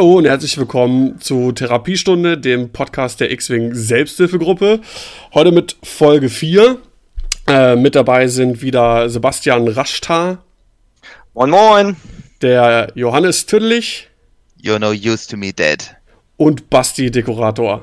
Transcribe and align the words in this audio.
Hallo 0.00 0.16
und 0.16 0.24
herzlich 0.24 0.56
willkommen 0.56 1.20
zu 1.20 1.52
Therapiestunde, 1.52 2.38
dem 2.38 2.70
Podcast 2.70 3.20
der 3.20 3.30
X-Wing 3.32 3.74
Selbsthilfegruppe. 3.74 4.80
Heute 5.34 5.52
mit 5.52 5.76
Folge 5.82 6.30
4. 6.30 6.78
Äh, 7.46 7.76
mit 7.76 7.94
dabei 7.94 8.26
sind 8.26 8.62
wieder 8.62 9.10
Sebastian 9.10 9.68
Raschtar. 9.68 10.42
Moin 11.34 11.50
Moin. 11.50 11.96
Der 12.40 12.90
Johannes 12.94 13.44
Tüdlich. 13.44 14.08
You're 14.64 14.78
no 14.78 14.92
use 14.92 15.28
to 15.28 15.36
me 15.36 15.52
dead. 15.52 15.94
Und 16.38 16.70
Basti 16.70 17.10
Dekorator. 17.10 17.82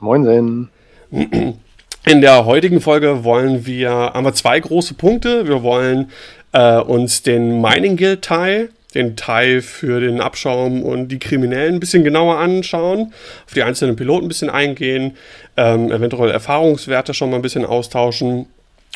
Moin 0.00 0.68
In 1.12 2.20
der 2.22 2.44
heutigen 2.44 2.80
Folge 2.80 3.22
wollen 3.22 3.66
wir, 3.66 3.90
haben 3.90 4.24
wir 4.24 4.34
zwei 4.34 4.58
große 4.58 4.94
Punkte. 4.94 5.46
Wir 5.46 5.62
wollen 5.62 6.10
äh, 6.50 6.80
uns 6.80 7.22
den 7.22 7.60
Mining 7.60 7.96
Guild 7.96 8.22
Teil, 8.22 8.70
den 8.96 9.16
Teil 9.16 9.62
für 9.62 10.00
den 10.00 10.20
Abschaum 10.20 10.82
und 10.82 11.08
die 11.08 11.18
Kriminellen 11.18 11.74
ein 11.74 11.80
bisschen 11.80 12.02
genauer 12.02 12.38
anschauen, 12.38 13.12
auf 13.46 13.54
die 13.54 13.62
einzelnen 13.62 13.94
Piloten 13.94 14.26
ein 14.26 14.28
bisschen 14.28 14.50
eingehen, 14.50 15.16
ähm, 15.56 15.92
eventuell 15.92 16.30
Erfahrungswerte 16.30 17.14
schon 17.14 17.30
mal 17.30 17.36
ein 17.36 17.42
bisschen 17.42 17.64
austauschen. 17.64 18.46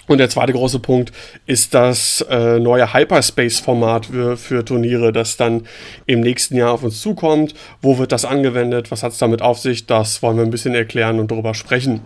Und 0.07 0.19
der 0.19 0.29
zweite 0.29 0.53
große 0.53 0.81
Punkt 0.81 1.13
ist 1.47 1.75
das 1.75 2.25
äh, 2.29 2.59
neue 2.59 2.93
Hyperspace-Format 2.93 4.07
für, 4.07 4.37
für, 4.37 4.65
Turniere, 4.65 5.13
das 5.13 5.37
dann 5.37 5.67
im 6.07 6.21
nächsten 6.21 6.57
Jahr 6.57 6.73
auf 6.73 6.83
uns 6.83 7.01
zukommt. 7.01 7.55
Wo 7.81 7.99
wird 7.99 8.11
das 8.11 8.25
angewendet? 8.25 8.91
Was 8.91 9.05
hat 9.05 9.13
es 9.13 9.19
damit 9.19 9.41
auf 9.43 9.61
sich? 9.61 9.87
Das 9.87 10.23
wollen 10.23 10.37
wir 10.37 10.45
ein 10.45 10.51
bisschen 10.51 10.75
erklären 10.75 11.21
und 11.21 11.31
darüber 11.31 11.55
sprechen. 11.55 12.01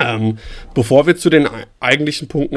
Ähm, 0.00 0.38
bevor 0.72 1.06
wir 1.06 1.16
zu 1.16 1.28
den 1.28 1.48
eigentlichen 1.80 2.28
Punkten 2.28 2.56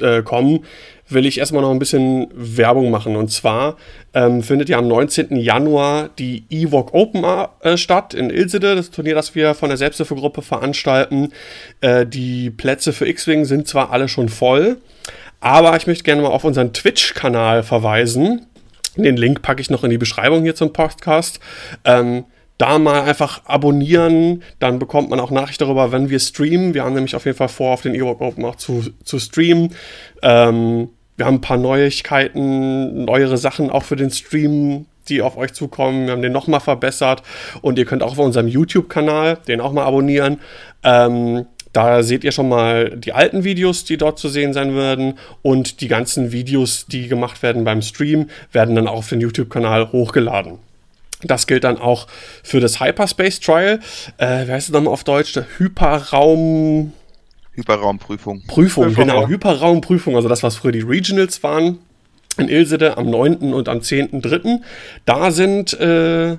äh, 0.00 0.22
kommen, 0.22 0.64
will 1.08 1.26
ich 1.26 1.38
erstmal 1.38 1.62
noch 1.62 1.70
ein 1.70 1.78
bisschen 1.78 2.28
Werbung 2.34 2.90
machen. 2.90 3.16
Und 3.16 3.30
zwar 3.30 3.76
ähm, 4.14 4.42
findet 4.42 4.68
ja 4.68 4.78
am 4.78 4.88
19. 4.88 5.36
Januar 5.36 6.10
die 6.18 6.44
Ewok 6.50 6.94
Open 6.94 7.24
äh, 7.60 7.76
statt 7.76 8.14
in 8.14 8.30
Ilsede, 8.30 8.74
das 8.74 8.90
Turnier, 8.90 9.14
das 9.14 9.34
wir 9.34 9.54
von 9.54 9.68
der 9.68 9.78
Selbsthilfegruppe 9.78 10.42
veranstalten. 10.42 11.32
Äh, 11.80 12.06
die 12.06 12.50
Plätze 12.50 12.92
für 12.92 13.06
X-Wing 13.06 13.44
sind 13.44 13.68
zwar 13.68 13.90
alle 13.90 14.08
schon 14.08 14.28
voll, 14.28 14.78
aber 15.40 15.76
ich 15.76 15.86
möchte 15.86 16.04
gerne 16.04 16.22
mal 16.22 16.28
auf 16.28 16.44
unseren 16.44 16.72
Twitch-Kanal 16.72 17.62
verweisen. 17.62 18.46
Den 18.96 19.16
Link 19.16 19.42
packe 19.42 19.60
ich 19.60 19.70
noch 19.70 19.84
in 19.84 19.90
die 19.90 19.98
Beschreibung 19.98 20.42
hier 20.42 20.54
zum 20.54 20.72
Podcast. 20.72 21.40
Ähm, 21.84 22.24
da 22.58 22.78
mal 22.78 23.02
einfach 23.02 23.42
abonnieren, 23.46 24.42
dann 24.58 24.78
bekommt 24.78 25.10
man 25.10 25.20
auch 25.20 25.30
Nachricht 25.30 25.60
darüber, 25.60 25.92
wenn 25.92 26.10
wir 26.10 26.20
streamen. 26.20 26.74
Wir 26.74 26.84
haben 26.84 26.94
nämlich 26.94 27.16
auf 27.16 27.24
jeden 27.24 27.36
Fall 27.36 27.48
vor, 27.48 27.72
auf 27.72 27.82
den 27.82 27.94
Ewok 27.94 28.20
Open 28.20 28.44
auch 28.44 28.56
zu, 28.56 28.84
zu 29.02 29.18
streamen. 29.18 29.74
Ähm, 30.22 30.88
wir 31.16 31.26
haben 31.26 31.36
ein 31.36 31.40
paar 31.40 31.56
Neuigkeiten, 31.56 33.04
neuere 33.04 33.38
Sachen 33.38 33.70
auch 33.70 33.84
für 33.84 33.96
den 33.96 34.10
Stream, 34.10 34.86
die 35.08 35.22
auf 35.22 35.36
euch 35.36 35.52
zukommen. 35.52 36.06
Wir 36.06 36.12
haben 36.12 36.22
den 36.22 36.32
nochmal 36.32 36.60
verbessert 36.60 37.22
und 37.60 37.78
ihr 37.78 37.84
könnt 37.84 38.02
auch 38.02 38.12
auf 38.12 38.18
unserem 38.18 38.48
YouTube-Kanal 38.48 39.38
den 39.46 39.60
auch 39.60 39.72
mal 39.72 39.84
abonnieren. 39.84 40.40
Ähm, 40.82 41.46
da 41.72 42.04
seht 42.04 42.22
ihr 42.22 42.30
schon 42.30 42.48
mal 42.48 42.90
die 42.90 43.12
alten 43.12 43.42
Videos, 43.42 43.84
die 43.84 43.96
dort 43.96 44.18
zu 44.18 44.28
sehen 44.28 44.52
sein 44.52 44.76
werden. 44.76 45.18
Und 45.42 45.80
die 45.80 45.88
ganzen 45.88 46.30
Videos, 46.30 46.86
die 46.86 47.08
gemacht 47.08 47.42
werden 47.42 47.64
beim 47.64 47.82
Stream, 47.82 48.28
werden 48.52 48.76
dann 48.76 48.86
auch 48.86 48.98
auf 48.98 49.08
den 49.08 49.20
YouTube-Kanal 49.20 49.90
hochgeladen. 49.90 50.58
Das 51.24 51.46
gilt 51.46 51.64
dann 51.64 51.78
auch 51.78 52.06
für 52.42 52.60
das 52.60 52.80
Hyperspace 52.80 53.40
Trial. 53.40 53.80
Äh, 54.18 54.46
wie 54.46 54.52
heißt 54.52 54.68
es 54.68 54.72
nochmal 54.72 54.92
auf 54.92 55.04
Deutsch? 55.04 55.38
Hyperraum. 55.58 56.92
Hyperraumprüfung. 57.52 58.42
Prüfung, 58.46 58.86
Prüfung 58.86 59.06
genau. 59.06 59.28
Hyperraumprüfung, 59.28 60.16
also 60.16 60.28
das, 60.28 60.42
was 60.42 60.56
früher 60.56 60.72
die 60.72 60.80
Regionals 60.80 61.42
waren. 61.42 61.78
In 62.36 62.48
Ilsede 62.48 62.96
am 62.96 63.08
9. 63.08 63.54
und 63.54 63.68
am 63.68 63.78
10.3. 63.78 64.60
Da 65.04 65.30
sind, 65.30 65.72
äh, 65.74 66.36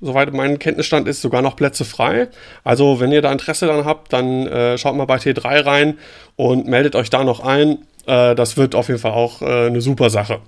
soweit 0.00 0.32
mein 0.32 0.58
Kenntnisstand 0.58 1.06
ist, 1.06 1.20
sogar 1.20 1.42
noch 1.42 1.54
Plätze 1.56 1.84
frei. 1.84 2.28
Also, 2.64 2.98
wenn 2.98 3.12
ihr 3.12 3.20
da 3.20 3.30
Interesse 3.30 3.66
daran 3.66 3.84
habt, 3.84 4.12
dann 4.14 4.46
äh, 4.46 4.78
schaut 4.78 4.96
mal 4.96 5.04
bei 5.04 5.16
T3 5.16 5.66
rein 5.66 5.98
und 6.36 6.66
meldet 6.66 6.96
euch 6.96 7.10
da 7.10 7.24
noch 7.24 7.40
ein. 7.40 7.78
Äh, 8.06 8.34
das 8.34 8.56
wird 8.56 8.74
auf 8.74 8.88
jeden 8.88 9.00
Fall 9.00 9.12
auch 9.12 9.42
äh, 9.42 9.66
eine 9.66 9.82
super 9.82 10.08
Sache. 10.08 10.40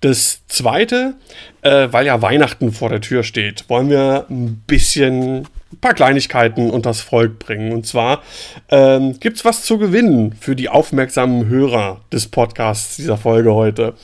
Das 0.00 0.46
zweite, 0.48 1.14
äh, 1.60 1.88
weil 1.90 2.06
ja 2.06 2.22
Weihnachten 2.22 2.72
vor 2.72 2.88
der 2.88 3.02
Tür 3.02 3.22
steht, 3.22 3.68
wollen 3.68 3.90
wir 3.90 4.26
ein 4.30 4.62
bisschen 4.66 5.46
ein 5.72 5.78
paar 5.80 5.94
Kleinigkeiten 5.94 6.70
unters 6.70 7.00
Volk 7.00 7.38
bringen. 7.38 7.72
Und 7.72 7.86
zwar 7.86 8.22
ähm, 8.70 9.20
gibt 9.20 9.36
es 9.36 9.44
was 9.44 9.62
zu 9.62 9.78
gewinnen 9.78 10.34
für 10.40 10.56
die 10.56 10.68
aufmerksamen 10.68 11.48
Hörer 11.48 12.00
des 12.12 12.28
Podcasts 12.28 12.96
dieser 12.96 13.18
Folge 13.18 13.54
heute. 13.54 13.94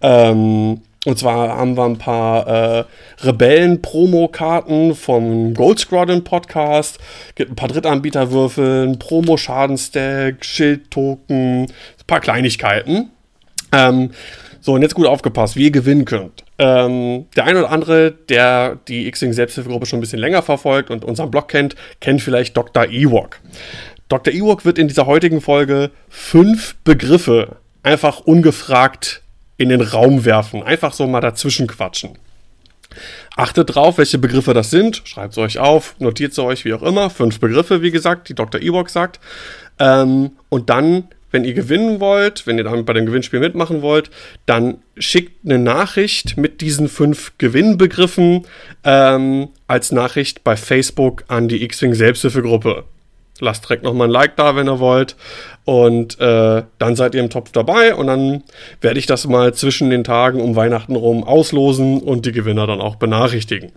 Ähm, 0.00 0.82
und 1.06 1.18
zwar 1.18 1.56
haben 1.56 1.76
wir 1.76 1.84
ein 1.84 1.98
paar 1.98 2.46
äh, 2.46 2.84
Rebellen-Promo-Karten 3.20 4.94
vom 4.94 5.52
Gold 5.54 5.78
Squadron 5.78 6.24
Podcast, 6.24 6.98
gibt 7.34 7.52
ein 7.52 7.56
paar 7.56 7.68
Drittanbieterwürfel, 7.68 8.88
ein 8.88 8.98
Promo-Schadenstack, 8.98 10.44
Schildtoken, 10.44 11.64
ein 11.64 12.06
paar 12.06 12.20
Kleinigkeiten. 12.20 13.10
Ähm, 13.72 14.10
so, 14.64 14.72
und 14.72 14.80
jetzt 14.80 14.94
gut 14.94 15.06
aufgepasst, 15.06 15.56
wie 15.56 15.64
ihr 15.64 15.70
gewinnen 15.70 16.06
könnt. 16.06 16.42
Ähm, 16.56 17.26
der 17.36 17.44
ein 17.44 17.54
oder 17.58 17.70
andere, 17.70 18.12
der 18.12 18.78
die 18.88 19.06
X-Wing 19.08 19.34
Selbsthilfegruppe 19.34 19.84
schon 19.84 19.98
ein 19.98 20.00
bisschen 20.00 20.18
länger 20.18 20.40
verfolgt 20.40 20.90
und 20.90 21.04
unseren 21.04 21.30
Blog 21.30 21.48
kennt, 21.48 21.76
kennt 22.00 22.22
vielleicht 22.22 22.56
Dr. 22.56 22.86
Ewok. 22.86 23.40
Dr. 24.08 24.32
Ewok 24.32 24.64
wird 24.64 24.78
in 24.78 24.88
dieser 24.88 25.04
heutigen 25.04 25.42
Folge 25.42 25.90
fünf 26.08 26.76
Begriffe 26.82 27.56
einfach 27.82 28.20
ungefragt 28.20 29.20
in 29.58 29.68
den 29.68 29.82
Raum 29.82 30.24
werfen. 30.24 30.62
Einfach 30.62 30.94
so 30.94 31.06
mal 31.06 31.20
dazwischen 31.20 31.66
quatschen. 31.66 32.16
Achtet 33.36 33.74
drauf, 33.74 33.98
welche 33.98 34.16
Begriffe 34.16 34.54
das 34.54 34.70
sind. 34.70 35.02
Schreibt 35.04 35.34
sie 35.34 35.42
euch 35.42 35.58
auf, 35.58 35.94
notiert 35.98 36.32
sie 36.32 36.42
euch, 36.42 36.64
wie 36.64 36.72
auch 36.72 36.82
immer. 36.82 37.10
Fünf 37.10 37.38
Begriffe, 37.38 37.82
wie 37.82 37.90
gesagt, 37.90 38.30
die 38.30 38.34
Dr. 38.34 38.62
Ewok 38.62 38.88
sagt. 38.88 39.20
Ähm, 39.78 40.30
und 40.48 40.70
dann 40.70 41.08
wenn 41.34 41.44
ihr 41.44 41.52
gewinnen 41.52 41.98
wollt, 41.98 42.46
wenn 42.46 42.58
ihr 42.58 42.64
damit 42.64 42.86
bei 42.86 42.92
dem 42.92 43.06
Gewinnspiel 43.06 43.40
mitmachen 43.40 43.82
wollt, 43.82 44.08
dann 44.46 44.78
schickt 44.96 45.44
eine 45.44 45.58
Nachricht 45.58 46.36
mit 46.36 46.60
diesen 46.60 46.88
fünf 46.88 47.32
Gewinnbegriffen 47.38 48.46
ähm, 48.84 49.48
als 49.66 49.90
Nachricht 49.90 50.44
bei 50.44 50.56
Facebook 50.56 51.24
an 51.26 51.48
die 51.48 51.64
X-Wing 51.64 51.94
Selbsthilfegruppe. 51.94 52.84
Lasst 53.40 53.64
direkt 53.64 53.82
nochmal 53.82 54.06
ein 54.06 54.12
Like 54.12 54.36
da, 54.36 54.54
wenn 54.54 54.68
ihr 54.68 54.78
wollt. 54.78 55.16
Und 55.64 56.20
äh, 56.20 56.62
dann 56.78 56.94
seid 56.94 57.16
ihr 57.16 57.20
im 57.20 57.30
Topf 57.30 57.50
dabei. 57.50 57.96
Und 57.96 58.06
dann 58.06 58.44
werde 58.80 59.00
ich 59.00 59.06
das 59.06 59.26
mal 59.26 59.52
zwischen 59.54 59.90
den 59.90 60.04
Tagen 60.04 60.40
um 60.40 60.54
Weihnachten 60.54 60.94
rum 60.94 61.24
auslosen 61.24 62.00
und 62.00 62.26
die 62.26 62.32
Gewinner 62.32 62.68
dann 62.68 62.80
auch 62.80 62.94
benachrichtigen. 62.94 63.72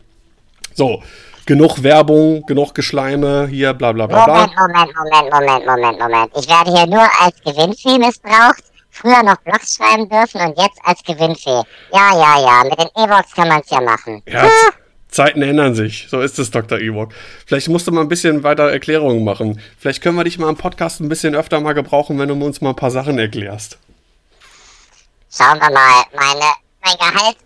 So, 0.75 1.01
genug 1.47 1.81
Werbung, 1.81 2.45
genug 2.45 2.75
Geschleime, 2.75 3.47
hier 3.47 3.73
bla 3.73 3.91
bla 3.93 4.05
bla. 4.05 4.27
Moment, 4.27 4.53
Moment, 4.55 4.93
Moment, 4.95 5.33
Moment, 5.33 5.65
Moment, 5.65 5.99
Moment. 5.99 6.31
Ich 6.35 6.47
werde 6.47 6.71
hier 6.71 6.85
nur 6.85 7.07
als 7.19 7.35
Gewinnfee 7.43 7.97
missbraucht, 7.97 8.63
früher 8.91 9.23
noch 9.23 9.37
Blogs 9.37 9.75
schreiben 9.75 10.07
dürfen 10.07 10.41
und 10.41 10.59
jetzt 10.59 10.79
als 10.83 11.01
Gewinnfee. 11.03 11.63
Ja, 11.91 12.11
ja, 12.13 12.39
ja, 12.39 12.63
mit 12.65 12.79
den 12.79 12.89
E-Box 13.03 13.33
kann 13.33 13.47
man 13.47 13.61
es 13.61 13.69
ja 13.71 13.81
machen. 13.81 14.21
Ja, 14.27 14.43
ah. 14.43 14.73
Zeiten 15.09 15.41
ändern 15.41 15.73
sich. 15.73 16.07
So 16.09 16.19
ist 16.19 16.37
es, 16.37 16.51
Dr. 16.51 16.79
Ewok. 16.79 17.13
Vielleicht 17.45 17.69
musst 17.69 17.87
du 17.87 17.91
mal 17.91 18.01
ein 18.01 18.09
bisschen 18.09 18.43
weiter 18.43 18.69
Erklärungen 18.69 19.23
machen. 19.23 19.59
Vielleicht 19.79 20.03
können 20.03 20.17
wir 20.17 20.25
dich 20.25 20.37
mal 20.37 20.49
im 20.49 20.57
Podcast 20.57 20.99
ein 20.99 21.07
bisschen 21.09 21.33
öfter 21.33 21.59
mal 21.61 21.73
gebrauchen, 21.73 22.19
wenn 22.19 22.27
du 22.27 22.45
uns 22.45 22.59
mal 22.59 22.69
ein 22.69 22.75
paar 22.75 22.91
Sachen 22.91 23.17
erklärst. 23.17 23.79
Schauen 25.31 25.59
wir 25.59 25.71
mal. 25.71 26.03
Meine, 26.13 26.51
mein 26.83 26.97
Gehalt, 26.97 27.37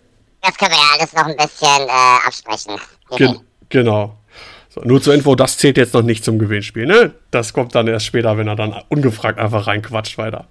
das 0.42 0.56
können 0.58 0.72
wir 0.72 0.78
ja 0.78 0.98
alles 0.98 1.12
noch 1.12 1.26
ein 1.26 1.36
bisschen 1.36 1.88
äh, 1.88 2.26
absprechen. 2.26 2.80
Gen 3.16 3.40
Genau. 3.72 4.18
So, 4.68 4.82
nur 4.84 5.00
zur 5.00 5.14
Info, 5.14 5.34
das 5.34 5.56
zählt 5.56 5.78
jetzt 5.78 5.94
noch 5.94 6.02
nicht 6.02 6.24
zum 6.24 6.38
Gewinnspiel, 6.38 6.84
ne? 6.84 7.12
Das 7.30 7.54
kommt 7.54 7.74
dann 7.74 7.88
erst 7.88 8.04
später, 8.04 8.36
wenn 8.36 8.46
er 8.46 8.54
dann 8.54 8.74
ungefragt 8.90 9.38
einfach 9.38 9.66
reinquatscht 9.66 10.18
weiter. 10.18 10.44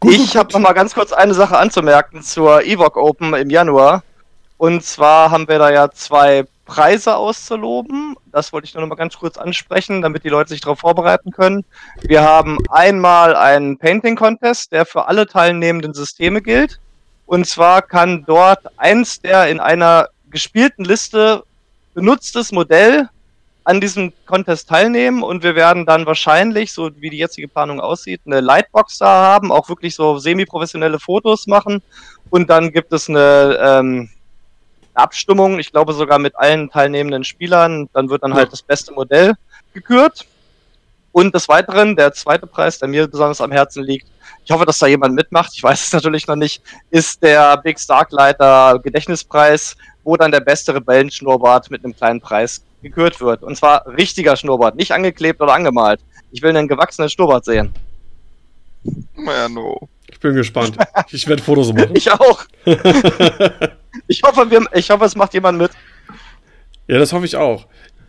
Gut, 0.00 0.14
ich 0.14 0.34
habe 0.36 0.50
noch 0.52 0.60
mal 0.60 0.72
ganz 0.72 0.94
kurz 0.94 1.12
eine 1.12 1.34
Sache 1.34 1.58
anzumerken 1.58 2.22
zur 2.22 2.64
Evoc 2.64 2.96
Open 2.96 3.34
im 3.34 3.50
Januar. 3.50 4.02
Und 4.56 4.82
zwar 4.82 5.30
haben 5.30 5.46
wir 5.46 5.58
da 5.58 5.70
ja 5.70 5.90
zwei 5.90 6.44
Preise 6.64 7.16
auszuloben. 7.16 8.16
Das 8.32 8.52
wollte 8.54 8.66
ich 8.66 8.74
nur 8.74 8.80
noch 8.80 8.88
mal 8.88 8.94
ganz 8.94 9.18
kurz 9.18 9.36
ansprechen, 9.36 10.00
damit 10.00 10.24
die 10.24 10.30
Leute 10.30 10.48
sich 10.48 10.62
darauf 10.62 10.78
vorbereiten 10.78 11.32
können. 11.32 11.66
Wir 12.00 12.22
haben 12.22 12.56
einmal 12.70 13.36
einen 13.36 13.76
Painting 13.76 14.16
Contest, 14.16 14.72
der 14.72 14.86
für 14.86 15.06
alle 15.06 15.26
teilnehmenden 15.26 15.92
Systeme 15.92 16.40
gilt. 16.40 16.80
Und 17.26 17.46
zwar 17.46 17.82
kann 17.82 18.24
dort 18.26 18.60
eins 18.78 19.20
der 19.20 19.48
in 19.48 19.60
einer 19.60 20.08
gespielten 20.30 20.84
Liste 20.84 21.42
benutztes 21.98 22.52
Modell 22.52 23.08
an 23.64 23.80
diesem 23.80 24.12
Contest 24.24 24.68
teilnehmen 24.68 25.24
und 25.24 25.42
wir 25.42 25.56
werden 25.56 25.84
dann 25.84 26.06
wahrscheinlich, 26.06 26.72
so 26.72 26.90
wie 27.00 27.10
die 27.10 27.18
jetzige 27.18 27.48
Planung 27.48 27.80
aussieht, 27.80 28.20
eine 28.24 28.40
Lightbox 28.40 28.98
da 28.98 29.06
haben, 29.06 29.50
auch 29.50 29.68
wirklich 29.68 29.96
so 29.96 30.16
semi-professionelle 30.16 31.00
Fotos 31.00 31.48
machen. 31.48 31.82
Und 32.30 32.48
dann 32.50 32.70
gibt 32.72 32.92
es 32.92 33.08
eine 33.08 33.58
ähm, 33.60 34.10
Abstimmung, 34.94 35.58
ich 35.58 35.72
glaube 35.72 35.92
sogar 35.92 36.20
mit 36.20 36.38
allen 36.38 36.70
teilnehmenden 36.70 37.24
Spielern, 37.24 37.88
dann 37.92 38.08
wird 38.08 38.22
dann 38.22 38.34
halt 38.34 38.52
das 38.52 38.62
beste 38.62 38.92
Modell 38.92 39.34
gekürt. 39.74 40.24
Und 41.10 41.34
des 41.34 41.48
Weiteren, 41.48 41.96
der 41.96 42.12
zweite 42.12 42.46
Preis, 42.46 42.78
der 42.78 42.86
mir 42.86 43.08
besonders 43.08 43.40
am 43.40 43.50
Herzen 43.50 43.82
liegt, 43.82 44.06
ich 44.44 44.52
hoffe, 44.52 44.66
dass 44.66 44.78
da 44.78 44.86
jemand 44.86 45.16
mitmacht, 45.16 45.50
ich 45.54 45.62
weiß 45.64 45.88
es 45.88 45.92
natürlich 45.92 46.28
noch 46.28 46.36
nicht, 46.36 46.62
ist 46.90 47.22
der 47.24 47.56
Big 47.56 47.80
Starkleiter 47.80 48.78
Gedächtnispreis, 48.78 49.76
wo 50.08 50.16
dann 50.16 50.32
der 50.32 50.40
beste 50.40 50.74
Rebellenschnurrbart 50.74 51.70
mit 51.70 51.84
einem 51.84 51.94
kleinen 51.94 52.18
Preis 52.22 52.64
gekürt 52.82 53.20
wird. 53.20 53.42
Und 53.42 53.56
zwar 53.56 53.86
richtiger 53.86 54.36
Schnurrbart, 54.36 54.74
nicht 54.74 54.90
angeklebt 54.90 55.38
oder 55.42 55.52
angemalt. 55.52 56.00
Ich 56.32 56.40
will 56.40 56.56
einen 56.56 56.66
gewachsenen 56.66 57.10
Schnurrbart 57.10 57.44
sehen. 57.44 57.74
Ja, 58.84 59.50
no. 59.50 59.86
Ich 60.10 60.18
bin 60.18 60.34
gespannt. 60.34 60.78
Ich 61.10 61.28
werde 61.28 61.42
Fotos 61.42 61.74
machen. 61.74 61.90
ich 61.94 62.10
auch. 62.10 62.42
ich, 64.08 64.22
hoffe, 64.22 64.50
wir, 64.50 64.64
ich 64.72 64.88
hoffe, 64.88 65.04
es 65.04 65.14
macht 65.14 65.34
jemand 65.34 65.58
mit. 65.58 65.72
Ja, 66.86 66.98
das 66.98 67.12
hoffe 67.12 67.26
ich 67.26 67.36
auch. 67.36 67.66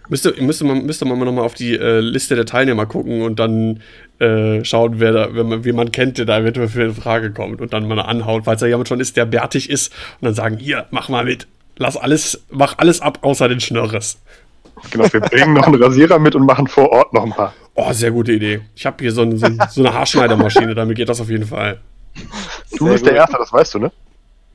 Müsste, 0.07 0.33
müsste, 0.41 0.63
man, 0.63 0.85
müsste 0.85 1.03
man 1.03 1.19
nochmal 1.19 1.43
auf 1.43 1.53
die 1.53 1.73
äh, 1.73 1.99
Liste 1.99 2.35
der 2.35 2.45
Teilnehmer 2.45 2.85
gucken 2.85 3.23
und 3.23 3.39
dann 3.39 3.83
äh, 4.19 4.63
schauen, 4.63 5.01
wer 5.01 5.11
da, 5.11 5.29
wer 5.33 5.43
man, 5.43 5.65
wie 5.65 5.73
man 5.73 5.91
kennt, 5.91 6.17
der 6.17 6.25
da 6.25 6.39
eventuell 6.39 6.69
für 6.69 6.83
eine 6.83 6.93
Frage 6.93 7.31
kommt 7.31 7.59
und 7.59 7.73
dann 7.73 7.87
mal 7.89 7.99
anhauen, 7.99 8.43
falls 8.43 8.61
da 8.61 8.67
jemand 8.67 8.87
schon 8.87 9.01
ist, 9.01 9.17
der 9.17 9.25
bärtig 9.25 9.69
ist 9.69 9.91
und 10.21 10.25
dann 10.25 10.33
sagen, 10.33 10.57
hier, 10.57 10.87
mach 10.91 11.09
mal 11.09 11.25
mit. 11.25 11.47
Lass 11.79 11.95
alles, 11.95 12.43
mach 12.51 12.77
alles 12.77 13.01
ab, 13.01 13.19
außer 13.21 13.47
den 13.47 13.61
Schnörres. 13.61 14.19
Genau, 14.91 15.11
wir 15.11 15.21
bringen 15.21 15.53
noch 15.53 15.65
einen 15.65 15.81
Rasierer 15.81 16.19
mit 16.19 16.35
und 16.35 16.45
machen 16.45 16.67
vor 16.67 16.89
Ort 16.89 17.13
noch 17.13 17.23
ein 17.23 17.31
paar. 17.31 17.53
Oh, 17.73 17.91
sehr 17.93 18.11
gute 18.11 18.33
Idee. 18.33 18.61
Ich 18.75 18.85
habe 18.85 18.97
hier 19.01 19.13
so, 19.13 19.21
ein, 19.21 19.37
so, 19.37 19.47
so, 19.69 19.81
eine 19.81 19.93
Haarschneidermaschine, 19.93 20.75
damit 20.75 20.97
geht 20.97 21.07
das 21.07 21.21
auf 21.21 21.29
jeden 21.29 21.47
Fall. 21.47 21.79
Du 22.77 22.87
bist 22.87 23.05
der 23.05 23.15
Erste, 23.15 23.37
das 23.37 23.53
weißt 23.53 23.75
du, 23.75 23.79
ne? 23.79 23.91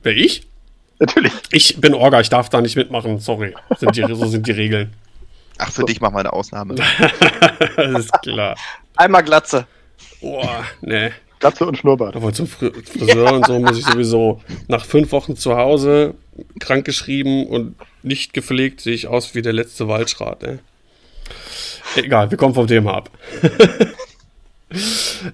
Wer 0.03 0.15
ich? 0.15 0.47
Natürlich. 0.99 1.33
Ich 1.51 1.81
bin 1.81 1.95
Orga, 1.95 2.21
ich 2.21 2.29
darf 2.29 2.49
da 2.49 2.61
nicht 2.61 2.75
mitmachen, 2.75 3.19
sorry. 3.19 3.55
Sind 3.79 3.95
die, 3.95 4.01
so 4.01 4.27
sind 4.27 4.45
die 4.45 4.51
Regeln. 4.51 4.93
Ach, 5.57 5.71
für 5.71 5.81
so. 5.81 5.87
dich 5.87 6.01
machen 6.01 6.13
wir 6.13 6.19
eine 6.19 6.33
Ausnahme. 6.33 6.75
das 7.75 8.05
ist 8.05 8.21
klar. 8.21 8.55
Einmal 8.95 9.23
Glatze. 9.23 9.65
Boah, 10.21 10.63
ne. 10.81 11.11
Glatze 11.39 11.65
und 11.65 11.77
Schnurrbart. 11.77 12.15
Aber 12.15 12.31
zum 12.33 12.47
Friseur 12.47 13.33
und 13.33 13.45
so 13.45 13.59
muss 13.59 13.77
ich 13.77 13.85
sowieso 13.85 14.41
nach 14.67 14.85
fünf 14.85 15.11
Wochen 15.11 15.35
zu 15.35 15.55
Hause 15.55 16.13
krankgeschrieben 16.59 17.47
und 17.47 17.75
nicht 18.03 18.33
gepflegt, 18.33 18.81
sehe 18.81 18.93
ich 18.93 19.07
aus 19.07 19.35
wie 19.35 19.41
der 19.41 19.53
letzte 19.53 19.87
Waldschrat. 19.87 20.41
Ne? 20.41 20.59
Egal, 21.95 22.29
wir 22.31 22.37
kommen 22.37 22.53
vom 22.53 22.67
Thema 22.67 22.95
ab. 22.95 23.09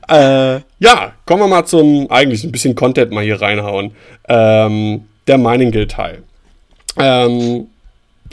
äh, 0.07 0.61
ja, 0.79 1.13
kommen 1.25 1.41
wir 1.41 1.47
mal 1.47 1.65
zum 1.65 2.09
eigentlich 2.09 2.43
ein 2.43 2.51
bisschen 2.51 2.75
Content 2.75 3.11
mal 3.11 3.23
hier 3.23 3.41
reinhauen. 3.41 3.91
Ähm, 4.27 5.05
der 5.27 5.37
Mining 5.37 5.71
Guild 5.71 5.91
Teil. 5.91 6.23
Ähm, 6.97 7.67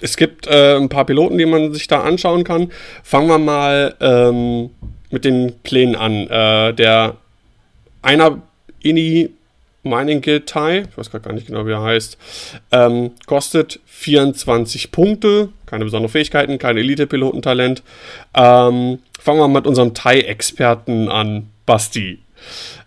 es 0.01 0.17
gibt 0.17 0.47
äh, 0.47 0.77
ein 0.77 0.89
paar 0.89 1.05
Piloten, 1.05 1.39
die 1.39 1.47
man 1.47 1.73
sich 1.73 1.87
da 1.87 2.03
anschauen 2.03 2.45
kann. 2.45 2.71
Fangen 3.03 3.29
wir 3.29 3.39
mal 3.39 3.95
ähm, 4.01 4.71
mit 5.11 5.25
den 5.25 5.59
Plänen 5.63 5.97
an. 5.97 6.29
Äh, 6.29 6.75
der 6.75 7.17
einer 8.03 8.43
Ini 8.83 9.31
Mining 9.83 10.21
Guild 10.21 10.47
Tai, 10.47 10.87
ich 10.91 10.99
weiß 10.99 11.11
gerade 11.11 11.25
gar 11.25 11.33
nicht 11.33 11.47
genau, 11.47 11.67
wie 11.67 11.73
er 11.73 11.83
heißt, 11.83 12.19
ähm, 12.73 13.13
kostet 13.27 13.81
24 13.87 14.91
Punkte, 14.91 15.51
keine 15.67 15.85
besonderen 15.85 16.11
Fähigkeiten, 16.11 16.59
kein 16.59 16.77
Elite-Pilotentalent. 16.77 17.83
Ähm, 18.35 18.99
fangen 19.19 19.39
wir 19.39 19.49
mit 19.49 19.67
unserem 19.67 19.95
Tai-Experten 19.95 21.09
an, 21.09 21.49
Basti. 21.65 22.21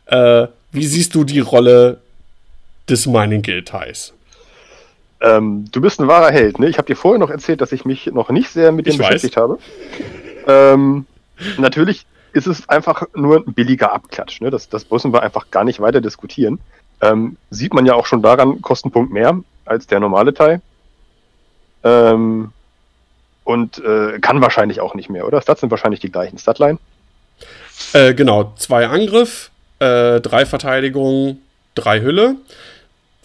Äh, 0.08 0.48
wie 0.72 0.86
siehst 0.86 1.16
du 1.16 1.24
die 1.24 1.40
Rolle 1.40 2.02
des 2.90 3.06
Mining 3.06 3.42
Guild 3.42 3.68
Tais? 3.68 4.14
Ähm, 5.22 5.66
du 5.72 5.82
bist 5.82 6.00
ein 6.00 6.08
wahrer 6.08 6.32
Held, 6.32 6.60
ne? 6.60 6.68
Ich 6.68 6.78
habe 6.78 6.88
dir 6.88 6.96
vorher 6.96 7.20
noch 7.20 7.30
erzählt, 7.30 7.62
dass 7.62 7.72
ich 7.72 7.86
mich 7.86 8.08
noch 8.08 8.30
nicht 8.32 8.50
sehr 8.50 8.72
mit 8.72 8.88
dem 8.88 8.98
beschäftigt 8.98 9.38
habe. 9.38 9.60
Ähm, 10.48 11.06
natürlich 11.58 12.06
ist 12.34 12.48
es 12.48 12.68
einfach 12.70 13.04
nur 13.14 13.44
ein 13.46 13.54
billiger 13.54 13.94
Abklatsch. 13.94 14.42
Ne? 14.42 14.50
Das, 14.50 14.70
das 14.70 14.90
müssen 14.90 15.14
wir 15.14 15.22
einfach 15.22 15.52
gar 15.52 15.64
nicht 15.64 15.80
weiter 15.80 16.02
diskutieren. 16.02 16.60
Ähm, 17.02 17.38
sieht 17.50 17.74
man 17.74 17.86
ja 17.86 17.96
auch 17.96 18.06
schon 18.06 18.22
daran, 18.22 18.62
Kostenpunkt 18.62 19.12
mehr 19.12 19.40
als 19.66 19.88
der 19.88 20.00
normale 20.00 20.34
Teil. 20.34 20.62
Ähm, 21.84 22.52
und 23.44 23.80
äh, 23.80 24.20
kann 24.20 24.42
wahrscheinlich 24.42 24.82
auch 24.82 24.94
nicht 24.94 25.10
mehr, 25.10 25.28
oder? 25.28 25.42
Stats 25.42 25.62
sind 25.62 25.72
wahrscheinlich 25.72 26.00
die 26.00 26.12
gleichen. 26.12 26.38
Statline? 26.38 26.78
Äh, 27.94 28.14
genau, 28.14 28.54
zwei 28.56 28.88
Angriff, 28.88 29.50
äh, 29.80 30.22
drei 30.22 30.46
Verteidigung, 30.46 31.40
drei 31.76 32.02
Hülle. 32.02 32.36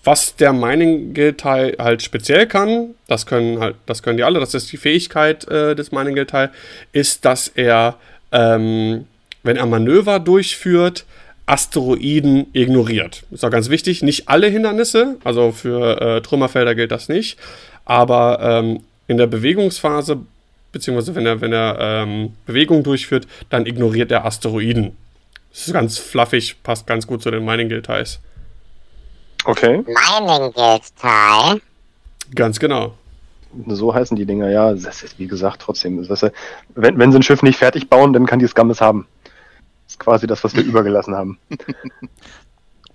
Was 0.04 0.36
der 0.36 0.52
Mining 0.52 1.14
Guild 1.14 1.38
Teil 1.38 1.76
halt 1.80 2.00
speziell 2.00 2.46
kann, 2.46 2.94
das 3.08 3.26
können 3.26 3.58
halt, 3.58 3.74
das 3.86 4.02
können 4.02 4.16
die 4.16 4.22
alle, 4.22 4.38
das 4.38 4.54
ist 4.54 4.70
die 4.70 4.76
Fähigkeit 4.76 5.46
äh, 5.48 5.74
des 5.74 5.90
Mining 5.90 6.14
Guild 6.14 6.30
Teil, 6.30 6.50
ist, 6.92 7.24
dass 7.24 7.48
er, 7.48 7.96
ähm, 8.30 9.06
wenn 9.42 9.56
er 9.56 9.66
Manöver 9.66 10.20
durchführt, 10.20 11.04
Asteroiden 11.46 12.48
ignoriert. 12.52 13.24
Ist 13.30 13.44
auch 13.44 13.50
ganz 13.50 13.70
wichtig, 13.70 14.02
nicht 14.02 14.28
alle 14.28 14.48
Hindernisse, 14.48 15.16
also 15.24 15.52
für 15.52 16.00
äh, 16.00 16.20
Trümmerfelder 16.20 16.74
gilt 16.74 16.90
das 16.90 17.08
nicht, 17.08 17.38
aber 17.84 18.40
ähm, 18.42 18.80
in 19.06 19.16
der 19.16 19.28
Bewegungsphase, 19.28 20.18
beziehungsweise 20.72 21.14
wenn 21.14 21.26
er, 21.26 21.40
wenn 21.40 21.52
er 21.52 21.76
ähm, 21.80 22.32
Bewegung 22.46 22.82
durchführt, 22.82 23.26
dann 23.48 23.64
ignoriert 23.66 24.10
er 24.10 24.24
Asteroiden. 24.24 24.96
Das 25.50 25.68
ist 25.68 25.72
ganz 25.72 25.98
fluffig, 25.98 26.56
passt 26.62 26.86
ganz 26.86 27.06
gut 27.06 27.22
zu 27.22 27.30
den 27.30 27.44
Mining 27.44 27.68
Guild 27.68 27.86
Teils. 27.86 28.18
Okay. 29.44 29.84
Mining 29.86 30.52
Guild 30.52 30.82
Teil. 31.00 31.60
Ganz 32.34 32.58
genau. 32.58 32.94
So 33.68 33.94
heißen 33.94 34.16
die 34.16 34.26
Dinger, 34.26 34.50
ja. 34.50 34.74
Das 34.74 35.02
ist, 35.02 35.18
wie 35.18 35.26
gesagt, 35.26 35.62
trotzdem. 35.62 36.06
Das 36.06 36.22
ist, 36.22 36.32
wenn, 36.74 36.98
wenn 36.98 37.12
sie 37.12 37.18
ein 37.18 37.22
Schiff 37.22 37.42
nicht 37.42 37.58
fertig 37.58 37.88
bauen, 37.88 38.12
dann 38.12 38.26
kann 38.26 38.38
die 38.38 38.46
Skammes 38.46 38.80
haben. 38.80 39.06
Ist 39.96 40.00
quasi 40.00 40.26
das, 40.26 40.44
was 40.44 40.54
wir 40.54 40.64
übergelassen 40.64 41.14
haben. 41.14 41.38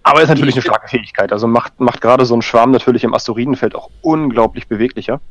Aber 0.03 0.21
ist 0.21 0.29
natürlich 0.29 0.55
eine 0.55 0.61
starke 0.61 0.87
Fähigkeit. 0.87 1.31
Also 1.31 1.47
macht, 1.47 1.79
macht 1.79 2.01
gerade 2.01 2.25
so 2.25 2.35
ein 2.35 2.41
Schwarm 2.41 2.71
natürlich 2.71 3.03
im 3.03 3.13
Asteroidenfeld 3.13 3.75
auch 3.75 3.89
unglaublich 4.01 4.67
beweglicher. 4.67 5.21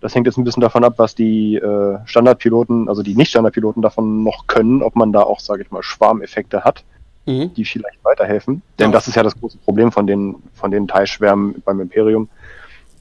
Das 0.00 0.14
hängt 0.14 0.26
jetzt 0.26 0.38
ein 0.38 0.44
bisschen 0.44 0.60
davon 0.60 0.84
ab, 0.84 0.94
was 0.96 1.14
die 1.14 1.56
äh, 1.56 1.98
Standardpiloten, 2.04 2.88
also 2.88 3.02
die 3.02 3.14
Nicht-Standardpiloten 3.14 3.82
davon 3.82 4.22
noch 4.22 4.46
können, 4.46 4.82
ob 4.82 4.96
man 4.96 5.12
da 5.12 5.22
auch, 5.22 5.40
sage 5.40 5.62
ich 5.62 5.70
mal, 5.70 5.82
Schwarmeffekte 5.82 6.64
hat 6.64 6.84
mhm. 7.28 7.54
die 7.54 7.64
vielleicht 7.64 8.02
weiterhelfen. 8.02 8.62
Denn 8.78 8.86
ja. 8.86 8.92
das 8.92 9.06
ist 9.06 9.14
ja 9.14 9.22
das 9.22 9.38
große 9.38 9.58
Problem 9.58 9.92
von 9.92 10.06
den, 10.06 10.36
von 10.54 10.70
den 10.70 10.88
Teilschwärmen 10.88 11.62
beim 11.64 11.80
Imperium, 11.80 12.28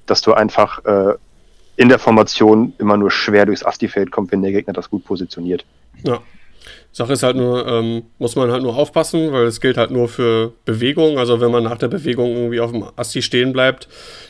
dass 0.06 0.22
du 0.22 0.34
einfach 0.34 0.84
äh, 0.86 1.13
in 1.77 1.89
der 1.89 2.00
Formation 2.00 2.74
immer 2.77 2.98
nur 2.98 3.12
schwer 3.12 3.46
durchs 3.46 3.63
Asti-Feld 3.63 4.12
kommt, 4.12 4.32
wenn 4.32 4.42
der 4.42 4.51
Gegner 4.51 4.74
das 4.74 4.89
gut 4.89 5.06
positioniert. 5.06 5.65
Ja. 6.03 6.20
Sache 6.92 7.14
ist 7.14 7.24
halt 7.24 7.36
nur, 7.36 7.68
ähm, 7.68 8.04
muss 8.18 8.36
man 8.36 8.52
halt 8.52 8.64
nur 8.64 8.76
aufpassen, 8.76 9.32
weil 9.32 9.46
es 9.46 9.62
gilt 9.62 9.78
halt 9.78 9.92
nur 9.92 10.10
für 10.10 10.54
Bewegung. 10.66 11.20
Also 11.20 11.40
wenn 11.42 11.52
man 11.52 11.64
nach 11.64 11.78
der 11.78 11.88
Bewegung 11.88 12.36
irgendwie 12.36 12.60
auf 12.60 12.72
dem 12.72 12.86
Asti 12.96 13.22
stehen 13.22 13.54
bleibt, 13.54 13.88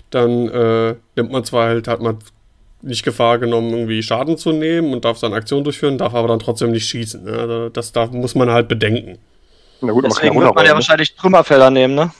dann 0.09 0.49
äh, 0.49 0.95
nimmt 1.15 1.31
man 1.31 1.43
zwar 1.43 1.67
halt, 1.67 1.87
hat 1.87 2.01
man 2.01 2.17
nicht 2.81 3.03
Gefahr 3.03 3.39
genommen, 3.39 3.71
irgendwie 3.71 4.03
Schaden 4.03 4.37
zu 4.37 4.51
nehmen 4.51 4.93
und 4.93 5.05
darf 5.05 5.17
seine 5.17 5.35
Aktion 5.35 5.63
durchführen, 5.63 5.97
darf 5.97 6.13
aber 6.13 6.27
dann 6.27 6.39
trotzdem 6.39 6.71
nicht 6.71 6.87
schießen. 6.87 7.23
Ne? 7.23 7.31
Also 7.31 7.69
das 7.69 7.91
darf, 7.91 8.11
muss 8.11 8.35
man 8.35 8.51
halt 8.51 8.67
bedenken. 8.67 9.17
Na 9.81 9.91
gut, 9.91 10.05
Deswegen 10.05 10.39
wird 10.39 10.55
man 10.55 10.65
ja 10.65 10.71
ne? 10.71 10.75
wahrscheinlich 10.75 11.15
Trümmerfelder 11.15 11.69
nehmen, 11.69 11.95
ne? 11.95 12.11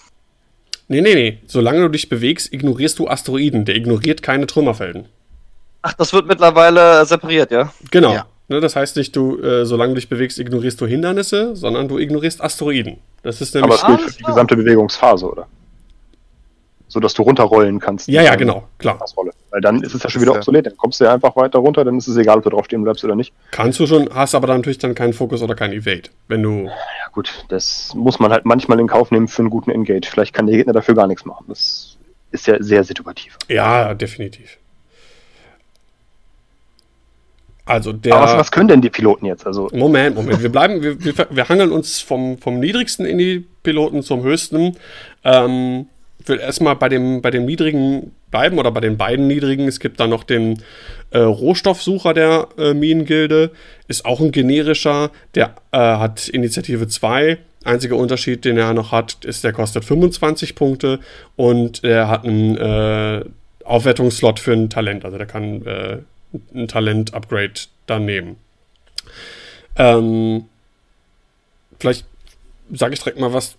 Nee, 0.88 1.02
nee, 1.02 1.16
nee. 1.16 1.40
Solange 1.48 1.82
du 1.82 1.90
dich 1.90 2.08
bewegst, 2.08 2.54
ignorierst 2.54 2.98
du 3.00 3.08
Asteroiden. 3.08 3.66
Der 3.66 3.76
ignoriert 3.76 4.24
keine 4.24 4.48
Trümmerfelden. 4.48 5.06
Ach, 5.82 5.94
das 5.94 6.14
wird 6.14 6.28
mittlerweile 6.28 7.06
separiert, 7.06 7.52
ja? 7.52 7.74
Genau. 7.92 8.14
Ja. 8.14 8.26
Ne, 8.50 8.62
das 8.62 8.76
heißt 8.76 8.96
nicht, 8.96 9.16
du, 9.16 9.42
äh, 9.42 9.66
solange 9.66 9.94
du 9.94 9.96
dich 9.96 10.08
bewegst, 10.08 10.40
ignorierst 10.40 10.80
du 10.80 10.88
Hindernisse, 10.88 11.56
sondern 11.56 11.88
du 11.88 11.98
ignorierst 11.98 12.42
Asteroiden. 12.42 12.98
Das 13.24 13.42
ist 13.42 13.54
nämlich. 13.54 13.84
Aber 13.84 13.94
es 13.94 14.00
gilt 14.00 14.12
für 14.12 14.18
die 14.20 14.24
gesamte 14.24 14.56
Bewegungsphase, 14.56 15.30
oder? 15.30 15.48
So 16.88 17.02
dass 17.02 17.14
du 17.14 17.24
runterrollen 17.24 17.82
kannst. 17.82 18.08
Ja, 18.08 18.22
ja, 18.22 18.36
genau, 18.36 18.64
klar. 18.78 18.98
Weil 19.50 19.60
dann 19.60 19.84
ist 19.84 19.94
es 19.94 20.04
ja 20.04 20.10
schon 20.10 20.22
wieder 20.22 20.34
obsolet. 20.34 20.66
Dann 20.66 20.78
kommst 20.78 21.02
du 21.02 21.04
ja 21.04 21.14
einfach 21.14 21.36
weiter 21.36 21.60
runter, 21.60 21.84
dann 21.84 21.98
ist 21.98 22.08
es 22.08 22.16
egal, 22.16 22.38
ob 22.38 22.44
du 22.46 22.50
drauf 22.50 22.66
stehen 22.66 22.84
bleibst 22.84 23.04
oder 23.04 23.16
nicht. 23.16 23.34
Kannst 23.52 23.82
du 23.82 23.88
schon, 23.88 24.10
hast 24.14 24.34
aber 24.34 24.48
dann 24.48 24.58
natürlich 24.58 24.78
dann 24.78 24.96
keinen 24.96 25.12
Fokus 25.12 25.42
oder 25.42 25.54
kein 25.54 25.74
Evade. 25.74 26.10
Wenn 26.30 26.44
du. 26.44 26.64
Ja, 26.68 26.72
gut, 27.12 27.44
das 27.50 27.92
muss 27.94 28.20
man 28.20 28.32
halt 28.32 28.46
manchmal 28.46 28.80
in 28.80 28.88
Kauf 28.88 29.12
nehmen 29.12 29.28
für 29.28 29.42
einen 29.42 29.50
guten 29.50 29.72
Engage. 29.72 30.08
Vielleicht 30.10 30.34
kann 30.34 30.48
der 30.48 30.56
Gegner 30.56 30.72
dafür 30.72 30.96
gar 30.96 31.08
nichts 31.08 31.26
machen. 31.26 31.46
Das 31.50 31.98
ist 32.32 32.48
ja 32.48 32.56
sehr 32.64 32.86
situativ. 32.86 33.38
Ja, 33.50 33.94
definitiv. 33.94 34.58
Also 37.68 37.94
der. 37.94 38.16
Aber 38.16 38.26
was, 38.26 38.38
was, 38.38 38.52
können 38.52 38.68
denn 38.70 38.82
die 38.82 38.90
Piloten 38.90 39.26
jetzt? 39.26 39.46
Also 39.46 39.70
Moment, 39.74 40.16
Moment. 40.16 40.42
Wir 40.42 40.52
bleiben, 40.52 40.82
wir, 40.82 41.04
wir, 41.04 41.28
wir 41.30 41.50
hangeln 41.50 41.72
uns 41.72 42.02
vom, 42.02 42.38
vom 42.38 42.60
niedrigsten 42.60 43.06
in 43.06 43.18
die 43.18 43.46
Piloten 43.64 44.02
zum 44.02 44.24
höchsten. 44.24 44.76
Ähm, 45.24 45.88
ich 46.20 46.28
will 46.30 46.40
erstmal 46.40 46.76
bei 46.76 46.90
dem, 46.90 47.22
bei 47.22 47.32
dem 47.32 47.46
niedrigen 47.46 48.12
bleiben 48.32 48.60
oder 48.60 48.72
bei 48.72 48.82
den 48.82 48.98
beiden 48.98 49.28
niedrigen. 49.28 49.68
Es 49.68 49.80
gibt 49.80 50.00
da 50.00 50.08
noch 50.08 50.24
den 50.24 50.62
äh, 51.12 51.20
Rohstoffsucher 51.20 52.14
der 52.14 52.48
äh, 52.58 52.74
Minengilde. 52.74 53.52
Ist 53.88 54.06
auch 54.06 54.20
ein 54.20 54.32
generischer. 54.32 55.12
Der 55.36 55.56
äh, 55.72 55.78
hat 55.78 56.28
Initiative 56.28 56.88
2. 56.88 57.38
Einziger 57.64 57.98
Unterschied, 57.98 58.46
den 58.46 58.58
er 58.58 58.74
noch 58.74 58.92
hat, 58.92 59.26
ist, 59.26 59.44
der 59.44 59.52
kostet 59.52 59.84
25 59.84 60.56
Punkte 60.56 61.00
und 61.36 61.84
er 61.84 62.08
hat 62.08 62.24
einen 62.24 62.56
äh, 62.56 63.26
Aufwertungsslot 63.66 64.40
für 64.40 64.54
ein 64.54 64.70
Talent. 64.70 65.04
Also 65.04 65.18
der 65.18 65.28
kann 65.28 65.66
äh, 65.66 65.98
ein 66.54 66.68
Talent-Upgrade 66.68 67.54
dann 67.86 68.06
nehmen. 68.06 68.38
Ähm, 69.76 70.46
vielleicht 71.80 72.06
sage 72.72 72.94
ich 72.94 73.00
direkt 73.00 73.20
mal 73.20 73.34
was 73.34 73.56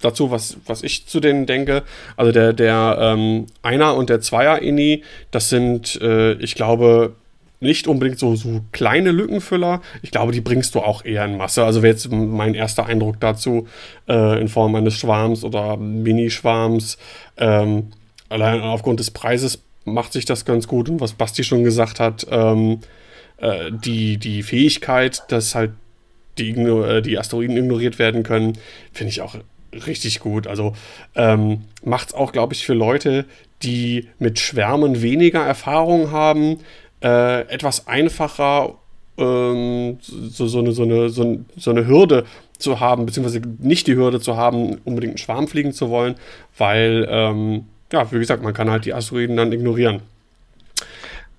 dazu, 0.00 0.30
was, 0.30 0.56
was 0.66 0.82
ich 0.82 1.06
zu 1.06 1.20
denen 1.20 1.46
denke. 1.46 1.84
Also 2.16 2.32
der, 2.32 2.52
der 2.52 2.98
ähm, 3.00 3.46
Einer- 3.62 3.94
und 3.94 4.10
der 4.10 4.20
Zweier-Ini, 4.20 5.04
das 5.30 5.48
sind, 5.48 6.00
äh, 6.00 6.32
ich 6.34 6.54
glaube, 6.54 7.14
nicht 7.60 7.88
unbedingt 7.88 8.18
so, 8.18 8.36
so 8.36 8.62
kleine 8.72 9.10
Lückenfüller. 9.10 9.80
Ich 10.02 10.10
glaube, 10.10 10.32
die 10.32 10.40
bringst 10.40 10.74
du 10.74 10.80
auch 10.80 11.04
eher 11.04 11.24
in 11.24 11.36
Masse. 11.36 11.64
Also 11.64 11.82
wäre 11.82 11.92
jetzt 11.92 12.10
mein 12.10 12.54
erster 12.54 12.86
Eindruck 12.86 13.18
dazu 13.20 13.66
äh, 14.08 14.40
in 14.40 14.48
Form 14.48 14.74
eines 14.74 14.94
Schwarms 14.94 15.44
oder 15.44 15.76
Mini-Schwarms. 15.76 16.98
Ähm, 17.36 17.88
allein 18.28 18.60
aufgrund 18.60 19.00
des 19.00 19.10
Preises 19.10 19.60
macht 19.92 20.12
sich 20.12 20.24
das 20.24 20.44
ganz 20.44 20.68
gut. 20.68 20.88
Und 20.88 21.00
was 21.00 21.12
Basti 21.12 21.44
schon 21.44 21.64
gesagt 21.64 22.00
hat, 22.00 22.26
ähm, 22.30 22.80
äh, 23.38 23.70
die, 23.72 24.18
die 24.18 24.42
Fähigkeit, 24.42 25.22
dass 25.28 25.54
halt 25.54 25.72
die, 26.38 26.50
äh, 26.50 27.02
die 27.02 27.18
Asteroiden 27.18 27.56
ignoriert 27.56 27.98
werden 27.98 28.22
können, 28.22 28.58
finde 28.92 29.10
ich 29.10 29.20
auch 29.20 29.36
richtig 29.72 30.20
gut. 30.20 30.46
Also 30.46 30.74
ähm, 31.14 31.62
macht 31.84 32.08
es 32.08 32.14
auch, 32.14 32.32
glaube 32.32 32.54
ich, 32.54 32.64
für 32.64 32.74
Leute, 32.74 33.26
die 33.62 34.08
mit 34.18 34.38
Schwärmen 34.38 35.02
weniger 35.02 35.44
Erfahrung 35.44 36.10
haben, 36.10 36.58
äh, 37.02 37.42
etwas 37.48 37.86
einfacher 37.86 38.74
ähm, 39.18 39.98
so, 40.00 40.46
so, 40.46 40.60
eine, 40.60 40.72
so, 40.72 40.82
eine, 40.84 41.10
so, 41.10 41.38
so 41.56 41.70
eine 41.70 41.86
Hürde 41.86 42.24
zu 42.58 42.80
haben, 42.80 43.06
beziehungsweise 43.06 43.42
nicht 43.58 43.86
die 43.86 43.96
Hürde 43.96 44.20
zu 44.20 44.36
haben, 44.36 44.78
unbedingt 44.84 45.12
einen 45.12 45.18
Schwarm 45.18 45.48
fliegen 45.48 45.72
zu 45.72 45.90
wollen, 45.90 46.14
weil, 46.56 47.06
ähm, 47.10 47.66
ja, 47.92 48.10
wie 48.12 48.18
gesagt, 48.18 48.42
man 48.42 48.54
kann 48.54 48.70
halt 48.70 48.84
die 48.84 48.94
Asteroiden 48.94 49.36
dann 49.36 49.52
ignorieren. 49.52 50.02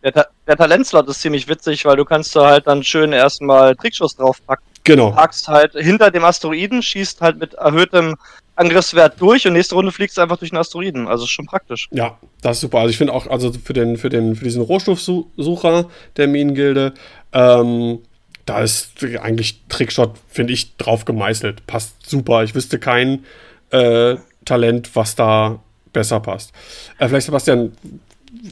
Der, 0.03 0.13
Ta 0.13 0.27
der 0.48 0.56
Talentslot 0.56 1.08
ist 1.10 1.22
ziemlich 1.22 1.48
witzig, 1.48 1.86
weil 1.86 1.98
du 1.98 2.06
kannst 2.06 2.36
da 2.36 2.48
halt 2.48 2.68
dann 2.68 2.84
schön 2.84 3.12
erstmal 3.12 3.75
Trickschuss 3.75 4.15
draufpacken. 4.15 4.65
Genau. 4.84 5.12
Packst 5.12 5.48
halt 5.48 5.74
hinter 5.74 6.10
dem 6.10 6.24
Asteroiden, 6.24 6.82
schießt 6.82 7.22
halt 7.22 7.38
mit 7.38 7.53
erhöhtem 7.53 8.15
Angriffswert 8.56 9.22
durch 9.22 9.46
und 9.46 9.53
nächste 9.53 9.75
Runde 9.75 9.91
fliegst 9.91 10.18
du 10.18 10.22
einfach 10.22 10.38
durch 10.38 10.51
den 10.51 10.58
Asteroiden. 10.58 11.08
Also 11.08 11.25
ist 11.25 11.29
schon 11.29 11.46
praktisch. 11.46 11.88
Ja, 11.91 12.18
das 12.41 12.58
ist 12.58 12.62
super. 12.62 12.79
Also 12.79 12.89
ich 12.89 12.98
finde 12.98 13.13
auch, 13.13 13.27
also 13.27 13.51
für 13.53 13.74
den, 13.74 13.98
für 13.98 14.10
den, 14.10 14.36
für 14.36 14.44
diesen 14.44 14.62
Rohstoffsucher 14.62 15.86
der 16.18 16.27
Minengilde, 16.27 16.94
ähm, 17.34 18.00
da 18.46 18.62
ist 18.62 18.94
eigentlich 19.22 19.62
Trickshot, 19.70 20.15
finde 20.27 20.53
ich, 20.53 20.75
drauf 20.77 21.06
gemeißelt. 21.06 21.68
Passt 21.68 22.10
super. 22.10 22.44
Ich 22.44 22.56
wüsste 22.56 22.79
kein 22.79 23.25
äh, 23.70 24.15
Talent, 24.46 24.96
was 24.96 25.15
da 25.15 25.60
besser 25.93 26.19
passt. 26.19 26.51
Äh, 26.98 27.08
vielleicht, 27.08 27.25
Sebastian, 27.25 27.72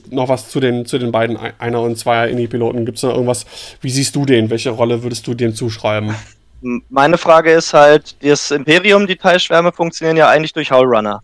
noch 0.10 0.30
was 0.30 0.50
zu 0.50 0.60
den, 0.60 0.86
zu 0.86 0.98
den 0.98 1.12
beiden 1.12 1.38
Einer- 1.38 1.82
und 1.82 1.98
Zweier-Indie-Piloten. 1.98 2.86
Gibt 2.86 2.98
es 2.98 3.04
noch 3.04 3.14
irgendwas? 3.14 3.46
Wie 3.82 3.90
siehst 3.90 4.16
du 4.16 4.26
den? 4.26 4.50
Welche 4.50 4.72
Rolle 4.72 5.04
würdest 5.04 5.28
du 5.28 5.34
dem 5.34 5.54
zuschreiben? 5.54 6.16
Meine 6.90 7.18
Frage 7.18 7.52
ist 7.52 7.74
halt, 7.74 8.16
das 8.24 8.52
Imperium, 8.52 9.06
die 9.06 9.16
Teilschwärme 9.16 9.72
funktionieren 9.72 10.18
ja 10.18 10.28
eigentlich 10.28 10.54
durch 10.54 10.72
Howlrunner. 10.72 11.22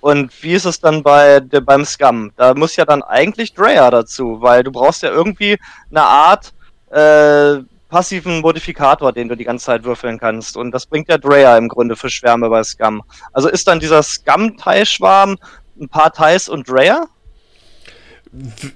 Und 0.00 0.30
wie 0.42 0.52
ist 0.52 0.64
es 0.64 0.80
dann 0.80 1.02
bei 1.02 1.40
beim 1.40 1.84
Scum? 1.84 2.30
Da 2.36 2.54
muss 2.54 2.76
ja 2.76 2.84
dann 2.84 3.02
eigentlich 3.02 3.52
Dreyer 3.54 3.90
dazu, 3.90 4.40
weil 4.40 4.62
du 4.62 4.70
brauchst 4.70 5.02
ja 5.02 5.10
irgendwie 5.10 5.58
eine 5.90 6.02
Art 6.02 6.52
äh, 6.90 7.62
passiven 7.88 8.40
Modifikator, 8.40 9.12
den 9.12 9.28
du 9.28 9.36
die 9.36 9.44
ganze 9.44 9.66
Zeit 9.66 9.84
würfeln 9.84 10.18
kannst. 10.18 10.56
Und 10.56 10.72
das 10.72 10.86
bringt 10.86 11.08
ja 11.08 11.18
Dreyer 11.18 11.56
im 11.56 11.68
Grunde 11.68 11.96
für 11.96 12.10
Schwärme 12.10 12.48
bei 12.48 12.62
Scum. 12.62 13.02
Also 13.32 13.48
ist 13.48 13.66
dann 13.66 13.80
dieser 13.80 14.02
Scum-Teilschwarm 14.02 15.36
ein 15.80 15.88
paar 15.88 16.12
Teils 16.12 16.48
und 16.48 16.68
Dreyer? 16.68 17.08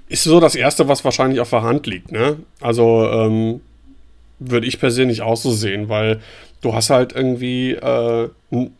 Ist 0.07 0.23
so 0.23 0.39
das 0.39 0.55
Erste, 0.55 0.87
was 0.87 1.05
wahrscheinlich 1.05 1.39
auf 1.39 1.51
der 1.51 1.61
Hand 1.61 1.85
liegt, 1.85 2.11
ne? 2.11 2.37
Also, 2.59 3.07
ähm, 3.11 3.61
würde 4.39 4.67
ich 4.67 4.79
persönlich 4.79 5.21
auch 5.21 5.37
so 5.37 5.51
sehen, 5.51 5.89
weil 5.89 6.21
du 6.61 6.73
hast 6.73 6.89
halt 6.89 7.13
irgendwie 7.13 7.71
äh, 7.71 8.29
einen 8.51 8.73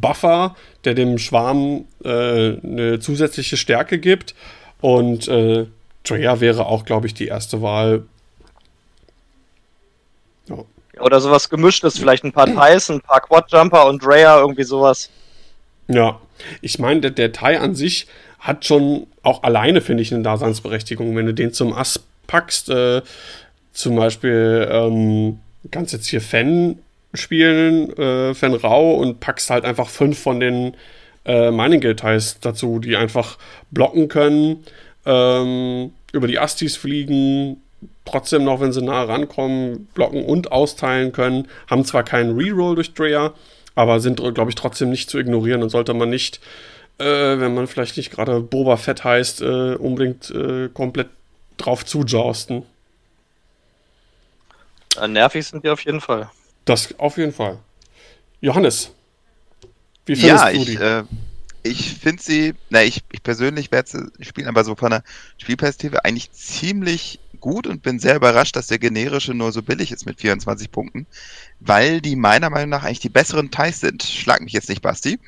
Buffer, 0.00 0.56
der 0.84 0.94
dem 0.94 1.18
Schwarm 1.18 1.84
äh, 2.04 2.08
eine 2.08 2.98
zusätzliche 3.00 3.56
Stärke 3.56 3.98
gibt. 3.98 4.34
Und 4.80 5.28
äh, 5.28 5.66
Drea 6.04 6.40
wäre 6.40 6.66
auch, 6.66 6.84
glaube 6.84 7.06
ich, 7.06 7.14
die 7.14 7.26
erste 7.26 7.62
Wahl. 7.62 8.04
Oder 11.00 11.20
sowas 11.20 11.48
gemischtes, 11.48 11.98
vielleicht 11.98 12.24
ein 12.24 12.32
paar 12.32 12.46
Thais, 12.46 12.90
ein 12.90 13.00
paar 13.00 13.20
Quadjumper 13.20 13.86
und 13.86 14.04
Drea, 14.04 14.38
irgendwie 14.40 14.64
sowas. 14.64 15.10
Ja, 15.88 16.20
ich 16.60 16.78
meine, 16.78 17.00
der, 17.00 17.10
der 17.10 17.32
Thai 17.32 17.58
an 17.58 17.74
sich 17.74 18.06
hat 18.38 18.64
schon 18.64 19.06
auch 19.22 19.42
alleine, 19.42 19.80
finde 19.80 20.02
ich, 20.02 20.12
eine 20.12 20.22
Daseinsberechtigung. 20.22 21.14
Wenn 21.16 21.26
du 21.26 21.34
den 21.34 21.52
zum 21.52 21.72
Ass 21.72 22.00
packst, 22.26 22.70
äh, 22.70 23.02
zum 23.72 23.96
Beispiel 23.96 24.68
ähm, 24.70 25.40
kannst 25.70 25.92
jetzt 25.92 26.06
hier 26.06 26.20
Fan 26.20 26.78
spielen, 27.12 27.96
äh, 27.96 28.34
Fan 28.34 28.54
Rau 28.54 28.94
und 28.94 29.20
packst 29.20 29.50
halt 29.50 29.64
einfach 29.64 29.88
fünf 29.88 30.18
von 30.18 30.40
den 30.40 30.74
äh, 31.24 31.50
Mining 31.50 31.80
Details 31.80 32.38
dazu, 32.40 32.78
die 32.78 32.96
einfach 32.96 33.36
blocken 33.70 34.08
können, 34.08 34.64
ähm, 35.04 35.92
über 36.12 36.26
die 36.26 36.38
Astis 36.38 36.76
fliegen, 36.76 37.62
trotzdem 38.10 38.44
noch, 38.44 38.60
wenn 38.60 38.72
sie 38.72 38.82
nah 38.82 39.02
rankommen, 39.02 39.86
blocken 39.94 40.24
und 40.24 40.52
austeilen 40.52 41.12
können, 41.12 41.48
haben 41.68 41.84
zwar 41.84 42.02
keinen 42.02 42.36
Reroll 42.36 42.74
durch 42.74 42.94
Dreyer, 42.94 43.34
aber 43.74 44.00
sind, 44.00 44.18
glaube 44.34 44.50
ich, 44.50 44.54
trotzdem 44.54 44.90
nicht 44.90 45.10
zu 45.10 45.18
ignorieren 45.18 45.62
und 45.62 45.70
sollte 45.70 45.94
man 45.94 46.10
nicht, 46.10 46.40
äh, 46.98 47.04
wenn 47.04 47.54
man 47.54 47.66
vielleicht 47.66 47.96
nicht 47.96 48.10
gerade 48.10 48.40
Boba 48.40 48.76
Fett 48.76 49.04
heißt, 49.04 49.42
äh, 49.42 49.74
unbedingt 49.74 50.30
äh, 50.30 50.68
komplett 50.68 51.08
drauf 51.56 51.84
zujausten. 51.84 52.64
Äh, 55.00 55.08
nervig 55.08 55.46
sind 55.46 55.64
die 55.64 55.70
auf 55.70 55.84
jeden 55.84 56.00
Fall. 56.00 56.30
Das 56.64 56.98
auf 56.98 57.16
jeden 57.16 57.32
Fall. 57.32 57.58
Johannes, 58.40 58.92
wie 60.06 60.16
findest 60.16 60.44
ja, 60.44 60.52
du 60.52 60.64
die? 60.64 60.74
Ja, 60.74 61.00
äh, 61.00 61.04
ich 61.62 61.94
finde 61.94 62.22
sie, 62.22 62.54
na, 62.70 62.82
ich, 62.82 63.02
ich 63.12 63.22
persönlich 63.22 63.70
werde 63.70 63.88
sie 63.88 64.24
spielen, 64.24 64.48
aber 64.48 64.64
so 64.64 64.74
von 64.74 64.90
der 64.90 65.02
Spielperspektive 65.38 66.04
eigentlich 66.04 66.32
ziemlich 66.32 67.19
gut 67.40 67.66
und 67.66 67.82
bin 67.82 67.98
sehr 67.98 68.16
überrascht, 68.16 68.56
dass 68.56 68.68
der 68.68 68.78
generische 68.78 69.34
nur 69.34 69.52
so 69.52 69.62
billig 69.62 69.92
ist 69.92 70.06
mit 70.06 70.20
24 70.20 70.70
Punkten, 70.70 71.06
weil 71.60 72.00
die 72.00 72.16
meiner 72.16 72.50
Meinung 72.50 72.70
nach 72.70 72.84
eigentlich 72.84 73.00
die 73.00 73.08
besseren 73.08 73.50
Teils 73.50 73.80
sind. 73.80 74.02
Schlag 74.02 74.40
mich 74.40 74.52
jetzt 74.52 74.68
nicht, 74.68 74.82
Basti. 74.82 75.18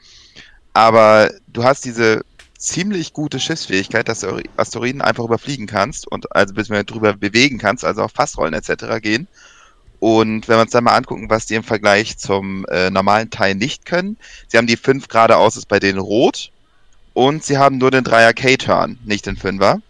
Aber 0.74 1.30
du 1.48 1.64
hast 1.64 1.84
diese 1.84 2.22
ziemlich 2.56 3.12
gute 3.12 3.40
Schiffsfähigkeit, 3.40 4.08
dass 4.08 4.20
du 4.20 4.40
Asteroiden 4.56 5.02
einfach 5.02 5.24
überfliegen 5.24 5.66
kannst 5.66 6.06
und 6.06 6.34
also 6.34 6.54
bis 6.54 6.68
du 6.68 6.84
drüber 6.84 7.12
bewegen 7.14 7.58
kannst, 7.58 7.84
also 7.84 8.02
auf 8.02 8.12
Fassrollen 8.12 8.54
etc. 8.54 9.00
gehen. 9.02 9.26
Und 9.98 10.48
wenn 10.48 10.56
wir 10.56 10.62
uns 10.62 10.70
dann 10.70 10.84
mal 10.84 10.96
angucken, 10.96 11.30
was 11.30 11.46
die 11.46 11.54
im 11.54 11.64
Vergleich 11.64 12.18
zum 12.18 12.64
äh, 12.66 12.90
normalen 12.90 13.30
Teil 13.30 13.54
nicht 13.54 13.84
können, 13.86 14.16
sie 14.48 14.58
haben 14.58 14.66
die 14.66 14.76
5 14.76 15.08
geradeaus 15.08 15.56
ist 15.56 15.66
bei 15.68 15.78
denen 15.78 15.98
rot 15.98 16.50
und 17.14 17.44
sie 17.44 17.58
haben 17.58 17.78
nur 17.78 17.90
den 17.90 18.04
3er 18.04 18.32
K-Turn, 18.32 18.98
nicht 19.04 19.26
den 19.26 19.36
5er. 19.36 19.80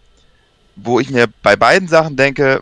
Wo 0.75 0.99
ich 0.99 1.09
mir 1.09 1.27
bei 1.41 1.55
beiden 1.55 1.87
Sachen 1.87 2.15
denke, 2.15 2.61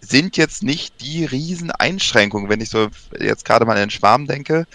sind 0.00 0.36
jetzt 0.36 0.62
nicht 0.62 1.00
die 1.00 1.24
riesen 1.24 1.70
Einschränkungen, 1.70 2.48
wenn 2.48 2.60
ich 2.60 2.70
so 2.70 2.88
jetzt 3.18 3.44
gerade 3.44 3.64
mal 3.64 3.74
in 3.74 3.80
den 3.80 3.90
Schwarm 3.90 4.26
denke. 4.26 4.66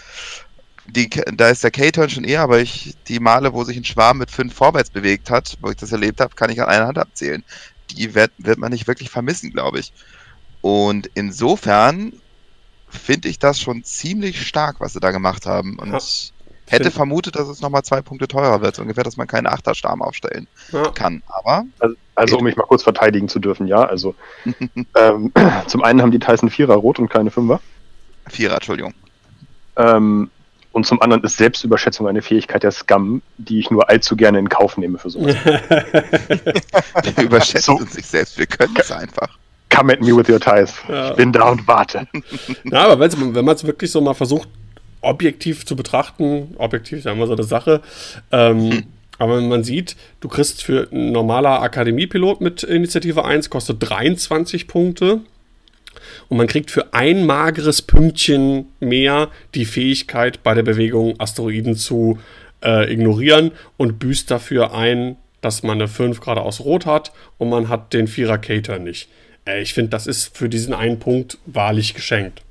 Die, 0.86 1.08
da 1.08 1.48
ist 1.48 1.62
der 1.62 1.70
K-Turn 1.70 2.10
schon 2.10 2.24
eher, 2.24 2.42
aber 2.42 2.60
ich, 2.60 2.96
die 3.06 3.20
Male, 3.20 3.52
wo 3.52 3.62
sich 3.64 3.76
ein 3.76 3.84
Schwarm 3.84 4.18
mit 4.18 4.30
5 4.30 4.52
vorwärts 4.52 4.90
bewegt 4.90 5.30
hat, 5.30 5.56
wo 5.60 5.70
ich 5.70 5.76
das 5.76 5.92
erlebt 5.92 6.20
habe, 6.20 6.34
kann 6.34 6.50
ich 6.50 6.60
an 6.60 6.68
einer 6.68 6.88
Hand 6.88 6.98
abzählen. 6.98 7.44
Die 7.92 8.14
wird, 8.14 8.32
wird 8.38 8.58
man 8.58 8.72
nicht 8.72 8.88
wirklich 8.88 9.10
vermissen, 9.10 9.52
glaube 9.52 9.78
ich. 9.78 9.92
Und 10.60 11.08
insofern 11.14 12.12
finde 12.88 13.28
ich 13.28 13.38
das 13.38 13.60
schon 13.60 13.84
ziemlich 13.84 14.46
stark, 14.46 14.80
was 14.80 14.92
sie 14.92 15.00
da 15.00 15.12
gemacht 15.12 15.46
haben. 15.46 15.78
Und 15.78 15.92
ja, 15.92 16.00
hätte 16.72 16.90
vermutet, 16.90 17.36
dass 17.36 17.48
es 17.48 17.60
nochmal 17.60 17.82
zwei 17.82 18.02
Punkte 18.02 18.28
teurer 18.28 18.60
wird, 18.62 18.76
so 18.76 18.82
ungefähr, 18.82 19.04
dass 19.04 19.16
man 19.16 19.26
keinen 19.26 19.46
Achterstarm 19.46 20.02
aufstellen 20.02 20.48
ja. 20.72 20.90
kann. 20.90 21.22
Aber. 21.28 21.64
Also, 21.78 21.96
also, 22.14 22.38
um 22.38 22.44
mich 22.44 22.56
mal 22.56 22.64
kurz 22.64 22.82
verteidigen 22.82 23.28
zu 23.28 23.38
dürfen, 23.38 23.66
ja. 23.66 23.84
Also 23.84 24.14
ähm, 24.96 25.32
zum 25.66 25.82
einen 25.82 26.02
haben 26.02 26.10
die 26.10 26.18
Tyson 26.18 26.50
Vierer 26.50 26.74
rot 26.74 26.98
und 26.98 27.08
keine 27.08 27.30
Fünfer. 27.30 27.60
Vierer, 28.28 28.54
Entschuldigung. 28.54 28.94
Ähm, 29.76 30.30
und 30.72 30.86
zum 30.86 31.02
anderen 31.02 31.22
ist 31.22 31.36
Selbstüberschätzung 31.36 32.08
eine 32.08 32.22
Fähigkeit 32.22 32.62
der 32.62 32.72
Scum, 32.72 33.20
die 33.36 33.58
ich 33.58 33.70
nur 33.70 33.90
allzu 33.90 34.16
gerne 34.16 34.38
in 34.38 34.48
Kauf 34.48 34.78
nehme 34.78 34.98
für 34.98 35.10
sowas. 35.10 35.36
Wir 35.44 37.24
überschätzen 37.24 37.76
so. 37.78 37.84
sich 37.84 38.06
selbst, 38.06 38.38
wir 38.38 38.46
können 38.46 38.74
es 38.78 38.90
einfach. 38.90 39.38
Come 39.68 39.92
at 39.92 40.00
me 40.00 40.16
with 40.16 40.28
your 40.28 40.40
ties. 40.40 40.74
Ja. 40.88 41.10
Ich 41.10 41.16
bin 41.16 41.32
da 41.32 41.50
und 41.50 41.66
warte. 41.66 42.06
Ja, 42.64 42.86
aber 42.86 43.00
wenn 43.00 43.44
man 43.44 43.54
es 43.54 43.64
wirklich 43.64 43.90
so 43.90 44.00
mal 44.00 44.14
versucht, 44.14 44.48
objektiv 45.02 45.66
zu 45.66 45.76
betrachten, 45.76 46.54
objektiv 46.58 46.98
ist 46.98 47.04
ja 47.04 47.12
immer 47.12 47.26
so 47.26 47.34
eine 47.34 47.44
Sache, 47.44 47.82
ähm, 48.30 48.70
hm. 48.70 48.82
aber 49.18 49.40
man 49.40 49.64
sieht, 49.64 49.96
du 50.20 50.28
kriegst 50.28 50.62
für 50.62 50.88
ein 50.90 51.12
normaler 51.12 51.60
Akademiepilot 51.62 52.40
mit 52.40 52.62
Initiative 52.62 53.24
1, 53.24 53.50
kostet 53.50 53.76
23 53.80 54.66
Punkte. 54.66 55.20
Und 56.28 56.38
man 56.38 56.46
kriegt 56.46 56.70
für 56.70 56.94
ein 56.94 57.26
mageres 57.26 57.82
Pünktchen 57.82 58.66
mehr 58.80 59.28
die 59.54 59.66
Fähigkeit, 59.66 60.42
bei 60.42 60.54
der 60.54 60.62
Bewegung 60.62 61.20
Asteroiden 61.20 61.76
zu 61.76 62.18
äh, 62.64 62.90
ignorieren 62.92 63.52
und 63.76 63.98
büßt 63.98 64.30
dafür 64.30 64.74
ein, 64.74 65.16
dass 65.40 65.62
man 65.62 65.78
eine 65.78 65.88
5 65.88 66.20
gerade 66.20 66.40
aus 66.40 66.60
Rot 66.60 66.86
hat 66.86 67.12
und 67.38 67.50
man 67.50 67.68
hat 67.68 67.92
den 67.92 68.08
4er 68.08 68.38
Cater 68.38 68.78
nicht. 68.78 69.08
Äh, 69.46 69.62
ich 69.62 69.74
finde, 69.74 69.90
das 69.90 70.06
ist 70.06 70.36
für 70.36 70.48
diesen 70.48 70.72
einen 70.72 70.98
Punkt 70.98 71.38
wahrlich 71.46 71.94
geschenkt. 71.94 72.42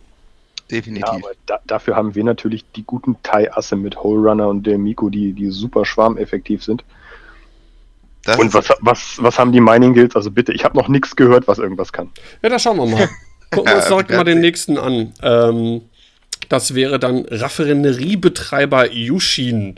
Definitiv. 0.71 1.05
Ja, 1.05 1.13
aber 1.13 1.31
da, 1.45 1.59
dafür 1.65 1.95
haben 1.95 2.15
wir 2.15 2.23
natürlich 2.23 2.65
die 2.75 2.83
guten 2.83 3.17
Thai-Asse 3.23 3.75
mit 3.75 3.97
Hole 3.97 4.29
Runner 4.29 4.47
und 4.47 4.65
der 4.65 4.77
Miko, 4.77 5.09
die, 5.09 5.33
die 5.33 5.51
super 5.51 5.85
schwarmeffektiv 5.85 6.63
sind. 6.63 6.83
Das 8.23 8.37
und 8.37 8.53
was, 8.53 8.69
was, 8.79 9.17
was 9.19 9.39
haben 9.39 9.51
die 9.51 9.61
Mining 9.61 9.93
Guilds? 9.93 10.15
Also 10.15 10.31
bitte, 10.31 10.53
ich 10.53 10.63
habe 10.63 10.77
noch 10.77 10.87
nichts 10.87 11.15
gehört, 11.15 11.47
was 11.47 11.57
irgendwas 11.59 11.91
kann. 11.91 12.09
Ja, 12.41 12.49
da 12.49 12.59
schauen 12.59 12.77
wir 12.77 12.85
mal. 12.85 13.09
Gucken 13.51 13.69
wir 13.69 13.77
uns 13.77 13.87
direkt 13.87 14.11
mal 14.11 14.23
den 14.23 14.39
nächsten 14.39 14.77
an. 14.77 15.13
Ähm, 15.21 15.81
das 16.47 16.75
wäre 16.75 16.99
dann 16.99 17.25
Raffineriebetreiber 17.29 18.91
Yushin. 18.91 19.75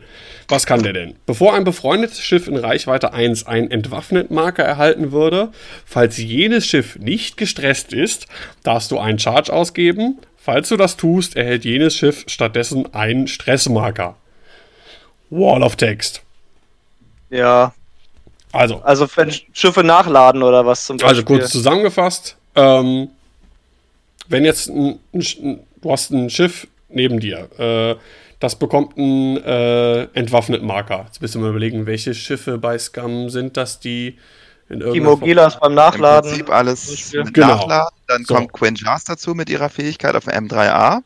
Was 0.48 0.66
kann 0.66 0.84
der 0.84 0.94
denn? 0.94 1.16
Bevor 1.26 1.54
ein 1.54 1.64
befreundetes 1.64 2.20
Schiff 2.20 2.48
in 2.48 2.58
Reichweite 2.58 3.14
1 3.14 3.46
ein 3.48 3.70
Entwaffnet-Marker 3.70 4.64
erhalten 4.64 5.12
würde, 5.12 5.52
falls 5.86 6.18
jenes 6.18 6.66
Schiff 6.66 6.98
nicht 6.98 7.38
gestresst 7.38 7.94
ist, 7.94 8.28
darfst 8.64 8.92
du 8.92 9.00
einen 9.00 9.20
Charge 9.20 9.54
ausgeben. 9.54 10.20
Falls 10.44 10.68
du 10.68 10.76
das 10.76 10.98
tust, 10.98 11.38
erhält 11.38 11.64
jenes 11.64 11.96
Schiff 11.96 12.26
stattdessen 12.28 12.94
einen 12.94 13.30
Stressmarker. 13.30 14.18
Wall 15.30 15.64
of 15.64 15.78
Text. 15.78 16.22
Ja. 17.30 17.74
Also. 18.52 18.82
Also 18.84 19.08
wenn 19.16 19.32
Schiffe 19.54 19.86
nachladen 19.86 20.44
oder 20.44 20.66
was 20.66 20.86
zum 20.86 20.98
Beispiel. 20.98 21.10
Also 21.10 21.24
kurz 21.24 21.50
zusammengefasst, 21.50 22.36
ähm, 22.56 23.08
wenn 24.28 24.44
jetzt 24.44 24.68
ein, 24.68 25.00
ein, 25.14 25.60
du 25.82 25.92
hast 25.92 26.12
ein 26.12 26.30
Schiff 26.30 26.68
neben 26.90 27.22
dir, 27.22 27.48
äh, 27.58 27.96
das 28.42 28.58
bekommt 28.58 28.98
einen 28.98 29.38
äh, 29.38 30.04
entwaffneten 30.14 30.68
Marker. 30.68 31.06
Jetzt 31.06 31.22
müssen 31.22 31.40
wir 31.40 31.46
mal 31.46 31.52
überlegen, 31.52 31.86
welche 31.86 32.14
Schiffe 32.14 32.58
bei 32.58 32.78
Scum 32.78 33.30
sind 33.30 33.56
das, 33.56 33.80
die 33.80 34.18
in 34.68 34.82
Kimogilas 34.92 35.58
beim 35.58 35.74
Nachladen. 35.74 36.32
Im 36.32 36.36
Prinzip 36.36 36.54
alles 36.54 37.14
genau. 37.32 37.48
Nachladen. 37.48 37.93
Dann 38.08 38.26
so. 38.26 38.36
kommt 38.36 38.54
Quen 38.54 38.76
Jars 38.76 39.06
dazu 39.06 39.34
mit 39.34 39.50
ihrer 39.50 39.70
Fähigkeit 39.70 40.16
auf 40.16 40.26
dem 40.26 40.48
M3A. 40.48 41.02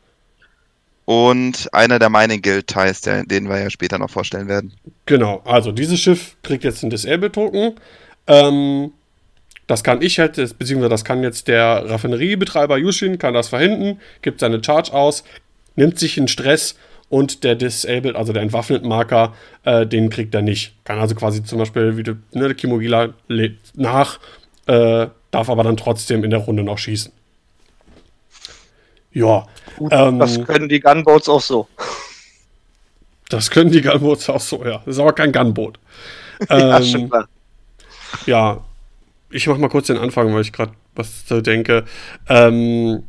Und 1.04 1.72
einer 1.72 1.98
der 1.98 2.10
Mining 2.10 2.42
Guild 2.42 2.66
Ties, 2.66 3.00
den 3.00 3.48
wir 3.48 3.58
ja 3.58 3.70
später 3.70 3.98
noch 3.98 4.10
vorstellen 4.10 4.46
werden. 4.46 4.74
Genau, 5.06 5.40
also 5.46 5.72
dieses 5.72 5.98
Schiff 6.00 6.36
kriegt 6.42 6.64
jetzt 6.64 6.82
einen 6.82 6.90
Disable-Token. 6.90 7.76
Ähm, 8.26 8.92
das 9.66 9.82
kann 9.82 10.02
ich 10.02 10.18
halt, 10.18 10.36
beziehungsweise 10.58 10.90
das 10.90 11.04
kann 11.04 11.22
jetzt 11.22 11.48
der 11.48 11.88
Raffineriebetreiber 11.88 12.76
Yushin, 12.76 13.18
kann 13.18 13.34
das 13.34 13.48
verhindern, 13.48 14.00
gibt 14.20 14.40
seine 14.40 14.62
Charge 14.62 14.92
aus, 14.92 15.24
nimmt 15.76 15.98
sich 15.98 16.18
einen 16.18 16.28
Stress 16.28 16.74
und 17.10 17.44
der 17.44 17.54
Disabled, 17.54 18.16
also 18.16 18.32
der 18.32 18.42
entwaffnete 18.42 18.86
Marker, 18.86 19.34
äh, 19.64 19.86
den 19.86 20.10
kriegt 20.10 20.34
er 20.34 20.42
nicht. 20.42 20.74
Kann 20.84 20.98
also 20.98 21.14
quasi 21.14 21.42
zum 21.42 21.58
Beispiel, 21.58 21.96
wie 21.96 22.02
du, 22.02 22.12
ne, 22.32 22.48
der 22.48 22.54
Kimogila 22.54 23.14
lädt 23.28 23.58
nach, 23.74 24.20
äh, 24.66 25.06
darf 25.30 25.48
aber 25.48 25.62
dann 25.62 25.76
trotzdem 25.76 26.24
in 26.24 26.30
der 26.30 26.40
Runde 26.40 26.62
noch 26.62 26.78
schießen. 26.78 27.12
Ja. 29.12 29.46
Gut, 29.76 29.92
ähm, 29.92 30.18
das 30.18 30.44
können 30.44 30.68
die 30.68 30.80
Gunboats 30.80 31.28
auch 31.28 31.40
so. 31.40 31.68
Das 33.28 33.50
können 33.50 33.70
die 33.70 33.82
Gunboats 33.82 34.28
auch 34.28 34.40
so, 34.40 34.64
ja. 34.64 34.82
Das 34.84 34.96
ist 34.96 34.98
aber 35.00 35.12
kein 35.12 35.32
Gunboat. 35.32 35.78
ja, 36.48 36.80
ähm, 36.80 37.10
ja, 38.26 38.64
ich 39.30 39.46
mach 39.46 39.58
mal 39.58 39.68
kurz 39.68 39.88
den 39.88 39.98
Anfang, 39.98 40.32
weil 40.32 40.42
ich 40.42 40.52
gerade 40.52 40.72
was 40.94 41.26
so 41.26 41.40
denke. 41.40 41.84
Ähm, 42.28 43.04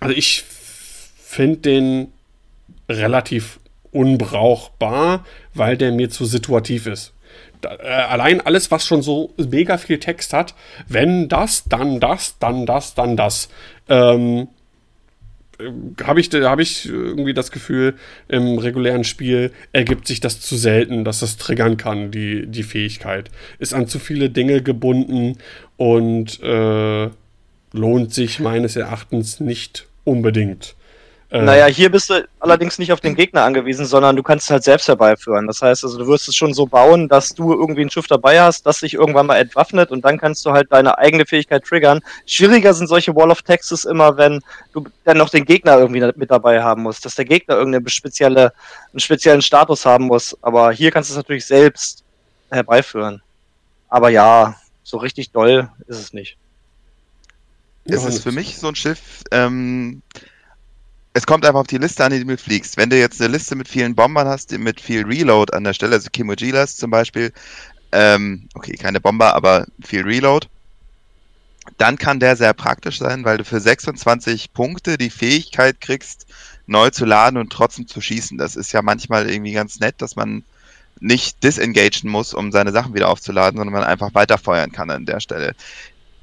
also 0.00 0.14
ich 0.14 0.42
finde 0.42 1.58
den 1.58 2.12
relativ 2.88 3.58
unbrauchbar, 3.90 5.24
weil 5.54 5.76
der 5.76 5.92
mir 5.92 6.10
zu 6.10 6.24
situativ 6.24 6.86
ist. 6.86 7.12
Äh, 7.64 7.86
allein 7.86 8.40
alles, 8.40 8.70
was 8.70 8.86
schon 8.86 9.02
so 9.02 9.32
mega 9.36 9.78
viel 9.78 9.98
Text 9.98 10.32
hat, 10.32 10.54
wenn 10.88 11.28
das, 11.28 11.64
dann 11.64 12.00
das, 12.00 12.38
dann 12.38 12.66
das, 12.66 12.94
dann 12.94 13.16
das. 13.16 13.48
Ähm, 13.88 14.48
habe 16.02 16.20
ich, 16.20 16.30
hab 16.32 16.58
ich 16.58 16.88
irgendwie 16.88 17.34
das 17.34 17.52
Gefühl, 17.52 17.94
im 18.28 18.58
regulären 18.58 19.04
Spiel 19.04 19.52
ergibt 19.72 20.06
sich 20.06 20.20
das 20.20 20.40
zu 20.40 20.56
selten, 20.56 21.04
dass 21.04 21.20
das 21.20 21.36
triggern 21.36 21.76
kann, 21.76 22.10
die, 22.10 22.46
die 22.46 22.62
Fähigkeit. 22.62 23.30
Ist 23.58 23.74
an 23.74 23.86
zu 23.86 23.98
viele 23.98 24.30
Dinge 24.30 24.62
gebunden 24.62 25.38
und 25.76 26.42
äh, 26.42 27.10
lohnt 27.72 28.14
sich 28.14 28.40
meines 28.40 28.76
Erachtens 28.76 29.40
nicht 29.40 29.86
unbedingt. 30.04 30.74
Äh, 31.32 31.40
naja, 31.40 31.64
hier 31.64 31.90
bist 31.90 32.10
du 32.10 32.28
allerdings 32.40 32.78
nicht 32.78 32.92
auf 32.92 33.00
den 33.00 33.14
Gegner 33.14 33.44
angewiesen, 33.44 33.86
sondern 33.86 34.16
du 34.16 34.22
kannst 34.22 34.44
es 34.44 34.50
halt 34.50 34.64
selbst 34.64 34.86
herbeiführen. 34.86 35.46
Das 35.46 35.62
heißt 35.62 35.82
also, 35.82 35.96
du 35.96 36.06
wirst 36.06 36.28
es 36.28 36.36
schon 36.36 36.52
so 36.52 36.66
bauen, 36.66 37.08
dass 37.08 37.30
du 37.30 37.54
irgendwie 37.54 37.80
ein 37.80 37.90
Schiff 37.90 38.06
dabei 38.06 38.42
hast, 38.42 38.66
das 38.66 38.80
sich 38.80 38.92
irgendwann 38.92 39.24
mal 39.24 39.36
entwaffnet 39.36 39.90
und 39.90 40.04
dann 40.04 40.18
kannst 40.18 40.44
du 40.44 40.52
halt 40.52 40.70
deine 40.70 40.98
eigene 40.98 41.24
Fähigkeit 41.24 41.64
triggern. 41.64 42.00
Schwieriger 42.26 42.74
sind 42.74 42.86
solche 42.86 43.16
Wall 43.16 43.30
of 43.30 43.40
Texas 43.40 43.86
immer, 43.86 44.18
wenn 44.18 44.40
du 44.74 44.84
dann 45.04 45.16
noch 45.16 45.30
den 45.30 45.46
Gegner 45.46 45.78
irgendwie 45.78 46.02
mit 46.16 46.30
dabei 46.30 46.62
haben 46.62 46.82
musst, 46.82 47.06
dass 47.06 47.14
der 47.14 47.24
Gegner 47.24 47.56
irgendeine 47.56 47.88
spezielle, 47.88 48.52
einen 48.92 49.00
speziellen 49.00 49.40
Status 49.40 49.86
haben 49.86 50.08
muss. 50.08 50.36
Aber 50.42 50.70
hier 50.72 50.90
kannst 50.90 51.08
du 51.08 51.14
es 51.14 51.16
natürlich 51.16 51.46
selbst 51.46 52.04
herbeiführen. 52.50 53.22
Aber 53.88 54.10
ja, 54.10 54.56
so 54.82 54.98
richtig 54.98 55.30
doll 55.30 55.70
ist 55.86 55.98
es 55.98 56.12
nicht. 56.12 56.36
Es 57.86 58.04
ist 58.04 58.22
für 58.22 58.32
mich 58.32 58.58
so 58.58 58.68
ein 58.68 58.76
Schiff, 58.76 59.22
ähm, 59.30 60.02
es 61.14 61.26
kommt 61.26 61.44
einfach 61.44 61.60
auf 61.60 61.66
die 61.66 61.78
Liste 61.78 62.04
an, 62.04 62.12
die 62.12 62.20
du 62.20 62.26
mitfliegst. 62.26 62.76
Wenn 62.76 62.90
du 62.90 62.98
jetzt 62.98 63.20
eine 63.20 63.32
Liste 63.32 63.54
mit 63.54 63.68
vielen 63.68 63.94
Bombern 63.94 64.26
hast, 64.26 64.52
mit 64.52 64.80
viel 64.80 65.04
Reload 65.04 65.52
an 65.54 65.64
der 65.64 65.74
Stelle, 65.74 65.94
also 65.94 66.08
Kimojilas 66.10 66.76
zum 66.76 66.90
Beispiel, 66.90 67.32
ähm, 67.92 68.48
okay, 68.54 68.76
keine 68.76 69.00
Bomber, 69.00 69.34
aber 69.34 69.66
viel 69.82 70.02
Reload, 70.02 70.46
dann 71.76 71.98
kann 71.98 72.18
der 72.18 72.36
sehr 72.36 72.54
praktisch 72.54 72.98
sein, 72.98 73.24
weil 73.24 73.38
du 73.38 73.44
für 73.44 73.60
26 73.60 74.52
Punkte 74.52 74.96
die 74.96 75.10
Fähigkeit 75.10 75.80
kriegst, 75.80 76.26
neu 76.66 76.90
zu 76.90 77.04
laden 77.04 77.36
und 77.36 77.52
trotzdem 77.52 77.86
zu 77.86 78.00
schießen. 78.00 78.38
Das 78.38 78.56
ist 78.56 78.72
ja 78.72 78.82
manchmal 78.82 79.30
irgendwie 79.30 79.52
ganz 79.52 79.78
nett, 79.80 79.96
dass 79.98 80.16
man 80.16 80.42
nicht 81.00 81.42
disengagen 81.42 82.08
muss, 82.08 82.32
um 82.32 82.52
seine 82.52 82.72
Sachen 82.72 82.94
wieder 82.94 83.08
aufzuladen, 83.08 83.58
sondern 83.58 83.74
man 83.74 83.84
einfach 83.84 84.14
weiterfeuern 84.14 84.72
kann 84.72 84.90
an 84.90 85.04
der 85.04 85.20
Stelle. 85.20 85.54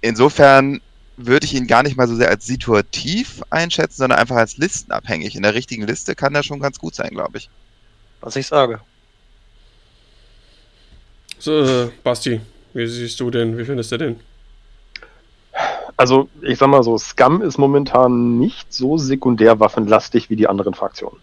Insofern 0.02 0.82
würde 1.25 1.45
ich 1.45 1.53
ihn 1.53 1.67
gar 1.67 1.84
nicht 1.84 1.97
mal 1.97 2.08
so 2.08 2.15
sehr 2.15 2.29
als 2.29 2.45
situativ 2.45 3.43
einschätzen, 3.49 3.97
sondern 3.97 4.19
einfach 4.19 4.38
als 4.38 4.58
listenabhängig. 4.58 5.36
In 5.36 5.43
der 5.43 5.53
richtigen 5.53 5.86
Liste 5.86 6.15
kann 6.15 6.34
er 6.34 6.43
schon 6.43 6.60
ganz 6.60 6.79
gut 6.79 6.95
sein, 6.95 7.10
glaube 7.10 7.38
ich. 7.38 7.49
Was 8.21 8.36
ich 8.36 8.47
sage. 8.47 8.79
So, 11.38 11.63
äh, 11.63 11.89
Basti, 12.03 12.41
wie 12.73 12.88
siehst 12.88 13.19
du 13.19 13.29
denn? 13.29 13.58
Wie 13.58 13.65
findest 13.65 13.91
du 13.91 13.97
den? 13.97 14.19
Also, 15.97 16.29
ich 16.41 16.58
sag 16.58 16.67
mal 16.69 16.84
so, 16.84 16.97
Scum 16.97 17.41
ist 17.41 17.58
momentan 17.58 18.39
nicht 18.39 18.73
so 18.73 18.97
sekundärwaffenlastig 18.97 20.29
wie 20.29 20.38
die 20.38 20.47
anderen 20.47 20.73
Fraktionen. 20.73 21.19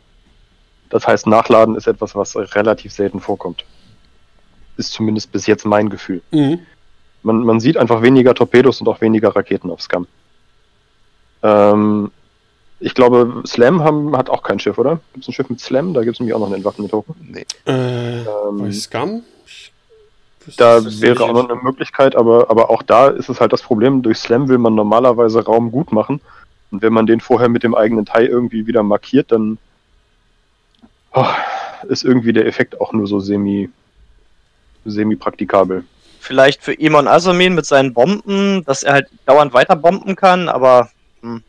Das 0.90 1.06
heißt, 1.06 1.26
Nachladen 1.26 1.74
ist 1.74 1.86
etwas, 1.86 2.14
was 2.14 2.36
relativ 2.36 2.92
selten 2.92 3.20
vorkommt. 3.20 3.64
Ist 4.76 4.92
zumindest 4.92 5.32
bis 5.32 5.46
jetzt 5.46 5.64
mein 5.64 5.88
Gefühl. 5.88 6.22
Mhm. 6.30 6.60
Man, 7.26 7.40
man 7.40 7.58
sieht 7.58 7.76
einfach 7.76 8.02
weniger 8.02 8.36
Torpedos 8.36 8.80
und 8.80 8.86
auch 8.86 9.00
weniger 9.00 9.34
Raketen 9.34 9.68
auf 9.68 9.82
Scum. 9.82 10.06
Ähm, 11.42 12.12
ich 12.78 12.94
glaube, 12.94 13.42
Slam 13.44 13.82
haben, 13.82 14.16
hat 14.16 14.30
auch 14.30 14.44
kein 14.44 14.60
Schiff, 14.60 14.78
oder? 14.78 15.00
Gibt 15.12 15.24
es 15.24 15.28
ein 15.28 15.32
Schiff 15.32 15.50
mit 15.50 15.58
Slam? 15.58 15.92
Da 15.92 16.04
gibt 16.04 16.14
es 16.14 16.20
nämlich 16.20 16.34
auch 16.34 16.38
noch 16.38 16.46
einen 16.46 16.54
entwaffneten 16.54 16.88
Token. 16.88 17.16
Nee. 17.20 17.44
Äh, 17.66 18.20
ähm, 18.20 18.58
bei 18.58 18.70
Scum? 18.70 19.24
Da 20.56 20.84
wäre 20.84 21.24
auch 21.24 21.32
noch 21.32 21.48
eine 21.48 21.60
Möglichkeit, 21.60 22.14
aber, 22.14 22.48
aber 22.48 22.70
auch 22.70 22.84
da 22.84 23.08
ist 23.08 23.28
es 23.28 23.40
halt 23.40 23.52
das 23.52 23.62
Problem, 23.62 24.02
durch 24.02 24.18
Slam 24.18 24.48
will 24.48 24.58
man 24.58 24.76
normalerweise 24.76 25.44
Raum 25.44 25.72
gut 25.72 25.90
machen. 25.90 26.20
Und 26.70 26.82
wenn 26.82 26.92
man 26.92 27.08
den 27.08 27.18
vorher 27.18 27.48
mit 27.48 27.64
dem 27.64 27.74
eigenen 27.74 28.06
Teil 28.06 28.26
irgendwie 28.26 28.68
wieder 28.68 28.84
markiert, 28.84 29.32
dann 29.32 29.58
oh, 31.12 31.26
ist 31.88 32.04
irgendwie 32.04 32.32
der 32.32 32.46
Effekt 32.46 32.80
auch 32.80 32.92
nur 32.92 33.08
so 33.08 33.18
semi, 33.18 33.68
semi 34.84 35.16
praktikabel 35.16 35.82
vielleicht 36.26 36.62
für 36.62 36.74
Imon 36.74 37.08
Azumin 37.08 37.54
mit 37.54 37.66
seinen 37.66 37.94
Bomben, 37.94 38.64
dass 38.64 38.82
er 38.82 38.94
halt 38.94 39.08
dauernd 39.24 39.54
weiter 39.54 39.76
bomben 39.76 40.16
kann, 40.16 40.48
aber. 40.48 40.90
Hm. 41.22 41.42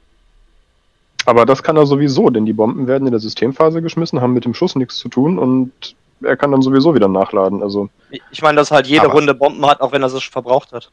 Aber 1.25 1.45
das 1.45 1.63
kann 1.63 1.75
er 1.75 1.85
sowieso, 1.85 2.29
denn 2.29 2.45
die 2.45 2.53
Bomben 2.53 2.87
werden 2.87 3.05
in 3.05 3.11
der 3.11 3.19
Systemphase 3.19 3.81
geschmissen, 3.81 4.21
haben 4.21 4.33
mit 4.33 4.45
dem 4.45 4.53
Schuss 4.53 4.75
nichts 4.75 4.97
zu 4.97 5.09
tun 5.09 5.37
und 5.37 5.95
er 6.21 6.37
kann 6.37 6.51
dann 6.51 6.61
sowieso 6.61 6.95
wieder 6.95 7.09
nachladen. 7.09 7.61
Also. 7.61 7.89
Ich 8.31 8.41
meine, 8.41 8.55
dass 8.55 8.71
halt 8.71 8.87
jede 8.87 9.05
aber 9.05 9.13
Runde 9.13 9.33
Bomben 9.33 9.65
hat, 9.65 9.81
auch 9.81 9.91
wenn 9.91 10.03
er 10.03 10.09
sie 10.09 10.21
verbraucht 10.21 10.71
hat. 10.71 10.89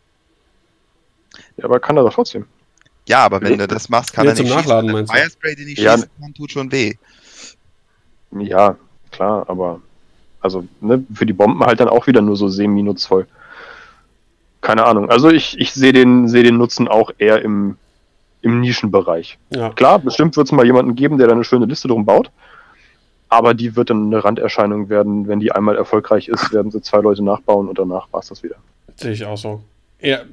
Ja, 1.56 1.64
aber 1.64 1.78
kann 1.78 1.96
er 1.96 2.02
doch 2.02 2.14
trotzdem. 2.14 2.46
Ja, 3.06 3.24
aber 3.24 3.40
wenn 3.42 3.58
du 3.58 3.68
das 3.68 3.88
machst, 3.88 4.12
kann 4.12 4.24
ja, 4.24 4.32
er 4.32 4.42
nicht 4.42 4.54
Nachladen, 4.54 4.90
schießen. 4.90 5.06
Firespray, 5.06 5.54
den 5.54 5.68
ich 5.68 5.78
ja. 5.78 5.92
schießen 5.92 6.10
kann, 6.20 6.34
tut 6.34 6.50
schon 6.50 6.72
weh. 6.72 6.94
Ja, 8.32 8.76
klar, 9.10 9.44
aber 9.48 9.80
also 10.40 10.64
ne, 10.80 11.04
für 11.14 11.26
die 11.26 11.32
Bomben 11.32 11.64
halt 11.64 11.80
dann 11.80 11.88
auch 11.88 12.06
wieder 12.06 12.20
nur 12.20 12.36
so 12.36 12.48
semi-nutzvoll 12.48 13.26
keine 14.64 14.84
Ahnung. 14.84 15.10
Also 15.10 15.30
ich, 15.30 15.58
ich 15.60 15.72
sehe 15.72 15.92
den, 15.92 16.26
seh 16.26 16.42
den 16.42 16.56
Nutzen 16.56 16.88
auch 16.88 17.12
eher 17.18 17.42
im, 17.42 17.76
im 18.42 18.60
Nischenbereich. 18.60 19.38
Ja. 19.50 19.70
Klar, 19.70 20.00
bestimmt 20.00 20.36
wird 20.36 20.48
es 20.48 20.52
mal 20.52 20.66
jemanden 20.66 20.96
geben, 20.96 21.18
der 21.18 21.28
da 21.28 21.34
eine 21.34 21.44
schöne 21.44 21.66
Liste 21.66 21.86
drum 21.86 22.04
baut. 22.04 22.30
Aber 23.28 23.54
die 23.54 23.76
wird 23.76 23.90
dann 23.90 24.06
eine 24.06 24.24
Randerscheinung 24.24 24.88
werden. 24.88 25.28
Wenn 25.28 25.40
die 25.40 25.52
einmal 25.52 25.76
erfolgreich 25.76 26.28
ist, 26.28 26.52
werden 26.52 26.70
sie 26.70 26.80
zwei 26.80 26.98
Leute 26.98 27.22
nachbauen 27.22 27.68
und 27.68 27.78
danach 27.78 28.08
war 28.10 28.20
es 28.20 28.28
das 28.28 28.42
wieder. 28.42 28.56
Sehe 28.96 29.12
ich 29.12 29.24
auch 29.24 29.36
so. 29.36 29.60
eher, 29.98 30.24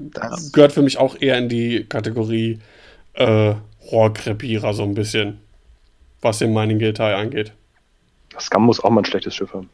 gehört 0.54 0.72
für 0.72 0.82
mich 0.82 0.98
auch 0.98 1.16
eher 1.20 1.38
in 1.38 1.50
die 1.50 1.86
Kategorie 1.86 2.60
äh, 3.14 3.56
Rohrkrepierer 3.92 4.74
so 4.74 4.84
ein 4.84 4.94
bisschen, 4.94 5.40
was 6.22 6.40
den 6.40 6.54
Mining 6.54 6.80
Guild 6.80 7.00
angeht. 7.00 7.54
Scum 8.40 8.66
muss 8.66 8.80
auch 8.82 8.90
mal 8.92 9.02
ein 9.02 9.06
schlechtes 9.06 9.36
Schiff 9.36 9.54
haben. 9.54 9.70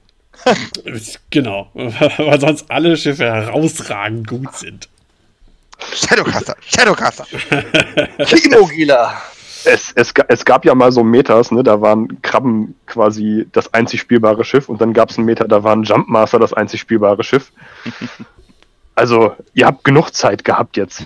Genau, 1.29 1.69
weil 1.73 2.39
sonst 2.39 2.69
alle 2.69 2.95
Schiffe 2.97 3.25
herausragend 3.25 4.27
gut 4.27 4.55
sind. 4.55 4.89
Shadowcaster, 5.93 6.55
Shadowcaster. 6.61 7.25
Kimogila. 8.25 9.21
Es, 9.65 9.91
es, 9.95 10.13
es 10.27 10.45
gab 10.45 10.65
ja 10.65 10.75
mal 10.75 10.91
so 10.91 11.03
Metas, 11.03 11.51
ne? 11.51 11.61
da 11.61 11.81
waren 11.81 12.21
Krabben 12.21 12.75
quasi 12.85 13.47
das 13.51 13.73
einzig 13.73 13.99
spielbare 13.99 14.45
Schiff 14.45 14.69
und 14.69 14.79
dann 14.79 14.93
gab 14.93 15.09
es 15.09 15.17
einen 15.17 15.25
Meta, 15.25 15.45
da 15.45 15.63
waren 15.63 15.83
Jumpmaster 15.83 16.39
das 16.39 16.53
einzig 16.53 16.79
spielbare 16.81 17.23
Schiff. 17.23 17.51
Also, 18.95 19.35
ihr 19.53 19.67
habt 19.67 19.83
genug 19.83 20.09
Zeit 20.09 20.43
gehabt 20.43 20.75
jetzt. 20.75 21.05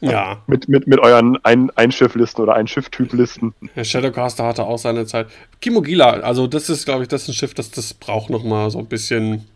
Ja. 0.00 0.42
Mit, 0.46 0.68
mit, 0.68 0.86
mit 0.86 0.98
euren 0.98 1.36
ein, 1.44 1.70
Einschifflisten 1.70 2.42
oder 2.42 2.54
Einschifftyplisten. 2.54 3.54
Der 3.76 3.84
Shadowcaster 3.84 4.44
hatte 4.44 4.64
auch 4.64 4.78
seine 4.78 5.06
Zeit. 5.06 5.28
Kimogila, 5.60 6.10
also 6.20 6.46
das 6.46 6.68
ist, 6.70 6.84
glaube 6.84 7.02
ich, 7.02 7.08
das 7.08 7.22
ist 7.22 7.28
ein 7.28 7.34
Schiff, 7.34 7.54
das, 7.54 7.70
das 7.70 7.94
braucht 7.94 8.30
noch 8.30 8.42
mal 8.42 8.70
so 8.70 8.78
ein 8.78 8.86
bisschen, 8.86 9.46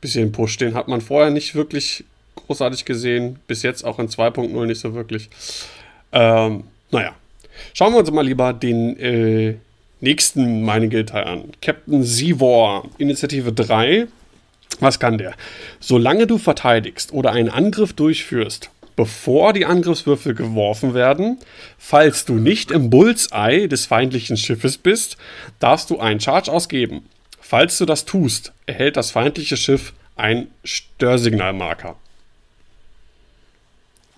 bisschen 0.00 0.32
Push. 0.32 0.58
Den 0.58 0.74
hat 0.74 0.88
man 0.88 1.00
vorher 1.00 1.30
nicht 1.30 1.54
wirklich 1.54 2.04
großartig 2.46 2.84
gesehen. 2.84 3.38
Bis 3.46 3.62
jetzt 3.62 3.84
auch 3.84 3.98
in 3.98 4.08
2.0 4.08 4.66
nicht 4.66 4.80
so 4.80 4.94
wirklich. 4.94 5.30
Ähm, 6.12 6.64
naja. 6.90 7.14
Schauen 7.74 7.92
wir 7.92 8.00
uns 8.00 8.10
mal 8.10 8.24
lieber 8.24 8.52
den 8.52 8.98
äh, 8.98 9.54
nächsten 10.00 10.64
Mining-Teil 10.64 11.24
an. 11.24 11.44
Captain 11.60 12.04
Zivor, 12.04 12.88
Initiative 12.98 13.52
3. 13.52 14.06
Was 14.80 14.98
kann 14.98 15.18
der? 15.18 15.34
Solange 15.78 16.26
du 16.26 16.38
verteidigst 16.38 17.12
oder 17.12 17.32
einen 17.32 17.50
Angriff 17.50 17.92
durchführst, 17.92 18.70
bevor 19.00 19.54
die 19.54 19.64
Angriffswürfel 19.64 20.34
geworfen 20.34 20.92
werden, 20.92 21.38
falls 21.78 22.26
du 22.26 22.34
nicht 22.34 22.70
im 22.70 22.90
Bullseye 22.90 23.66
des 23.66 23.86
feindlichen 23.86 24.36
Schiffes 24.36 24.76
bist, 24.76 25.16
darfst 25.58 25.88
du 25.88 25.98
einen 25.98 26.20
Charge 26.20 26.52
ausgeben. 26.52 27.08
Falls 27.40 27.78
du 27.78 27.86
das 27.86 28.04
tust, 28.04 28.52
erhält 28.66 28.98
das 28.98 29.10
feindliche 29.10 29.56
Schiff 29.56 29.94
ein 30.16 30.48
Störsignalmarker. 30.64 31.96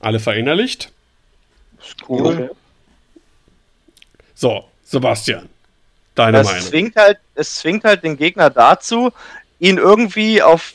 Alle 0.00 0.18
verinnerlicht? 0.18 0.90
Cool. 2.08 2.50
So, 4.34 4.64
Sebastian, 4.82 5.48
deine 6.16 6.38
das 6.38 6.48
Meinung. 6.48 6.62
Zwingt 6.66 6.96
halt, 6.96 7.18
es 7.36 7.54
zwingt 7.54 7.84
halt 7.84 8.02
den 8.02 8.16
Gegner 8.16 8.50
dazu, 8.50 9.12
ihn 9.60 9.78
irgendwie 9.78 10.42
auf 10.42 10.74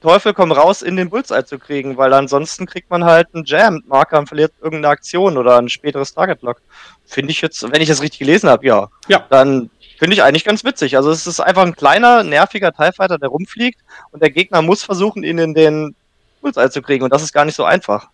Teufel 0.00 0.32
komm 0.32 0.52
raus 0.52 0.82
in 0.82 0.96
den 0.96 1.10
Bullseye 1.10 1.44
zu 1.44 1.58
kriegen, 1.58 1.96
weil 1.96 2.12
ansonsten 2.12 2.66
kriegt 2.66 2.88
man 2.90 3.04
halt 3.04 3.28
einen 3.34 3.44
Jam-Marker 3.44 4.20
und 4.20 4.28
verliert 4.28 4.52
irgendeine 4.62 4.92
Aktion 4.92 5.36
oder 5.36 5.58
ein 5.58 5.68
späteres 5.68 6.14
Target-Lock. 6.14 6.60
Finde 7.04 7.32
ich 7.32 7.40
jetzt, 7.40 7.62
wenn 7.70 7.82
ich 7.82 7.88
das 7.88 8.02
richtig 8.02 8.20
gelesen 8.20 8.48
habe, 8.48 8.66
ja. 8.66 8.88
Ja. 9.08 9.26
Dann 9.28 9.70
finde 9.98 10.14
ich 10.14 10.22
eigentlich 10.22 10.44
ganz 10.44 10.64
witzig. 10.64 10.96
Also 10.96 11.10
es 11.10 11.26
ist 11.26 11.40
einfach 11.40 11.62
ein 11.62 11.74
kleiner, 11.74 12.22
nerviger 12.22 12.72
TIE 12.72 12.92
Fighter, 12.92 13.18
der 13.18 13.28
rumfliegt 13.28 13.80
und 14.12 14.22
der 14.22 14.30
Gegner 14.30 14.62
muss 14.62 14.84
versuchen, 14.84 15.24
ihn 15.24 15.38
in 15.38 15.54
den 15.54 15.96
Bullseye 16.40 16.70
zu 16.70 16.82
kriegen 16.82 17.02
und 17.02 17.12
das 17.12 17.22
ist 17.22 17.32
gar 17.32 17.44
nicht 17.44 17.56
so 17.56 17.64
einfach. 17.64 18.08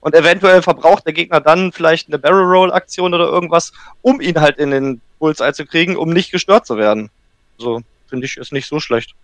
Und 0.00 0.14
eventuell 0.14 0.62
verbraucht 0.62 1.06
der 1.06 1.12
Gegner 1.12 1.40
dann 1.40 1.72
vielleicht 1.72 2.08
eine 2.08 2.18
Barrel 2.18 2.44
Roll 2.44 2.72
Aktion 2.72 3.14
oder 3.14 3.26
irgendwas, 3.26 3.72
um 4.02 4.20
ihn 4.20 4.40
halt 4.40 4.58
in 4.58 4.70
den 4.70 5.00
Bullseye 5.18 5.52
zu 5.52 5.64
kriegen, 5.66 5.96
um 5.96 6.10
nicht 6.10 6.32
gestört 6.32 6.66
zu 6.66 6.76
werden. 6.76 7.10
So, 7.58 7.80
finde 8.08 8.26
ich, 8.26 8.36
ist 8.36 8.52
nicht 8.52 8.68
so 8.68 8.80
schlecht. 8.80 9.14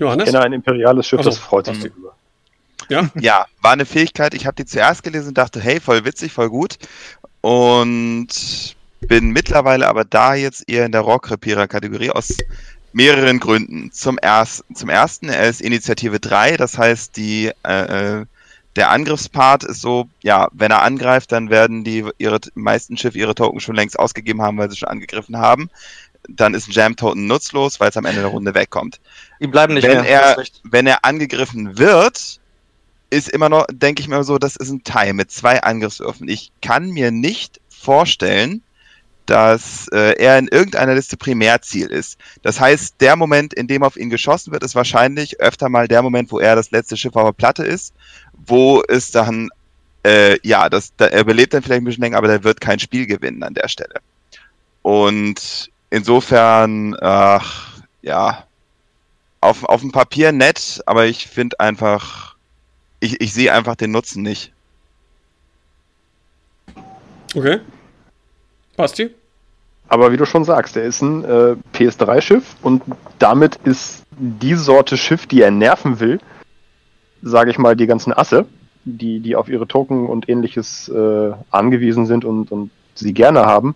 Johannes? 0.00 0.26
Ich 0.26 0.32
kenne 0.32 0.44
ein 0.44 0.52
imperiales 0.52 1.06
Schiff, 1.06 1.18
also, 1.18 1.30
das 1.30 1.38
freut 1.38 1.66
sich 1.66 1.78
darüber. 1.78 2.14
Ja? 2.88 3.08
ja, 3.20 3.46
war 3.62 3.72
eine 3.72 3.86
Fähigkeit. 3.86 4.34
Ich 4.34 4.46
habe 4.46 4.56
die 4.56 4.64
zuerst 4.64 5.02
gelesen 5.02 5.28
und 5.28 5.38
dachte, 5.38 5.60
hey, 5.60 5.78
voll 5.80 6.04
witzig, 6.04 6.32
voll 6.32 6.48
gut. 6.48 6.76
Und 7.40 8.28
bin 9.00 9.30
mittlerweile 9.30 9.86
aber 9.86 10.04
da 10.04 10.34
jetzt 10.34 10.68
eher 10.68 10.86
in 10.86 10.92
der 10.92 11.02
Rock-Repierer-Kategorie 11.02 12.10
aus 12.10 12.36
mehreren 12.92 13.38
Gründen. 13.38 13.92
Zum, 13.92 14.18
erst, 14.20 14.64
zum 14.74 14.88
ersten, 14.88 15.28
er 15.28 15.48
ist 15.48 15.60
Initiative 15.60 16.18
3, 16.18 16.56
das 16.56 16.76
heißt, 16.76 17.16
die 17.16 17.52
äh, 17.64 18.18
äh 18.20 18.26
der 18.76 18.90
Angriffspart 18.90 19.64
ist 19.64 19.80
so, 19.80 20.08
ja, 20.22 20.48
wenn 20.52 20.70
er 20.70 20.82
angreift, 20.82 21.32
dann 21.32 21.50
werden 21.50 21.82
die 21.82 22.04
ihre 22.18 22.38
meisten 22.54 22.96
Schiffe 22.96 23.18
ihre 23.18 23.34
Token 23.34 23.60
schon 23.60 23.74
längst 23.74 23.98
ausgegeben 23.98 24.42
haben, 24.42 24.58
weil 24.58 24.70
sie 24.70 24.76
schon 24.76 24.88
angegriffen 24.88 25.36
haben. 25.38 25.70
Dann 26.28 26.54
ist 26.54 26.68
ein 26.68 26.72
Jam-Token 26.72 27.26
nutzlos, 27.26 27.80
weil 27.80 27.90
es 27.90 27.96
am 27.96 28.04
Ende 28.04 28.20
der 28.20 28.30
Runde 28.30 28.54
wegkommt. 28.54 29.00
Die 29.40 29.46
bleiben 29.46 29.74
nicht 29.74 29.86
wenn 29.86 30.02
mehr. 30.02 30.36
Er, 30.36 30.44
wenn 30.64 30.86
er 30.86 31.04
angegriffen 31.04 31.78
wird, 31.78 32.40
ist 33.10 33.28
immer 33.28 33.48
noch, 33.48 33.66
denke 33.72 34.02
ich 34.02 34.08
mir 34.08 34.22
so, 34.22 34.38
das 34.38 34.56
ist 34.56 34.70
ein 34.70 34.84
Teil 34.84 35.14
mit 35.14 35.30
zwei 35.30 35.62
Angriffswürfen. 35.62 36.28
Ich 36.28 36.52
kann 36.62 36.90
mir 36.90 37.10
nicht 37.10 37.60
vorstellen, 37.68 38.62
dass 39.26 39.86
äh, 39.92 40.16
er 40.18 40.38
in 40.38 40.48
irgendeiner 40.48 40.94
Liste 40.94 41.16
Primärziel 41.16 41.86
ist. 41.86 42.18
Das 42.42 42.58
heißt, 42.58 42.96
der 43.00 43.16
Moment, 43.16 43.54
in 43.54 43.68
dem 43.68 43.82
auf 43.82 43.96
ihn 43.96 44.10
geschossen 44.10 44.52
wird, 44.52 44.64
ist 44.64 44.74
wahrscheinlich 44.74 45.40
öfter 45.40 45.68
mal 45.68 45.88
der 45.88 46.02
Moment, 46.02 46.32
wo 46.32 46.40
er 46.40 46.56
das 46.56 46.70
letzte 46.72 46.96
Schiff 46.96 47.14
auf 47.14 47.26
der 47.26 47.32
Platte 47.32 47.64
ist 47.64 47.94
wo 48.46 48.82
es 48.88 49.10
dann, 49.10 49.48
äh, 50.04 50.38
ja, 50.42 50.68
das, 50.68 50.94
da, 50.96 51.06
er 51.06 51.20
überlebt 51.20 51.54
dann 51.54 51.62
vielleicht 51.62 51.82
ein 51.82 51.84
bisschen 51.84 52.02
länger, 52.02 52.18
aber 52.18 52.28
der 52.28 52.44
wird 52.44 52.60
kein 52.60 52.78
Spiel 52.78 53.06
gewinnen 53.06 53.42
an 53.42 53.54
der 53.54 53.68
Stelle. 53.68 53.94
Und 54.82 55.70
insofern, 55.90 56.96
ach, 57.00 57.80
ja, 58.02 58.44
auf, 59.40 59.64
auf 59.64 59.80
dem 59.80 59.92
Papier 59.92 60.32
nett, 60.32 60.82
aber 60.86 61.06
ich 61.06 61.26
finde 61.26 61.58
einfach, 61.60 62.36
ich, 63.00 63.20
ich 63.20 63.32
sehe 63.32 63.52
einfach 63.52 63.76
den 63.76 63.90
Nutzen 63.90 64.22
nicht. 64.22 64.52
Okay. 67.34 67.60
Basti? 68.76 69.10
Aber 69.88 70.12
wie 70.12 70.16
du 70.16 70.24
schon 70.24 70.44
sagst, 70.44 70.76
er 70.76 70.84
ist 70.84 71.02
ein 71.02 71.24
äh, 71.24 71.56
PS3-Schiff 71.74 72.56
und 72.62 72.82
damit 73.18 73.56
ist 73.64 74.04
die 74.12 74.54
Sorte 74.54 74.96
Schiff, 74.96 75.26
die 75.26 75.42
er 75.42 75.50
nerven 75.50 75.98
will, 75.98 76.20
sage 77.22 77.50
ich 77.50 77.58
mal, 77.58 77.74
die 77.74 77.86
ganzen 77.86 78.12
Asse, 78.12 78.46
die, 78.84 79.20
die 79.20 79.34
auf 79.34 79.48
ihre 79.48 79.66
Token 79.66 80.06
und 80.06 80.28
ähnliches 80.28 80.88
äh, 80.88 81.32
angewiesen 81.50 82.06
sind 82.06 82.24
und, 82.24 82.52
und 82.52 82.70
sie 82.94 83.12
gerne 83.12 83.46
haben, 83.46 83.74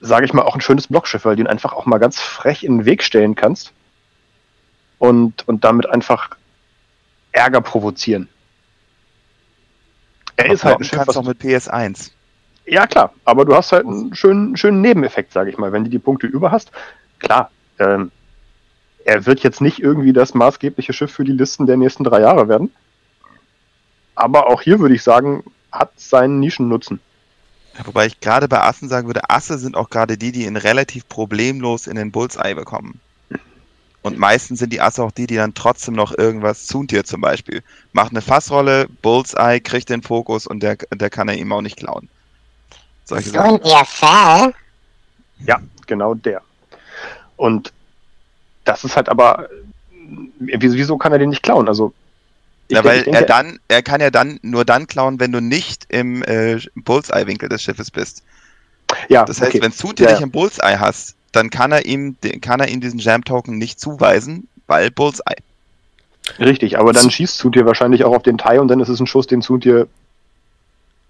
sage 0.00 0.26
ich 0.26 0.32
mal, 0.32 0.42
auch 0.42 0.54
ein 0.54 0.60
schönes 0.60 0.88
Blockschiff, 0.88 1.24
weil 1.24 1.36
du 1.36 1.42
ihn 1.42 1.46
einfach 1.46 1.72
auch 1.72 1.86
mal 1.86 1.98
ganz 1.98 2.20
frech 2.20 2.64
in 2.64 2.78
den 2.78 2.84
Weg 2.84 3.02
stellen 3.02 3.34
kannst 3.34 3.72
und, 4.98 5.46
und 5.48 5.64
damit 5.64 5.88
einfach 5.88 6.30
Ärger 7.32 7.60
provozieren. 7.60 8.28
Er 10.36 10.50
ist 10.50 10.64
halt 10.64 10.78
ein 10.80 10.84
Schiff, 10.84 11.06
was 11.06 11.16
auch 11.16 11.24
mit 11.24 11.40
PS1. 11.40 12.10
Ja, 12.66 12.86
klar, 12.86 13.12
aber 13.24 13.44
du 13.44 13.54
hast 13.54 13.72
halt 13.72 13.86
einen 13.86 14.14
schönen, 14.14 14.56
schönen 14.56 14.80
Nebeneffekt, 14.80 15.32
sage 15.32 15.50
ich 15.50 15.58
mal. 15.58 15.72
Wenn 15.72 15.84
du 15.84 15.90
die 15.90 15.98
Punkte 15.98 16.26
über 16.26 16.50
hast, 16.50 16.72
klar, 17.18 17.50
ähm, 17.78 18.10
er 19.04 19.26
wird 19.26 19.40
jetzt 19.40 19.60
nicht 19.60 19.80
irgendwie 19.80 20.12
das 20.12 20.34
maßgebliche 20.34 20.92
Schiff 20.92 21.12
für 21.12 21.24
die 21.24 21.32
Listen 21.32 21.66
der 21.66 21.76
nächsten 21.76 22.04
drei 22.04 22.20
Jahre 22.20 22.48
werden. 22.48 22.72
Aber 24.14 24.48
auch 24.48 24.62
hier 24.62 24.78
würde 24.80 24.94
ich 24.94 25.02
sagen, 25.02 25.44
hat 25.70 25.92
seinen 25.96 26.40
Nischennutzen. 26.40 27.00
Ja, 27.76 27.86
wobei 27.86 28.06
ich 28.06 28.20
gerade 28.20 28.48
bei 28.48 28.60
Assen 28.60 28.88
sagen 28.88 29.06
würde, 29.06 29.30
Asse 29.30 29.58
sind 29.58 29.76
auch 29.76 29.90
gerade 29.90 30.16
die, 30.16 30.32
die 30.32 30.44
ihn 30.44 30.56
relativ 30.56 31.08
problemlos 31.08 31.86
in 31.86 31.96
den 31.96 32.12
Bullseye 32.12 32.54
bekommen. 32.54 33.00
Und 34.02 34.18
meistens 34.18 34.58
sind 34.58 34.70
die 34.72 34.82
Asse 34.82 35.02
auch 35.02 35.12
die, 35.12 35.26
die 35.26 35.36
dann 35.36 35.54
trotzdem 35.54 35.94
noch 35.94 36.16
irgendwas 36.16 36.66
Zuntier 36.66 37.04
zum 37.04 37.22
Beispiel. 37.22 37.62
Macht 37.94 38.10
eine 38.10 38.20
Fassrolle, 38.20 38.86
Bullseye, 39.00 39.60
kriegt 39.60 39.88
den 39.88 40.02
Fokus 40.02 40.46
und 40.46 40.62
der, 40.62 40.76
der 40.94 41.08
kann 41.08 41.28
er 41.28 41.36
ihm 41.36 41.50
auch 41.52 41.62
nicht 41.62 41.78
klauen. 41.78 42.08
Solche 43.04 43.32
Zuntier 43.32 43.84
Ja, 45.46 45.58
genau 45.86 46.14
der. 46.14 46.42
Und 47.36 47.72
das 48.64 48.84
ist 48.84 48.94
halt 48.94 49.08
aber, 49.08 49.48
wieso 50.38 50.98
kann 50.98 51.12
er 51.12 51.18
den 51.18 51.30
nicht 51.30 51.42
klauen? 51.42 51.66
Also 51.66 51.94
ja, 52.74 52.84
weil 52.84 53.02
denke, 53.02 53.18
er 53.18 53.26
dann, 53.26 53.58
er 53.68 53.82
kann 53.82 54.00
ja 54.00 54.10
dann 54.10 54.38
nur 54.42 54.64
dann 54.64 54.86
klauen, 54.86 55.20
wenn 55.20 55.32
du 55.32 55.40
nicht 55.40 55.86
im 55.88 56.22
äh, 56.22 56.58
Bullseye-Winkel 56.74 57.48
des 57.48 57.62
Schiffes 57.62 57.90
bist. 57.90 58.22
Ja. 59.08 59.24
Das 59.24 59.40
heißt, 59.40 59.54
okay. 59.54 59.62
wenn 59.62 59.72
du 59.72 60.02
ja, 60.02 60.12
dich 60.12 60.20
im 60.20 60.30
Bullseye 60.30 60.78
hast, 60.78 61.16
dann 61.32 61.50
kann 61.50 61.72
er 61.72 61.84
ihm, 61.84 62.16
kann 62.40 62.60
er 62.60 62.68
ihm 62.68 62.80
diesen 62.80 62.98
Jam-Token 62.98 63.58
nicht 63.58 63.80
zuweisen, 63.80 64.48
weil 64.66 64.90
Bullseye. 64.90 65.36
Richtig, 66.38 66.78
aber 66.78 66.92
dann 66.92 67.10
schießt 67.10 67.36
Zuntier 67.36 67.66
wahrscheinlich 67.66 68.04
auch 68.04 68.14
auf 68.14 68.22
den 68.22 68.38
Tai 68.38 68.60
und 68.60 68.68
dann 68.68 68.80
ist 68.80 68.88
es 68.88 69.00
ein 69.00 69.06
Schuss, 69.06 69.26
den 69.26 69.42
Zuntier 69.42 69.88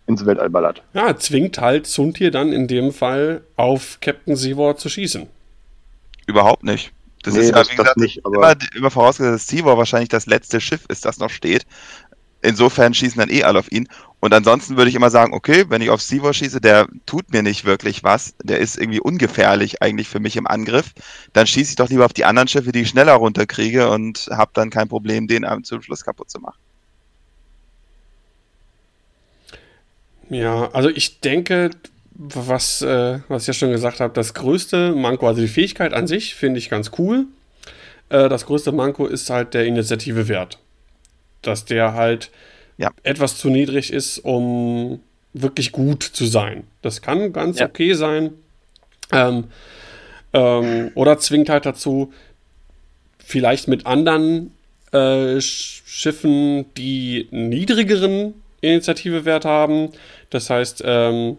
ins 0.07 0.27
Weltall 0.27 0.51
ballert. 0.51 0.83
Ja, 0.93 1.17
zwingt 1.17 1.59
halt 1.61 1.87
Zuntier 1.87 2.31
dann 2.31 2.53
in 2.53 2.67
dem 2.67 2.93
Fall 2.93 3.43
auf 3.57 3.99
Captain 4.01 4.37
Sivor 4.37 4.77
zu 4.77 4.89
schießen. 4.89 5.27
Überhaupt 6.27 6.65
nicht. 6.65 6.93
Das 7.25 7.35
nee, 7.35 7.41
ist 7.41 7.51
ja, 7.51 7.57
das, 7.57 7.71
wie 7.71 7.77
gesagt, 7.77 7.97
nicht, 7.97 8.21
immer, 8.25 8.55
immer 8.77 8.91
vorausgesetzt, 8.91 9.35
dass 9.35 9.49
Sivor 9.49 9.79
wahrscheinlich 9.79 10.11
das 10.11 10.27
letzte 10.27 10.61
Schiff 10.61 10.85
ist, 10.89 11.07
das 11.07 11.19
noch 11.19 11.31
steht. 11.31 11.67
Insofern 12.43 12.93
schießen 12.93 13.19
dann 13.19 13.31
eh 13.31 13.43
alle 13.43 13.59
auf 13.59 13.73
ihn. 13.73 13.89
Und 14.21 14.35
ansonsten 14.35 14.77
würde 14.77 14.91
ich 14.91 14.95
immer 14.95 15.09
sagen, 15.09 15.33
okay, 15.33 15.65
wenn 15.69 15.81
ich 15.81 15.89
auf 15.89 16.03
Sivor 16.03 16.35
schieße, 16.35 16.61
der 16.61 16.87
tut 17.07 17.33
mir 17.33 17.43
nicht 17.43 17.65
wirklich 17.65 18.05
was, 18.05 18.35
der 18.43 18.59
ist 18.59 18.77
irgendwie 18.77 19.01
ungefährlich 19.01 19.83
eigentlich 19.83 20.09
für 20.09 20.21
mich 20.21 20.37
im 20.37 20.47
Angriff, 20.47 20.93
dann 21.33 21.47
schieße 21.47 21.71
ich 21.71 21.77
doch 21.77 21.89
lieber 21.89 22.05
auf 22.05 22.13
die 22.13 22.27
anderen 22.27 22.49
Schiffe, 22.49 22.73
die 22.73 22.83
ich 22.83 22.91
schneller 22.91 23.15
runterkriege 23.15 23.89
und 23.89 24.29
habe 24.31 24.51
dann 24.53 24.69
kein 24.69 24.89
Problem, 24.89 25.27
den 25.27 25.47
zum 25.65 25.81
Schluss 25.81 26.05
kaputt 26.05 26.31
zu 26.31 26.41
machen. 26.41 26.59
Ja, 30.29 30.71
also 30.73 30.91
ich 30.91 31.21
denke, 31.21 31.71
was, 32.15 32.83
äh, 32.83 33.19
was 33.29 33.43
ich 33.43 33.49
ja 33.49 33.55
schon 33.55 33.71
gesagt 33.71 34.01
habe, 34.01 34.15
das 34.15 34.35
größte 34.35 34.95
Manko, 34.95 35.27
also 35.27 35.41
die 35.41 35.49
Fähigkeit 35.49 35.93
an 35.93 36.07
sich, 36.07 36.35
finde 36.35 36.59
ich 36.59 36.71
ganz 36.71 36.93
cool. 36.99 37.27
Äh, 38.09 38.29
das 38.29 38.47
größte 38.47 38.73
Manko 38.73 39.07
ist 39.07 39.29
halt 39.31 39.55
der 39.55 39.67
Initiative-Wert. 39.67 40.59
Dass 41.43 41.65
der 41.65 41.95
halt 41.95 42.31
ja. 42.79 42.91
etwas 43.03 43.37
zu 43.37 43.51
niedrig 43.51 43.93
ist, 43.93 44.19
um 44.19 45.01
wirklich 45.33 45.73
gut 45.73 46.03
zu 46.03 46.27
sein. 46.27 46.65
Das 46.83 47.03
kann 47.03 47.33
ganz 47.33 47.59
ja. 47.59 47.67
okay 47.67 47.95
sein. 47.95 48.33
Ähm, 49.13 49.45
ähm, 50.33 50.93
oder 50.95 51.19
zwingt 51.19 51.49
halt 51.49 51.67
dazu, 51.67 52.13
vielleicht 53.19 53.67
mit 53.67 53.87
anderen 53.87 54.53
äh, 54.93 55.41
Schiffen, 55.41 56.67
die 56.77 57.29
niedrigeren 57.33 58.35
Initiativewert 58.61 59.45
haben. 59.45 59.91
Das 60.31 60.51
heißt, 60.51 60.83
ähm, 60.87 61.39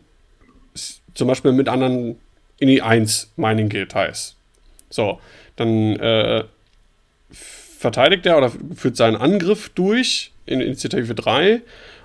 zum 1.16 1.28
Beispiel 1.28 1.52
mit 1.52 1.68
anderen 1.68 2.20
INI 2.60 2.82
1 2.82 3.34
Mining 3.36 3.70
Details. 3.70 4.36
So, 4.90 5.20
dann 5.56 5.96
äh, 5.96 6.44
verteidigt 7.32 8.26
er 8.26 8.38
oder 8.38 8.52
führt 8.76 8.96
seinen 8.96 9.16
Angriff 9.16 9.70
durch 9.70 10.32
in 10.46 10.62
Initiative 10.62 11.16
3 11.16 11.62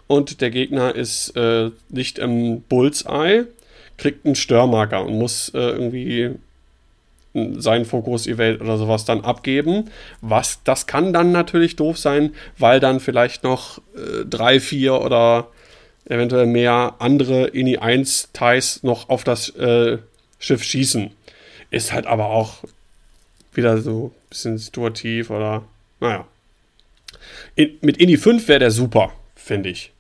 und 0.07 0.40
der 0.40 0.51
Gegner 0.51 0.94
ist 0.94 1.37
äh, 1.37 1.70
nicht 1.88 2.18
im 2.18 2.62
Bullseye, 2.62 3.46
kriegt 3.96 4.25
einen 4.25 4.35
Störmarker 4.35 5.05
und 5.05 5.18
muss 5.18 5.51
äh, 5.51 5.59
irgendwie 5.59 6.31
seinen 7.33 7.85
Fokus 7.85 8.27
Evade 8.27 8.59
oder 8.59 8.77
sowas 8.77 9.05
dann 9.05 9.20
abgeben. 9.20 9.90
Was, 10.20 10.64
das 10.64 10.88
kann 10.88 11.12
dann 11.12 11.31
natürlich 11.31 11.77
doof 11.77 11.96
sein, 11.96 12.35
weil 12.59 12.81
dann 12.81 12.99
vielleicht 12.99 13.44
noch 13.44 13.79
äh, 13.94 14.25
drei, 14.29 14.59
vier 14.59 15.01
oder 15.01 15.46
eventuell 16.11 16.46
mehr 16.46 16.96
andere 16.99 17.46
INI 17.49 17.79
1 17.79 18.31
Ties 18.33 18.83
noch 18.83 19.09
auf 19.09 19.25
das 19.25 19.51
äh, 19.51 19.99
Schiff 20.38 20.62
schießen. 20.62 21.11
Ist 21.70 21.92
halt 21.92 22.07
aber 22.07 22.27
auch 22.27 22.64
wieder 23.53 23.79
so 23.79 24.12
ein 24.14 24.29
bisschen 24.29 24.59
situativ 24.59 25.31
oder 25.31 25.62
naja. 26.01 26.27
In, 27.55 27.79
mit 27.81 27.99
INI 27.99 28.16
5 28.16 28.49
wäre 28.49 28.59
der 28.59 28.70
super, 28.70 29.12
finde 29.35 29.68
ich. 29.68 29.92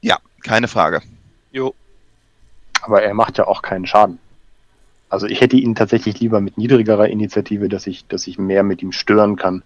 Ja, 0.00 0.18
keine 0.42 0.68
Frage. 0.68 1.02
Jo. 1.52 1.74
Aber 2.82 3.02
er 3.02 3.14
macht 3.14 3.38
ja 3.38 3.46
auch 3.46 3.62
keinen 3.62 3.86
Schaden. 3.86 4.18
Also 5.08 5.26
ich 5.26 5.40
hätte 5.40 5.56
ihn 5.56 5.74
tatsächlich 5.74 6.20
lieber 6.20 6.40
mit 6.40 6.56
niedrigerer 6.56 7.08
Initiative, 7.08 7.68
dass 7.68 7.86
ich, 7.86 8.06
dass 8.06 8.26
ich 8.26 8.38
mehr 8.38 8.62
mit 8.62 8.82
ihm 8.82 8.92
stören 8.92 9.36
kann, 9.36 9.62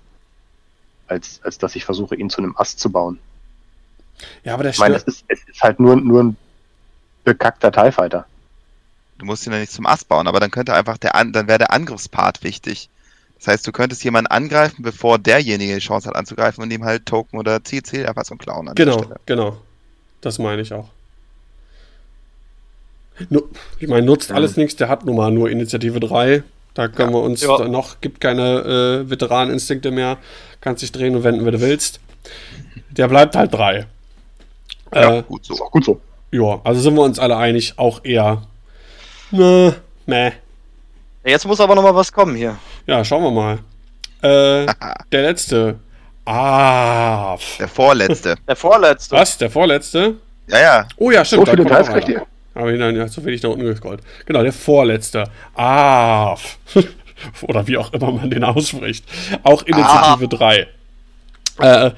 als, 1.06 1.40
als 1.42 1.58
dass 1.58 1.76
ich 1.76 1.84
versuche, 1.84 2.16
ihn 2.16 2.30
zu 2.30 2.38
einem 2.38 2.56
Ast 2.56 2.80
zu 2.80 2.90
bauen. 2.90 3.18
Ja, 4.44 4.54
aber 4.54 4.64
der 4.64 4.72
Ich 4.72 4.78
meine, 4.78 4.96
es 4.96 5.04
ist, 5.04 5.24
es 5.28 5.40
ist 5.44 5.62
halt 5.62 5.80
nur, 5.80 5.96
nur 5.96 6.22
ein 6.22 6.36
bekackter 7.24 7.72
TIE 7.72 7.92
Fighter. 7.92 8.26
Du 9.18 9.26
musst 9.26 9.46
ihn 9.46 9.52
ja 9.52 9.58
nicht 9.58 9.72
zum 9.72 9.86
Ast 9.86 10.08
bauen, 10.08 10.26
aber 10.26 10.40
dann 10.40 10.50
könnte 10.50 10.74
einfach 10.74 10.98
der, 10.98 11.12
dann 11.12 11.48
wäre 11.48 11.58
der 11.58 11.72
Angriffspart 11.72 12.42
wichtig. 12.42 12.88
Das 13.38 13.48
heißt, 13.48 13.66
du 13.66 13.72
könntest 13.72 14.02
jemanden 14.04 14.28
angreifen, 14.28 14.82
bevor 14.82 15.18
derjenige 15.18 15.74
die 15.74 15.80
Chance 15.80 16.08
hat 16.08 16.16
anzugreifen 16.16 16.62
und 16.62 16.72
ihm 16.72 16.84
halt 16.84 17.06
Token 17.06 17.38
oder 17.38 17.62
CC 17.62 18.06
einfach 18.06 18.24
zum 18.24 18.38
Klauen 18.38 18.68
an 18.68 18.74
Genau, 18.74 19.04
genau. 19.26 19.58
Das 20.20 20.38
meine 20.38 20.62
ich 20.62 20.72
auch. 20.72 20.88
Ich 23.78 23.88
meine, 23.88 24.04
nutzt 24.04 24.32
alles 24.32 24.56
nichts, 24.56 24.76
der 24.76 24.88
hat 24.88 25.04
nun 25.04 25.16
mal 25.16 25.30
nur 25.30 25.50
Initiative 25.50 26.00
3. 26.00 26.42
Da 26.72 26.88
können 26.88 27.10
ja, 27.10 27.16
wir 27.16 27.22
uns 27.22 27.42
ja. 27.42 27.68
noch, 27.68 28.00
gibt 28.00 28.20
keine 28.20 29.04
äh, 29.04 29.10
Veteraneninstinkte 29.10 29.92
mehr, 29.92 30.18
kannst 30.60 30.82
dich 30.82 30.90
drehen 30.90 31.14
und 31.14 31.22
wenden, 31.22 31.46
wie 31.46 31.50
du 31.52 31.60
willst. 31.60 32.00
Der 32.90 33.06
bleibt 33.06 33.36
halt 33.36 33.54
3. 33.54 33.86
Ja, 34.94 35.18
äh, 35.18 35.22
gut 35.22 35.44
so. 35.44 35.54
Ist 35.54 35.60
auch 35.60 35.70
gut 35.70 35.84
so. 35.84 36.00
Ja, 36.30 36.60
also 36.64 36.80
sind 36.80 36.94
wir 36.94 37.02
uns 37.02 37.18
alle 37.18 37.36
einig, 37.36 37.74
auch 37.76 38.00
eher. 38.04 38.42
Ne, 39.30 39.74
meh. 40.06 40.32
Jetzt 41.24 41.46
muss 41.46 41.60
aber 41.60 41.74
noch 41.74 41.82
mal 41.82 41.94
was 41.94 42.12
kommen 42.12 42.36
hier. 42.36 42.56
Ja, 42.86 43.04
schauen 43.04 43.22
wir 43.22 43.30
mal. 43.30 43.58
Äh, 44.22 44.66
der 45.12 45.22
letzte. 45.22 45.78
Ah. 46.24 47.36
Der 47.58 47.68
vorletzte. 47.68 48.36
der 48.48 48.56
vorletzte. 48.56 49.16
Was? 49.16 49.38
Der 49.38 49.50
vorletzte? 49.50 50.14
Ja, 50.48 50.60
ja. 50.60 50.88
Oh 50.96 51.10
ja, 51.10 51.24
stimmt. 51.24 51.46
So 51.46 51.52
viele 51.52 51.64
Details 51.64 51.88
kriegt 51.88 52.08
ihr? 52.08 52.26
Aber 52.54 52.72
ich 52.72 52.78
dann 52.78 52.94
ja 52.94 53.08
so 53.08 53.24
wenig 53.24 53.40
da 53.40 53.48
unten 53.48 53.64
gescrollt. 53.64 54.00
Genau, 54.26 54.42
der 54.42 54.52
vorletzte. 54.52 55.24
Ah. 55.54 56.36
Oder 57.42 57.66
wie 57.66 57.78
auch 57.78 57.92
immer 57.92 58.12
man 58.12 58.30
den 58.30 58.44
ausspricht. 58.44 59.04
Auch 59.42 59.62
Initiative 59.62 60.28
ah. 60.40 60.66
3. 61.56 61.86
Äh, 61.86 61.90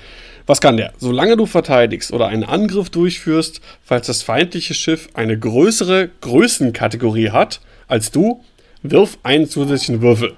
was 0.47 0.61
kann 0.61 0.77
der? 0.77 0.93
Solange 0.99 1.37
du 1.37 1.47
verteidigst 1.47 2.13
oder 2.13 2.29
einen 2.29 2.45
Angriff 2.45 2.91
durchführst, 2.91 3.61
falls 3.85 4.07
das 4.07 4.23
feindliche 4.23 4.75
Schiff 4.75 5.09
eine 5.15 5.39
größere 5.39 6.11
Größenkategorie 6.21 7.31
hat 7.31 7.61
als 7.89 8.11
du, 8.11 8.45
wirf 8.83 9.19
einen 9.23 9.49
zusätzlichen 9.49 10.03
Würfel. 10.03 10.35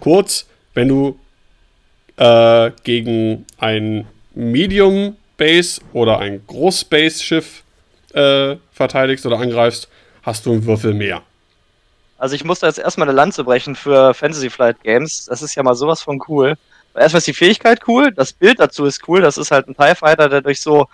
Kurz, 0.00 0.46
wenn 0.74 0.88
du 0.88 1.18
äh, 2.16 2.70
gegen 2.84 3.46
ein 3.58 4.06
Medium 4.34 5.16
Base 5.36 5.80
oder 5.92 6.18
ein 6.18 6.42
Groß 6.46 6.84
Base 6.84 7.22
Schiff 7.22 7.62
äh, 8.12 8.56
verteidigst 8.72 9.26
oder 9.26 9.38
angreifst, 9.38 9.88
hast 10.22 10.46
du 10.46 10.52
einen 10.52 10.64
Würfel 10.64 10.94
mehr. 10.94 11.22
Also 12.18 12.34
ich 12.34 12.44
muss 12.44 12.60
da 12.60 12.66
jetzt 12.66 12.78
erstmal 12.78 13.08
eine 13.08 13.16
Lanze 13.16 13.44
brechen 13.44 13.74
für 13.74 14.12
Fantasy 14.12 14.50
Flight 14.50 14.82
Games. 14.82 15.24
Das 15.24 15.40
ist 15.40 15.54
ja 15.54 15.62
mal 15.62 15.74
sowas 15.74 16.02
von 16.02 16.20
cool. 16.28 16.56
Erstmal 16.94 17.18
ist 17.18 17.26
die 17.26 17.34
Fähigkeit 17.34 17.80
cool, 17.86 18.12
das 18.12 18.32
Bild 18.32 18.60
dazu 18.60 18.84
ist 18.84 19.06
cool. 19.08 19.20
Das 19.20 19.38
ist 19.38 19.50
halt 19.50 19.68
ein 19.68 19.76
TIE 19.76 19.94
Fighter, 19.94 20.28
der 20.28 20.40
durch 20.40 20.60
so, 20.60 20.88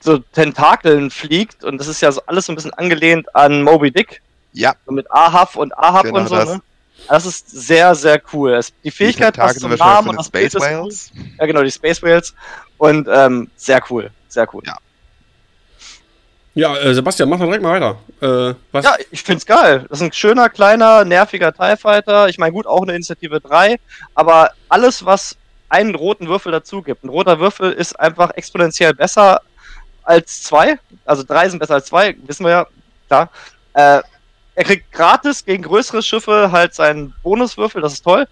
so 0.00 0.18
Tentakeln 0.18 1.10
fliegt 1.10 1.64
und 1.64 1.78
das 1.78 1.88
ist 1.88 2.00
ja 2.00 2.10
so 2.12 2.22
alles 2.26 2.46
so 2.46 2.52
ein 2.52 2.56
bisschen 2.56 2.74
angelehnt 2.74 3.34
an 3.34 3.62
Moby 3.62 3.90
Dick. 3.90 4.22
Ja. 4.52 4.74
So 4.86 4.92
mit 4.92 5.10
Ahab 5.10 5.56
und 5.56 5.76
Ahab 5.76 6.04
genau 6.04 6.20
und 6.20 6.28
so. 6.28 6.36
Das. 6.36 6.48
Ne? 6.48 6.62
Das 7.08 7.26
ist 7.26 7.50
sehr, 7.50 7.94
sehr 7.94 8.20
cool. 8.32 8.58
Die 8.82 8.90
Fähigkeit 8.90 9.36
passt 9.36 9.60
zum 9.60 9.74
Namen 9.74 10.08
und 10.08 10.16
das 10.16 10.26
Space 10.26 10.52
Bild 10.52 10.64
Whales. 10.64 11.12
Cool. 11.14 11.24
Ja, 11.38 11.46
genau, 11.46 11.62
die 11.62 11.70
Space 11.70 12.02
Whales. 12.02 12.34
Und 12.78 13.08
ähm, 13.10 13.50
sehr 13.56 13.80
cool. 13.90 14.10
Sehr 14.28 14.52
cool. 14.52 14.62
Ja. 14.66 14.76
Ja, 16.54 16.74
äh, 16.74 16.94
Sebastian, 16.94 17.28
mach 17.28 17.38
doch 17.38 17.44
direkt 17.44 17.62
mal 17.62 17.78
weiter. 17.78 17.98
Äh, 18.22 18.54
was? 18.72 18.82
Ja, 18.82 18.96
ich 19.10 19.22
find's 19.22 19.44
geil. 19.44 19.84
Das 19.90 20.00
ist 20.00 20.06
ein 20.06 20.12
schöner, 20.12 20.48
kleiner, 20.48 21.04
nerviger 21.04 21.52
TIE 21.52 21.76
Fighter. 21.76 22.30
Ich 22.30 22.38
meine, 22.38 22.52
gut, 22.52 22.66
auch 22.66 22.80
eine 22.80 22.94
Initiative 22.94 23.42
3, 23.42 23.76
aber 24.14 24.52
alles, 24.68 25.04
was 25.04 25.36
einen 25.68 25.94
roten 25.94 26.28
Würfel 26.28 26.52
dazu 26.52 26.82
gibt. 26.82 27.04
Ein 27.04 27.08
roter 27.08 27.38
Würfel 27.40 27.72
ist 27.72 27.98
einfach 27.98 28.30
exponentiell 28.34 28.94
besser 28.94 29.40
als 30.02 30.42
zwei. 30.42 30.78
Also 31.04 31.22
drei 31.22 31.48
sind 31.48 31.58
besser 31.58 31.74
als 31.74 31.86
zwei, 31.86 32.16
wissen 32.26 32.44
wir 32.44 32.50
ja, 32.50 32.66
klar. 33.08 33.30
Äh, 33.74 34.02
er 34.54 34.64
kriegt 34.64 34.90
gratis 34.92 35.44
gegen 35.44 35.62
größere 35.62 36.02
Schiffe 36.02 36.50
halt 36.52 36.74
seinen 36.74 37.12
Bonuswürfel, 37.22 37.82
das 37.82 37.94
ist 37.94 38.02
toll. 38.02 38.26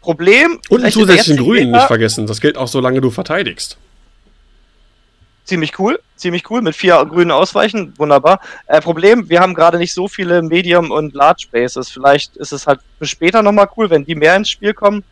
Problem. 0.00 0.58
Und 0.70 0.82
einen 0.82 0.92
zusätzlichen 0.92 1.44
Grünen 1.44 1.72
nicht 1.72 1.86
vergessen. 1.86 2.26
Das 2.26 2.40
gilt 2.40 2.56
auch, 2.56 2.68
solange 2.68 3.00
du 3.00 3.10
verteidigst 3.10 3.78
ziemlich 5.50 5.78
cool, 5.80 5.98
ziemlich 6.14 6.48
cool, 6.48 6.62
mit 6.62 6.76
vier 6.76 7.04
grünen 7.04 7.32
Ausweichen, 7.32 7.92
wunderbar. 7.98 8.40
Äh, 8.66 8.80
Problem, 8.80 9.28
wir 9.28 9.40
haben 9.40 9.54
gerade 9.54 9.78
nicht 9.78 9.92
so 9.92 10.06
viele 10.06 10.42
Medium- 10.42 10.92
und 10.92 11.12
Large 11.12 11.48
Bases. 11.50 11.90
Vielleicht 11.90 12.36
ist 12.36 12.52
es 12.52 12.68
halt 12.68 12.80
für 12.98 13.06
später 13.06 13.42
nochmal 13.42 13.68
cool, 13.76 13.90
wenn 13.90 14.04
die 14.04 14.14
mehr 14.14 14.36
ins 14.36 14.48
Spiel 14.48 14.72
kommen. 14.72 15.02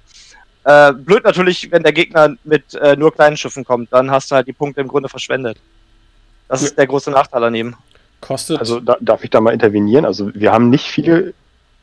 Äh, 0.69 0.93
blöd 0.93 1.25
natürlich, 1.25 1.73
wenn 1.73 1.83
der 1.83 1.95
Gegner 1.95 2.37
mit 2.45 2.75
äh, 2.75 2.95
nur 2.95 3.11
kleinen 3.11 3.39
Schiffen 3.39 3.65
kommt, 3.65 3.91
dann 3.91 4.11
hast 4.11 4.31
du 4.31 4.35
halt 4.35 4.47
die 4.49 4.53
Punkte 4.53 4.83
im 4.83 4.89
Grunde 4.89 5.09
verschwendet. 5.09 5.57
Das 6.47 6.63
ist 6.63 6.77
der 6.77 6.87
große 6.87 7.11
Nachteil 7.11 7.41
daneben. 7.41 7.75
Kostet. 8.21 8.59
Also 8.61 8.79
da, 8.79 8.99
darf 9.01 9.25
ich 9.25 9.31
da 9.31 9.41
mal 9.41 9.55
intervenieren? 9.55 10.05
Also 10.05 10.31
wir 10.35 10.53
haben 10.53 10.69
nicht 10.69 10.85
viele 10.85 11.33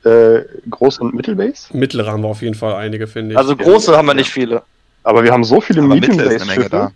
äh, 0.04 0.42
Groß- 0.70 1.00
und 1.00 1.16
Mittelbase. 1.16 1.76
Mittlere 1.76 2.12
haben 2.12 2.22
wir 2.22 2.28
auf 2.28 2.44
jeden 2.44 2.54
Fall 2.54 2.76
einige, 2.76 3.08
finde 3.08 3.32
ich. 3.32 3.38
Also 3.40 3.56
große 3.56 3.92
ja, 3.92 3.98
haben 3.98 4.06
wir 4.06 4.14
nicht 4.14 4.30
viele. 4.30 4.62
Aber 5.02 5.24
wir 5.24 5.32
haben 5.32 5.44
so 5.44 5.62
viele 5.62 5.82
Medium-Base-Schiffe. 5.82 6.92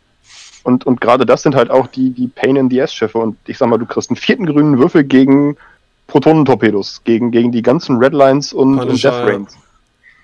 Und, 0.62 0.86
und 0.86 1.02
gerade 1.02 1.26
das 1.26 1.42
sind 1.42 1.56
halt 1.56 1.72
auch 1.72 1.88
die, 1.88 2.12
die 2.12 2.28
Pain 2.28 2.56
in 2.56 2.70
the 2.70 2.84
Ass-Schiffe. 2.84 3.18
Und 3.18 3.36
ich 3.48 3.58
sag 3.58 3.68
mal, 3.68 3.80
du 3.80 3.88
kriegst 3.88 4.12
einen 4.12 4.18
vierten 4.18 4.46
grünen 4.46 4.78
Würfel 4.78 5.04
gegen 5.06 5.58
Protonentorpedos, 6.06 7.02
gegen, 7.04 7.32
gegen 7.32 7.52
die 7.52 7.64
ganzen 7.64 7.98
Redlines 7.98 8.54
und, 8.54 8.78
und 8.78 9.04
Death 9.04 9.26
Rains. 9.26 9.58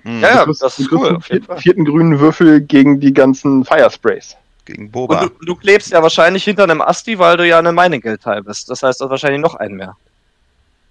Mhm. 0.06 0.22
Ja, 0.22 0.36
ja, 0.36 0.46
das 0.46 0.80
ist 0.80 0.92
cool. 0.92 1.20
Vierten, 1.20 1.58
vierten 1.58 1.84
grünen 1.84 2.20
Würfel 2.20 2.62
gegen 2.62 3.00
die 3.00 3.14
ganzen 3.14 3.66
Firesprays. 3.66 4.38
Gegen 4.66 4.92
Boba. 4.92 5.22
Und 5.22 5.34
du, 5.40 5.46
du 5.46 5.56
klebst 5.56 5.92
ja 5.92 6.02
wahrscheinlich 6.02 6.44
hinter 6.44 6.64
einem 6.64 6.82
Asti, 6.82 7.18
weil 7.18 7.38
du 7.38 7.48
ja 7.48 7.58
eine 7.58 7.72
Mining-Geldteil 7.72 8.44
bist. 8.44 8.70
Das 8.70 8.84
heißt, 8.84 9.00
du 9.00 9.06
hast 9.06 9.10
wahrscheinlich 9.10 9.42
noch 9.42 9.56
einen 9.56 9.76
mehr. 9.76 9.96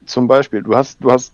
Zum 0.07 0.27
Beispiel. 0.27 0.63
Du 0.63 0.75
hast, 0.75 0.99
du 1.01 1.13
hast, 1.13 1.33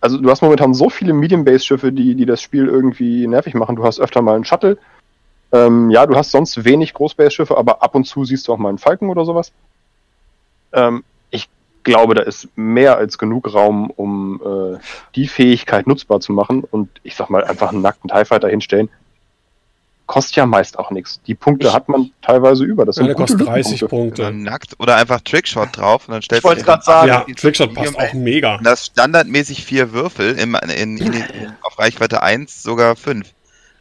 also 0.00 0.18
du 0.18 0.28
hast 0.28 0.42
momentan 0.42 0.74
so 0.74 0.90
viele 0.90 1.12
Medium-Base-Schiffe, 1.12 1.92
die, 1.92 2.16
die 2.16 2.26
das 2.26 2.42
Spiel 2.42 2.66
irgendwie 2.66 3.26
nervig 3.28 3.54
machen. 3.54 3.76
Du 3.76 3.84
hast 3.84 4.00
öfter 4.00 4.20
mal 4.20 4.34
einen 4.34 4.44
Shuttle, 4.44 4.76
ähm, 5.54 5.88
ja, 5.90 6.04
du 6.04 6.16
hast 6.16 6.32
sonst 6.32 6.64
wenig 6.64 6.94
Großbase-Schiffe, 6.94 7.56
aber 7.56 7.80
ab 7.80 7.94
und 7.94 8.04
zu 8.04 8.24
siehst 8.24 8.48
du 8.48 8.52
auch 8.52 8.58
mal 8.58 8.70
einen 8.70 8.78
Falken 8.78 9.08
oder 9.08 9.24
sowas. 9.24 9.52
Ähm, 10.72 11.04
glaube, 11.84 12.14
da 12.14 12.22
ist 12.22 12.48
mehr 12.56 12.96
als 12.96 13.18
genug 13.18 13.52
Raum, 13.54 13.90
um 13.90 14.40
äh, 14.44 14.78
die 15.14 15.28
Fähigkeit 15.28 15.86
nutzbar 15.86 16.20
zu 16.20 16.32
machen 16.32 16.64
und 16.70 16.88
ich 17.02 17.14
sag 17.14 17.30
mal 17.30 17.44
einfach 17.44 17.70
einen 17.70 17.82
nackten 17.82 18.10
TIE 18.10 18.24
Fighter 18.24 18.48
hinstellen. 18.48 18.88
Kostet 20.06 20.36
ja 20.36 20.44
meist 20.44 20.78
auch 20.78 20.90
nichts. 20.90 21.20
Die 21.26 21.34
Punkte 21.34 21.68
ich, 21.68 21.72
hat 21.72 21.88
man 21.88 22.10
teilweise 22.20 22.64
über. 22.64 22.84
Das 22.84 22.96
sind 22.96 23.06
ja, 23.06 23.14
kostet 23.14 23.46
30 23.46 23.88
Punkte. 23.88 24.30
Nackt 24.32 24.78
oder 24.78 24.96
einfach 24.96 25.22
Trickshot 25.22 25.68
drauf 25.72 26.08
und 26.08 26.12
dann 26.12 26.20
stellt 26.20 26.40
Ich 26.40 26.44
wollte 26.44 26.62
gerade 26.62 26.82
sagen, 26.82 27.08
ja, 27.08 27.24
Trickshot 27.34 27.72
passt 27.72 27.96
auch 27.96 28.12
mega. 28.12 28.58
Das 28.62 28.86
standardmäßig 28.86 29.64
vier 29.64 29.92
Würfel, 29.92 30.38
in, 30.38 30.54
in, 30.54 30.98
in, 30.98 31.24
auf 31.62 31.78
Reichweite 31.78 32.22
1 32.22 32.62
sogar 32.62 32.96
5. 32.96 33.26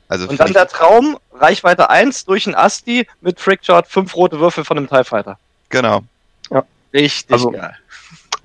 Also 0.08 0.30
und 0.30 0.39
dann 0.39 0.54
der 0.54 0.68
Traum, 0.68 1.18
Reichweite 1.34 1.89
1 1.89 2.24
durch 2.26 2.48
ein 2.48 2.56
Asti 2.56 3.06
mit 3.20 3.38
Trickshot, 3.38 3.88
5 3.88 4.16
rote 4.16 4.39
Würfel 4.39 4.63
von 4.63 4.78
einem 4.78 4.88
TIE 4.88 5.04
Fighter. 5.04 5.38
Genau. 5.70 6.04
Ja. 6.52 6.63
Richtig 6.94 7.34
also, 7.34 7.52
geil. 7.52 7.76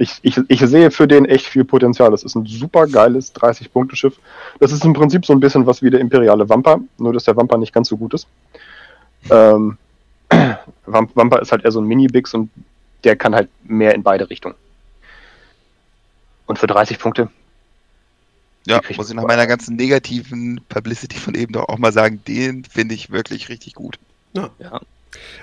Ich, 0.01 0.19
ich, 0.23 0.41
ich 0.47 0.61
sehe 0.61 0.93
für 0.93 1.09
den 1.09 1.25
echt 1.25 1.47
viel 1.47 1.65
Potenzial. 1.65 2.13
Das 2.13 2.23
ist 2.23 2.37
ein 2.37 2.47
super 2.47 2.87
geiles 2.87 3.35
30-Punkte-Schiff. 3.35 4.15
Das 4.61 4.71
ist 4.71 4.85
im 4.85 4.93
Prinzip 4.93 5.27
so 5.27 5.33
ein 5.33 5.41
bisschen 5.41 5.67
was 5.67 5.83
wie 5.83 5.91
der 5.91 6.01
imperiale 6.01 6.49
Wampa, 6.49 6.81
nur 6.99 7.13
dass 7.13 7.25
der 7.25 7.37
Wampa 7.37 7.57
nicht 7.57 7.73
ganz 7.73 7.89
so 7.89 7.97
gut 7.97 8.15
ist. 8.15 8.29
Ähm, 9.29 9.77
Wampa 10.87 11.39
ist 11.39 11.51
halt 11.51 11.65
eher 11.65 11.73
so 11.73 11.81
ein 11.81 11.87
Mini-Bix 11.87 12.33
und 12.35 12.51
der 13.03 13.17
kann 13.17 13.35
halt 13.35 13.49
mehr 13.65 13.95
in 13.95 14.05
beide 14.05 14.31
Richtungen. 14.31 14.55
Und 16.47 16.59
für 16.59 16.69
30 16.69 16.99
Punkte. 16.99 17.29
Ja, 18.67 18.81
muss 18.97 19.09
ich 19.09 19.17
nach 19.17 19.25
meiner 19.25 19.47
ganzen 19.47 19.77
negativen 19.77 20.61
Publicity 20.69 21.19
von 21.19 21.35
eben 21.35 21.53
doch 21.53 21.69
auch 21.69 21.79
mal 21.79 21.93
sagen, 21.93 22.23
den 22.29 22.65
finde 22.65 22.95
ich 22.95 23.11
wirklich 23.11 23.49
richtig 23.49 23.75
gut. 23.75 23.99
Ja. 24.35 24.51
ja. 24.59 24.81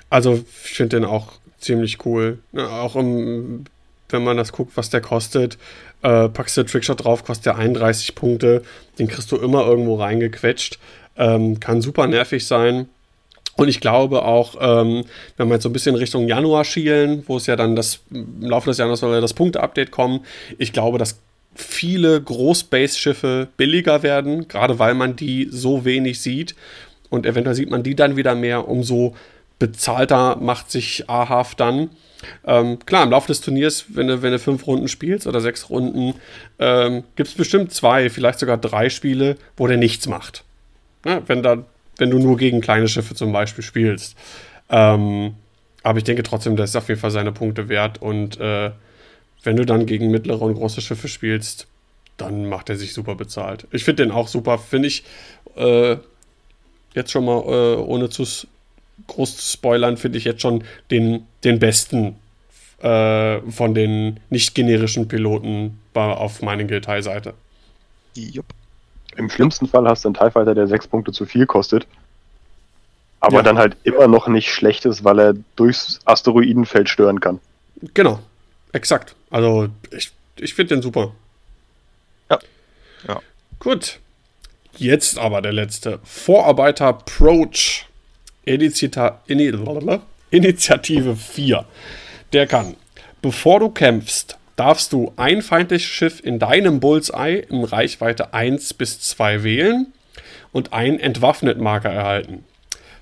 Also 0.10 0.46
ich 0.64 0.74
finde 0.74 0.98
den 0.98 1.06
auch 1.06 1.34
ziemlich 1.60 2.06
cool. 2.06 2.40
Auch 2.56 2.96
im 2.96 3.66
wenn 4.16 4.24
man 4.24 4.38
das 4.38 4.52
guckt, 4.52 4.76
was 4.76 4.90
der 4.90 5.02
kostet. 5.02 5.58
Äh, 6.02 6.30
packst 6.30 6.58
du 6.58 6.64
Trickshot 6.64 7.04
drauf, 7.04 7.24
kostet 7.24 7.48
der 7.48 7.58
31 7.58 8.16
Punkte. 8.16 8.64
Den 8.98 9.08
kriegst 9.08 9.32
du 9.32 9.38
immer 9.38 9.66
irgendwo 9.66 9.96
reingequetscht. 9.96 10.80
Ähm, 11.18 11.60
kann 11.60 11.82
super 11.82 12.08
nervig 12.08 12.46
sein. 12.46 12.90
Und 13.58 13.70
ich 13.70 13.80
glaube 13.80 14.24
auch, 14.24 14.56
ähm, 14.60 15.06
wenn 15.38 15.48
wir 15.48 15.56
jetzt 15.56 15.64
so 15.64 15.70
ein 15.70 15.74
bisschen 15.74 15.96
Richtung 15.96 16.28
Januar 16.28 16.66
schielen, 16.66 17.24
wo 17.28 17.38
es 17.38 17.46
ja 17.46 17.56
dann 17.56 17.76
das, 17.76 18.02
im 18.12 18.42
Laufe 18.42 18.70
des 18.70 18.78
Januars 18.78 19.00
soll 19.00 19.14
ja 19.14 19.22
das 19.22 19.34
Punkte-Update 19.34 19.92
kommen, 19.92 20.26
ich 20.58 20.74
glaube, 20.74 20.98
dass 20.98 21.20
viele 21.56 22.22
Großbase-Schiffe 22.22 23.48
billiger 23.56 24.04
werden, 24.04 24.50
gerade 24.50 24.78
weil 24.78 24.94
man 24.94 25.16
die 25.16 25.48
so 25.50 25.86
wenig 25.86 26.20
sieht. 26.20 26.54
Und 27.10 27.26
eventuell 27.26 27.56
sieht 27.56 27.70
man 27.70 27.84
die 27.84 27.96
dann 27.96 28.18
wieder 28.18 28.36
mehr, 28.36 28.68
umso 28.68 29.16
bezahlter 29.60 30.38
macht 30.38 30.72
sich 30.72 31.10
Ahaf 31.10 31.56
dann. 31.56 31.90
Ähm, 32.46 32.80
klar, 32.86 33.04
im 33.04 33.12
Laufe 33.12 33.28
des 33.28 33.42
Turniers, 33.42 33.86
wenn 33.90 34.08
du, 34.08 34.22
wenn 34.22 34.32
du 34.32 34.40
fünf 34.40 34.66
Runden 34.68 34.88
spielst 34.88 35.28
oder 35.28 35.42
sechs 35.42 35.70
Runden, 35.70 36.16
ähm, 36.60 37.04
gibt 37.16 37.30
es 37.30 37.36
bestimmt 37.36 37.72
zwei, 37.72 38.10
vielleicht 38.10 38.40
sogar 38.40 38.58
drei 38.58 38.90
Spiele, 38.90 39.38
wo 39.58 39.68
der 39.68 39.78
nichts 39.78 40.08
macht. 40.08 40.44
Ja, 41.06 41.22
wenn, 41.28 41.44
da, 41.44 41.64
wenn 41.98 42.10
du 42.10 42.20
nur 42.20 42.38
gegen 42.38 42.62
kleine 42.62 42.88
Schiffe 42.88 43.16
zum 43.16 43.32
Beispiel 43.32 43.64
spielst. 43.64 44.16
Ähm, 44.70 45.36
aber 45.84 46.00
ich 46.00 46.04
denke 46.04 46.24
trotzdem, 46.24 46.56
das 46.56 46.72
ist 46.72 46.76
auf 46.76 46.90
jeden 46.90 47.00
Fall 47.00 47.12
seine 47.12 47.32
Punkte 47.32 47.70
wert. 47.70 48.02
Und 48.02 48.40
äh, 48.40 48.72
wenn 49.44 49.56
du 49.56 49.66
dann 49.66 49.86
gegen 49.86 50.10
mittlere 50.10 50.42
und 50.42 50.56
große 50.56 50.82
Schiffe 50.82 51.08
spielst, 51.08 51.68
dann 52.18 52.48
macht 52.48 52.70
er 52.70 52.76
sich 52.76 52.94
super 52.94 53.16
bezahlt. 53.16 53.68
Ich 53.72 53.84
finde 53.84 54.04
den 54.04 54.12
auch 54.12 54.28
super. 54.28 54.58
Finde 54.58 54.88
ich 54.88 55.04
äh, 55.56 55.98
jetzt 56.96 57.12
schon 57.12 57.26
mal, 57.26 57.44
äh, 57.44 57.76
ohne 57.76 58.10
zu 58.10 58.26
groß 59.08 59.38
zu 59.38 59.52
spoilern, 59.58 59.98
finde 59.98 60.18
ich 60.18 60.24
jetzt 60.24 60.42
schon 60.42 60.64
den, 60.92 61.26
den 61.44 61.60
besten 61.60 62.16
äh, 62.80 63.40
von 63.52 63.74
den 63.74 64.20
nicht 64.30 64.56
generischen 64.56 65.08
Piloten 65.08 65.80
auf 65.94 66.42
meiner 66.42 66.66
Guild-Seite. 66.66 67.34
Jupp. 68.16 68.46
Im 69.18 69.30
schlimmsten 69.30 69.68
Fall 69.68 69.88
hast 69.88 70.04
du 70.04 70.10
einen 70.10 70.16
TIE 70.16 70.32
Fighter, 70.32 70.54
der 70.54 70.68
sechs 70.68 70.88
Punkte 70.88 71.12
zu 71.12 71.26
viel 71.26 71.46
kostet, 71.46 71.88
aber 73.22 73.38
ja. 73.38 73.44
dann 73.44 73.58
halt 73.58 73.78
immer 73.84 74.08
noch 74.08 74.28
nicht 74.28 74.52
schlecht 74.52 74.86
ist, 74.86 75.04
weil 75.04 75.20
er 75.20 75.34
durchs 75.56 76.00
Asteroidenfeld 76.06 76.90
stören 76.90 77.22
kann. 77.22 77.40
Genau, 77.94 78.20
exakt. 78.74 79.16
Also 79.30 79.70
ich, 79.92 80.12
ich 80.38 80.54
finde 80.54 80.76
den 80.76 80.82
super. 80.82 81.14
Ja. 82.30 82.40
ja. 83.08 83.22
Gut. 83.60 84.00
Jetzt 84.78 85.18
aber 85.18 85.42
der 85.42 85.54
letzte. 85.54 86.00
Vorarbeiter 86.04 86.94
Approach. 88.46 90.02
Initiative 90.32 91.16
4. 91.16 91.66
Der 92.34 92.48
kann, 92.48 92.76
bevor 93.22 93.60
du 93.60 93.70
kämpfst, 93.70 94.38
darfst 94.56 94.94
du 94.94 95.14
ein 95.18 95.42
feindliches 95.42 95.90
Schiff 95.90 96.20
in 96.24 96.40
deinem 96.40 96.80
Bullseye 96.80 97.40
in 97.40 97.64
Reichweite 97.64 98.34
1 98.34 98.74
bis 98.74 99.00
2 99.02 99.44
wählen 99.44 99.94
und 100.52 100.74
einen 100.74 101.00
Entwaffnet-Marker 101.00 101.90
erhalten. 101.90 102.44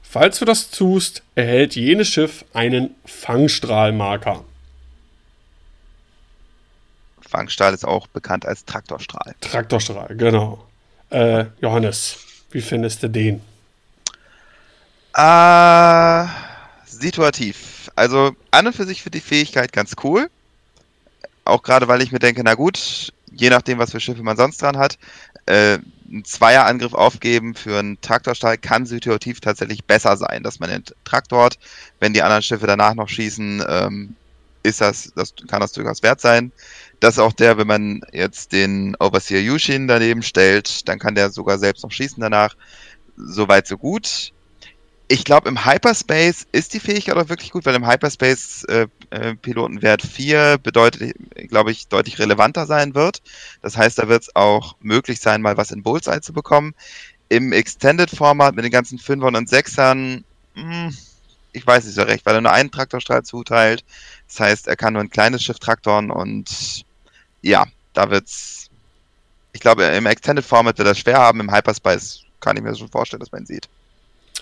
Falls 0.02 0.40
du 0.40 0.46
das 0.46 0.70
tust, 0.70 1.24
erhält 1.36 1.76
jenes 1.76 2.08
Schiff 2.08 2.46
einen 2.54 2.96
Fangstrahlmarker. 3.06 4.46
Fangstrahl 7.22 7.74
ist 7.74 7.84
auch 7.84 8.06
bekannt 8.08 8.46
als 8.46 8.66
Traktorstrahl. 8.66 9.34
Traktorstrahl, 9.42 10.16
genau. 10.16 10.64
Äh, 11.10 11.46
Johannes, 11.62 12.20
wie 12.52 12.62
findest 12.62 13.02
du 13.02 13.10
den? 13.10 13.42
Äh, 15.16 16.26
situativ. 16.86 17.92
Also 17.96 18.36
an 18.52 18.68
und 18.68 18.76
für 18.76 18.86
sich 18.86 19.04
für 19.04 19.12
die 19.12 19.22
Fähigkeit 19.22 19.72
ganz 19.72 19.94
cool. 20.04 20.30
Auch 21.46 21.62
gerade, 21.62 21.88
weil 21.88 22.02
ich 22.02 22.12
mir 22.12 22.20
denke, 22.20 22.42
na 22.44 22.56
gut, 22.56 23.12
je 23.32 23.50
nachdem, 23.50 23.78
was 23.78 23.92
für 23.92 24.00
Schiffe 24.00 24.24
man 24.24 24.38
sonst 24.38 24.62
dran 24.62 24.78
hat, 24.78 24.98
äh, 25.46 25.78
ein 26.10 26.24
Zweierangriff 26.26 26.94
aufgeben 26.94 27.54
für 27.56 27.80
einen 27.80 28.00
Traktorstahl 28.02 28.58
kann 28.58 28.86
situativ 28.86 29.40
tatsächlich 29.40 29.84
besser 29.84 30.16
sein, 30.18 30.44
dass 30.44 30.60
man 30.60 30.70
den 30.70 30.84
Traktor 31.04 31.46
hat. 31.46 31.60
Wenn 32.00 32.14
die 32.14 32.22
anderen 32.24 32.44
Schiffe 32.44 32.68
danach 32.68 32.96
noch 32.96 33.10
schießen, 33.10 33.64
ähm, 33.68 34.16
ist 34.64 34.82
das, 34.82 35.12
das 35.16 35.34
kann 35.48 35.60
das 35.60 35.74
durchaus 35.74 36.04
wert 36.04 36.22
sein. 36.22 36.52
Das 37.00 37.16
ist 37.16 37.20
auch 37.20 37.34
der, 37.34 37.58
wenn 37.58 37.68
man 37.68 38.02
jetzt 38.14 38.54
den 38.54 38.96
Overseer 39.00 39.42
Yushin 39.42 39.88
daneben 39.88 40.24
stellt, 40.24 40.88
dann 40.88 41.00
kann 41.00 41.16
der 41.16 41.32
sogar 41.32 41.60
selbst 41.60 41.84
noch 41.84 41.92
schießen 41.92 42.22
danach. 42.22 42.56
Soweit 43.18 43.68
so 43.68 43.78
gut 43.78 44.33
ich 45.14 45.26
glaube, 45.26 45.48
im 45.48 45.64
Hyperspace 45.64 46.48
ist 46.54 46.74
die 46.74 46.80
Fähigkeit 46.80 47.16
auch 47.16 47.30
wirklich 47.30 47.52
gut, 47.52 47.68
weil 47.68 47.76
im 47.76 47.88
Hyperspace 47.88 48.64
äh, 48.64 48.88
äh, 49.12 49.36
Pilotenwert 49.36 50.02
4 50.02 50.58
bedeutet, 50.58 51.14
glaube 51.50 51.70
ich, 51.70 51.88
deutlich 51.88 52.18
relevanter 52.18 52.66
sein 52.66 52.96
wird. 52.96 53.22
Das 53.62 53.78
heißt, 53.78 54.00
da 54.00 54.08
wird 54.08 54.24
es 54.24 54.36
auch 54.36 54.76
möglich 54.80 55.20
sein, 55.20 55.44
mal 55.44 55.56
was 55.56 55.70
in 55.70 55.84
Bullseye 55.84 56.22
zu 56.22 56.34
bekommen. 56.34 56.74
Im 57.30 57.54
Extended-Format 57.54 58.56
mit 58.56 58.66
den 58.66 58.72
ganzen 58.72 58.98
Fünfern 58.98 59.36
und 59.36 59.48
Sechsern, 59.48 60.24
mh, 60.56 60.86
hm, 60.88 60.98
ich 61.52 61.68
weiß 61.68 61.86
nicht 61.86 61.94
so 61.94 62.02
recht, 62.02 62.26
weil 62.26 62.34
er 62.34 62.42
nur 62.42 62.52
einen 62.52 62.72
Traktorstrahl 62.72 63.22
zuteilt. 63.22 63.86
Das 64.28 64.40
heißt, 64.40 64.68
er 64.68 64.76
kann 64.76 64.94
nur 64.94 65.04
ein 65.04 65.12
kleines 65.12 65.44
Schiff 65.44 65.60
traktoren 65.60 66.10
und 66.10 66.86
ja, 67.44 67.68
da 67.94 68.10
wird's. 68.10 68.72
Ich 69.52 69.62
glaube, 69.62 69.84
im 69.84 70.08
Extended-Format 70.08 70.80
wird 70.80 70.88
er 70.88 70.96
schwer 70.96 71.20
haben, 71.20 71.40
im 71.40 71.54
Hyperspace 71.54 72.24
kann 72.40 72.58
ich 72.58 72.64
mir 72.64 72.76
schon 72.76 72.90
vorstellen, 72.90 73.20
dass 73.20 73.32
man 73.32 73.44
ihn 73.44 73.46
sieht. 73.46 73.70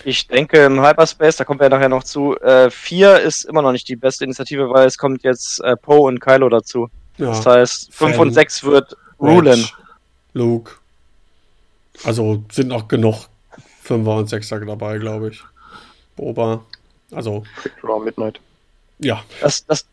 Ich 0.04 0.26
denke 0.26 0.64
im 0.64 0.84
Hyperspace, 0.84 1.36
da 1.36 1.44
kommen 1.44 1.60
wir 1.60 1.66
ja 1.66 1.70
nachher 1.70 1.88
noch 1.88 2.02
zu, 2.02 2.36
4 2.40 3.14
äh, 3.14 3.26
ist 3.26 3.44
immer 3.44 3.62
noch 3.62 3.72
nicht 3.72 3.88
die 3.88 3.96
beste 3.96 4.24
Initiative, 4.24 4.70
weil 4.70 4.86
es 4.86 4.98
kommt 4.98 5.22
jetzt 5.22 5.60
äh, 5.60 5.76
Poe 5.76 6.08
und 6.08 6.20
Kylo 6.20 6.48
dazu. 6.48 6.88
Ja. 7.18 7.26
Das 7.26 7.46
heißt, 7.46 7.94
5 7.94 8.18
und 8.18 8.32
6 8.32 8.64
wird 8.64 8.96
rulen. 9.20 9.68
Luke. 10.32 10.72
Also 12.04 12.42
sind 12.50 12.68
noch 12.68 12.88
genug 12.88 13.26
5er 13.86 14.18
und 14.18 14.28
6er 14.30 14.64
dabei, 14.64 14.98
glaube 14.98 15.30
ich. 15.30 15.44
Boba. 16.16 16.64
Also. 17.12 17.44
Raw 17.82 18.02
Midnight. 18.02 18.40
Ja. 18.98 19.22
Das, 19.40 19.64
das, 19.66 19.86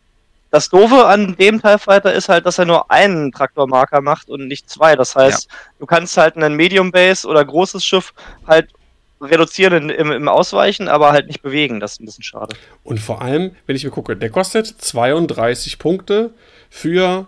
das 0.51 0.69
Doofe 0.69 1.05
an 1.05 1.35
dem 1.35 1.61
TIE 1.61 1.77
Fighter 1.77 2.13
ist 2.13 2.29
halt, 2.29 2.45
dass 2.45 2.57
er 2.57 2.65
nur 2.65 2.89
einen 2.89 3.31
Traktormarker 3.31 4.01
macht 4.01 4.29
und 4.29 4.47
nicht 4.47 4.69
zwei. 4.69 4.95
Das 4.95 5.15
heißt, 5.15 5.49
ja. 5.49 5.57
du 5.79 5.85
kannst 5.85 6.17
halt 6.17 6.35
einen 6.37 6.55
Medium 6.55 6.91
Base 6.91 7.27
oder 7.27 7.43
großes 7.43 7.83
Schiff 7.83 8.13
halt 8.47 8.69
reduzieren 9.21 9.89
im, 9.89 10.11
im 10.11 10.27
Ausweichen, 10.27 10.87
aber 10.87 11.11
halt 11.11 11.27
nicht 11.27 11.41
bewegen. 11.41 11.79
Das 11.79 11.93
ist 11.93 12.01
ein 12.01 12.05
bisschen 12.05 12.23
schade. 12.23 12.55
Und 12.83 12.99
vor 12.99 13.21
allem, 13.21 13.51
wenn 13.65 13.75
ich 13.75 13.83
mir 13.83 13.91
gucke, 13.91 14.15
der 14.15 14.29
kostet 14.29 14.67
32 14.67 15.79
Punkte 15.79 16.31
für 16.69 17.27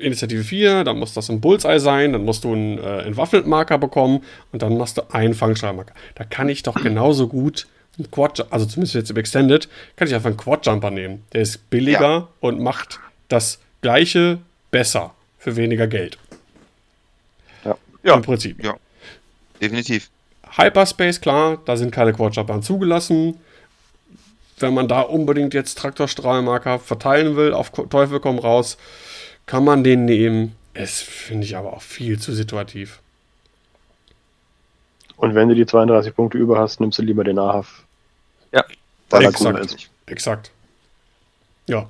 Initiative 0.00 0.42
4, 0.42 0.84
dann 0.84 0.98
muss 0.98 1.14
das 1.14 1.28
ein 1.28 1.40
Bullseye 1.40 1.78
sein, 1.78 2.12
dann 2.12 2.24
musst 2.24 2.44
du 2.44 2.52
einen 2.52 2.78
äh, 2.78 3.02
Entwaffnet-Marker 3.02 3.78
bekommen 3.78 4.24
und 4.52 4.62
dann 4.62 4.76
machst 4.76 4.98
du 4.98 5.02
einen 5.12 5.34
Fangstrahlmarker. 5.34 5.94
Da 6.14 6.24
kann 6.24 6.48
ich 6.48 6.62
doch 6.62 6.74
genauso 6.74 7.28
gut 7.28 7.66
einen 7.98 8.10
Quad, 8.10 8.46
also 8.50 8.64
zumindest 8.64 8.94
jetzt 8.94 9.10
im 9.10 9.16
Extended, 9.16 9.68
kann 9.96 10.08
ich 10.08 10.14
einfach 10.14 10.28
einen 10.28 10.38
Quad-Jumper 10.38 10.90
nehmen. 10.90 11.24
Der 11.32 11.42
ist 11.42 11.68
billiger 11.68 12.00
ja. 12.00 12.28
und 12.40 12.60
macht 12.60 13.00
das 13.28 13.58
gleiche 13.82 14.38
besser 14.70 15.14
für 15.38 15.56
weniger 15.56 15.86
Geld. 15.86 16.16
Ja. 17.64 17.76
ja. 18.02 18.14
Im 18.14 18.22
Prinzip. 18.22 18.62
Ja. 18.64 18.76
Definitiv. 19.60 20.08
Hyperspace, 20.56 21.20
kar, 21.20 21.58
da 21.64 21.76
sind 21.76 21.92
keine 21.92 22.12
Quadjumpern 22.12 22.62
zugelassen. 22.62 23.38
wenn 24.58 24.74
man 24.74 24.86
da 24.86 25.00
unbedingt 25.00 25.54
jetzt 25.54 25.76
Traktorstrahlmarker 25.78 26.78
verteilen 26.78 27.34
will, 27.36 27.52
auf 27.52 27.70
Teufel 27.70 28.20
komm 28.20 28.38
raus, 28.38 28.76
kann 29.46 29.64
man 29.64 29.82
den 29.82 30.04
nehmen. 30.04 30.54
Es 30.72 31.02
finde 31.02 31.44
ich 31.44 31.56
aber 31.56 31.72
auch 31.72 31.82
viel 31.82 32.20
zu 32.20 32.32
situativ. 32.32 33.00
Und 35.16 35.34
wenn 35.34 35.48
du 35.48 35.54
die 35.54 35.66
32 35.66 36.14
Punkte 36.14 36.38
über 36.38 36.58
hast, 36.58 36.80
nimmst 36.80 36.98
du 36.98 37.02
lieber 37.02 37.24
den 37.24 37.38
Ahaf. 37.38 37.82
Ja, 38.52 38.64
weil 39.10 39.24
exakt. 39.24 39.90
Exakt. 40.06 40.50
Ja. 41.66 41.88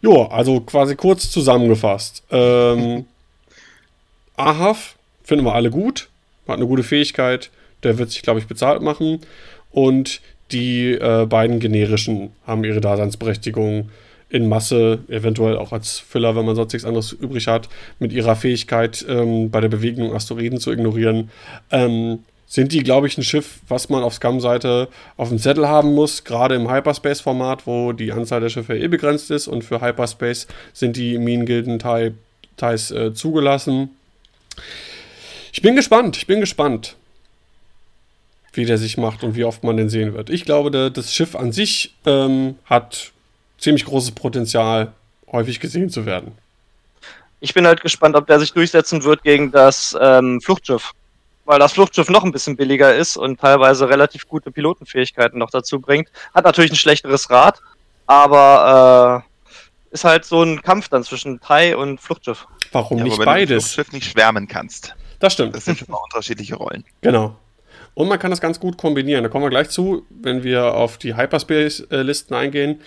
Jo, 0.00 0.24
also 0.24 0.60
quasi 0.60 0.96
kurz 0.96 1.30
zusammengefasst. 1.30 2.22
Ähm, 2.30 3.06
Ahaf 4.36 4.96
finden 5.22 5.44
wir 5.44 5.54
alle 5.54 5.70
gut, 5.70 6.08
hat 6.48 6.56
eine 6.56 6.66
gute 6.66 6.82
Fähigkeit, 6.82 7.50
der 7.82 7.98
wird 7.98 8.10
sich, 8.10 8.22
glaube 8.22 8.40
ich, 8.40 8.46
bezahlt 8.46 8.82
machen. 8.82 9.20
Und 9.70 10.20
die 10.50 10.92
äh, 10.92 11.26
beiden 11.26 11.60
generischen 11.60 12.30
haben 12.46 12.64
ihre 12.64 12.80
Daseinsberechtigung 12.80 13.88
in 14.28 14.48
Masse, 14.48 15.00
eventuell 15.08 15.56
auch 15.58 15.72
als 15.72 15.98
Filler, 15.98 16.34
wenn 16.34 16.46
man 16.46 16.56
sonst 16.56 16.72
nichts 16.72 16.86
anderes 16.86 17.12
übrig 17.12 17.46
hat, 17.48 17.68
mit 17.98 18.12
ihrer 18.12 18.34
Fähigkeit 18.34 19.04
ähm, 19.08 19.50
bei 19.50 19.60
der 19.60 19.68
Bewegung 19.68 20.14
Asteroiden 20.14 20.58
zu 20.58 20.72
ignorieren. 20.72 21.30
Ähm, 21.70 22.20
sind 22.46 22.72
die, 22.72 22.82
glaube 22.82 23.06
ich, 23.06 23.16
ein 23.16 23.24
Schiff, 23.24 23.60
was 23.68 23.88
man 23.88 24.02
auf 24.02 24.14
Scum-Seite 24.14 24.88
auf 25.16 25.30
dem 25.30 25.38
Zettel 25.38 25.68
haben 25.68 25.94
muss, 25.94 26.24
gerade 26.24 26.54
im 26.54 26.70
Hyperspace-Format, 26.70 27.66
wo 27.66 27.92
die 27.92 28.12
Anzahl 28.12 28.40
der 28.40 28.50
Schiffe 28.50 28.76
eh 28.76 28.88
begrenzt 28.88 29.30
ist 29.30 29.48
und 29.48 29.64
für 29.64 29.80
Hyperspace 29.80 30.46
sind 30.74 30.96
die 30.96 31.16
Minengilden-Ties 31.16 32.90
äh, 32.90 33.14
zugelassen. 33.14 33.90
Ich 35.52 35.60
bin 35.60 35.76
gespannt, 35.76 36.16
ich 36.16 36.26
bin 36.26 36.40
gespannt, 36.40 36.96
wie 38.54 38.64
der 38.64 38.78
sich 38.78 38.96
macht 38.96 39.22
und 39.22 39.36
wie 39.36 39.44
oft 39.44 39.62
man 39.62 39.76
den 39.76 39.90
sehen 39.90 40.14
wird. 40.14 40.30
Ich 40.30 40.44
glaube, 40.44 40.70
der, 40.70 40.90
das 40.90 41.14
Schiff 41.14 41.36
an 41.36 41.52
sich 41.52 41.94
ähm, 42.06 42.58
hat 42.64 43.12
ziemlich 43.58 43.84
großes 43.84 44.12
Potenzial, 44.12 44.92
häufig 45.30 45.60
gesehen 45.60 45.90
zu 45.90 46.06
werden. 46.06 46.32
Ich 47.40 47.54
bin 47.54 47.66
halt 47.66 47.82
gespannt, 47.82 48.16
ob 48.16 48.26
der 48.26 48.40
sich 48.40 48.52
durchsetzen 48.52 49.04
wird 49.04 49.22
gegen 49.22 49.52
das 49.52 49.96
ähm, 50.00 50.40
Fluchtschiff. 50.40 50.92
Weil 51.44 51.58
das 51.58 51.72
Fluchtschiff 51.72 52.08
noch 52.08 52.24
ein 52.24 52.32
bisschen 52.32 52.56
billiger 52.56 52.94
ist 52.94 53.16
und 53.16 53.40
teilweise 53.40 53.88
relativ 53.88 54.28
gute 54.28 54.50
Pilotenfähigkeiten 54.50 55.38
noch 55.38 55.50
dazu 55.50 55.80
bringt. 55.80 56.08
Hat 56.34 56.44
natürlich 56.44 56.70
ein 56.70 56.76
schlechteres 56.76 57.28
Rad, 57.30 57.60
aber 58.06 59.24
äh, 59.90 59.94
ist 59.94 60.04
halt 60.04 60.24
so 60.24 60.42
ein 60.42 60.62
Kampf 60.62 60.88
dann 60.88 61.02
zwischen 61.02 61.40
Thai 61.40 61.76
und 61.76 62.00
Fluchtschiff. 62.00 62.46
Warum 62.70 62.98
ja, 62.98 63.04
nicht 63.04 63.18
wenn 63.18 63.24
beides? 63.24 63.48
Wenn 63.50 63.56
du 63.56 63.62
Fluchtschiff 63.62 63.92
nicht 63.92 64.10
schwärmen 64.10 64.46
kannst. 64.46 64.94
Das 65.22 65.34
stimmt. 65.34 65.54
Das 65.54 65.64
sind 65.64 65.78
schon 65.78 65.86
mal 65.88 65.98
unterschiedliche 65.98 66.56
Rollen. 66.56 66.82
Genau. 67.00 67.36
Und 67.94 68.08
man 68.08 68.18
kann 68.18 68.32
das 68.32 68.40
ganz 68.40 68.58
gut 68.58 68.76
kombinieren. 68.76 69.22
Da 69.22 69.30
kommen 69.30 69.44
wir 69.44 69.50
gleich 69.50 69.68
zu, 69.68 70.04
wenn 70.10 70.42
wir 70.42 70.74
auf 70.74 70.98
die 70.98 71.14
Hyperspace-Listen 71.14 72.34
eingehen. 72.34 72.80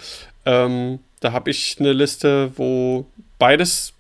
Ähm, 0.45 0.99
da 1.21 1.31
habe 1.31 1.49
ich 1.49 1.77
eine 1.79 1.93
Liste, 1.93 2.51
wo 2.57 3.05
beides 3.39 3.93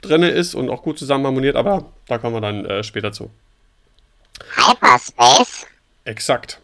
drin 0.00 0.22
ist 0.22 0.54
und 0.54 0.70
auch 0.70 0.82
gut 0.82 0.98
zusammen 0.98 1.26
harmoniert, 1.26 1.54
aber 1.54 1.84
da 2.08 2.16
kommen 2.16 2.34
wir 2.34 2.40
dann 2.40 2.64
äh, 2.64 2.82
später 2.82 3.12
zu. 3.12 3.28
Hyperspace? 4.56 5.66
Exakt. 6.06 6.60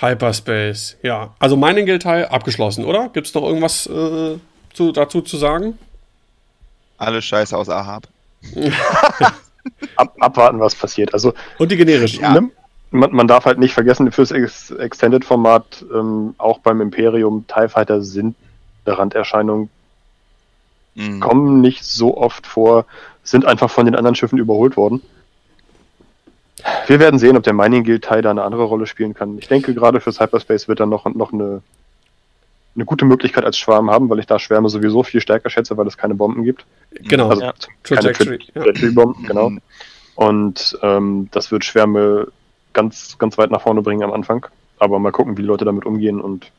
Hyperspace, 0.00 0.98
ja. 1.02 1.34
Also 1.38 1.56
Mining-Teil 1.56 2.26
abgeschlossen, 2.26 2.84
oder? 2.84 3.08
Gibt 3.08 3.26
es 3.26 3.32
noch 3.32 3.42
irgendwas 3.42 3.86
äh, 3.86 4.38
zu, 4.74 4.92
dazu 4.92 5.22
zu 5.22 5.38
sagen? 5.38 5.78
Alle 6.98 7.22
Scheiße 7.22 7.56
aus 7.56 7.70
Ahab. 7.70 8.06
Ab, 9.96 10.14
abwarten, 10.20 10.60
was 10.60 10.74
passiert. 10.74 11.14
Also, 11.14 11.34
und 11.58 11.70
die 11.70 11.76
generischen. 11.76 12.22
Ja. 12.22 12.32
Ne? 12.40 12.50
man, 12.90 13.12
man, 13.12 13.28
darf 13.28 13.44
halt 13.44 13.58
nicht 13.58 13.74
vergessen, 13.74 14.10
fürs 14.12 14.30
Ex 14.30 14.70
Extended-Format, 14.70 15.84
ähm, 15.94 16.34
auch 16.38 16.58
beim 16.60 16.80
Imperium, 16.80 17.44
TIE 17.46 17.68
Fighter 17.68 18.02
sind 18.02 18.34
Randerscheinungen, 18.86 19.68
mhm. 20.94 21.20
kommen 21.20 21.60
nicht 21.60 21.84
so 21.84 22.16
oft 22.16 22.46
vor, 22.46 22.86
sind 23.22 23.44
einfach 23.44 23.70
von 23.70 23.84
den 23.84 23.94
anderen 23.94 24.14
Schiffen 24.14 24.38
überholt 24.38 24.76
worden. 24.76 25.02
Wir 26.86 26.98
werden 26.98 27.18
sehen, 27.18 27.36
ob 27.36 27.42
der 27.42 27.52
Mining 27.52 27.84
Guild 27.84 28.02
TIE 28.08 28.22
da 28.22 28.30
eine 28.30 28.42
andere 28.42 28.64
Rolle 28.64 28.86
spielen 28.86 29.14
kann. 29.14 29.38
Ich 29.38 29.48
denke, 29.48 29.74
gerade 29.74 30.00
fürs 30.00 30.20
Hyperspace 30.20 30.68
wird 30.68 30.80
er 30.80 30.86
noch, 30.86 31.04
noch 31.14 31.32
eine, 31.32 31.62
eine 32.78 32.84
gute 32.84 33.04
Möglichkeit 33.04 33.44
als 33.44 33.58
Schwarm 33.58 33.90
haben, 33.90 34.08
weil 34.08 34.20
ich 34.20 34.26
da 34.26 34.38
Schwärme 34.38 34.68
sowieso 34.68 35.02
viel 35.02 35.20
stärker 35.20 35.50
schätze, 35.50 35.76
weil 35.76 35.88
es 35.88 35.96
keine 35.96 36.14
Bomben 36.14 36.44
gibt. 36.44 36.64
Genau. 36.92 37.28
Also 37.28 37.42
ja. 37.42 37.52
keine 37.82 38.12
Trajectory-Bomben, 38.12 39.22
ja. 39.22 39.28
genau. 39.28 39.50
Und 40.14 40.78
ähm, 40.82 41.28
das 41.32 41.50
wird 41.50 41.64
Schwärme 41.64 42.28
ganz, 42.72 43.18
ganz 43.18 43.36
weit 43.36 43.50
nach 43.50 43.62
vorne 43.62 43.82
bringen 43.82 44.04
am 44.04 44.12
Anfang. 44.12 44.46
Aber 44.78 45.00
mal 45.00 45.10
gucken, 45.10 45.36
wie 45.36 45.42
die 45.42 45.48
Leute 45.48 45.64
damit 45.64 45.86
umgehen 45.86 46.20
und 46.20 46.52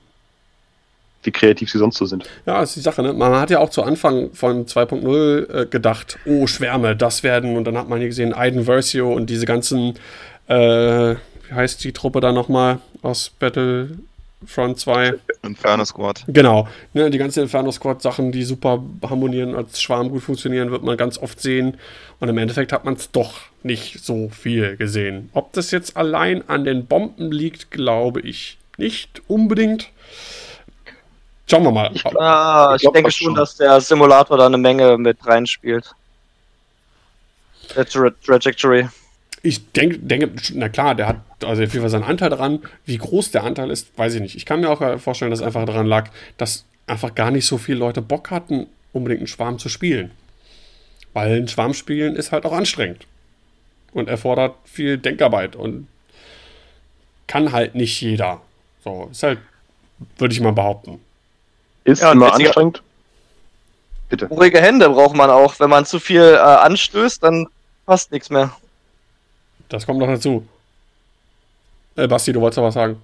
wie 1.23 1.31
kreativ 1.31 1.71
sie 1.71 1.77
sonst 1.77 1.97
so 1.97 2.05
sind. 2.05 2.29
Ja, 2.45 2.59
das 2.59 2.71
ist 2.71 2.75
die 2.75 2.81
Sache. 2.81 3.01
Ne? 3.01 3.13
Man 3.13 3.33
hat 3.35 3.49
ja 3.49 3.59
auch 3.59 3.69
zu 3.69 3.83
Anfang 3.83 4.31
von 4.33 4.65
2.0 4.65 5.49
äh, 5.49 5.65
gedacht, 5.67 6.19
oh, 6.25 6.47
Schwärme, 6.47 6.97
das 6.97 7.23
werden. 7.23 7.55
Und 7.55 7.63
dann 7.63 7.77
hat 7.77 7.87
man 7.87 7.99
hier 7.99 8.09
gesehen, 8.09 8.33
Aiden 8.33 8.65
Versio 8.65 9.13
und 9.13 9.29
diese 9.29 9.45
ganzen, 9.45 9.95
äh, 10.47 11.15
wie 11.15 11.53
heißt 11.53 11.81
die 11.83 11.93
Truppe 11.93 12.19
da 12.19 12.33
nochmal 12.33 12.79
aus 13.01 13.31
Battlefront 14.39 14.79
2? 14.79 15.13
Inferno 15.43 15.85
Squad. 15.85 16.23
Genau. 16.27 16.67
Ne, 16.93 17.09
die 17.09 17.17
ganzen 17.17 17.43
Inferno 17.43 17.71
Squad-Sachen, 17.71 18.31
die 18.31 18.43
super 18.43 18.81
harmonieren, 19.07 19.55
als 19.55 19.81
Schwarm 19.81 20.09
gut 20.09 20.23
funktionieren, 20.23 20.71
wird 20.71 20.83
man 20.83 20.97
ganz 20.97 21.17
oft 21.17 21.41
sehen. 21.41 21.77
Und 22.19 22.29
im 22.29 22.37
Endeffekt 22.37 22.71
hat 22.71 22.85
man 22.85 22.93
es 22.93 23.11
doch 23.11 23.41
nicht 23.63 24.03
so 24.03 24.29
viel 24.29 24.77
gesehen. 24.77 25.29
Ob 25.33 25.51
das 25.53 25.71
jetzt 25.71 25.97
allein 25.97 26.47
an 26.47 26.63
den 26.63 26.85
Bomben 26.85 27.31
liegt, 27.31 27.71
glaube 27.71 28.21
ich 28.21 28.57
nicht 28.77 29.21
unbedingt. 29.27 29.89
Schauen 31.49 31.63
wir 31.63 31.71
mal. 31.71 31.91
Ich, 31.93 32.05
ah, 32.05 32.75
ich, 32.75 32.83
ich 32.83 32.91
denke 32.91 33.11
schon, 33.11 33.35
dass 33.35 33.55
der 33.57 33.81
Simulator 33.81 34.37
da 34.37 34.45
eine 34.45 34.57
Menge 34.57 34.97
mit 34.97 35.17
reinspielt. 35.25 35.93
Der 37.75 37.85
Tra 37.85 38.09
Trajectory. 38.25 38.87
Ich 39.41 39.71
denke, 39.71 39.99
denke, 39.99 40.31
na 40.53 40.67
klar, 40.69 40.95
der 40.95 41.07
hat 41.07 41.17
also 41.43 41.63
auf 41.63 41.73
jeden 41.73 41.81
Fall 41.81 41.89
seinen 41.89 42.03
Anteil 42.03 42.29
daran. 42.29 42.59
Wie 42.85 42.97
groß 42.97 43.31
der 43.31 43.43
Anteil 43.43 43.71
ist, 43.71 43.97
weiß 43.97 44.15
ich 44.15 44.21
nicht. 44.21 44.35
Ich 44.35 44.45
kann 44.45 44.59
mir 44.59 44.69
auch 44.69 44.99
vorstellen, 44.99 45.31
dass 45.31 45.39
es 45.39 45.45
einfach 45.45 45.65
daran 45.65 45.85
lag, 45.85 46.09
dass 46.37 46.65
einfach 46.87 47.15
gar 47.15 47.31
nicht 47.31 47.45
so 47.45 47.57
viele 47.57 47.79
Leute 47.79 48.01
Bock 48.01 48.31
hatten, 48.31 48.67
unbedingt 48.91 49.21
einen 49.21 49.27
Schwarm 49.27 49.59
zu 49.59 49.69
spielen. 49.69 50.11
Weil 51.13 51.41
ein 51.41 51.47
Schwarm 51.47 51.73
spielen 51.73 52.15
ist 52.15 52.31
halt 52.31 52.45
auch 52.45 52.51
anstrengend. 52.51 53.05
Und 53.93 54.09
erfordert 54.09 54.55
viel 54.65 54.97
Denkarbeit 54.97 55.55
und 55.55 55.87
kann 57.27 57.51
halt 57.51 57.75
nicht 57.75 58.01
jeder. 58.01 58.41
So, 58.83 59.07
ist 59.11 59.23
halt, 59.23 59.39
würde 60.17 60.33
ich 60.33 60.41
mal 60.41 60.51
behaupten. 60.51 60.99
Ist 61.85 62.01
ja, 62.01 62.11
immer 62.11 62.33
anstrengend. 62.33 62.83
Bitte. 64.09 64.25
Ruhige 64.27 64.61
Hände 64.61 64.89
braucht 64.89 65.15
man 65.15 65.29
auch. 65.29 65.59
Wenn 65.59 65.69
man 65.69 65.85
zu 65.85 65.99
viel 65.99 66.21
äh, 66.21 66.37
anstößt, 66.37 67.23
dann 67.23 67.47
passt 67.85 68.11
nichts 68.11 68.29
mehr. 68.29 68.51
Das 69.69 69.85
kommt 69.85 69.99
noch 69.99 70.07
dazu. 70.07 70.45
Äh, 71.95 72.07
Basti, 72.07 72.33
du 72.33 72.41
wolltest 72.41 72.57
noch 72.57 72.65
was 72.65 72.73
sagen. 72.73 73.01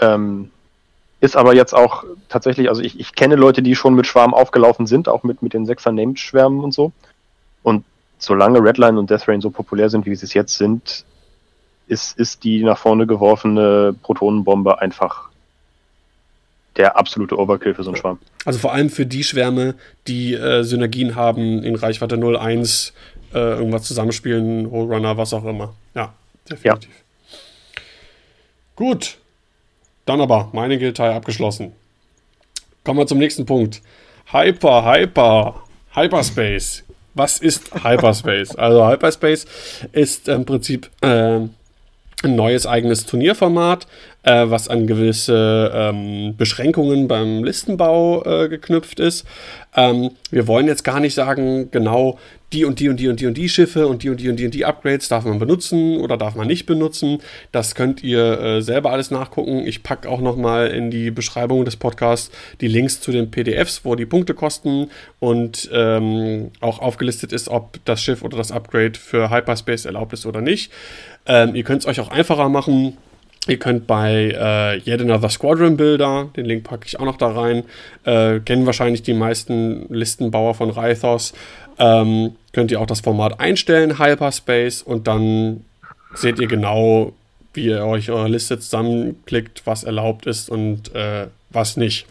Ähm, 0.00 0.50
ist 1.20 1.36
aber 1.36 1.54
jetzt 1.54 1.74
auch 1.74 2.04
tatsächlich, 2.28 2.68
also 2.68 2.82
ich, 2.82 3.00
ich 3.00 3.14
kenne 3.14 3.36
Leute, 3.36 3.62
die 3.62 3.74
schon 3.74 3.94
mit 3.94 4.06
Schwarm 4.06 4.34
aufgelaufen 4.34 4.86
sind, 4.86 5.08
auch 5.08 5.22
mit, 5.22 5.42
mit 5.42 5.54
den 5.54 5.64
Sechser 5.64 5.92
Named 5.92 6.20
Schwärmen 6.20 6.62
und 6.62 6.72
so. 6.72 6.92
Und 7.62 7.84
solange 8.18 8.62
Redline 8.62 8.98
und 8.98 9.10
Death 9.10 9.26
Rain 9.26 9.40
so 9.40 9.50
populär 9.50 9.88
sind, 9.88 10.04
wie 10.06 10.14
sie 10.14 10.26
es 10.26 10.34
jetzt 10.34 10.58
sind, 10.58 11.04
ist, 11.88 12.18
ist 12.18 12.44
die 12.44 12.62
nach 12.62 12.78
vorne 12.78 13.06
geworfene 13.06 13.94
Protonenbombe 14.02 14.80
einfach 14.80 15.30
der 16.76 16.98
absolute 16.98 17.38
Overkill 17.38 17.74
für 17.74 17.82
so 17.82 17.90
einen 17.90 17.96
Schwarm. 17.96 18.18
Also 18.44 18.58
vor 18.58 18.72
allem 18.72 18.90
für 18.90 19.06
die 19.06 19.24
Schwärme, 19.24 19.74
die 20.06 20.34
äh, 20.34 20.62
Synergien 20.62 21.14
haben 21.14 21.62
in 21.62 21.74
Reichweite 21.74 22.16
0,1, 22.16 22.92
äh, 23.36 23.58
irgendwas 23.58 23.82
zusammenspielen, 23.82 24.66
Runner, 24.66 25.16
was 25.16 25.34
auch 25.34 25.44
immer. 25.44 25.74
Ja, 25.94 26.14
definitiv. 26.48 26.90
Ja. 26.90 27.82
Gut. 28.74 29.18
Dann 30.06 30.20
aber, 30.20 30.48
meine 30.52 30.78
Guild-Teil 30.78 31.12
abgeschlossen. 31.12 31.72
Kommen 32.84 33.00
wir 33.00 33.06
zum 33.06 33.18
nächsten 33.18 33.44
Punkt. 33.44 33.82
Hyper, 34.32 34.84
Hyper, 34.84 35.62
Hyperspace. 35.92 36.84
Was 37.14 37.38
ist 37.38 37.74
Hyperspace? 37.84 38.54
also 38.56 38.88
Hyperspace 38.88 39.46
ist 39.92 40.28
im 40.28 40.44
Prinzip 40.44 40.88
äh, 41.00 41.40
ein 42.22 42.34
neues 42.36 42.66
eigenes 42.66 43.04
Turnierformat, 43.06 43.86
äh, 44.22 44.44
was 44.46 44.68
an 44.68 44.86
gewisse 44.86 45.70
ähm, 45.74 46.36
Beschränkungen 46.36 47.08
beim 47.08 47.44
Listenbau 47.44 48.24
äh, 48.24 48.48
geknüpft 48.48 49.00
ist. 49.00 49.26
Ähm, 49.74 50.10
wir 50.30 50.46
wollen 50.46 50.66
jetzt 50.66 50.84
gar 50.84 51.00
nicht 51.00 51.14
sagen, 51.14 51.70
genau 51.70 52.18
die 52.52 52.64
und 52.64 52.78
die 52.78 52.88
und 52.88 53.00
die 53.00 53.08
und 53.08 53.20
die 53.20 53.26
und 53.26 53.36
die 53.36 53.48
Schiffe 53.48 53.86
und 53.88 54.02
die 54.02 54.10
und 54.10 54.20
die 54.20 54.28
und 54.28 54.36
die 54.36 54.44
und 54.44 54.54
die 54.54 54.64
Upgrades 54.64 55.08
darf 55.08 55.24
man 55.24 55.38
benutzen 55.38 55.98
oder 55.98 56.16
darf 56.16 56.36
man 56.36 56.46
nicht 56.46 56.66
benutzen. 56.66 57.18
Das 57.50 57.74
könnt 57.74 58.04
ihr 58.04 58.40
äh, 58.40 58.62
selber 58.62 58.92
alles 58.92 59.10
nachgucken. 59.10 59.66
Ich 59.66 59.82
packe 59.82 60.08
auch 60.08 60.20
nochmal 60.20 60.68
in 60.68 60.90
die 60.90 61.10
Beschreibung 61.10 61.64
des 61.64 61.76
Podcasts 61.76 62.30
die 62.60 62.68
Links 62.68 63.00
zu 63.00 63.10
den 63.10 63.30
PDFs, 63.30 63.84
wo 63.84 63.96
die 63.96 64.06
Punkte 64.06 64.34
kosten 64.34 64.90
und 65.18 65.68
ähm, 65.72 66.50
auch 66.60 66.78
aufgelistet 66.78 67.32
ist, 67.32 67.48
ob 67.48 67.84
das 67.84 68.00
Schiff 68.00 68.22
oder 68.22 68.36
das 68.36 68.52
Upgrade 68.52 68.98
für 68.98 69.30
Hyperspace 69.30 69.84
erlaubt 69.84 70.12
ist 70.12 70.24
oder 70.24 70.40
nicht. 70.40 70.70
Ähm, 71.26 71.56
ihr 71.56 71.64
könnt 71.64 71.82
es 71.82 71.86
euch 71.86 71.98
auch 71.98 72.10
einfacher 72.10 72.48
machen 72.48 72.96
Ihr 73.48 73.58
könnt 73.58 73.86
bei 73.86 74.34
äh, 74.36 74.78
Yet 74.78 75.02
Another 75.02 75.28
Squadron 75.28 75.76
Builder, 75.76 76.28
den 76.36 76.46
Link 76.46 76.64
packe 76.64 76.86
ich 76.86 76.98
auch 76.98 77.04
noch 77.04 77.16
da 77.16 77.28
rein, 77.28 77.62
äh, 78.04 78.40
kennen 78.40 78.66
wahrscheinlich 78.66 79.02
die 79.02 79.14
meisten 79.14 79.86
Listenbauer 79.88 80.54
von 80.54 80.70
Rythos, 80.70 81.32
ähm, 81.78 82.32
könnt 82.52 82.70
ihr 82.72 82.80
auch 82.80 82.86
das 82.86 83.00
Format 83.00 83.38
einstellen, 83.38 83.98
Hyperspace, 83.98 84.82
und 84.82 85.06
dann 85.06 85.64
seht 86.14 86.40
ihr 86.40 86.48
genau, 86.48 87.12
wie 87.54 87.66
ihr 87.66 87.84
euch 87.84 88.10
eure 88.10 88.28
Liste 88.28 88.58
zusammenklickt, 88.58 89.62
was 89.64 89.84
erlaubt 89.84 90.26
ist 90.26 90.50
und 90.50 90.94
äh, 90.94 91.28
was 91.50 91.76
nicht. 91.76 92.06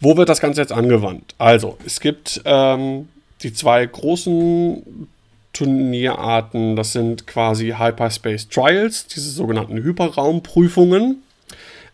Wo 0.00 0.16
wird 0.16 0.28
das 0.28 0.40
Ganze 0.40 0.60
jetzt 0.60 0.72
angewandt? 0.72 1.34
Also, 1.38 1.76
es 1.84 2.00
gibt 2.00 2.40
ähm, 2.44 3.08
die 3.42 3.52
zwei 3.52 3.84
großen 3.84 5.08
Turnierarten, 5.56 6.76
das 6.76 6.92
sind 6.92 7.26
quasi 7.26 7.74
Hyperspace 7.78 8.48
Trials, 8.48 9.06
diese 9.06 9.30
sogenannten 9.30 9.82
Hyperraumprüfungen. 9.82 11.22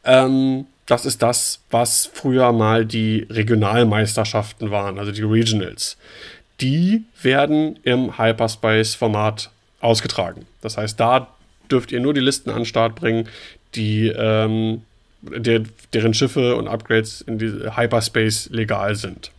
Ähm, 0.05 0.67
das 0.87 1.07
ist 1.07 1.23
das, 1.23 1.61
was 1.71 2.11
früher 2.13 2.51
mal 2.53 2.85
die 2.85 3.25
Regionalmeisterschaften 3.31 4.73
waren, 4.73 4.99
also 4.99 5.13
die 5.13 5.23
Regionals. 5.23 5.97
Die 6.61 7.05
werden 7.23 7.79
im 7.85 8.19
Hyperspace-Format 8.19 9.51
ausgetragen. 9.81 10.47
Das 10.61 10.77
heißt, 10.77 10.99
da 10.99 11.29
dürft 11.71 11.93
ihr 11.93 12.01
nur 12.01 12.15
die 12.15 12.21
Listen 12.21 12.51
an 12.51 12.57
den 12.57 12.65
Start 12.65 12.97
bringen, 12.97 13.29
die, 13.77 14.09
ähm, 14.09 14.83
der, 15.23 15.63
deren 15.95 16.15
Schiffe 16.15 16.57
und 16.57 16.67
Upgrades 16.67 17.21
in 17.21 17.39
die 17.39 17.47
Hyperspace 17.77 18.49
legal 18.51 18.97
sind. 18.97 19.31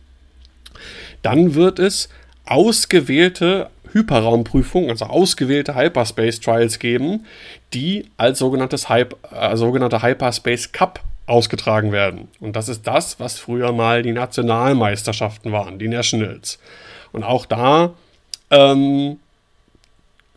Dann 1.20 1.54
wird 1.54 1.78
es 1.78 2.08
ausgewählte 2.46 3.68
Hyperraumprüfungen, 3.94 4.90
also 4.90 5.06
ausgewählte 5.06 5.74
Hyperspace 5.74 6.40
Trials 6.40 6.78
geben, 6.78 7.24
die 7.72 8.06
als 8.16 8.40
sogenanntes 8.40 8.88
Hype, 8.88 9.16
äh, 9.32 9.56
sogenannter 9.56 10.02
Hyperspace 10.02 10.72
Cup 10.72 11.00
ausgetragen 11.26 11.92
werden. 11.92 12.28
Und 12.40 12.56
das 12.56 12.68
ist 12.68 12.86
das, 12.86 13.18
was 13.20 13.38
früher 13.38 13.72
mal 13.72 14.02
die 14.02 14.12
Nationalmeisterschaften 14.12 15.52
waren, 15.52 15.78
die 15.78 15.88
Nationals. 15.88 16.58
Und 17.12 17.22
auch 17.22 17.46
da 17.46 17.94
ähm, 18.50 19.18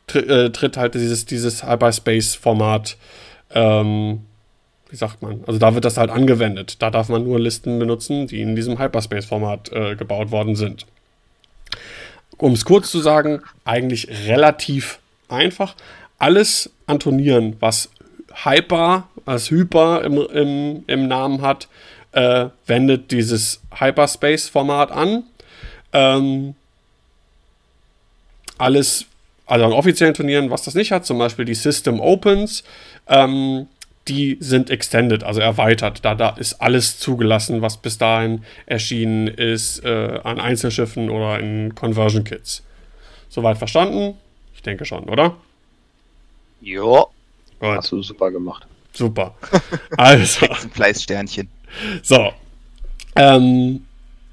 tr 0.06 0.20
äh, 0.20 0.50
tritt 0.52 0.78
halt 0.78 0.94
dieses, 0.94 1.26
dieses 1.26 1.64
Hyperspace-Format, 1.64 2.96
ähm, 3.54 4.22
wie 4.90 4.96
sagt 4.96 5.22
man, 5.22 5.44
also 5.46 5.60
da 5.60 5.74
wird 5.74 5.84
das 5.84 5.98
halt 5.98 6.12
angewendet. 6.12 6.82
Da 6.82 6.92
darf 6.92 7.10
man 7.10 7.24
nur 7.24 7.40
Listen 7.40 7.80
benutzen, 7.80 8.28
die 8.28 8.42
in 8.42 8.56
diesem 8.56 8.80
Hyperspace-Format 8.80 9.72
äh, 9.74 9.96
gebaut 9.96 10.32
worden 10.32 10.56
sind 10.56 10.86
um 12.38 12.54
es 12.54 12.66
kurz 12.66 12.92
zu 12.92 13.00
sagen, 13.00 13.42
eigentlich 13.66 14.08
relativ 14.28 15.00
einfach. 15.30 15.76
Alles 16.20 16.70
an 16.86 17.00
Turnieren, 17.00 17.58
was 17.60 17.90
Hyper, 18.44 19.08
als 19.26 19.50
Hyper 19.50 20.04
im, 20.04 20.18
im, 20.18 20.84
im 20.88 21.08
Namen 21.08 21.42
hat, 21.42 21.68
äh, 22.12 22.48
wendet 22.66 23.12
dieses 23.12 23.62
Hyperspace-Format 23.72 24.92
an. 24.92 25.24
Ähm, 25.94 26.56
alles, 28.58 29.06
also 29.46 29.66
an 29.66 29.74
offiziellen 29.74 30.14
Turnieren, 30.14 30.50
was 30.50 30.64
das 30.64 30.76
nicht 30.76 30.92
hat, 30.92 31.06
zum 31.06 31.20
Beispiel 31.20 31.46
die 31.46 31.56
System 31.56 32.00
Opens, 32.00 32.64
ähm, 33.08 33.68
die 34.08 34.38
sind 34.40 34.70
extended, 34.70 35.24
also 35.24 35.42
erweitert. 35.42 36.04
Da, 36.04 36.16
da 36.16 36.30
ist 36.30 36.62
alles 36.62 37.00
zugelassen, 37.00 37.62
was 37.62 37.78
bis 37.78 37.98
dahin 37.98 38.44
erschienen 38.66 39.28
ist 39.28 39.84
äh, 39.84 40.20
an 40.24 40.40
Einzelschiffen 40.40 41.10
oder 41.10 41.40
in 41.40 41.76
Conversion 41.76 42.24
Kits. 42.24 42.64
Soweit 43.30 43.58
verstanden? 43.58 44.18
Ich 44.56 44.62
denke 44.62 44.86
schon, 44.86 45.06
oder? 45.10 45.36
Ja. 46.62 47.06
Hast 47.62 47.92
du 47.92 48.02
super 48.02 48.32
gemacht. 48.32 48.66
Super. 48.94 49.36
Also. 49.98 50.48
ein 50.48 50.72
Fleißsternchen. 50.72 51.50
So. 52.02 52.32
Ähm, 53.16 53.86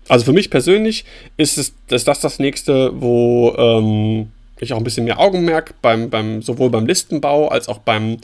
also 0.09 0.25
für 0.27 0.33
mich 0.33 0.51
persönlich 0.51 1.05
ist, 1.37 1.59
es, 1.59 1.75
ist 1.89 2.09
das 2.09 2.21
das 2.21 2.39
nächste, 2.39 3.01
wo 3.01 3.55
ähm, 3.57 4.31
ich 4.59 4.73
auch 4.73 4.79
ein 4.79 4.85
bisschen 4.85 5.05
mehr 5.05 5.19
Augenmerk 5.19 5.75
beim, 5.83 6.11
beim 6.11 6.43
sowohl 6.43 6.71
beim 6.71 6.87
Listenbau 6.87 7.49
als 7.49 7.69
auch 7.69 7.79
beim 7.79 8.19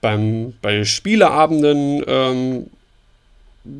beim, 0.00 0.54
bei 0.62 0.84
Spieleabenden 0.84 2.02
ähm, 2.06 2.66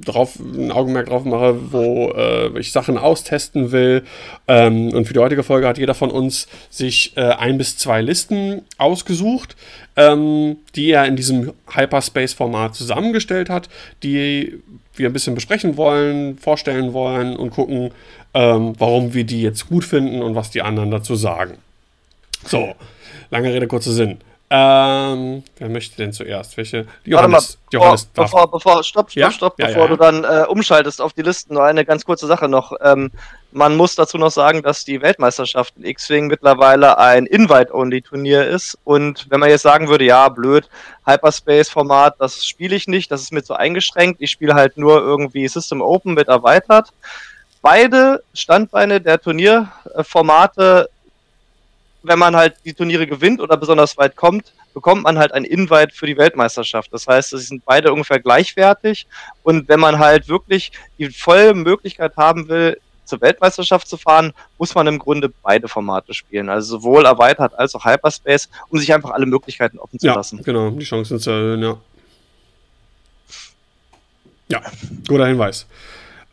drauf, 0.05 0.39
ein 0.39 0.73
Augenmerk 0.73 1.07
drauf 1.07 1.25
mache, 1.25 1.73
wo 1.73 2.13
äh, 2.17 2.59
ich 2.59 2.73
Sachen 2.73 2.99
austesten 2.99 3.73
will. 3.73 4.03
Ähm, 4.49 4.93
und 4.93 5.07
für 5.07 5.15
die 5.15 5.21
heutige 5.21 5.43
Folge 5.43 5.69
hat 5.69 5.79
jeder 5.79 5.95
von 5.95 6.11
uns 6.11 6.49
sich 6.71 7.17
äh, 7.17 7.21
ein 7.21 7.59
bis 7.59 7.77
zwei 7.77 8.01
Listen 8.01 8.63
ausgesucht, 8.79 9.57
ähm, 9.97 10.57
die 10.75 10.91
er 10.91 11.07
in 11.07 11.17
diesem 11.17 11.53
Hyperspace-Format 11.73 12.75
zusammengestellt 12.75 13.49
hat, 13.49 13.69
die 14.03 14.61
wir 14.95 15.09
ein 15.09 15.13
bisschen 15.13 15.35
besprechen 15.35 15.77
wollen, 15.77 16.39
vorstellen 16.39 16.93
wollen 16.93 17.37
und 17.37 17.51
gucken, 17.51 17.91
ähm, 18.35 18.75
warum 18.79 19.15
wir 19.15 19.25
die 19.25 19.43
jetzt 19.43 19.69
gut 19.69 19.85
finden 19.85 20.23
und 20.23 20.35
was 20.35 20.51
die 20.51 20.63
anderen 20.63 20.91
dazu 20.91 21.17
sagen. 21.17 21.59
So, 22.45 22.75
lange 23.31 23.53
Rede, 23.53 23.67
kurzer 23.67 23.93
Sinn. 23.93 24.19
Ähm, 24.49 25.43
wer 25.59 25.69
möchte 25.69 25.97
denn 25.97 26.13
zuerst? 26.13 26.57
Welche? 26.57 26.87
Johannes, 27.05 27.59
mal, 27.73 27.79
Johannes 27.79 28.05
bevor, 28.07 28.49
bevor, 28.49 28.85
stopp, 28.85 29.11
stopp, 29.11 29.21
ja? 29.21 29.31
stopp, 29.33 29.59
ja, 29.59 29.67
bevor 29.67 29.83
ja, 29.83 29.89
du 29.89 29.97
dann 29.97 30.23
äh, 30.25 30.47
umschaltest 30.49 31.01
auf 31.01 31.13
die 31.15 31.23
Listen, 31.23 31.55
nur 31.55 31.65
eine 31.65 31.85
ganz 31.85 32.05
kurze 32.05 32.29
Sache 32.29 32.49
noch. 32.49 32.73
Ähm, 32.81 33.11
man 33.51 33.77
muss 33.77 33.97
dazu 33.97 34.19
noch 34.19 34.31
sagen, 34.31 34.63
dass 34.63 34.85
die 34.85 35.03
Weltmeisterschaft 35.03 35.77
in 35.77 35.85
X-Wing 35.85 36.29
mittlerweile 36.29 36.99
ein 36.99 37.27
Invite-Only-Turnier 37.27 38.47
ist. 38.47 38.79
Und 38.85 39.27
wenn 39.31 39.41
man 39.41 39.49
jetzt 39.49 39.63
sagen 39.63 39.89
würde, 39.89 40.05
ja, 40.05 40.29
blöd, 40.29 40.69
Hyperspace-Format, 41.07 42.15
das 42.21 42.45
spiele 42.47 42.77
ich 42.77 42.87
nicht, 42.87 43.11
das 43.11 43.23
ist 43.23 43.33
mir 43.33 43.43
zu 43.43 43.55
eingeschränkt, 43.55 44.21
ich 44.21 44.31
spiele 44.31 44.55
halt 44.55 44.77
nur 44.77 45.01
irgendwie 45.01 45.49
System 45.49 45.81
Open 45.81 46.15
mit 46.15 46.29
erweitert. 46.29 46.91
Beide 47.63 48.23
Standbeine 48.33 49.01
der 49.01 49.21
Turnierformate 49.21 50.89
wenn 52.07 52.19
man 52.19 52.37
halt 52.37 52.57
die 52.65 52.75
Turniere 52.75 53.07
gewinnt 53.07 53.41
oder 53.41 53.57
besonders 53.57 53.97
weit 53.97 54.17
kommt, 54.17 54.53
bekommt 54.75 55.05
man 55.05 55.19
halt 55.19 55.33
ein 55.33 55.45
Invite 55.45 55.95
für 55.95 56.07
die 56.07 56.17
Weltmeisterschaft. 56.17 56.93
Das 56.93 57.07
heißt, 57.07 57.31
sie 57.31 57.39
sind 57.39 57.65
beide 57.65 57.93
ungefähr 57.93 58.21
gleichwertig. 58.21 59.07
Und 59.43 59.69
wenn 59.69 59.81
man 59.81 59.99
halt 59.99 60.29
wirklich 60.29 60.73
die 60.99 61.09
volle 61.09 61.55
Möglichkeit 61.55 62.17
haben 62.17 62.49
will, 62.49 62.79
zur 63.07 63.21
Weltmeisterschaft 63.21 63.89
zu 63.89 63.97
fahren, 63.97 64.33
muss 64.59 64.75
man 64.75 64.87
im 64.87 64.99
Grunde 64.99 65.33
beide 65.43 65.69
Formate 65.69 66.13
spielen. 66.13 66.49
Also 66.49 66.79
sowohl 66.79 67.07
erweitert 67.07 67.59
als 67.59 67.75
auch 67.75 67.85
Hyperspace, 67.85 68.49
um 68.69 68.79
sich 68.79 68.93
einfach 68.93 69.11
alle 69.11 69.27
Möglichkeiten 69.27 69.79
offen 69.79 69.99
zu 69.99 70.07
ja, 70.07 70.15
lassen. 70.15 70.43
Genau, 70.43 70.71
die 70.71 70.85
Chancen 70.85 71.19
zu 71.19 71.31
erhöhen, 71.31 71.63
ja. 71.63 71.79
Ja, 74.49 74.63
guter 75.09 75.27
Hinweis. 75.27 75.67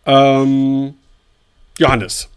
Ähm, 0.05 0.95
Johannes. 1.77 2.29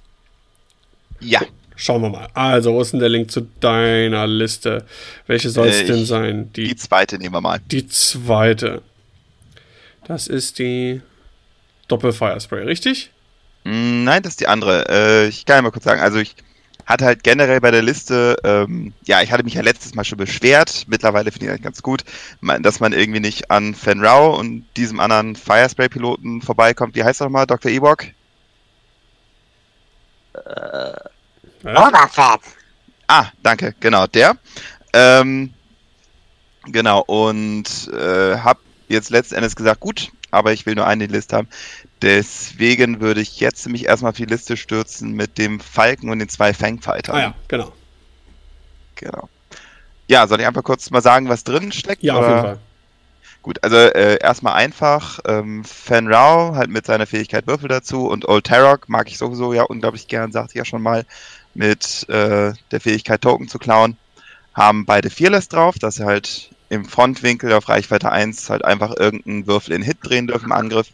Ja. 1.21 1.41
Schauen 1.77 2.01
wir 2.01 2.09
mal. 2.09 2.29
Also, 2.33 2.73
wo 2.73 2.81
ist 2.81 2.93
denn 2.93 3.01
der 3.01 3.11
Link 3.11 3.31
zu 3.31 3.43
deiner 3.61 4.27
Liste? 4.27 4.87
Welche 5.27 5.51
soll 5.51 5.69
es 5.69 5.83
äh, 5.83 5.87
denn 5.87 6.07
sein? 6.07 6.51
Die, 6.55 6.69
die 6.69 6.77
zweite 6.77 7.19
nehmen 7.19 7.35
wir 7.35 7.43
mal. 7.43 7.61
Die 7.71 7.87
zweite. 7.87 8.83
Das 10.07 10.27
ist 10.27 10.59
die 10.59 11.03
Doppel-Firespray, 11.89 12.65
richtig? 12.65 13.11
Mm, 13.65 14.05
nein, 14.05 14.23
das 14.23 14.33
ist 14.33 14.41
die 14.41 14.49
andere. 14.49 14.87
Äh, 14.89 15.29
ich 15.29 15.45
kann 15.45 15.57
ja 15.57 15.63
mal 15.63 15.71
kurz 15.71 15.85
sagen, 15.85 16.01
also 16.01 16.19
ich 16.19 16.35
hatte 16.87 17.05
halt 17.05 17.25
generell 17.25 17.61
bei 17.61 17.73
der 17.73 17.83
Liste, 17.83 18.37
ähm, 18.45 18.95
ja, 19.05 19.21
ich 19.21 19.33
hatte 19.33 19.43
mich 19.43 19.55
ja 19.55 19.63
letztes 19.63 19.95
Mal 19.95 20.05
schon 20.05 20.19
beschwert, 20.19 20.85
mittlerweile 20.87 21.33
finde 21.33 21.47
ich 21.47 21.51
eigentlich 21.51 21.65
ganz 21.65 21.83
gut, 21.83 22.05
dass 22.61 22.79
man 22.81 22.93
irgendwie 22.93 23.21
nicht 23.21 23.51
an 23.51 23.75
Fan 23.75 24.05
Rao 24.05 24.39
und 24.39 24.65
diesem 24.77 25.01
anderen 25.01 25.35
Firespray-Piloten 25.35 26.43
vorbeikommt. 26.43 26.95
Wie 26.95 27.03
heißt 27.03 27.21
er 27.21 27.25
nochmal, 27.25 27.47
Dr. 27.47 27.73
Ewok? 27.73 28.05
Äh, 30.35 30.93
Boba 31.75 32.07
Fett. 32.09 32.41
Ah, 33.09 33.27
danke, 33.43 33.75
genau, 33.81 34.07
der. 34.07 34.37
Ähm, 34.93 35.53
genau, 36.65 37.01
und 37.01 37.91
äh, 37.93 38.39
habe 38.39 38.61
jetzt 38.89 39.11
letzten 39.11 39.37
Endes 39.37 39.57
gesagt, 39.57 39.81
gut, 39.81 40.11
aber 40.31 40.53
ich 40.53 40.67
will 40.67 40.75
nur 40.75 40.87
eine 40.87 41.07
Liste 41.07 41.37
haben. 41.37 41.49
Deswegen 42.03 43.01
würde 43.01 43.21
ich 43.21 43.41
jetzt 43.41 43.69
mich 43.69 43.87
erstmal 43.87 44.11
auf 44.11 44.17
die 44.17 44.27
Liste 44.27 44.57
stürzen 44.57 45.13
mit 45.13 45.39
dem 45.39 45.61
Falken 45.61 46.11
und 46.11 46.19
den 46.19 46.29
zwei 46.29 46.53
Fangfightern. 46.53 47.17
Ah 47.17 47.21
ja, 47.21 47.35
genau. 47.49 47.73
Genau. 48.97 49.29
Ja, 50.09 50.27
soll 50.27 50.41
ich 50.41 50.47
einfach 50.47 50.63
kurz 50.63 50.91
mal 50.91 51.03
sagen, 51.03 51.29
was 51.29 51.45
drin 51.45 51.73
steckt? 51.73 52.03
Ja, 52.03 52.17
oder? 52.17 52.27
auf 52.27 52.31
jeden 52.31 52.43
Fall. 52.43 52.59
Gut, 53.43 53.63
also 53.63 53.77
äh, 53.77 54.19
erstmal 54.21 54.55
einfach. 54.55 55.21
Ähm, 55.25 55.65
Fan 55.65 56.13
Rao 56.13 56.57
halt 56.57 56.69
mit 56.69 56.85
seiner 56.85 57.07
Fähigkeit 57.07 57.47
Würfel 57.47 57.69
dazu 57.69 58.09
und 58.09 58.29
Old 58.29 58.45
Tarok 58.45 58.89
mag 58.89 59.09
ich 59.09 59.19
sowieso 59.19 59.53
ja 59.53 59.63
unglaublich 59.63 60.09
gern, 60.09 60.33
sagte 60.33 60.51
ich 60.53 60.57
ja 60.57 60.65
schon 60.65 60.83
mal 60.83 61.05
mit 61.57 62.09
äh, 62.09 62.53
der 62.71 62.81
Fähigkeit 62.81 63.21
Token 63.23 63.49
zu 63.49 63.59
klauen, 63.59 63.97
haben 64.55 64.87
beide 64.87 65.11
Fearless 65.11 65.49
drauf, 65.49 65.79
dass 65.79 65.97
sie 65.97 66.05
halt 66.05 66.51
im 66.69 66.85
Frontwinkel 66.85 67.53
auf 67.53 67.69
Reichweite 67.69 68.11
1 68.11 68.51
halt 68.51 68.65
einfach 68.65 68.97
irgendeinen 68.97 69.47
Würfel 69.47 69.75
in 69.75 69.83
Hit 69.83 69.99
drehen 70.03 70.27
dürfen 70.27 70.47
im 70.47 70.53
Angriff. 70.53 70.89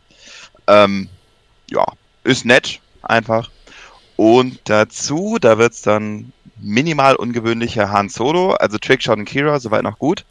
Ähm, 0.67 1.09
ja, 1.71 1.85
ist 2.25 2.45
nett, 2.45 2.81
einfach. 3.03 3.51
Und 4.17 4.61
dazu, 4.65 5.39
da 5.41 5.59
wird 5.59 5.73
es 5.73 5.83
dann 5.83 6.33
minimal 6.61 7.17
ungewöhnlicher 7.17 7.91
Han 7.91 8.09
Solo, 8.09 8.53
also 8.53 8.79
Trickshot 8.79 9.19
und 9.19 9.25
Kira, 9.25 9.59
soweit 9.59 9.83
noch 9.83 9.99
gut. 9.99 10.25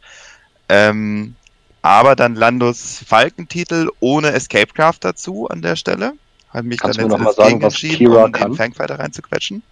Ähm, 0.68 1.34
aber 1.82 2.14
dann 2.14 2.36
Landos 2.36 3.02
Falkentitel 3.06 3.88
ohne 4.00 4.32
Escape 4.32 4.72
Craft 4.72 4.98
dazu 5.00 5.48
an 5.48 5.62
der 5.62 5.76
Stelle. 5.76 6.12
Habe 6.50 6.68
mich 6.68 6.78
Kannst 6.78 7.00
dann 7.00 7.10
sagen, 7.10 7.62
was 7.62 7.74
Kira 7.74 8.24
um 8.24 8.32
kann? 8.32 8.52
den 8.52 8.56
Fangfighter 8.56 8.98
reinzuquetschen. 8.98 9.62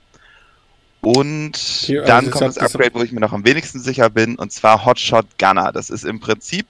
Und 1.00 1.52
Kira, 1.84 2.04
dann 2.04 2.26
das 2.26 2.34
kommt 2.34 2.48
das 2.48 2.58
Upgrade, 2.58 2.94
wo 2.94 3.02
ich 3.02 3.12
mir 3.12 3.20
noch 3.20 3.32
am 3.32 3.44
wenigsten 3.46 3.80
sicher 3.80 4.10
bin, 4.10 4.36
und 4.36 4.52
zwar 4.52 4.84
Hotshot 4.84 5.26
Gunner. 5.38 5.72
Das 5.72 5.88
ist 5.90 6.04
im 6.04 6.20
Prinzip 6.20 6.66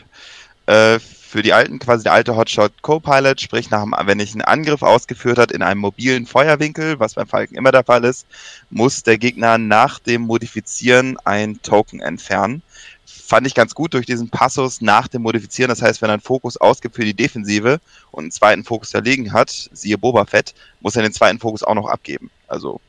äh, 0.66 0.98
für 1.00 1.42
die 1.42 1.52
alten, 1.52 1.78
quasi 1.78 2.04
der 2.04 2.12
alte 2.12 2.36
Hotshot 2.36 2.72
Co-Pilot, 2.82 3.40
sprich 3.40 3.70
nach, 3.70 3.82
dem- 3.82 3.94
wenn 4.04 4.20
ich 4.20 4.32
einen 4.32 4.42
Angriff 4.42 4.82
ausgeführt 4.82 5.38
hat 5.38 5.50
in 5.52 5.62
einem 5.62 5.80
mobilen 5.80 6.26
Feuerwinkel, 6.26 7.00
was 7.00 7.14
beim 7.14 7.26
Falken 7.26 7.56
immer 7.56 7.72
der 7.72 7.84
Fall 7.84 8.04
ist, 8.04 8.26
muss 8.70 9.02
der 9.02 9.18
Gegner 9.18 9.58
nach 9.58 9.98
dem 9.98 10.22
Modifizieren 10.22 11.16
ein 11.24 11.60
Token 11.62 12.00
entfernen. 12.00 12.62
Fand 13.06 13.46
ich 13.46 13.54
ganz 13.54 13.74
gut 13.74 13.94
durch 13.94 14.06
diesen 14.06 14.28
Passus 14.28 14.80
nach 14.80 15.06
dem 15.06 15.22
Modifizieren. 15.22 15.68
Das 15.68 15.82
heißt, 15.82 16.02
wenn 16.02 16.10
er 16.10 16.14
einen 16.14 16.22
Fokus 16.22 16.56
ausgibt 16.56 16.96
für 16.96 17.04
die 17.04 17.14
Defensive 17.14 17.80
und 18.10 18.24
einen 18.24 18.32
zweiten 18.32 18.64
Fokus 18.64 18.90
verlegen 18.90 19.32
hat, 19.32 19.70
siehe 19.72 19.98
Boba 19.98 20.24
Fett, 20.24 20.52
muss 20.80 20.96
er 20.96 21.02
den 21.02 21.12
zweiten 21.12 21.38
Fokus 21.38 21.62
auch 21.62 21.74
noch 21.74 21.88
abgeben. 21.88 22.28
Also 22.48 22.80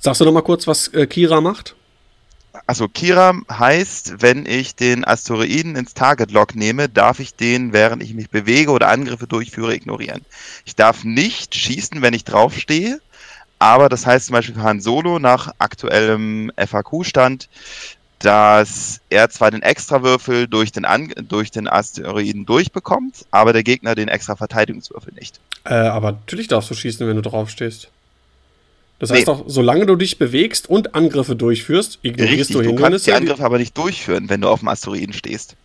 Sagst 0.00 0.20
du 0.20 0.24
noch 0.24 0.32
mal 0.32 0.40
kurz, 0.40 0.66
was 0.66 0.88
äh, 0.88 1.06
Kira 1.06 1.42
macht? 1.42 1.76
Also 2.66 2.88
Kira 2.88 3.34
heißt, 3.50 4.22
wenn 4.22 4.46
ich 4.46 4.74
den 4.74 5.04
Asteroiden 5.04 5.76
ins 5.76 5.92
Target 5.92 6.30
Lock 6.30 6.54
nehme, 6.54 6.88
darf 6.88 7.20
ich 7.20 7.34
den, 7.34 7.72
während 7.74 8.02
ich 8.02 8.14
mich 8.14 8.30
bewege 8.30 8.70
oder 8.70 8.88
Angriffe 8.88 9.26
durchführe, 9.26 9.74
ignorieren. 9.74 10.22
Ich 10.64 10.74
darf 10.74 11.04
nicht 11.04 11.54
schießen, 11.54 12.00
wenn 12.00 12.14
ich 12.14 12.24
draufstehe, 12.24 13.00
aber 13.58 13.90
das 13.90 14.06
heißt 14.06 14.26
zum 14.26 14.32
Beispiel 14.32 14.54
für 14.54 14.62
Han 14.62 14.80
Solo 14.80 15.18
nach 15.18 15.52
aktuellem 15.58 16.50
FAQ-Stand, 16.56 17.48
dass 18.20 19.00
er 19.10 19.28
zwar 19.28 19.50
den 19.50 19.62
Extrawürfel 19.62 20.48
durch 20.48 20.72
den, 20.72 20.86
An 20.86 21.12
durch 21.28 21.50
den 21.50 21.68
Asteroiden 21.68 22.46
durchbekommt, 22.46 23.26
aber 23.30 23.52
der 23.52 23.62
Gegner 23.62 23.94
den 23.94 24.08
extra 24.08 24.34
Verteidigungswürfel 24.34 25.12
nicht. 25.12 25.40
Äh, 25.64 25.74
aber 25.74 26.12
natürlich 26.12 26.48
darfst 26.48 26.70
du 26.70 26.74
schießen, 26.74 27.06
wenn 27.06 27.16
du 27.16 27.22
draufstehst. 27.22 27.90
Das 29.00 29.10
heißt 29.10 29.20
Nee. 29.20 29.24
doch, 29.24 29.44
solange 29.48 29.86
du 29.86 29.96
dich 29.96 30.18
bewegst 30.18 30.68
und 30.70 30.94
Angriffe 30.94 31.34
durchführst, 31.34 31.98
ignorierst 32.02 32.50
Richtig, 32.50 32.56
du 32.56 32.62
du 32.62 32.68
kannst 32.68 32.76
Hindernisse. 32.76 33.04
die 33.06 33.12
Angriffe 33.16 33.44
aber 33.44 33.58
nicht 33.58 33.76
durchführen, 33.76 34.28
wenn 34.28 34.40
du 34.42 34.48
auf 34.48 34.60
dem 34.60 34.68
Asteroiden 34.68 35.12
stehst. 35.14 35.56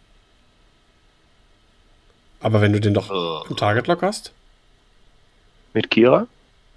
aber 2.39 2.61
wenn 2.61 2.73
du 2.73 2.79
den 2.79 2.93
doch 2.93 3.09
Äh. 3.09 3.49
im 3.49 3.55
Target 3.57 3.87
Lock 3.87 4.01
hast? 4.03 4.31
Mit 5.73 5.89
Kira? 5.89 6.27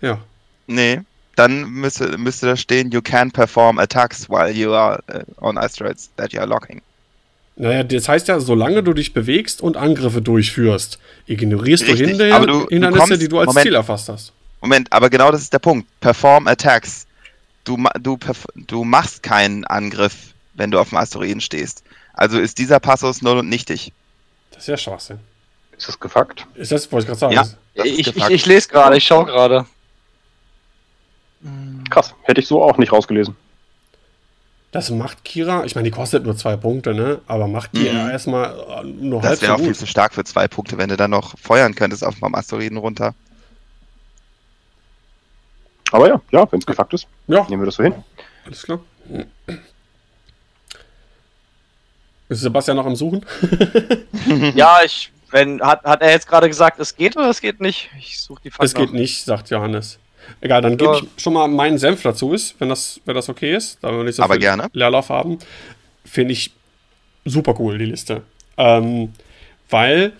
Ja. 0.00 0.18
Nee, 0.66 1.00
dann 1.36 1.68
müsste, 1.70 2.16
müsste 2.18 2.46
da 2.46 2.56
stehen, 2.56 2.90
you 2.90 3.00
can 3.02 3.30
perform 3.30 3.78
attacks 3.78 4.28
while 4.28 4.50
you 4.50 4.72
are 4.72 5.00
uh, 5.12 5.20
on 5.44 5.58
asteroids 5.58 6.10
that 6.16 6.32
you 6.32 6.40
are 6.40 6.48
locking. 6.48 6.80
Naja, 7.56 7.82
das 7.82 8.08
heißt 8.08 8.28
ja, 8.28 8.40
solange 8.40 8.82
du 8.82 8.92
dich 8.92 9.12
bewegst 9.14 9.60
und 9.60 9.76
Angriffe 9.76 10.22
durchführst, 10.22 10.98
ignorierst 11.26 11.84
Richtig, 11.84 11.98
du 12.00 12.06
Hinder 12.08 12.34
aber 12.34 12.46
du- 12.46 12.52
du 12.64 12.68
Hindernisse, 12.68 12.98
kommst- 13.06 13.22
die 13.22 13.28
du 13.28 13.38
als 13.38 13.46
Moment. 13.46 13.64
Ziel 13.64 13.74
erfasst 13.74 14.08
hast. 14.08 14.32
Moment, 14.60 14.92
aber 14.92 15.08
genau 15.10 15.30
das 15.30 15.42
ist 15.42 15.52
der 15.52 15.58
Punkt. 15.60 15.88
Perform 16.00 16.46
attacks. 16.48 17.06
Du, 17.64 17.76
du, 18.00 18.18
du 18.56 18.84
machst 18.84 19.22
keinen 19.22 19.64
Angriff, 19.66 20.34
wenn 20.54 20.70
du 20.70 20.78
auf 20.80 20.88
dem 20.88 20.98
Asteroiden 20.98 21.40
stehst. 21.40 21.82
Also 22.14 22.38
ist 22.40 22.58
dieser 22.58 22.80
Passus 22.80 23.22
null 23.22 23.38
und 23.38 23.48
nichtig. 23.48 23.92
Das 24.50 24.62
ist 24.62 24.68
ja 24.68 24.76
Schwachsinn. 24.76 25.20
Ist 25.76 25.86
das 25.86 26.00
gefuckt? 26.00 26.46
Ist 26.54 26.72
das, 26.72 26.90
wollte 26.90 27.04
ich 27.04 27.06
gerade 27.08 27.20
sagen. 27.20 27.32
Ja. 27.34 27.42
Das- 27.42 27.56
Das 27.74 27.86
ist 27.86 27.98
Ich, 27.98 28.16
ich, 28.16 28.28
ich 28.30 28.46
lese 28.46 28.68
gerade, 28.68 28.96
ich 28.96 29.04
schaue 29.04 29.26
gerade. 29.26 29.66
Krass, 31.90 32.14
hätte 32.24 32.40
ich 32.40 32.48
so 32.48 32.62
auch 32.62 32.78
nicht 32.78 32.90
rausgelesen. 32.92 33.36
Das 34.72 34.90
macht 34.90 35.24
Kira, 35.24 35.64
ich 35.64 35.74
meine, 35.76 35.84
die 35.88 35.90
kostet 35.94 36.24
nur 36.24 36.36
zwei 36.36 36.56
Punkte, 36.56 36.92
ne? 36.92 37.20
Aber 37.26 37.46
macht 37.46 37.74
die 37.74 37.88
Mhm. 37.88 38.10
erstmal 38.10 38.50
äh, 38.50 38.84
nur 38.84 39.22
halb 39.22 39.32
Das 39.32 39.42
wäre 39.42 39.52
so 39.56 39.62
auch 39.62 39.64
viel 39.64 39.74
zu 39.76 39.86
stark 39.86 40.12
für 40.14 40.24
zwei 40.24 40.46
Punkte, 40.48 40.76
wenn 40.76 40.88
du 40.90 40.96
dann 40.96 41.10
noch 41.12 41.38
feuern 41.38 41.74
könntest 41.74 42.04
auf 42.04 42.16
dem 42.18 42.34
Asteroiden 42.34 42.76
runter. 42.76 43.14
Aber 45.92 46.08
ja, 46.08 46.20
ja, 46.30 46.50
wenn 46.52 46.58
es 46.60 46.66
gefuckt 46.66 46.94
ist, 46.94 47.06
Ja, 47.26 47.46
nehmen 47.48 47.62
wir 47.62 47.66
das 47.66 47.76
so 47.76 47.82
hin. 47.82 47.94
alles 48.44 48.62
klar. 48.62 48.80
Ist 52.28 52.40
Sebastian 52.40 52.76
noch 52.76 52.86
am 52.86 52.96
Suchen? 52.96 53.24
Ja, 54.54 54.78
ich, 54.84 55.10
wenn, 55.30 55.60
hat, 55.62 55.82
hat 55.84 56.02
er 56.02 56.10
jetzt 56.10 56.26
gerade 56.28 56.48
gesagt, 56.48 56.78
es 56.80 56.94
geht 56.94 57.16
oder 57.16 57.30
es 57.30 57.40
geht 57.40 57.60
nicht? 57.60 57.88
Ich 57.98 58.20
suche 58.20 58.42
die 58.44 58.50
Es 58.58 58.74
geht 58.74 58.92
nicht, 58.92 59.24
sagt 59.24 59.50
Johannes. 59.50 59.98
Egal, 60.42 60.60
dann 60.60 60.76
gebe 60.76 60.94
ich 60.96 61.22
schon 61.22 61.32
mal 61.32 61.48
meinen 61.48 61.78
Senf 61.78 62.02
dazu, 62.02 62.34
ist, 62.34 62.54
wenn 62.60 62.68
das, 62.68 63.00
wenn 63.06 63.14
das 63.14 63.30
okay 63.30 63.54
ist, 63.56 63.78
da 63.82 63.90
wir 63.90 64.04
nicht 64.04 64.16
so 64.16 64.22
Aber 64.22 64.34
viel 64.34 64.42
gerne. 64.42 64.68
Leerlauf 64.74 65.08
haben. 65.08 65.38
Finde 66.04 66.32
ich 66.32 66.52
super 67.24 67.54
cool, 67.58 67.78
die 67.78 67.86
Liste. 67.86 68.22
Ähm, 68.58 69.14
weil 69.70 70.12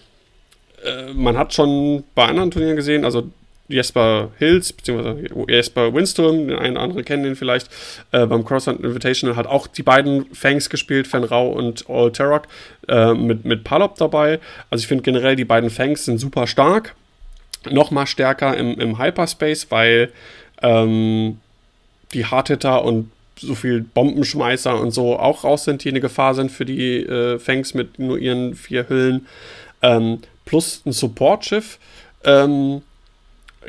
äh, 0.83 1.13
man 1.13 1.37
hat 1.37 1.53
schon 1.53 2.05
bei 2.15 2.25
anderen 2.25 2.51
Turnieren 2.51 2.77
gesehen, 2.77 3.05
also 3.05 3.29
Jesper 3.69 4.31
Hills, 4.39 4.73
beziehungsweise 4.73 5.27
Jesper 5.47 5.93
Winstrom, 5.95 6.49
den 6.49 6.59
einen 6.59 6.77
oder 6.77 6.85
anderen 6.85 7.05
kennen 7.05 7.23
den 7.23 7.37
vielleicht, 7.37 7.69
äh, 8.13 8.27
beim 8.27 8.45
Crosshunt 8.45 8.81
Invitational 8.81 9.37
hat 9.37 9.47
auch 9.47 9.67
die 9.67 9.83
beiden 9.83 10.27
Fangs 10.35 10.71
gespielt, 10.71 11.07
Fenrau 11.07 11.51
und 11.51 11.89
All 11.89 12.11
Terrock, 12.11 12.45
äh, 12.89 13.13
mit, 13.13 13.45
mit 13.45 13.65
Palop 13.65 13.97
dabei. 13.97 14.41
Also 14.71 14.83
ich 14.83 14.89
finde 14.89 15.03
generell, 15.03 15.37
die 15.37 15.45
beiden 15.45 15.71
Fangs 15.71 16.07
sind 16.07 16.19
super 16.19 16.47
stark. 16.47 16.95
Noch 17.71 17.91
mal 17.91 18.07
stärker 18.07 18.57
im, 18.57 18.79
im 18.81 18.99
Hyperspace, 18.99 19.71
weil 19.71 20.11
ähm, 20.63 21.39
die 22.15 22.25
Hardhitter 22.25 22.85
und 22.85 23.11
so 23.41 23.55
viel 23.55 23.83
Bombenschmeißer 23.83 24.81
und 24.81 24.91
so 24.91 25.19
auch 25.19 25.45
raus 25.45 25.65
sind, 25.65 25.85
die 25.85 25.91
eine 25.91 26.01
Gefahr 26.01 26.35
sind 26.35 26.51
für 26.51 26.65
die 26.65 27.05
äh, 27.05 27.39
Fangs 27.39 27.75
mit 27.75 27.99
nur 27.99 28.19
ihren 28.19 28.55
vier 28.55 28.89
Hüllen. 28.89 29.27
Ähm, 29.83 30.21
plus 30.45 30.83
ein 30.87 30.93
Support-Schiff. 30.93 31.79
Ähm, 32.25 32.83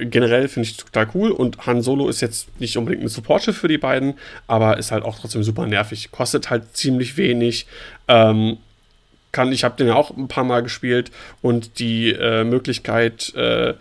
generell 0.05 0.47
finde 0.47 0.69
ich 0.69 0.77
total 0.77 1.07
cool 1.13 1.31
und 1.31 1.65
Han 1.65 1.81
Solo 1.81 2.09
ist 2.09 2.21
jetzt 2.21 2.59
nicht 2.59 2.77
unbedingt 2.77 3.03
ein 3.03 3.09
Supportschiff 3.09 3.57
für 3.57 3.67
die 3.67 3.77
beiden, 3.77 4.15
aber 4.47 4.77
ist 4.77 4.91
halt 4.91 5.03
auch 5.03 5.19
trotzdem 5.19 5.43
super 5.43 5.65
nervig. 5.65 6.11
Kostet 6.11 6.49
halt 6.49 6.75
ziemlich 6.75 7.17
wenig. 7.17 7.65
Ähm, 8.07 8.57
kann, 9.31 9.51
ich 9.51 9.63
habe 9.63 9.75
den 9.75 9.87
ja 9.87 9.95
auch 9.95 10.15
ein 10.15 10.27
paar 10.27 10.43
Mal 10.43 10.63
gespielt 10.63 11.11
und 11.41 11.79
die 11.79 12.11
äh, 12.11 12.43
Möglichkeit, 12.43 13.33
äh, 13.35 13.75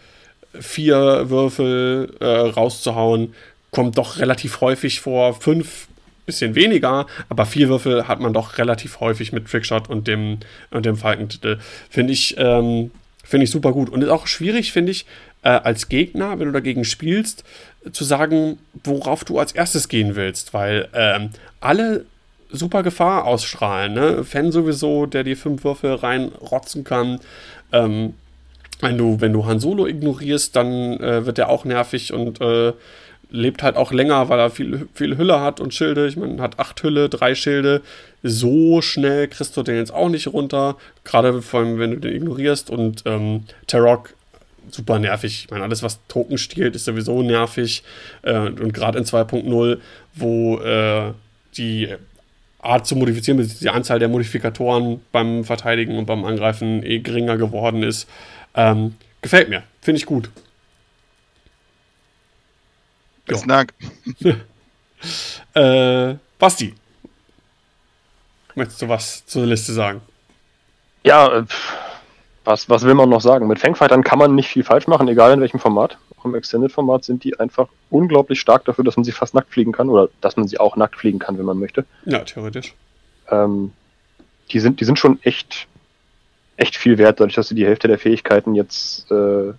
vier 0.61 1.31
Würfel 1.31 2.15
äh, 2.21 2.27
rauszuhauen, 2.27 3.35
kommt 3.71 3.99
doch 3.99 4.19
relativ 4.19 4.61
häufig 4.61 5.01
vor. 5.01 5.35
Fünf 5.41 5.89
bisschen 6.29 6.55
weniger, 6.55 7.07
aber 7.31 7.47
vier 7.47 7.69
Würfel 7.71 8.07
hat 8.07 8.21
man 8.21 8.35
doch 8.35 8.59
relativ 8.59 9.01
häufig 9.01 9.33
mit 9.33 9.49
Trickshot 9.49 9.89
und 9.89 10.07
dem, 10.07 10.39
und 10.71 10.85
dem 10.85 10.97
Falkentitel. 10.97 11.59
Finde 11.89 12.13
ich, 12.13 12.37
ähm, 12.39 12.91
finde 13.25 13.45
ich 13.45 13.51
super 13.51 13.73
gut. 13.73 13.89
Und 13.89 14.03
ist 14.03 14.11
auch 14.11 14.27
schwierig, 14.27 14.71
finde 14.73 14.93
ich, 14.93 15.07
äh, 15.43 15.49
als 15.49 15.89
Gegner, 15.89 16.39
wenn 16.39 16.47
du 16.47 16.53
dagegen 16.53 16.85
spielst, 16.85 17.45
zu 17.93 18.05
sagen, 18.05 18.59
worauf 18.85 19.25
du 19.25 19.39
als 19.39 19.53
erstes 19.53 19.89
gehen 19.89 20.17
willst, 20.17 20.55
weil 20.55 20.89
ähm, 20.95 21.31
alle 21.61 22.05
super 22.51 22.83
Gefahr 22.83 23.25
ausstrahlen. 23.25 23.95
Ne? 23.95 24.25
Fan 24.25 24.53
sowieso, 24.53 25.07
der 25.07 25.25
die 25.25 25.37
fünf 25.37 25.65
Würfel 25.65 25.95
reinrotzen 25.95 26.85
kann. 26.85 27.21
Ähm, 27.73 28.15
wenn 28.81 28.97
du, 28.97 29.21
wenn 29.21 29.33
du 29.33 29.45
Han 29.45 29.61
Solo 29.61 29.87
ignorierst, 29.87 30.55
dann 30.55 30.99
äh, 31.01 31.27
wird 31.27 31.39
er 31.39 31.49
auch 31.49 31.65
nervig 31.65 32.13
und 32.13 32.41
äh, 32.41 32.73
lebt 33.31 33.63
halt 33.63 33.77
auch 33.77 33.93
länger, 33.93 34.29
weil 34.29 34.39
er 34.39 34.51
viel, 34.51 34.89
viel 34.95 35.19
Hülle 35.19 35.41
hat 35.41 35.61
und 35.61 35.75
Schilde. 35.75 36.07
Ich 36.07 36.17
meine, 36.17 36.41
hat 36.41 36.59
acht 36.59 36.83
Hülle, 36.83 37.09
drei 37.09 37.35
Schilde. 37.35 37.83
So 38.23 38.81
schnell 38.81 39.29
kriegst 39.29 39.57
du 39.57 39.63
den 39.63 39.77
jetzt 39.77 39.93
auch 39.93 40.09
nicht 40.09 40.29
runter. 40.29 40.77
Gerade 41.05 41.43
vor 41.43 41.61
allem, 41.61 41.79
wenn 41.79 41.91
du 41.91 41.97
den 41.99 42.15
ignorierst. 42.15 42.71
Und 42.71 43.03
ähm, 43.05 43.45
Tarok, 43.67 44.15
super 44.71 44.99
nervig. 44.99 45.45
Ich 45.45 45.51
meine, 45.51 45.65
alles, 45.65 45.83
was 45.83 46.01
Token 46.09 46.39
stiehlt, 46.39 46.77
ist 46.77 46.85
sowieso 46.85 47.23
nervig. 47.23 47.83
Äh, 48.23 48.39
und 48.39 48.73
gerade 48.73 48.99
in 48.99 49.05
2.0, 49.05 49.79
wo 50.15 50.59
äh, 50.59 51.13
die 51.57 51.95
Art 52.61 52.87
zu 52.87 52.97
modifizieren, 52.97 53.49
die 53.61 53.69
Anzahl 53.69 53.99
der 53.99 54.09
Modifikatoren 54.09 55.01
beim 55.13 55.45
Verteidigen 55.45 55.97
und 55.97 56.07
beim 56.07 56.25
Angreifen 56.25 56.83
eh 56.85 56.99
geringer 56.99 57.37
geworden 57.37 57.83
ist. 57.83 58.09
Ähm, 58.55 58.95
gefällt 59.23 59.49
mir. 59.49 59.63
Finde 59.81 59.99
ich 59.99 60.07
gut. 60.07 60.31
Besten 63.27 63.49
Dank. 63.49 63.73
Äh, 65.55 66.17
Basti. 66.41 66.75
Möchtest 68.57 68.83
du 68.83 68.89
was 68.89 69.25
zur 69.27 69.47
Liste 69.47 69.73
sagen? 69.73 70.01
Ja, 71.05 71.39
äh, 71.39 71.45
pff, 71.45 71.73
was, 72.49 72.71
was 72.71 72.83
will 72.83 72.95
man 72.95 73.11
noch 73.11 73.21
sagen? 73.21 73.47
Mit 73.47 73.59
Fangfightern 73.59 74.03
kann 74.03 74.19
man 74.19 74.35
nicht 74.35 74.49
viel 74.49 74.65
falsch 74.65 74.87
machen, 74.87 75.07
egal 75.07 75.35
in 75.35 75.41
welchem 75.43 75.61
Format. 75.61 75.99
Auch 76.17 76.25
im 76.25 76.35
Extended-Format 76.35 77.05
sind 77.05 77.23
die 77.23 77.39
einfach 77.39 77.69
unglaublich 77.91 78.41
stark 78.41 78.65
dafür, 78.65 78.85
dass 78.85 78.97
man 78.97 79.05
sie 79.05 79.13
fast 79.13 79.35
nackt 79.35 79.53
fliegen 79.53 79.73
kann 79.73 79.91
oder 79.91 80.09
dass 80.23 80.39
man 80.39 80.49
sie 80.49 80.59
auch 80.59 80.75
nackt 80.75 80.97
fliegen 80.97 81.19
kann, 81.19 81.37
wenn 81.39 81.45
man 81.45 81.59
möchte. 81.59 81.85
Ja, 82.07 82.21
theoretisch. 82.21 82.75
Ähm, 83.31 83.73
die, 84.51 84.61
sind, 84.61 84.81
die 84.81 84.87
sind 84.87 84.99
schon 84.99 85.19
echt, 85.23 85.69
echt 86.57 86.77
viel 86.77 86.97
wert, 86.97 87.21
dadurch, 87.21 87.35
dass 87.35 87.49
sie 87.49 87.55
die 87.55 87.67
Hälfte 87.67 87.87
der 87.87 87.99
Fähigkeiten 87.99 88.55
jetzt 88.55 89.11
äh, 89.11 89.53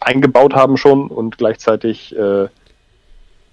eingebaut 0.00 0.54
haben 0.54 0.76
schon 0.76 1.06
und 1.06 1.38
gleichzeitig 1.38 2.16
äh, 2.16 2.48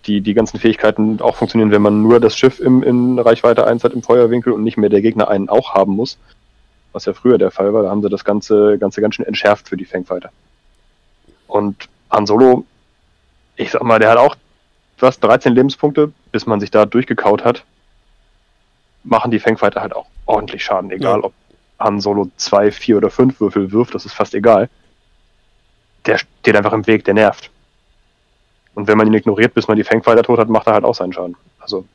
die, 0.07 0.21
die 0.21 0.33
ganzen 0.33 0.59
Fähigkeiten 0.59 1.21
auch 1.21 1.35
funktionieren, 1.35 1.69
wenn 1.69 1.83
man 1.83 2.01
nur 2.01 2.19
das 2.19 2.35
Schiff 2.35 2.59
im, 2.59 2.81
in 2.81 3.19
Reichweite 3.19 3.67
1 3.67 3.83
hat 3.83 3.93
im 3.93 4.01
Feuerwinkel 4.01 4.53
und 4.53 4.63
nicht 4.63 4.77
mehr 4.77 4.89
der 4.89 5.03
Gegner 5.03 5.27
einen 5.27 5.49
auch 5.49 5.75
haben 5.75 5.95
muss. 5.95 6.17
Was 6.91 7.05
ja 7.05 7.13
früher 7.13 7.37
der 7.37 7.51
Fall 7.51 7.73
war, 7.73 7.83
da 7.83 7.89
haben 7.89 8.01
sie 8.01 8.09
das 8.09 8.25
Ganze, 8.25 8.77
Ganze 8.77 9.01
ganz 9.01 9.15
schön 9.15 9.25
entschärft 9.25 9.69
für 9.69 9.77
die 9.77 9.85
Fangfighter. 9.85 10.31
Und 11.47 11.87
Han 12.11 12.25
Solo, 12.25 12.65
ich 13.55 13.71
sag 13.71 13.83
mal, 13.83 13.99
der 13.99 14.11
hat 14.11 14.17
auch 14.17 14.35
was, 14.99 15.19
13 15.19 15.53
Lebenspunkte, 15.53 16.11
bis 16.31 16.45
man 16.45 16.59
sich 16.59 16.71
da 16.71 16.85
durchgekaut 16.85 17.43
hat, 17.45 17.63
machen 19.03 19.31
die 19.31 19.39
Fangfighter 19.39 19.81
halt 19.81 19.95
auch 19.95 20.07
ordentlich 20.25 20.63
Schaden, 20.63 20.91
egal 20.91 21.19
ja. 21.19 21.25
ob 21.25 21.33
Han 21.79 22.01
Solo 22.01 22.29
2, 22.35 22.71
4 22.71 22.97
oder 22.97 23.09
5 23.09 23.39
Würfel 23.39 23.71
wirft, 23.71 23.95
das 23.95 24.05
ist 24.05 24.13
fast 24.13 24.33
egal. 24.33 24.69
Der 26.05 26.17
steht 26.17 26.55
einfach 26.55 26.73
im 26.73 26.87
Weg, 26.87 27.05
der 27.05 27.13
nervt. 27.13 27.49
Und 28.75 28.87
wenn 28.87 28.97
man 28.97 29.07
ihn 29.07 29.13
ignoriert, 29.13 29.53
bis 29.53 29.67
man 29.67 29.77
die 29.77 29.83
Fangfighter 29.83 30.23
tot 30.23 30.39
hat, 30.39 30.49
macht 30.49 30.67
er 30.67 30.73
halt 30.73 30.83
auch 30.83 30.95
seinen 30.95 31.13
Schaden. 31.13 31.35
Also, 31.59 31.85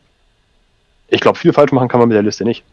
ich 1.09 1.21
glaube, 1.21 1.39
viel 1.39 1.53
falsch 1.53 1.73
machen 1.73 1.89
kann 1.89 2.01
man 2.01 2.09
mit 2.09 2.17
der 2.17 2.23
Liste 2.23 2.45
nicht. 2.45 2.65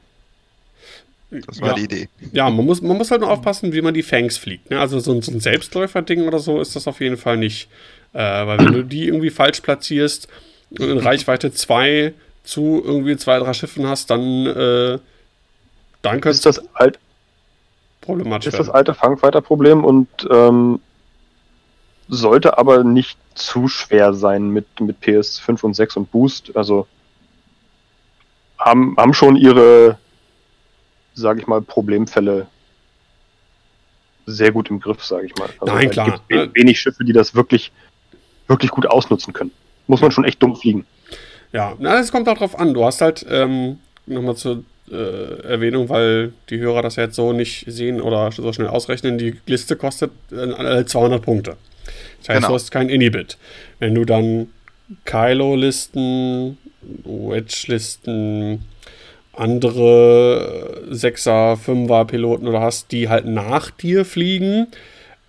Das 1.32 1.61
war 1.61 1.69
ja. 1.69 1.73
die 1.75 1.84
Idee. 1.84 2.09
Ja, 2.34 2.49
man 2.49 2.65
muss, 2.65 2.82
man 2.82 2.97
muss 2.97 3.09
halt 3.09 3.21
nur 3.21 3.32
aufpassen, 3.32 3.71
wie 3.71 3.82
man 3.82 3.93
die 3.93 4.03
Fangs 4.03 4.38
fliegt. 4.38 4.69
Ne? 4.69 4.79
Also 4.79 4.99
so 4.99 5.13
ein, 5.13 5.21
so 5.21 5.32
ein 5.32 5.39
Selbstläufer-Ding 5.39 6.27
oder 6.27 6.39
so 6.39 6.59
ist 6.59 6.75
das 6.75 6.88
auf 6.88 6.99
jeden 6.99 7.17
Fall 7.17 7.38
nicht. 7.38 7.69
Äh, 8.13 8.19
weil 8.19 8.59
wenn 8.59 8.73
du 8.73 8.84
die 8.84 9.07
irgendwie 9.07 9.29
falsch 9.29 9.61
platzierst, 9.61 10.27
in 10.71 10.97
Reichweite 10.97 11.53
2 11.53 12.13
zu 12.43 12.82
irgendwie 12.84 13.15
zwei, 13.17 13.39
drei 13.39 13.53
Schiffen 13.53 13.88
hast, 13.88 14.09
dann, 14.09 14.45
äh, 14.45 14.99
dann 16.01 16.21
könnte 16.21 16.29
ist 16.29 16.45
das 16.45 16.61
alt 16.75 16.99
problematisch 18.01 18.47
ist 18.47 18.53
werden. 18.53 18.65
das 18.65 18.75
alte 18.75 18.93
Fangfighter-Problem 18.93 19.86
und 19.86 20.07
ähm, 20.29 20.79
sollte 22.07 22.57
aber 22.57 22.84
nicht 22.84 23.17
zu 23.36 23.67
schwer 23.67 24.13
sein 24.13 24.49
mit, 24.49 24.65
mit 24.82 24.97
PS5 25.01 25.63
und 25.63 25.73
6 25.75 25.97
und 25.97 26.11
Boost. 26.11 26.55
Also 26.55 26.88
haben, 28.57 28.95
haben 28.97 29.13
schon 29.13 29.36
ihre, 29.36 29.97
sage 31.14 31.41
ich 31.41 31.47
mal, 31.47 31.62
Problemfälle 31.62 32.47
sehr 34.26 34.51
gut 34.51 34.70
im 34.70 34.80
Griff, 34.80 35.03
sage 35.03 35.28
ich 35.28 35.36
mal. 35.36 35.49
Also 35.59 35.74
Nein, 35.74 35.89
klar. 35.89 36.22
Gibt 36.28 36.55
wenig 36.55 36.80
Schiffe, 36.80 37.03
die 37.03 37.14
das 37.14 37.36
wirklich, 37.36 37.72
wirklich 38.47 38.72
gut 38.72 38.86
ausnutzen 38.86 39.34
können. 39.34 39.51
Muss 39.88 40.01
man 40.01 40.12
schon 40.12 40.24
echt 40.24 40.41
dumm 40.41 40.55
fliegen. 40.55 40.86
Ja, 41.51 41.76
na, 41.80 41.99
es 41.99 42.12
kommt 42.12 42.30
auch 42.30 42.38
drauf 42.38 42.57
an. 42.57 42.74
Du 42.74 42.86
hast 42.86 43.01
halt, 43.01 43.26
ähm, 43.30 43.80
nochmal 44.05 44.36
zur 44.36 44.64
äh, 44.91 45.41
Erwähnung, 45.43 45.89
weil 45.89 46.34
die 46.49 46.59
Hörer 46.59 46.82
das 46.82 46.95
ja 46.95 47.03
jetzt 47.03 47.16
so 47.16 47.34
nicht 47.34 47.66
sehen 47.68 48.01
oder 48.01 48.32
so 48.32 48.51
schnell 48.53 48.68
ausrechnen, 48.68 49.18
die 49.18 49.38
Liste 49.45 49.76
kostet 49.76 50.12
äh, 50.32 50.86
200 50.86 51.22
Punkte. 51.22 51.57
Das 52.20 52.30
heißt, 52.30 52.38
genau. 52.38 52.47
du 52.49 52.53
hast 52.53 52.72
kein 52.72 52.89
Inhibit. 52.89 53.38
Wenn 53.80 53.95
du 53.95 54.05
dann 54.05 54.49
Kylo-Listen, 55.05 56.57
Wedge-Listen, 57.03 58.66
andere 59.34 60.84
6er, 60.91 61.57
5er 61.57 62.05
Piloten 62.05 62.47
oder 62.47 62.61
hast, 62.61 62.91
die 62.91 63.09
halt 63.09 63.25
nach 63.25 63.71
dir 63.71 64.05
fliegen, 64.05 64.67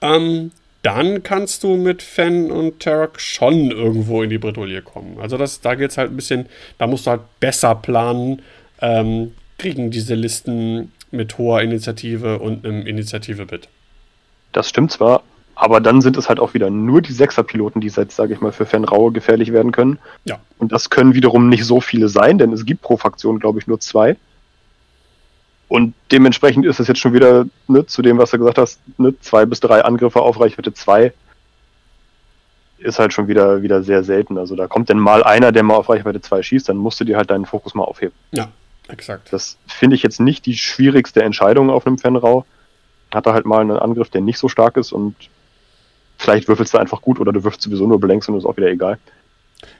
ähm, 0.00 0.50
dann 0.82 1.22
kannst 1.22 1.62
du 1.62 1.76
mit 1.76 2.02
Fan 2.02 2.50
und 2.50 2.80
Turk 2.80 3.20
schon 3.20 3.70
irgendwo 3.70 4.22
in 4.22 4.30
die 4.30 4.38
Bredouille 4.38 4.82
kommen. 4.82 5.18
Also 5.20 5.36
das, 5.38 5.60
da 5.60 5.76
geht 5.76 5.92
es 5.92 5.98
halt 5.98 6.10
ein 6.10 6.16
bisschen, 6.16 6.46
da 6.78 6.88
musst 6.88 7.06
du 7.06 7.12
halt 7.12 7.22
besser 7.38 7.76
planen, 7.76 8.42
ähm, 8.80 9.32
kriegen 9.58 9.92
diese 9.92 10.16
Listen 10.16 10.92
mit 11.12 11.38
hoher 11.38 11.62
Initiative 11.62 12.40
und 12.40 12.66
einem 12.66 12.84
Initiative-Bit. 12.84 13.68
Das 14.50 14.68
stimmt 14.68 14.90
zwar, 14.90 15.22
aber 15.62 15.80
dann 15.80 16.00
sind 16.00 16.16
es 16.16 16.28
halt 16.28 16.40
auch 16.40 16.54
wieder 16.54 16.70
nur 16.70 17.02
die 17.02 17.12
Sechser-Piloten, 17.12 17.80
die 17.80 17.86
jetzt, 17.86 18.16
sage 18.16 18.34
ich 18.34 18.40
mal, 18.40 18.50
für 18.50 18.66
Fanraue 18.66 19.12
gefährlich 19.12 19.52
werden 19.52 19.70
können. 19.70 20.00
Ja. 20.24 20.40
Und 20.58 20.72
das 20.72 20.90
können 20.90 21.14
wiederum 21.14 21.48
nicht 21.48 21.64
so 21.64 21.80
viele 21.80 22.08
sein, 22.08 22.36
denn 22.36 22.52
es 22.52 22.66
gibt 22.66 22.82
pro 22.82 22.96
Fraktion, 22.96 23.38
glaube 23.38 23.60
ich, 23.60 23.68
nur 23.68 23.78
zwei. 23.78 24.16
Und 25.68 25.94
dementsprechend 26.10 26.66
ist 26.66 26.80
es 26.80 26.88
jetzt 26.88 26.98
schon 26.98 27.12
wieder 27.12 27.46
ne, 27.68 27.86
zu 27.86 28.02
dem, 28.02 28.18
was 28.18 28.32
du 28.32 28.38
gesagt 28.38 28.58
hast, 28.58 28.80
ne, 28.98 29.14
zwei 29.20 29.46
bis 29.46 29.60
drei 29.60 29.84
Angriffe 29.84 30.20
auf 30.20 30.40
Reichweite 30.40 30.74
zwei 30.74 31.12
ist 32.78 32.98
halt 32.98 33.12
schon 33.12 33.28
wieder, 33.28 33.62
wieder 33.62 33.84
sehr 33.84 34.02
selten. 34.02 34.38
Also 34.38 34.56
da 34.56 34.66
kommt 34.66 34.88
denn 34.88 34.98
mal 34.98 35.22
einer, 35.22 35.52
der 35.52 35.62
mal 35.62 35.76
auf 35.76 35.88
Reichweite 35.88 36.20
2 36.20 36.42
schießt, 36.42 36.68
dann 36.68 36.76
musst 36.76 36.98
du 36.98 37.04
dir 37.04 37.16
halt 37.16 37.30
deinen 37.30 37.46
Fokus 37.46 37.76
mal 37.76 37.84
aufheben. 37.84 38.14
Ja, 38.32 38.48
exakt. 38.88 39.32
Das 39.32 39.58
finde 39.68 39.94
ich 39.94 40.02
jetzt 40.02 40.18
nicht 40.18 40.44
die 40.44 40.56
schwierigste 40.56 41.22
Entscheidung 41.22 41.70
auf 41.70 41.86
einem 41.86 41.98
Fanrau. 41.98 42.44
Hat 43.14 43.26
er 43.26 43.34
halt 43.34 43.46
mal 43.46 43.60
einen 43.60 43.76
Angriff, 43.76 44.10
der 44.10 44.22
nicht 44.22 44.38
so 44.38 44.48
stark 44.48 44.76
ist 44.76 44.90
und 44.90 45.14
vielleicht 46.22 46.48
würfelst 46.48 46.72
du 46.74 46.78
einfach 46.78 47.02
gut 47.02 47.20
oder 47.20 47.32
du 47.32 47.44
wirfst 47.44 47.62
sowieso 47.62 47.86
nur 47.86 48.00
Blanks 48.00 48.28
und 48.28 48.36
ist 48.36 48.44
auch 48.44 48.56
wieder 48.56 48.68
egal. 48.68 48.98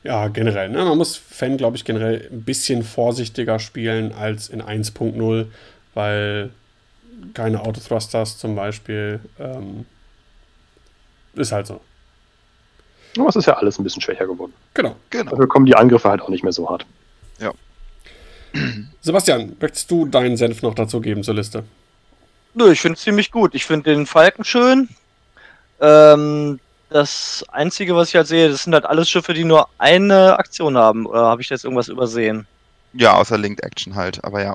Ja, 0.05 0.28
generell. 0.28 0.68
Ne? 0.68 0.84
Man 0.84 0.99
muss 0.99 1.16
Fan, 1.16 1.57
glaube 1.57 1.76
ich, 1.76 1.84
generell 1.84 2.28
ein 2.30 2.43
bisschen 2.43 2.82
vorsichtiger 2.82 3.59
spielen 3.59 4.12
als 4.12 4.49
in 4.49 4.62
1.0, 4.62 5.47
weil 5.95 6.51
keine 7.34 7.61
Autothrusters 7.61 8.38
zum 8.38 8.57
Beispiel 8.57 9.20
ähm, 9.38 9.86
ist 11.34 11.53
halt 11.53 11.66
so. 11.66 11.80
Aber 13.18 13.28
es 13.28 13.36
ist 13.36 13.47
ja 13.47 13.55
alles 13.55 13.78
ein 13.78 13.84
bisschen 13.84 14.03
schwächer 14.03 14.26
geworden. 14.26 14.53
Genau. 14.74 14.97
genau. 15.11 15.30
Dafür 15.30 15.49
kommen 15.49 15.66
die 15.66 15.76
Angriffe 15.76 16.09
halt 16.09 16.22
auch 16.22 16.28
nicht 16.28 16.43
mehr 16.43 16.53
so 16.53 16.68
hart. 16.68 16.86
Ja. 17.38 17.53
Sebastian, 19.01 19.57
möchtest 19.61 19.90
du 19.90 20.07
deinen 20.07 20.36
Senf 20.36 20.62
noch 20.62 20.74
dazu 20.74 21.01
geben 21.01 21.22
zur 21.22 21.34
Liste? 21.34 21.64
Nö, 22.55 22.72
ich 22.72 22.80
finde 22.80 22.97
es 22.97 23.03
ziemlich 23.03 23.30
gut. 23.30 23.55
Ich 23.55 23.64
finde 23.66 23.95
den 23.95 24.07
Falken 24.07 24.45
schön. 24.45 24.88
Ähm, 25.82 26.60
das 26.88 27.44
Einzige, 27.50 27.96
was 27.96 28.08
ich 28.08 28.14
halt 28.14 28.28
sehe, 28.28 28.48
das 28.48 28.64
sind 28.64 28.74
halt 28.74 28.86
alles 28.86 29.10
Schiffe, 29.10 29.34
die 29.34 29.44
nur 29.44 29.68
eine 29.78 30.38
Aktion 30.38 30.78
haben. 30.78 31.06
Oder 31.06 31.22
habe 31.22 31.42
ich 31.42 31.50
jetzt 31.50 31.64
irgendwas 31.64 31.88
übersehen? 31.88 32.46
Ja, 32.92 33.14
außer 33.14 33.36
Linked 33.36 33.62
Action 33.64 33.94
halt. 33.94 34.22
Aber 34.24 34.42
ja, 34.42 34.54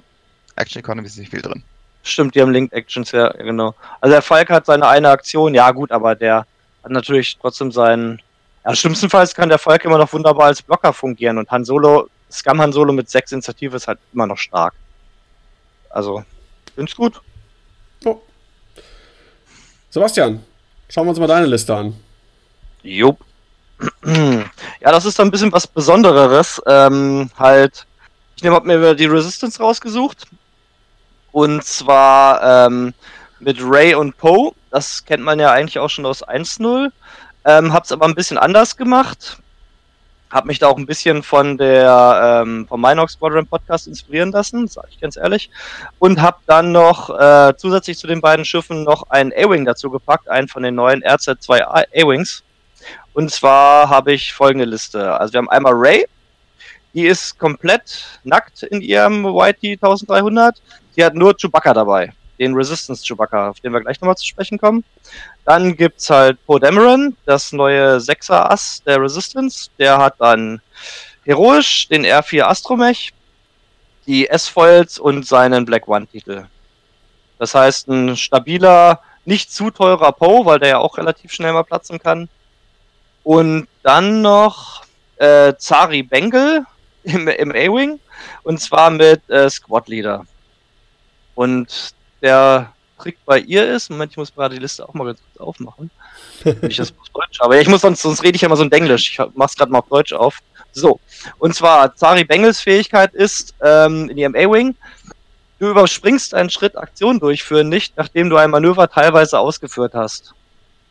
Action 0.55 0.79
Economy 0.79 1.07
ist 1.07 1.17
nicht 1.17 1.31
viel 1.31 1.41
drin. 1.41 1.63
Stimmt, 2.03 2.35
die 2.35 2.41
haben 2.41 2.51
Linked 2.51 2.73
Actions, 2.73 3.11
ja, 3.11 3.29
genau. 3.29 3.75
Also 3.99 4.13
der 4.13 4.21
Falk 4.21 4.49
hat 4.49 4.65
seine 4.65 4.87
eine 4.87 5.09
Aktion, 5.09 5.53
ja 5.53 5.71
gut, 5.71 5.91
aber 5.91 6.15
der 6.15 6.45
hat 6.83 6.91
natürlich 6.91 7.37
trotzdem 7.37 7.71
seinen. 7.71 8.21
Ja, 8.63 8.75
schlimmstenfalls 8.75 9.35
kann 9.35 9.49
der 9.49 9.59
Falk 9.59 9.83
immer 9.83 9.97
noch 9.97 10.13
wunderbar 10.13 10.47
als 10.47 10.61
Blocker 10.61 10.93
fungieren 10.93 11.37
und 11.37 11.49
Han 11.51 11.65
Solo, 11.65 12.07
Scam 12.31 12.61
Han 12.61 12.71
Solo 12.71 12.93
mit 12.93 13.09
sechs 13.09 13.31
Initiative 13.31 13.75
ist 13.75 13.87
halt 13.87 13.99
immer 14.13 14.27
noch 14.27 14.37
stark. 14.37 14.73
Also, 15.89 16.23
find's 16.75 16.95
gut. 16.95 17.19
Oh. 18.05 18.21
Sebastian, 19.89 20.43
Schauen 20.89 21.05
wir 21.05 21.09
uns 21.09 21.19
mal 21.19 21.27
deine 21.27 21.45
Liste 21.45 21.75
an. 21.75 21.95
Jupp. 22.83 23.19
Ja, 24.79 24.91
das 24.91 25.05
ist 25.05 25.19
dann 25.19 25.27
ein 25.27 25.31
bisschen 25.31 25.51
was 25.51 25.67
Besondereres. 25.67 26.61
Ähm, 26.65 27.29
halt, 27.37 27.85
ich 28.35 28.43
nehme 28.43 28.59
mir 28.61 28.95
die 28.95 29.05
Resistance 29.05 29.59
rausgesucht. 29.59 30.27
Und 31.31 31.63
zwar 31.63 32.67
ähm, 32.67 32.93
mit 33.39 33.57
Ray 33.61 33.95
und 33.95 34.17
Poe. 34.17 34.53
Das 34.71 35.03
kennt 35.03 35.23
man 35.23 35.39
ja 35.39 35.51
eigentlich 35.51 35.79
auch 35.79 35.89
schon 35.89 36.05
aus 36.05 36.25
1.0. 36.25 36.91
Ähm, 37.45 37.73
hab's 37.73 37.91
aber 37.91 38.05
ein 38.05 38.15
bisschen 38.15 38.37
anders 38.37 38.77
gemacht. 38.77 39.39
Hab 40.29 40.45
mich 40.45 40.59
da 40.59 40.67
auch 40.67 40.77
ein 40.77 40.85
bisschen 40.85 41.23
von 41.23 41.57
der 41.57 42.41
ähm, 42.43 42.67
vom 42.67 42.81
Minox 42.81 43.13
Squadron 43.13 43.47
Podcast 43.47 43.87
inspirieren 43.87 44.31
lassen, 44.31 44.67
sage 44.67 44.87
ich 44.91 44.99
ganz 44.99 45.15
ehrlich. 45.15 45.49
Und 45.99 46.21
hab 46.21 46.45
dann 46.47 46.71
noch 46.73 47.09
äh, 47.17 47.53
zusätzlich 47.55 47.97
zu 47.97 48.07
den 48.07 48.19
beiden 48.19 48.43
Schiffen 48.43 48.83
noch 48.83 49.09
einen 49.09 49.31
A-Wing 49.31 49.63
dazu 49.63 49.89
gepackt, 49.89 50.27
einen 50.27 50.47
von 50.47 50.63
den 50.63 50.75
neuen 50.75 51.01
RZ2 51.01 51.61
A-Wings. 51.61 52.43
Und 53.13 53.31
zwar 53.31 53.89
habe 53.89 54.13
ich 54.13 54.33
folgende 54.33 54.65
Liste. 54.65 55.17
Also 55.19 55.33
wir 55.33 55.37
haben 55.39 55.49
einmal 55.49 55.73
Ray, 55.73 56.05
die 56.93 57.05
ist 57.05 57.39
komplett 57.39 58.19
nackt 58.23 58.63
in 58.63 58.81
ihrem 58.81 59.25
YT 59.25 59.81
1300. 59.81 60.61
Sie 60.95 61.05
hat 61.05 61.13
nur 61.13 61.35
Chewbacca 61.35 61.73
dabei, 61.73 62.11
den 62.39 62.53
Resistance 62.53 63.03
Chewbacca, 63.03 63.49
auf 63.49 63.59
den 63.59 63.73
wir 63.73 63.81
gleich 63.81 63.99
nochmal 64.01 64.17
zu 64.17 64.25
sprechen 64.25 64.57
kommen. 64.57 64.83
Dann 65.45 65.75
gibt's 65.75 66.09
halt 66.09 66.43
Poe 66.45 66.59
Dameron, 66.59 67.15
das 67.25 67.51
neue 67.51 67.99
Sechser 67.99 68.51
Ass 68.51 68.81
der 68.85 69.01
Resistance. 69.01 69.69
Der 69.79 69.97
hat 69.97 70.15
dann 70.19 70.61
heroisch 71.25 71.87
den 71.87 72.05
R4 72.05 72.43
Astromech, 72.43 73.13
die 74.05 74.27
S-Foils 74.27 74.99
und 74.99 75.25
seinen 75.25 75.65
Black 75.65 75.87
One-Titel. 75.87 76.45
Das 77.39 77.53
heißt, 77.53 77.87
ein 77.87 78.15
stabiler, 78.17 79.01
nicht 79.25 79.51
zu 79.51 79.69
teurer 79.69 80.11
Poe, 80.11 80.45
weil 80.45 80.59
der 80.59 80.69
ja 80.69 80.77
auch 80.77 80.97
relativ 80.97 81.31
schnell 81.31 81.53
mal 81.53 81.63
platzen 81.63 81.99
kann. 81.99 82.29
Und 83.23 83.67
dann 83.83 84.21
noch 84.21 84.83
äh, 85.17 85.53
Zari 85.57 86.03
Bengal 86.03 86.65
im, 87.03 87.27
im 87.27 87.51
A-Wing. 87.51 87.99
Und 88.43 88.59
zwar 88.59 88.89
mit 88.89 89.29
äh, 89.29 89.49
Squad 89.49 89.87
Leader. 89.89 90.25
Und 91.35 91.93
der 92.21 92.73
Trick 92.99 93.17
bei 93.25 93.39
ihr 93.39 93.67
ist, 93.67 93.89
Moment, 93.89 94.11
ich 94.11 94.17
muss 94.17 94.33
gerade 94.33 94.55
die 94.55 94.61
Liste 94.61 94.87
auch 94.87 94.93
mal 94.93 95.05
ganz 95.05 95.19
kurz 95.19 95.47
aufmachen. 95.47 95.91
ich 96.61 96.77
das 96.77 96.91
auf 96.91 97.09
Deutsch, 97.13 97.39
aber 97.39 97.59
ich 97.59 97.67
muss 97.67 97.81
sonst, 97.81 98.01
sonst 98.01 98.23
rede 98.23 98.35
ich 98.35 98.41
ja 98.41 98.47
immer 98.47 98.57
so 98.57 98.63
ein 98.63 98.69
Denglisch. 98.69 99.11
Ich 99.11 99.19
mach's 99.35 99.55
gerade 99.55 99.71
mal 99.71 99.79
auf 99.79 99.89
Deutsch 99.89 100.13
auf. 100.13 100.39
So. 100.71 100.99
Und 101.39 101.55
zwar, 101.55 101.95
Zari 101.95 102.23
Bengels 102.23 102.59
Fähigkeit 102.59 103.13
ist, 103.13 103.53
ähm, 103.63 104.09
in 104.09 104.17
ihrem 104.17 104.35
A-Wing, 104.35 104.75
du 105.59 105.69
überspringst 105.69 106.33
einen 106.33 106.49
Schritt 106.49 106.77
Aktion 106.77 107.19
durchführen 107.19 107.69
nicht, 107.69 107.97
nachdem 107.97 108.29
du 108.29 108.37
ein 108.37 108.51
Manöver 108.51 108.89
teilweise 108.89 109.39
ausgeführt 109.39 109.93
hast. 109.93 110.33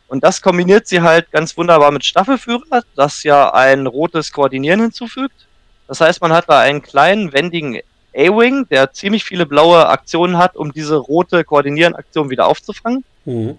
Und 0.07 0.23
das 0.23 0.41
kombiniert 0.41 0.87
sie 0.87 1.01
halt 1.01 1.31
ganz 1.31 1.57
wunderbar 1.57 1.91
mit 1.91 2.05
Staffelführer, 2.05 2.83
das 2.95 3.23
ja 3.23 3.53
ein 3.53 3.87
rotes 3.87 4.31
Koordinieren 4.31 4.79
hinzufügt. 4.79 5.47
Das 5.87 6.01
heißt, 6.01 6.21
man 6.21 6.33
hat 6.33 6.49
da 6.49 6.59
einen 6.59 6.81
kleinen, 6.81 7.33
wendigen 7.33 7.79
A-Wing, 8.17 8.67
der 8.69 8.91
ziemlich 8.91 9.23
viele 9.23 9.45
blaue 9.45 9.87
Aktionen 9.87 10.37
hat, 10.37 10.55
um 10.55 10.73
diese 10.73 10.95
rote 10.95 11.43
Koordinieren-Aktion 11.43 12.29
wieder 12.29 12.47
aufzufangen. 12.47 13.03
Mhm. 13.25 13.57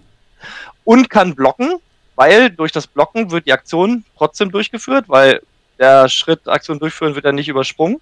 Und 0.83 1.09
kann 1.09 1.35
blocken, 1.35 1.75
weil 2.15 2.49
durch 2.49 2.71
das 2.71 2.87
Blocken 2.87 3.31
wird 3.31 3.47
die 3.47 3.53
Aktion 3.53 4.03
trotzdem 4.17 4.51
durchgeführt, 4.51 5.05
weil 5.07 5.41
der 5.77 6.09
Schritt 6.09 6.47
Aktion 6.47 6.79
durchführen 6.79 7.15
wird 7.15 7.25
ja 7.25 7.31
nicht 7.31 7.47
übersprungen, 7.47 8.01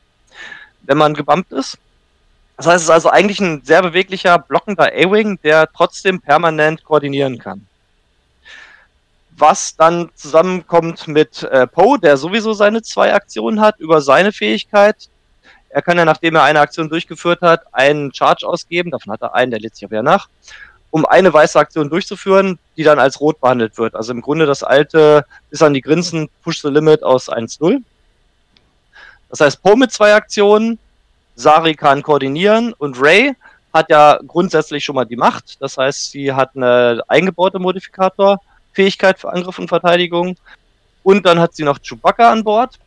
wenn 0.81 0.97
man 0.97 1.13
gebumpt 1.13 1.51
ist. 1.51 1.77
Das 2.57 2.65
heißt, 2.65 2.77
es 2.77 2.83
ist 2.85 2.89
also 2.89 3.09
eigentlich 3.09 3.39
ein 3.39 3.61
sehr 3.63 3.83
beweglicher, 3.83 4.39
blockender 4.39 4.85
A-Wing, 4.85 5.39
der 5.43 5.69
trotzdem 5.71 6.19
permanent 6.19 6.83
koordinieren 6.83 7.37
kann. 7.37 7.67
Was 9.37 9.75
dann 9.75 10.09
zusammenkommt 10.15 11.07
mit 11.07 11.43
äh, 11.43 11.67
Poe, 11.67 11.99
der 11.99 12.17
sowieso 12.17 12.53
seine 12.53 12.81
zwei 12.81 13.13
Aktionen 13.13 13.61
hat, 13.61 13.79
über 13.79 14.01
seine 14.01 14.31
Fähigkeit. 14.31 15.09
Er 15.69 15.81
kann 15.81 15.97
ja, 15.97 16.05
nachdem 16.05 16.35
er 16.35 16.43
eine 16.43 16.59
Aktion 16.59 16.89
durchgeführt 16.89 17.41
hat, 17.41 17.61
einen 17.73 18.13
Charge 18.13 18.47
ausgeben, 18.47 18.91
davon 18.91 19.13
hat 19.13 19.21
er 19.21 19.35
einen, 19.35 19.51
der 19.51 19.59
lädt 19.59 19.75
sich 19.75 19.85
aber 19.85 19.95
ja 19.95 20.03
nach, 20.03 20.27
um 20.91 21.05
eine 21.05 21.33
weiße 21.33 21.59
Aktion 21.59 21.89
durchzuführen, 21.89 22.57
die 22.77 22.83
dann 22.83 22.99
als 22.99 23.19
rot 23.19 23.41
behandelt 23.41 23.77
wird. 23.77 23.95
Also 23.95 24.13
im 24.13 24.21
Grunde 24.21 24.45
das 24.45 24.63
alte 24.63 25.25
bis 25.49 25.61
an 25.61 25.73
die 25.73 25.81
Grenzen 25.81 26.29
Push 26.43 26.61
the 26.61 26.69
Limit 26.69 27.03
aus 27.03 27.29
1-0. 27.29 27.81
Das 29.29 29.41
heißt, 29.41 29.61
Poe 29.61 29.75
mit 29.75 29.91
zwei 29.91 30.13
Aktionen, 30.13 30.79
Sari 31.35 31.75
kann 31.75 32.01
koordinieren 32.01 32.73
und 32.73 32.99
Ray 32.99 33.35
hat 33.73 33.89
ja 33.89 34.19
grundsätzlich 34.25 34.83
schon 34.83 34.95
mal 34.95 35.05
die 35.05 35.15
Macht. 35.15 35.61
Das 35.61 35.77
heißt, 35.77 36.11
sie 36.11 36.33
hat 36.33 36.51
eine 36.55 37.01
eingebaute 37.07 37.59
Modifikatorfähigkeit 37.59 39.19
für 39.19 39.31
Angriff 39.31 39.59
und 39.59 39.67
Verteidigung. 39.67 40.35
Und 41.03 41.25
dann 41.25 41.39
hat 41.39 41.55
sie 41.55 41.63
noch 41.63 41.79
Chewbacca 41.79 42.31
an 42.31 42.43
Bord, 42.43 42.79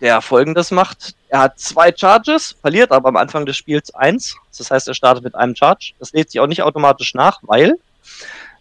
der 0.00 0.20
folgendes 0.20 0.70
macht. 0.70 1.14
Er 1.32 1.38
hat 1.38 1.58
zwei 1.58 1.90
Charges, 1.96 2.56
verliert 2.60 2.92
aber 2.92 3.08
am 3.08 3.16
Anfang 3.16 3.46
des 3.46 3.56
Spiels 3.56 3.94
eins. 3.94 4.36
Das 4.58 4.70
heißt, 4.70 4.86
er 4.86 4.92
startet 4.92 5.24
mit 5.24 5.34
einem 5.34 5.56
Charge. 5.56 5.94
Das 5.98 6.12
lädt 6.12 6.30
sich 6.30 6.38
auch 6.38 6.46
nicht 6.46 6.60
automatisch 6.60 7.14
nach, 7.14 7.38
weil 7.40 7.78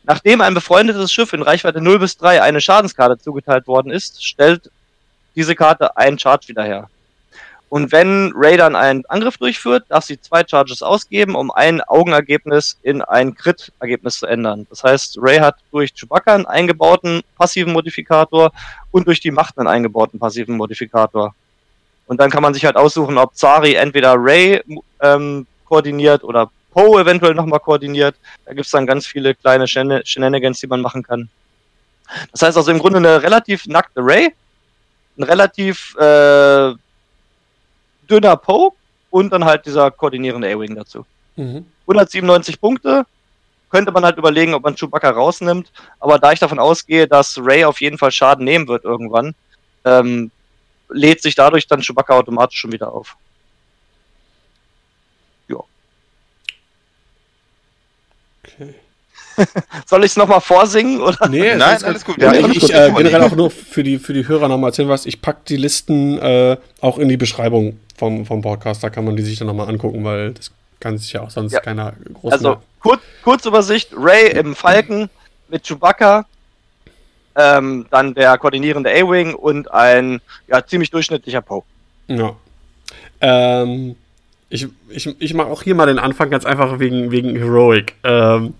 nachdem 0.04 0.40
ein 0.40 0.54
befreundetes 0.54 1.12
Schiff 1.12 1.34
in 1.34 1.42
Reichweite 1.42 1.82
0 1.82 2.00
bis 2.00 2.16
3 2.16 2.42
eine 2.42 2.62
Schadenskarte 2.62 3.18
zugeteilt 3.18 3.68
worden 3.68 3.92
ist, 3.92 4.24
stellt 4.24 4.72
diese 5.36 5.54
Karte 5.54 5.98
einen 5.98 6.18
Charge 6.18 6.48
wieder 6.48 6.64
her. 6.64 6.90
Und 7.68 7.92
wenn 7.92 8.32
Ray 8.34 8.56
dann 8.56 8.78
einen 8.78 9.06
Angriff 9.08 9.38
durchführt, 9.38 9.84
darf 9.90 10.06
sie 10.06 10.22
zwei 10.22 10.48
Charges 10.48 10.82
ausgeben, 10.82 11.36
um 11.36 11.52
ein 11.52 11.82
Augenergebnis 11.82 12.78
in 12.84 13.02
ein 13.02 13.36
Crit-Ergebnis 13.36 14.20
zu 14.20 14.28
ändern. 14.28 14.66
Das 14.70 14.86
heißt, 14.86 15.18
Ray 15.20 15.40
hat 15.40 15.58
durch 15.72 15.94
Chewbacca 15.94 16.36
einen 16.36 16.46
eingebauten 16.46 17.22
passiven 17.38 17.74
Modifikator 17.74 18.54
und 18.92 19.08
durch 19.08 19.20
die 19.20 19.32
Macht 19.32 19.58
einen 19.58 19.68
eingebauten 19.68 20.22
passiven 20.22 20.56
Modifikator. 20.56 21.36
Und 22.12 22.20
dann 22.20 22.30
kann 22.30 22.44
man 22.44 22.54
sich 22.54 22.66
halt 22.66 22.76
aussuchen, 22.76 23.18
ob 23.18 23.38
Zari 23.38 23.76
entweder 23.76 24.16
Ray 24.18 24.62
ähm, 25.00 25.48
koordiniert 25.64 26.26
oder 26.26 26.52
Poe 26.72 27.00
eventuell 27.00 27.34
nochmal 27.34 27.62
koordiniert. 27.62 28.18
Da 28.46 28.54
gibt's 28.54 28.72
dann 28.72 28.86
ganz 28.86 29.08
viele 29.08 29.34
kleine 29.34 29.66
Shen 29.66 30.02
Shenanigans, 30.04 30.60
die 30.60 30.68
man 30.68 30.82
machen 30.82 31.04
kann. 31.04 31.30
Das 32.34 32.42
heißt 32.42 32.58
also 32.58 32.70
im 32.70 32.80
Grunde 32.80 32.98
eine 32.98 33.24
relativ 33.24 33.66
nackte 33.66 34.02
Ray, 34.04 34.34
ein 35.18 35.24
relativ 35.24 35.96
äh, 35.96 36.74
dünner 38.10 38.36
Pope 38.36 38.76
und 39.10 39.32
dann 39.32 39.46
halt 39.46 39.66
dieser 39.66 39.90
koordinierende 39.90 40.54
A-Wing 40.54 40.76
dazu. 40.76 41.06
Mhm. 41.38 41.66
197 41.84 42.60
Punkte. 42.60 43.06
Könnte 43.70 43.94
man 43.94 44.04
halt 44.04 44.18
überlegen, 44.18 44.54
ob 44.54 44.64
man 44.64 44.76
Chewbacca 44.76 45.12
rausnimmt. 45.12 45.72
Aber 46.02 46.20
da 46.20 46.34
ich 46.34 46.40
davon 46.40 46.60
ausgehe, 46.60 47.08
dass 47.08 47.40
Ray 47.42 47.64
auf 47.64 47.80
jeden 47.80 47.98
Fall 47.98 48.12
Schaden 48.12 48.44
nehmen 48.44 48.68
wird 48.68 48.84
irgendwann, 48.84 49.34
ähm, 49.86 50.30
lädt 50.92 51.22
sich 51.22 51.36
dadurch 51.36 51.68
dann 51.68 51.82
Chewbacca 51.82 52.14
automatisch 52.14 52.60
schon 52.60 52.72
wieder 52.72 52.92
auf. 52.92 53.16
Ja. 55.48 55.58
Okay. 58.44 58.76
Soll 59.86 60.04
ich 60.04 60.12
es 60.12 60.18
nochmal 60.18 60.42
vorsingen? 60.42 61.02
Oder? 61.02 61.28
Nee, 61.30 61.56
Nein, 61.56 61.62
alles, 61.62 61.84
alles 61.84 62.06
gut. 62.06 62.18
Ja, 62.22 62.34
ich, 62.34 62.64
ich 62.64 62.74
äh, 62.74 62.92
generell 62.96 63.24
auch 63.24 63.36
nur 63.36 63.50
für 63.50 63.84
die, 63.84 63.98
für 64.00 64.14
die 64.14 64.28
Hörer 64.28 64.48
nochmal 64.48 64.70
erzählen 64.70 64.90
was. 64.90 65.06
Ich 65.06 65.22
packe 65.22 65.42
die 65.48 65.58
Listen 65.58 66.18
äh, 66.20 66.58
auch 66.82 66.98
in 66.98 67.10
die 67.10 67.18
Beschreibung 67.18 67.80
vom, 67.98 68.26
vom 68.26 68.42
Podcast. 68.42 68.84
Da 68.84 68.90
kann 68.90 69.06
man 69.06 69.16
die 69.16 69.24
sich 69.24 69.38
dann 69.38 69.48
nochmal 69.48 69.70
angucken, 69.70 70.04
weil 70.04 70.34
das 70.34 70.52
kann 70.80 70.98
sich 70.98 71.14
ja 71.14 71.22
auch 71.22 71.30
sonst 71.30 71.54
ja. 71.54 71.60
keiner 71.60 71.94
groß 72.14 72.34
Also, 72.34 72.62
kur 72.80 73.00
Kurzübersicht: 73.24 73.92
Ray 73.96 74.32
im 74.32 74.56
Falken 74.56 75.10
mit 75.48 75.64
Chewbacca, 75.64 76.26
ähm, 77.36 77.86
dann 77.90 78.14
der 78.14 78.38
koordinierende 78.38 78.92
A-Wing 78.92 79.34
und 79.34 79.72
ein 79.72 80.22
ja, 80.48 80.66
ziemlich 80.66 80.92
durchschnittlicher 80.92 81.42
Poe. 81.42 81.64
Ja. 82.08 82.36
Ähm, 83.22 83.96
ich, 84.50 84.68
ich, 84.90 85.16
ich 85.20 85.34
mache 85.34 85.48
auch 85.48 85.64
hier 85.64 85.76
mal 85.76 85.86
den 85.86 86.00
Anfang 86.00 86.30
ganz 86.30 86.46
einfach 86.46 86.80
wegen, 86.80 87.12
wegen 87.12 87.36
Heroic. 87.36 87.96
Ähm, 88.04 88.54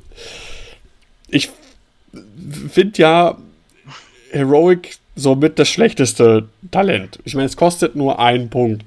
ich 1.28 1.50
finde 2.70 3.02
ja 3.02 3.38
Heroic 4.32 4.98
somit 5.16 5.60
das 5.60 5.70
schlechteste 5.70 6.48
Talent. 6.72 7.20
Ich 7.26 7.36
meine, 7.36 7.48
es 7.48 7.58
kostet 7.58 7.96
nur 7.96 8.20
einen 8.20 8.50
Punkt. 8.50 8.86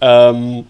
Ähm, 0.00 0.66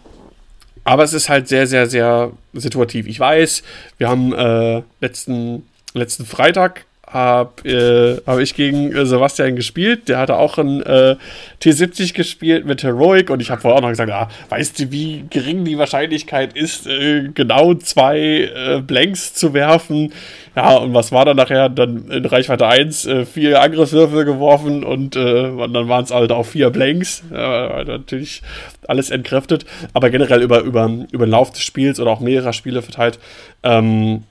aber 0.84 1.04
es 1.04 1.12
ist 1.12 1.28
halt 1.28 1.48
sehr, 1.48 1.66
sehr, 1.66 1.88
sehr 1.88 2.32
situativ. 2.52 3.06
Ich 3.06 3.18
weiß, 3.18 3.62
wir 3.98 4.08
haben 4.08 4.32
äh, 4.32 4.82
letzten, 5.00 5.68
letzten 5.94 6.26
Freitag 6.26 6.84
habe 7.12 7.68
äh, 7.68 8.20
hab 8.26 8.38
ich 8.38 8.54
gegen 8.54 8.92
äh, 8.92 9.04
Sebastian 9.04 9.54
gespielt. 9.56 10.08
Der 10.08 10.18
hatte 10.18 10.36
auch 10.36 10.58
ein 10.58 10.82
äh, 10.82 11.16
T70 11.62 12.14
gespielt 12.14 12.64
mit 12.64 12.82
Heroic 12.82 13.30
und 13.30 13.40
ich 13.40 13.50
habe 13.50 13.60
vorher 13.60 13.78
auch 13.78 13.82
noch 13.82 13.90
gesagt, 13.90 14.10
ah, 14.10 14.28
weißt 14.48 14.78
du, 14.78 14.90
wie 14.90 15.24
gering 15.28 15.64
die 15.64 15.78
Wahrscheinlichkeit 15.78 16.56
ist, 16.56 16.86
äh, 16.86 17.28
genau 17.34 17.74
zwei 17.74 18.50
äh, 18.54 18.80
Blanks 18.80 19.34
zu 19.34 19.52
werfen? 19.52 20.12
Ja, 20.56 20.76
und 20.76 20.94
was 20.94 21.12
war 21.12 21.24
dann 21.24 21.36
nachher? 21.36 21.68
Dann 21.68 22.10
in 22.10 22.24
Reichweite 22.24 22.66
1 22.66 23.06
äh, 23.06 23.26
vier 23.26 23.60
Angriffswürfe 23.60 24.24
geworfen 24.24 24.84
und, 24.84 25.16
und 25.16 25.72
dann 25.72 25.88
waren 25.88 26.04
es 26.04 26.10
halt 26.10 26.30
auch 26.30 26.44
vier 26.44 26.70
Blanks. 26.70 27.22
Ja, 27.32 27.82
natürlich 27.84 28.42
alles 28.86 29.10
entkräftet. 29.10 29.64
Aber 29.94 30.10
generell 30.10 30.42
über, 30.42 30.60
über, 30.60 30.90
über 31.10 31.26
den 31.26 31.30
Lauf 31.30 31.50
des 31.50 31.62
Spiels 31.62 32.00
oder 32.00 32.10
auch 32.10 32.20
mehrerer 32.20 32.52
Spiele 32.52 32.82
verteilt, 32.82 33.18
ähm, 33.62 34.24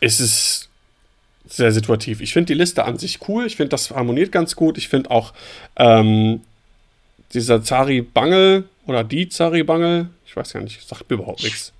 ist 0.00 0.20
es 0.20 0.65
sehr 1.48 1.72
situativ. 1.72 2.20
Ich 2.20 2.32
finde 2.32 2.48
die 2.48 2.58
Liste 2.58 2.84
an 2.84 2.98
sich 2.98 3.20
cool. 3.28 3.46
Ich 3.46 3.56
finde, 3.56 3.70
das 3.70 3.90
harmoniert 3.90 4.32
ganz 4.32 4.56
gut. 4.56 4.78
Ich 4.78 4.88
finde 4.88 5.10
auch 5.10 5.32
ähm, 5.76 6.40
dieser 7.32 7.62
Zari 7.62 8.02
Bangel 8.02 8.64
oder 8.86 9.04
die 9.04 9.28
Zari 9.28 9.62
Bangel, 9.62 10.08
ich 10.26 10.36
weiß 10.36 10.52
gar 10.52 10.62
nicht, 10.62 10.86
sagt 10.86 11.08
mir 11.10 11.16
überhaupt 11.16 11.42
nichts. 11.42 11.72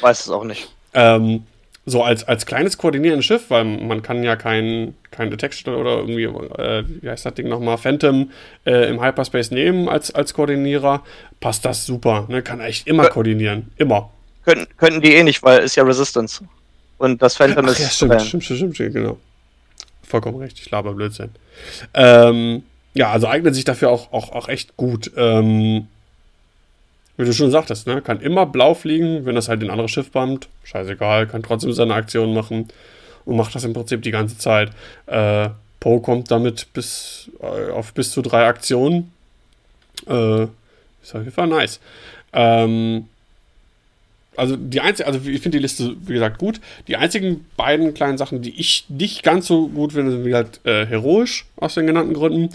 Weiß 0.00 0.20
es 0.20 0.30
auch 0.30 0.44
nicht. 0.44 0.68
Ähm, 0.94 1.44
so 1.86 2.02
als, 2.02 2.24
als 2.24 2.46
kleines 2.46 2.78
koordinierendes 2.78 3.24
Schiff, 3.24 3.46
weil 3.48 3.64
man 3.64 4.02
kann 4.02 4.22
ja 4.22 4.36
kein, 4.36 4.94
kein 5.10 5.30
Detection 5.30 5.74
oder 5.74 5.96
irgendwie, 5.98 6.24
äh, 6.24 6.84
wie 6.86 7.08
heißt 7.08 7.24
das 7.24 7.34
Ding 7.34 7.48
nochmal, 7.48 7.78
Phantom 7.78 8.30
äh, 8.66 8.88
im 8.88 9.02
Hyperspace 9.02 9.50
nehmen 9.50 9.88
als, 9.88 10.14
als 10.14 10.34
Koordinierer, 10.34 11.02
passt 11.40 11.64
das 11.64 11.86
super. 11.86 12.26
Ne? 12.28 12.42
Kann 12.42 12.60
echt 12.60 12.86
immer 12.86 13.04
Kön 13.04 13.12
koordinieren. 13.12 13.72
Immer. 13.76 14.10
Können, 14.44 14.66
könnten 14.76 15.00
die 15.00 15.14
eh 15.14 15.22
nicht, 15.22 15.42
weil 15.42 15.60
ist 15.60 15.76
ja 15.76 15.82
Resistance. 15.84 16.44
Und 16.98 17.22
das 17.22 17.36
Phantom 17.36 17.64
Ach, 17.66 17.70
ist. 17.70 17.78
Ja, 17.78 17.88
stimmt, 17.88 18.22
stimmt, 18.22 18.44
stimmt, 18.44 18.74
stimmt, 18.74 18.94
genau. 18.94 19.18
Vollkommen 20.02 20.38
recht, 20.38 20.58
ich 20.58 20.70
laber 20.70 20.94
Blödsinn. 20.94 21.30
Ähm, 21.94 22.62
ja, 22.94 23.10
also 23.10 23.28
eignet 23.28 23.54
sich 23.54 23.64
dafür 23.64 23.90
auch, 23.90 24.12
auch, 24.12 24.32
auch 24.32 24.48
echt 24.48 24.76
gut. 24.76 25.12
Ähm, 25.16 25.86
wie 27.16 27.24
du 27.24 27.32
schon 27.32 27.50
sagtest, 27.50 27.86
ne? 27.86 28.00
kann 28.00 28.20
immer 28.20 28.46
blau 28.46 28.74
fliegen, 28.74 29.26
wenn 29.26 29.34
das 29.34 29.48
halt 29.48 29.62
ein 29.62 29.70
anderes 29.70 29.90
Schiff 29.90 30.10
bammt. 30.10 30.48
Scheißegal, 30.64 31.26
kann 31.26 31.42
trotzdem 31.42 31.72
seine 31.72 31.94
Aktion 31.94 32.32
machen 32.32 32.68
und 33.24 33.36
macht 33.36 33.54
das 33.54 33.64
im 33.64 33.72
Prinzip 33.72 34.02
die 34.02 34.10
ganze 34.10 34.38
Zeit. 34.38 34.70
Äh, 35.06 35.50
Poe 35.80 36.00
kommt 36.00 36.30
damit 36.30 36.72
bis 36.72 37.30
äh, 37.40 37.70
auf 37.70 37.92
bis 37.92 38.12
zu 38.12 38.22
drei 38.22 38.46
Aktionen. 38.46 39.12
Äh, 40.06 40.44
ist 41.02 41.14
auf 41.14 41.22
jeden 41.22 41.32
Fall 41.32 41.48
nice. 41.48 41.80
Ähm, 42.32 43.08
also 44.38 44.56
die 44.56 44.80
einzige, 44.80 45.06
also 45.06 45.18
ich 45.18 45.40
finde 45.42 45.58
die 45.58 45.62
Liste, 45.62 45.96
wie 46.00 46.14
gesagt, 46.14 46.38
gut. 46.38 46.60
Die 46.86 46.96
einzigen 46.96 47.44
beiden 47.56 47.92
kleinen 47.94 48.18
Sachen, 48.18 48.40
die 48.40 48.58
ich 48.58 48.84
nicht 48.88 49.22
ganz 49.22 49.46
so 49.46 49.68
gut 49.68 49.92
finde, 49.92 50.12
sind 50.12 50.24
wie 50.24 50.34
halt 50.34 50.60
äh, 50.64 50.86
heroisch, 50.86 51.46
aus 51.56 51.74
den 51.74 51.86
genannten 51.86 52.14
Gründen. 52.14 52.50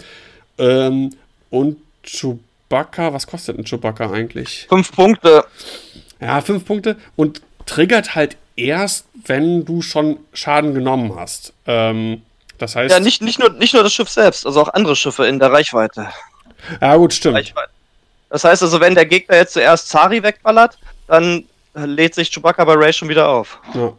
Ähm, 0.58 1.10
und 1.50 1.76
Chewbacca, 2.02 3.12
was 3.12 3.26
kostet 3.26 3.58
ein 3.58 3.64
Chewbacca 3.64 4.10
eigentlich? 4.10 4.66
Fünf 4.68 4.92
Punkte. 4.92 5.44
Ja, 6.20 6.40
fünf 6.40 6.64
Punkte 6.64 6.96
und 7.16 7.42
triggert 7.66 8.14
halt 8.14 8.36
erst, 8.56 9.06
wenn 9.26 9.64
du 9.64 9.82
schon 9.82 10.18
Schaden 10.32 10.74
genommen 10.74 11.14
hast. 11.16 11.52
Ähm, 11.66 12.22
das 12.58 12.76
heißt. 12.76 12.92
Ja, 12.92 13.00
nicht, 13.00 13.20
nicht, 13.20 13.38
nur, 13.38 13.50
nicht 13.50 13.74
nur 13.74 13.82
das 13.82 13.92
Schiff 13.92 14.08
selbst, 14.08 14.46
also 14.46 14.62
auch 14.62 14.68
andere 14.68 14.96
Schiffe 14.96 15.26
in 15.26 15.38
der 15.38 15.52
Reichweite. 15.52 16.08
Ja, 16.80 16.96
gut, 16.96 17.12
stimmt. 17.12 17.36
Reichweite. 17.36 17.70
Das 18.30 18.44
heißt 18.44 18.62
also, 18.62 18.80
wenn 18.80 18.94
der 18.94 19.06
Gegner 19.06 19.36
jetzt 19.36 19.52
zuerst 19.52 19.88
Zari 19.88 20.22
wegballert, 20.22 20.78
dann 21.06 21.44
lädt 21.74 22.14
sich 22.14 22.30
Chewbacca 22.30 22.64
bei 22.64 22.74
Ray 22.74 22.92
schon 22.92 23.08
wieder 23.08 23.28
auf. 23.28 23.60
Ja. 23.74 23.92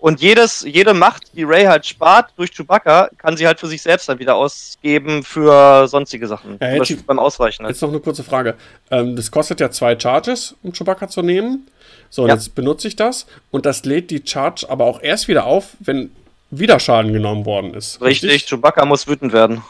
Und 0.00 0.22
jedes, 0.22 0.62
jede 0.62 0.94
Macht, 0.94 1.24
die 1.34 1.44
Ray 1.44 1.64
halt 1.64 1.84
spart 1.84 2.32
durch 2.36 2.50
Chewbacca, 2.52 3.10
kann 3.18 3.36
sie 3.36 3.46
halt 3.46 3.60
für 3.60 3.66
sich 3.66 3.82
selbst 3.82 4.08
dann 4.08 4.18
wieder 4.18 4.34
ausgeben 4.34 5.22
für 5.22 5.86
sonstige 5.88 6.26
Sachen. 6.26 6.56
Ja, 6.58 6.74
jetzt, 6.74 7.06
beim 7.06 7.18
Ausweichen. 7.18 7.64
Halt. 7.64 7.74
Jetzt 7.74 7.82
noch 7.82 7.90
eine 7.90 8.00
kurze 8.00 8.24
Frage. 8.24 8.54
Ähm, 8.90 9.14
das 9.14 9.30
kostet 9.30 9.60
ja 9.60 9.70
zwei 9.70 9.98
Charges, 9.98 10.56
um 10.62 10.72
Chewbacca 10.72 11.08
zu 11.08 11.20
nehmen. 11.20 11.66
So, 12.08 12.26
ja. 12.26 12.34
jetzt 12.34 12.54
benutze 12.54 12.88
ich 12.88 12.96
das 12.96 13.26
und 13.50 13.66
das 13.66 13.84
lädt 13.84 14.10
die 14.10 14.22
Charge 14.24 14.66
aber 14.70 14.86
auch 14.86 15.02
erst 15.02 15.28
wieder 15.28 15.44
auf, 15.44 15.76
wenn 15.80 16.10
wieder 16.50 16.80
Schaden 16.80 17.12
genommen 17.12 17.44
worden 17.44 17.74
ist. 17.74 18.00
Richtig, 18.00 18.30
richtig? 18.30 18.48
Chewbacca 18.48 18.86
muss 18.86 19.06
wütend 19.06 19.34
werden. 19.34 19.62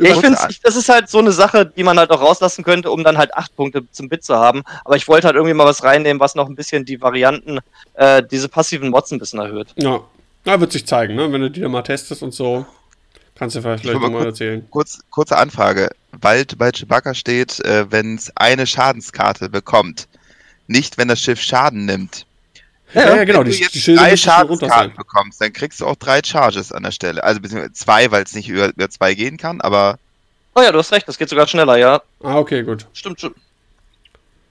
Ja, 0.00 0.14
ich 0.14 0.20
finde, 0.20 0.38
das 0.62 0.76
ist 0.76 0.88
halt 0.88 1.08
so 1.08 1.18
eine 1.18 1.32
Sache, 1.32 1.66
die 1.66 1.82
man 1.82 1.98
halt 1.98 2.10
auch 2.10 2.20
rauslassen 2.20 2.64
könnte, 2.64 2.90
um 2.90 3.04
dann 3.04 3.18
halt 3.18 3.34
acht 3.34 3.54
Punkte 3.54 3.82
zum 3.90 4.08
Bit 4.08 4.24
zu 4.24 4.34
haben. 4.34 4.62
Aber 4.84 4.96
ich 4.96 5.06
wollte 5.08 5.26
halt 5.26 5.36
irgendwie 5.36 5.54
mal 5.54 5.66
was 5.66 5.84
reinnehmen, 5.84 6.20
was 6.20 6.34
noch 6.34 6.48
ein 6.48 6.54
bisschen 6.54 6.84
die 6.84 7.00
Varianten, 7.00 7.58
äh, 7.94 8.22
diese 8.28 8.48
passiven 8.48 8.88
Mods 8.90 9.10
ein 9.12 9.18
bisschen 9.18 9.40
erhöht. 9.40 9.68
Ja, 9.76 10.00
ja 10.44 10.60
wird 10.60 10.72
sich 10.72 10.86
zeigen, 10.86 11.14
ne? 11.14 11.30
Wenn 11.32 11.42
du 11.42 11.50
die 11.50 11.60
dann 11.60 11.70
mal 11.70 11.82
testest 11.82 12.22
und 12.22 12.32
so, 12.32 12.64
kannst 13.34 13.56
du 13.56 13.62
vielleicht, 13.62 13.82
vielleicht 13.82 14.00
mal 14.00 14.24
erzählen. 14.24 14.66
Kurz, 14.70 15.00
kurze 15.10 15.36
Anfrage. 15.36 15.90
Bald 16.18 16.58
bei 16.58 16.72
Chewbacca 16.72 17.14
steht, 17.14 17.60
äh, 17.60 17.90
wenn 17.90 18.16
es 18.16 18.32
eine 18.36 18.66
Schadenskarte 18.66 19.48
bekommt, 19.48 20.08
nicht 20.66 20.98
wenn 20.98 21.08
das 21.08 21.20
Schiff 21.20 21.40
Schaden 21.40 21.84
nimmt. 21.84 22.26
Ja, 22.94 23.02
ja, 23.02 23.16
ja 23.16 23.24
genau. 23.24 23.40
Wenn 23.40 23.50
die, 23.50 23.58
du 23.58 23.62
jetzt 23.62 23.74
die 23.74 23.94
drei 23.94 24.16
Schadenskarten 24.16 24.96
bekommst, 24.96 25.40
dann 25.40 25.52
kriegst 25.52 25.80
du 25.80 25.86
auch 25.86 25.96
drei 25.96 26.20
Charges 26.24 26.72
an 26.72 26.82
der 26.82 26.92
Stelle. 26.92 27.22
Also 27.22 27.40
beziehungsweise 27.40 27.72
zwei, 27.72 28.10
weil 28.10 28.22
es 28.24 28.34
nicht 28.34 28.48
über, 28.48 28.68
über 28.68 28.90
zwei 28.90 29.14
gehen 29.14 29.36
kann, 29.36 29.60
aber. 29.60 29.98
Oh 30.54 30.60
ja, 30.60 30.72
du 30.72 30.78
hast 30.78 30.92
recht, 30.92 31.06
das 31.06 31.18
geht 31.18 31.28
sogar 31.28 31.46
schneller, 31.46 31.76
ja. 31.76 32.02
Ah, 32.22 32.36
okay, 32.36 32.62
gut. 32.62 32.86
Stimmt, 32.92 33.18
stimmt. 33.18 33.36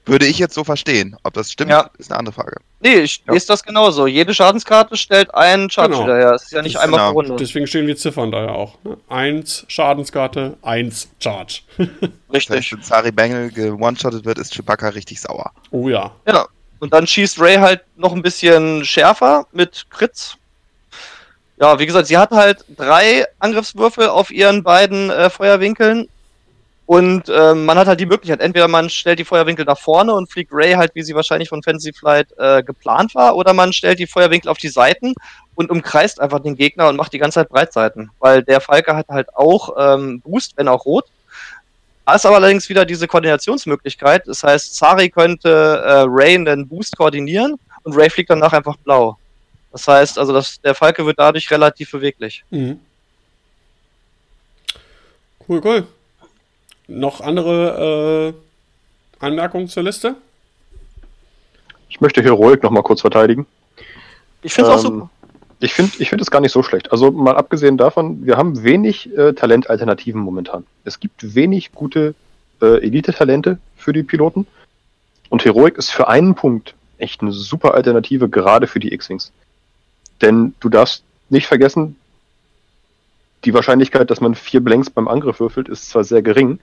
Würde 0.06 0.26
ich 0.26 0.40
jetzt 0.40 0.56
so 0.56 0.64
verstehen. 0.64 1.16
Ob 1.24 1.34
das 1.36 1.52
stimmt, 1.52 1.70
ja. 1.70 1.90
ist 2.00 2.12
eine 2.12 2.18
andere 2.18 2.34
Frage. 2.34 2.58
Nee, 2.80 3.02
ich 3.02 3.22
ja. 3.28 3.34
ist 3.34 3.48
das 3.50 3.62
genauso. 3.62 4.08
Jede 4.08 4.34
Schadenskarte 4.34 4.98
stellt 4.98 5.34
einen 5.36 5.70
Charge 5.70 5.94
genau. 5.94 6.08
her. 6.08 6.32
Das 6.32 6.44
ist 6.44 6.52
ja 6.52 6.64
nicht 6.64 6.76
das 6.76 6.84
einmal 6.84 7.00
genau. 7.00 7.12
pro 7.12 7.20
Runde. 7.20 7.36
Deswegen 7.36 7.68
stehen 7.68 7.86
die 7.86 7.96
Ziffern 7.96 8.32
da 8.32 8.46
ja 8.46 8.52
auch. 8.52 8.78
Ne? 8.84 8.98
Eins 9.08 9.66
Schadenskarte, 9.68 10.58
eins 10.64 11.10
Charge. 11.20 11.62
Richtig. 12.34 12.72
Wenn 12.72 12.82
Sari 12.82 13.12
Bengel 13.12 13.52
gewone-shottet 13.52 14.26
wird, 14.26 14.40
ist 14.40 14.56
Chewbacca 14.56 14.90
richtig 14.90 15.22
sauer. 15.22 15.52
Oh 15.72 15.90
ja. 15.90 16.12
Ja. 16.26 16.48
Und 16.80 16.94
dann 16.94 17.08
schießt 17.08 17.40
Ray 17.40 17.58
halt 17.58 17.82
noch 17.98 18.14
ein 18.14 18.22
bisschen 18.22 18.86
schärfer 18.86 19.48
mit 19.52 19.88
Crits. 19.90 20.36
Ja, 21.58 21.78
wie 21.78 21.86
gesagt, 21.86 22.08
sie 22.08 22.18
hat 22.18 22.32
halt 22.32 22.64
drei 22.78 23.26
Angriffswürfel 23.40 24.08
auf 24.08 24.32
ihren 24.32 24.64
beiden 24.64 25.10
äh, 25.10 25.30
Feuerwinkeln. 25.30 26.08
Und 26.86 27.30
äh, 27.30 27.54
man 27.54 27.78
hat 27.78 27.86
halt 27.86 28.00
die 28.00 28.08
Möglichkeit, 28.08 28.40
entweder 28.40 28.68
man 28.68 28.90
stellt 28.90 29.20
die 29.20 29.26
Feuerwinkel 29.26 29.64
nach 29.64 29.78
vorne 29.78 30.12
und 30.16 30.32
fliegt 30.32 30.52
Ray 30.52 30.74
halt, 30.74 30.96
wie 30.96 31.04
sie 31.04 31.14
wahrscheinlich 31.14 31.50
von 31.50 31.62
Fantasy 31.62 31.94
Flight 31.94 32.30
äh, 32.40 32.64
geplant 32.64 33.14
war, 33.14 33.36
oder 33.36 33.54
man 33.54 33.74
stellt 33.74 34.00
die 34.00 34.08
Feuerwinkel 34.08 34.50
auf 34.50 34.58
die 34.58 34.70
Seiten 34.70 35.14
und 35.54 35.70
umkreist 35.70 36.20
einfach 36.20 36.40
den 36.40 36.56
Gegner 36.56 36.88
und 36.90 36.96
macht 36.96 37.14
die 37.14 37.20
ganze 37.20 37.42
Zeit 37.42 37.50
Breitseiten. 37.50 38.10
Weil 38.18 38.42
der 38.42 38.60
Falke 38.60 38.96
hat 38.96 39.08
halt 39.10 39.36
auch 39.36 39.76
ähm, 39.78 40.22
Boost, 40.22 40.54
wenn 40.56 40.68
auch 40.68 40.86
rot. 40.86 41.06
Da 42.10 42.16
ist 42.16 42.26
aber 42.26 42.38
allerdings 42.38 42.68
wieder 42.68 42.86
diese 42.86 43.08
Koordinationsmöglichkeit. 43.08 44.28
Das 44.28 44.42
heißt, 44.42 44.74
Sari 44.74 45.12
könnte 45.12 45.48
äh, 45.48 46.06
Ray 46.08 46.34
einen 46.34 46.68
Boost 46.68 46.98
koordinieren 46.98 47.60
und 47.84 47.96
Ray 47.96 48.10
fliegt 48.10 48.32
danach 48.32 48.52
einfach 48.52 48.78
blau. 48.78 49.20
Das 49.72 49.88
heißt, 49.88 50.18
also 50.18 50.34
das, 50.34 50.60
der 50.60 50.74
Falke 50.74 51.06
wird 51.06 51.20
dadurch 51.20 51.52
relativ 51.52 51.92
beweglich. 51.92 52.44
Mhm. 52.50 52.80
Cool, 55.48 55.62
cool. 55.64 55.88
Noch 56.88 57.22
andere 57.22 58.34
äh, 58.34 59.24
Anmerkungen 59.24 59.68
zur 59.68 59.84
Liste? 59.84 60.16
Ich 61.90 62.02
möchte 62.02 62.24
Heroic 62.24 62.64
noch 62.64 62.72
mal 62.72 62.82
kurz 62.82 63.02
verteidigen. 63.02 63.46
Ich 64.42 64.52
finde 64.52 64.72
es 64.72 64.84
ähm, 64.84 64.88
auch 64.88 64.92
super. 64.94 65.10
Ich 65.60 65.74
finde 65.74 65.92
ich 66.00 66.10
finde 66.10 66.22
es 66.22 66.32
gar 66.32 66.42
nicht 66.42 66.54
so 66.54 66.64
schlecht. 66.64 66.92
Also 66.92 67.12
mal 67.12 67.36
abgesehen 67.36 67.78
davon, 67.78 68.26
wir 68.26 68.38
haben 68.38 68.64
wenig 68.64 69.16
äh, 69.18 69.34
Talentalternativen 69.34 70.22
momentan. 70.22 70.66
Es 70.86 71.00
gibt 71.00 71.36
wenig 71.36 71.74
gute 71.74 72.16
äh, 72.62 72.82
Elite-Talente 72.82 73.60
für 73.76 73.92
die 73.92 74.04
Piloten. 74.04 74.48
Und 75.30 75.44
Heroic 75.44 75.78
ist 75.78 75.92
für 75.92 76.08
einen 76.08 76.36
Punkt 76.36 76.76
echt 76.98 77.22
eine 77.22 77.32
super 77.32 77.74
Alternative, 77.74 78.30
gerade 78.30 78.68
für 78.68 78.80
die 78.80 78.94
X-Wings. 78.94 79.32
Denn 80.22 80.54
du 80.60 80.70
darfst 80.70 81.04
nicht 81.30 81.48
vergessen, 81.48 81.96
die 83.46 83.54
Wahrscheinlichkeit, 83.54 84.10
dass 84.10 84.22
man 84.22 84.36
vier 84.36 84.62
Blanks 84.62 84.90
beim 84.90 85.08
Angriff 85.08 85.40
würfelt, 85.40 85.70
ist 85.70 85.90
zwar 85.90 86.04
sehr 86.04 86.22
gering, 86.22 86.60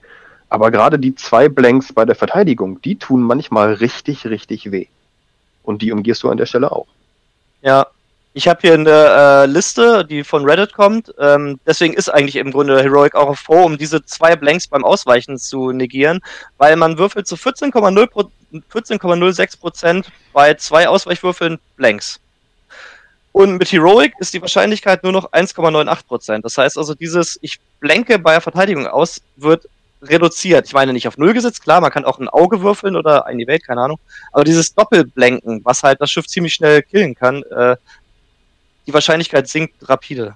aber 0.49 0.71
gerade 0.71 0.99
die 0.99 1.15
zwei 1.15 1.49
Blanks 1.49 1.91
bei 1.91 2.05
der 2.05 2.15
Verteidigung, 2.15 2.81
die 2.81 2.97
tun 2.97 3.21
manchmal 3.21 3.73
richtig, 3.73 4.25
richtig 4.27 4.71
weh. 4.71 4.87
Und 5.63 5.81
die 5.81 5.91
umgehst 5.91 6.23
du 6.23 6.29
an 6.29 6.37
der 6.37 6.45
Stelle 6.45 6.71
auch. 6.71 6.87
Ja, 7.61 7.87
ich 8.37 8.47
habe 8.47 8.59
hier 8.61 8.75
eine 8.75 8.91
äh, 8.91 9.45
Liste, 9.47 10.05
die 10.05 10.23
von 10.23 10.45
Reddit 10.45 10.71
kommt. 10.71 11.11
Ähm, 11.17 11.59
deswegen 11.65 11.95
ist 11.95 12.07
eigentlich 12.07 12.35
im 12.35 12.51
Grunde 12.51 12.83
Heroic 12.83 13.15
auch 13.15 13.35
froh, 13.35 13.63
um 13.63 13.79
diese 13.79 14.05
zwei 14.05 14.35
Blanks 14.35 14.67
beim 14.67 14.85
Ausweichen 14.85 15.39
zu 15.39 15.71
negieren, 15.71 16.19
weil 16.59 16.75
man 16.75 16.99
würfelt 16.99 17.25
zu 17.25 17.33
14,06 17.33 19.59
Prozent 19.59 20.11
bei 20.33 20.53
zwei 20.53 20.87
Ausweichwürfeln 20.87 21.57
Blanks. 21.77 22.19
Und 23.31 23.57
mit 23.57 23.71
Heroic 23.71 24.13
ist 24.19 24.35
die 24.35 24.41
Wahrscheinlichkeit 24.41 25.01
nur 25.01 25.13
noch 25.13 25.31
1,98 25.31 26.05
Prozent. 26.05 26.45
Das 26.45 26.59
heißt 26.59 26.77
also, 26.77 26.93
dieses 26.93 27.39
Ich 27.41 27.59
blenke 27.79 28.19
bei 28.19 28.39
Verteidigung 28.39 28.85
aus 28.85 29.19
wird 29.35 29.67
reduziert. 30.03 30.67
Ich 30.67 30.73
meine 30.73 30.93
nicht 30.93 31.07
auf 31.07 31.17
Null 31.17 31.33
gesetzt, 31.33 31.63
klar, 31.63 31.81
man 31.81 31.89
kann 31.89 32.05
auch 32.05 32.19
ein 32.19 32.29
Auge 32.29 32.61
würfeln 32.61 32.95
oder 32.95 33.25
ein 33.25 33.39
Evade, 33.39 33.61
keine 33.61 33.81
Ahnung. 33.81 33.99
Aber 34.31 34.43
dieses 34.43 34.75
Doppelblenken, 34.75 35.65
was 35.65 35.81
halt 35.81 35.99
das 36.01 36.11
Schiff 36.11 36.27
ziemlich 36.27 36.53
schnell 36.53 36.83
killen 36.83 37.15
kann, 37.15 37.41
äh, 37.41 37.75
die 38.87 38.93
Wahrscheinlichkeit 38.93 39.47
sinkt 39.47 39.87
rapide. 39.87 40.35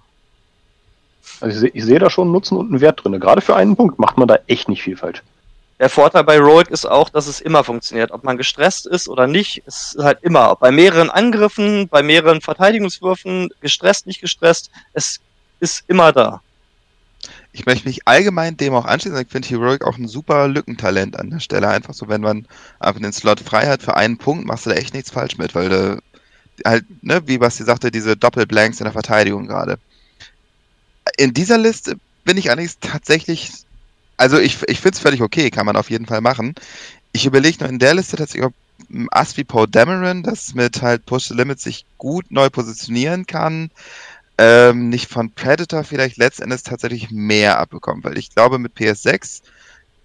Also 1.40 1.56
ich, 1.56 1.60
seh, 1.60 1.72
ich 1.74 1.86
sehe 1.86 2.00
da 2.00 2.10
schon 2.10 2.26
einen 2.26 2.34
Nutzen 2.34 2.58
und 2.58 2.68
einen 2.68 2.82
Wert 2.82 3.04
drin. 3.04 3.20
Gerade 3.20 3.42
für 3.42 3.56
einen 3.56 3.76
Punkt 3.76 3.98
macht 3.98 4.18
man 4.18 4.28
da 4.28 4.38
echt 4.48 4.70
nicht 4.70 4.84
viel 4.84 4.98
falsch. 4.98 5.24
Der 5.80 5.90
Vorteil 5.90 6.24
bei 6.24 6.38
Rogue 6.40 6.70
ist 6.70 6.86
auch, 6.86 7.10
dass 7.10 7.26
es 7.26 7.42
immer 7.42 7.64
funktioniert. 7.64 8.12
Ob 8.12 8.24
man 8.24 8.38
gestresst 8.38 8.86
ist 8.86 9.10
oder 9.10 9.26
nicht, 9.26 9.64
ist 9.66 9.98
halt 9.98 10.20
immer. 10.22 10.56
Bei 10.56 10.70
mehreren 10.70 11.10
Angriffen, 11.10 11.88
bei 11.88 12.04
mehreren 12.04 12.42
Verteidigungswürfen, 12.42 13.50
gestresst, 13.62 14.06
nicht 14.06 14.22
gestresst, 14.22 14.70
es 14.94 15.20
ist 15.60 15.84
immer 15.88 16.12
da. 16.12 16.42
Ich 17.52 17.66
möchte 17.66 17.88
mich 17.88 18.08
allgemein 18.08 18.58
dem 18.58 18.76
auch 18.76 18.86
anschließen. 18.86 19.20
Ich 19.22 19.30
finde 19.30 19.50
Heroic 19.50 19.84
auch 19.84 19.98
ein 19.98 20.08
super 20.08 20.48
Lückentalent 20.48 21.20
an 21.20 21.32
der 21.32 21.40
Stelle. 21.40 21.68
Einfach 21.68 21.94
so, 21.94 22.08
wenn 22.08 22.22
man 22.22 22.48
einfach 22.80 23.02
den 23.02 23.12
Slot 23.12 23.40
frei 23.40 23.68
hat 23.68 23.82
für 23.82 23.96
einen 23.96 24.18
Punkt, 24.18 24.46
machst 24.46 24.66
du 24.66 24.70
da 24.70 24.76
echt 24.76 24.94
nichts 24.94 25.10
falsch 25.10 25.38
mit, 25.38 25.56
weil 25.56 25.70
du 25.70 26.02
halt, 26.66 26.86
ne, 27.04 27.22
wie 27.26 27.38
Basti 27.38 27.64
sagte, 27.64 27.92
diese 27.92 28.18
Doppelblanks 28.18 28.80
in 28.80 28.86
der 28.86 28.94
Verteidigung 28.94 29.48
gerade. 29.48 29.80
In 31.18 31.34
dieser 31.34 31.58
Liste 31.58 31.98
bin 32.24 32.38
ich 32.38 32.50
allerdings 32.50 32.80
tatsächlich, 32.80 33.52
also 34.18 34.40
ich, 34.40 34.58
ich 34.68 34.80
finde 34.80 34.96
es 34.96 35.02
völlig 35.02 35.22
okay, 35.22 35.50
kann 35.50 35.66
man 35.66 35.76
auf 35.76 35.90
jeden 35.90 36.06
Fall 36.06 36.22
machen. 36.22 36.56
Ich 37.12 37.26
überlege 37.26 37.58
nur 37.60 37.70
in 37.70 37.80
der 37.80 37.94
Liste 37.94 38.18
tatsächlich, 38.18 38.46
ob 38.46 38.54
wie 39.36 39.44
Paul 39.44 39.68
Dameron, 39.68 40.24
das 40.24 40.54
mit 40.54 40.82
halt 40.82 41.06
Push 41.06 41.28
the 41.28 41.34
Limit 41.34 41.60
sich 41.60 41.86
gut 41.98 42.32
neu 42.32 42.50
positionieren 42.50 43.26
kann, 43.26 43.70
ähm, 44.38 44.90
nicht 44.90 45.10
von 45.10 45.32
Predator 45.32 45.84
vielleicht 45.84 46.18
letztendlich 46.18 46.64
tatsächlich 46.64 47.12
mehr 47.12 47.60
abbekommt, 47.60 48.04
weil 48.04 48.18
ich 48.18 48.34
glaube, 48.34 48.58
mit 48.60 48.76
PS6 48.76 49.42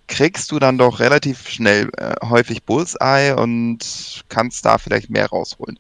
kriegst 0.09 0.53
du 0.53 0.59
dann 0.59 0.79
doch 0.79 1.01
relativ 1.01 1.49
schnell 1.49 1.91
äh, 1.97 2.15
häufig 2.25 2.63
Bullseye 2.63 3.35
und 3.35 4.25
kannst 4.29 4.65
da 4.65 4.79
vielleicht 4.79 5.11
mehr 5.11 5.27
rausholen. 5.27 5.79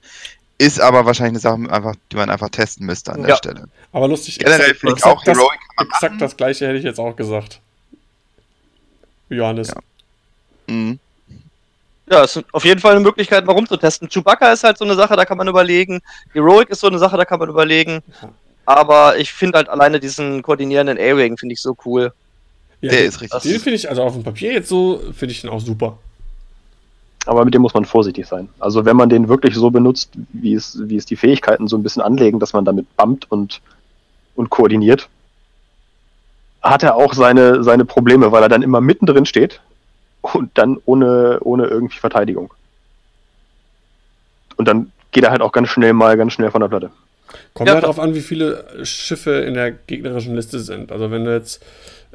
Ist 0.58 0.80
aber 0.80 1.04
wahrscheinlich 1.04 1.44
eine 1.44 1.60
Sache, 1.60 1.72
einfach, 1.72 1.94
die 2.10 2.16
man 2.16 2.30
einfach 2.30 2.48
testen 2.48 2.86
müsste 2.86 3.12
an 3.12 3.20
der 3.20 3.30
ja. 3.30 3.36
Stelle. 3.36 3.64
Aber 3.92 4.08
lustig, 4.08 4.38
Generell 4.38 4.74
finde 4.74 4.96
ich 4.96 5.04
auch 5.04 5.22
das, 5.22 5.36
Heroic. 5.36 5.58
Exakt 5.78 6.20
das 6.20 6.36
gleiche 6.36 6.66
hätte 6.66 6.78
ich 6.78 6.84
jetzt 6.84 6.98
auch 6.98 7.14
gesagt. 7.14 7.60
Johannes. 9.28 9.68
Ja. 9.68 10.74
Mhm. 10.74 10.98
Ja, 12.08 12.22
ist 12.22 12.42
auf 12.52 12.64
jeden 12.64 12.80
Fall 12.80 12.92
eine 12.92 13.00
Möglichkeit, 13.00 13.44
mal 13.44 13.52
rumzutesten. 13.52 14.08
Chewbacca 14.08 14.52
ist 14.52 14.62
halt 14.62 14.78
so 14.78 14.84
eine 14.84 14.94
Sache, 14.94 15.16
da 15.16 15.24
kann 15.24 15.36
man 15.36 15.48
überlegen. 15.48 16.00
Heroic 16.32 16.70
ist 16.70 16.80
so 16.80 16.86
eine 16.86 16.98
Sache, 16.98 17.16
da 17.16 17.24
kann 17.24 17.40
man 17.40 17.48
überlegen. 17.48 18.02
Aber 18.64 19.18
ich 19.18 19.32
finde 19.32 19.58
halt 19.58 19.68
alleine 19.68 20.00
diesen 20.00 20.40
koordinierenden 20.42 20.98
A-Wing 20.98 21.36
finde 21.36 21.52
ich 21.54 21.60
so 21.60 21.76
cool. 21.84 22.12
Ja, 22.80 22.90
der 22.90 23.06
ist 23.06 23.20
richtig. 23.20 23.42
Den 23.42 23.60
finde 23.60 23.74
ich, 23.74 23.88
also 23.88 24.02
auf 24.02 24.12
dem 24.12 24.22
Papier 24.22 24.52
jetzt 24.52 24.68
so, 24.68 25.02
finde 25.12 25.32
ich 25.32 25.40
den 25.40 25.50
auch 25.50 25.60
super. 25.60 25.98
Aber 27.26 27.44
mit 27.44 27.54
dem 27.54 27.62
muss 27.62 27.74
man 27.74 27.84
vorsichtig 27.84 28.26
sein. 28.26 28.48
Also 28.58 28.84
wenn 28.84 28.96
man 28.96 29.08
den 29.08 29.28
wirklich 29.28 29.54
so 29.54 29.70
benutzt, 29.70 30.12
wie 30.32 30.54
es, 30.54 30.78
wie 30.88 30.96
es 30.96 31.06
die 31.06 31.16
Fähigkeiten 31.16 31.68
so 31.68 31.76
ein 31.76 31.82
bisschen 31.82 32.02
anlegen, 32.02 32.38
dass 32.38 32.52
man 32.52 32.64
damit 32.64 32.86
bumpt 32.96 33.30
und, 33.30 33.60
und 34.36 34.50
koordiniert, 34.50 35.08
hat 36.62 36.82
er 36.82 36.96
auch 36.96 37.14
seine, 37.14 37.62
seine 37.62 37.84
Probleme, 37.84 38.32
weil 38.32 38.42
er 38.42 38.48
dann 38.48 38.62
immer 38.62 38.80
mittendrin 38.80 39.26
steht 39.26 39.60
und 40.22 40.50
dann 40.54 40.78
ohne, 40.84 41.38
ohne 41.42 41.66
irgendwie 41.66 41.98
Verteidigung. 41.98 42.52
Und 44.56 44.66
dann 44.66 44.92
geht 45.12 45.24
er 45.24 45.30
halt 45.30 45.42
auch 45.42 45.52
ganz 45.52 45.68
schnell 45.68 45.92
mal 45.92 46.16
ganz 46.16 46.32
schnell 46.32 46.50
von 46.50 46.60
der 46.60 46.68
Platte. 46.68 46.90
Kommt 47.54 47.68
ja. 47.68 47.74
halt 47.74 47.84
darauf 47.84 47.98
an, 47.98 48.14
wie 48.14 48.20
viele 48.20 48.84
Schiffe 48.84 49.32
in 49.40 49.54
der 49.54 49.72
gegnerischen 49.72 50.34
Liste 50.34 50.60
sind. 50.60 50.92
Also 50.92 51.10
wenn 51.10 51.24
du 51.24 51.34
jetzt 51.34 51.62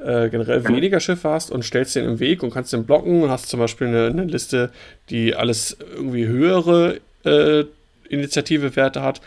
äh, 0.03 0.29
generell 0.29 0.67
weniger 0.67 0.99
Schiffe 0.99 1.29
hast 1.29 1.51
und 1.51 1.63
stellst 1.63 1.95
den 1.95 2.05
im 2.05 2.19
Weg 2.19 2.43
und 2.43 2.51
kannst 2.51 2.73
den 2.73 2.85
blocken 2.85 3.23
und 3.23 3.29
hast 3.29 3.49
zum 3.49 3.59
Beispiel 3.59 3.87
eine, 3.87 4.07
eine 4.07 4.25
Liste, 4.25 4.71
die 5.09 5.35
alles 5.35 5.77
irgendwie 5.79 6.25
höhere 6.25 6.99
äh, 7.23 7.65
Initiative-Werte 8.09 9.01
hat, 9.01 9.21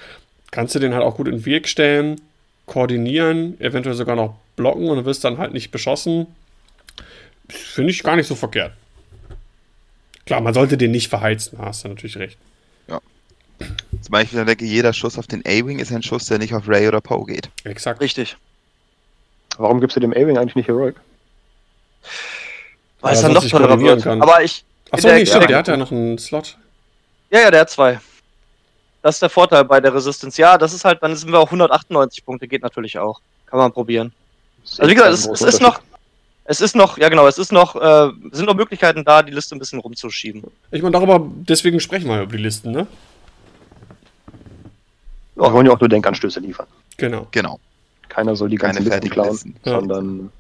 kannst 0.51 0.75
du 0.75 0.79
den 0.79 0.95
halt 0.95 1.03
auch 1.03 1.17
gut 1.17 1.29
in 1.29 1.37
den 1.37 1.47
Weg 1.47 1.69
stellen, 1.69 2.21
koordinieren, 2.67 3.61
eventuell 3.61 3.95
sogar 3.95 4.17
noch 4.17 4.37
blocken 4.57 4.89
und 4.89 4.99
du 4.99 5.05
wirst 5.05 5.25
dann 5.25 5.39
halt 5.39 5.53
nicht 5.53 5.71
beschossen. 5.71 6.27
Finde 7.49 7.91
ich 7.91 8.03
gar 8.03 8.17
nicht 8.17 8.27
so 8.27 8.35
verkehrt. 8.35 8.73
Klar, 10.27 10.41
man 10.41 10.55
sollte 10.55 10.77
den 10.77 10.91
nicht 10.91 11.09
verheizen, 11.09 11.59
hast 11.59 11.85
du 11.85 11.89
natürlich 11.89 12.17
recht. 12.17 12.39
Ja. 12.89 13.01
Zum 13.59 14.11
Beispiel 14.11 14.45
denke, 14.45 14.65
jeder 14.65 14.93
Schuss 14.93 15.19
auf 15.19 15.27
den 15.27 15.43
A-Wing 15.47 15.79
ist 15.79 15.93
ein 15.93 16.03
Schuss, 16.03 16.27
der 16.27 16.39
nicht 16.39 16.55
auf 16.55 16.69
Ray 16.69 16.89
oder 16.89 17.01
Poe 17.01 17.27
geht. 17.27 17.51
Exakt. 17.65 18.01
Richtig. 18.01 18.37
Warum 19.59 19.81
gibst 19.81 19.97
du 19.97 20.01
dem 20.01 20.13
A-Wing 20.13 20.39
eigentlich 20.39 20.57
nicht 20.57 20.69
Heroic? 20.69 20.97
Weil 23.01 23.15
es 23.15 23.23
dann 23.23 23.33
noch 23.33 23.47
teurer 23.47 23.79
wird. 23.79 24.03
Kann. 24.03 24.23
Aber 24.23 24.43
ich. 24.43 24.65
Achso, 24.91 25.09
nee, 25.09 25.27
stimmt, 25.27 25.51
der 25.51 25.59
hat 25.59 25.69
ja 25.69 25.77
noch 25.77 25.91
einen 25.91 26.19
Slot. 26.19 26.57
Ja, 27.31 27.41
ja, 27.41 27.51
der 27.51 27.61
hat 27.61 27.71
zwei. 27.71 28.01
Das 29.03 29.17
ist 29.17 29.23
der 29.23 29.29
Vorteil 29.29 29.65
bei 29.65 29.81
der 29.81 29.93
Resistance. 29.93 30.41
Ja, 30.41 30.57
das 30.57 30.73
ist 30.73 30.85
halt, 30.85 31.03
dann 31.03 31.15
sind 31.15 31.31
wir 31.31 31.39
auf 31.39 31.49
198 31.49 32.25
Punkte, 32.25 32.49
geht 32.49 32.63
natürlich 32.63 32.99
auch. 32.99 33.21
Kann 33.47 33.59
man 33.59 33.73
probieren. 33.73 34.13
Also 34.79 34.91
wie 34.91 34.95
gesagt, 34.95 35.13
es, 35.13 35.27
es 35.27 35.43
ist 35.43 35.61
noch, 35.61 35.81
es 36.45 36.61
ist 36.61 36.75
noch, 36.75 36.97
ja 36.97 37.09
genau, 37.09 37.27
es 37.27 37.37
ist 37.37 37.53
noch, 37.53 37.77
äh, 37.77 38.11
sind 38.33 38.47
noch 38.47 38.55
Möglichkeiten 38.55 39.05
da, 39.05 39.23
die 39.23 39.33
Liste 39.33 39.55
ein 39.55 39.59
bisschen 39.59 39.81
rumzuschieben. 39.81 40.43
Ich 40.71 40.81
meine, 40.81 40.93
darüber, 40.93 41.21
deswegen 41.21 41.81
sprechen 41.81 42.09
wir 42.09 42.23
über 42.23 42.37
die 42.37 42.43
Listen, 42.43 42.71
ne? 42.71 42.87
Wir 45.35 45.53
wollen 45.53 45.67
ja 45.67 45.73
auch 45.73 45.81
nur 45.81 45.89
Denkanstöße 45.89 46.41
liefern. 46.41 46.67
Genau. 46.97 47.27
Genau. 47.31 47.59
Keiner 48.09 48.37
soll 48.37 48.49
die 48.49 48.57
ganze 48.57 48.83
Listen 48.83 49.11
klauen, 49.11 49.31
Listen. 49.31 49.57
sondern 49.65 50.31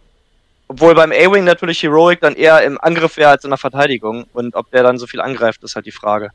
obwohl 0.68 0.94
beim 0.94 1.12
A-Wing 1.12 1.44
natürlich 1.44 1.82
Heroic 1.82 2.20
dann 2.20 2.34
eher 2.34 2.62
im 2.62 2.80
Angriff 2.80 3.16
wäre 3.16 3.30
als 3.30 3.44
in 3.44 3.50
der 3.50 3.58
Verteidigung. 3.58 4.24
Und 4.32 4.54
ob 4.54 4.70
der 4.70 4.82
dann 4.82 4.98
so 4.98 5.06
viel 5.06 5.20
angreift, 5.20 5.62
ist 5.62 5.76
halt 5.76 5.86
die 5.86 5.92
Frage. 5.92 6.30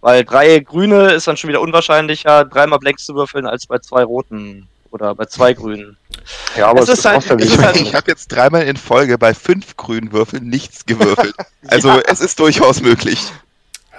Weil 0.00 0.24
drei 0.24 0.58
Grüne 0.60 1.12
ist 1.12 1.26
dann 1.26 1.36
schon 1.36 1.48
wieder 1.48 1.60
unwahrscheinlicher, 1.60 2.44
dreimal 2.44 2.78
Blanks 2.78 3.04
zu 3.04 3.14
würfeln, 3.14 3.46
als 3.46 3.66
bei 3.66 3.78
zwei 3.78 4.02
Roten. 4.02 4.68
Oder 4.90 5.14
bei 5.14 5.26
zwei 5.26 5.54
Grünen. 5.54 5.96
Ja, 6.56 6.68
aber 6.68 6.80
es, 6.80 6.88
es 6.88 7.00
ist, 7.00 7.04
halt, 7.04 7.40
ich, 7.40 7.58
halt, 7.58 7.80
ich 7.80 7.94
habe 7.94 8.10
jetzt 8.10 8.28
dreimal 8.28 8.62
in 8.62 8.76
Folge 8.76 9.18
bei 9.18 9.34
fünf 9.34 9.76
grünen 9.76 10.12
Würfeln 10.12 10.48
nichts 10.48 10.86
gewürfelt. 10.86 11.34
Also 11.66 11.88
ja. 11.88 12.02
es 12.06 12.20
ist 12.20 12.38
durchaus 12.38 12.82
möglich. 12.82 13.18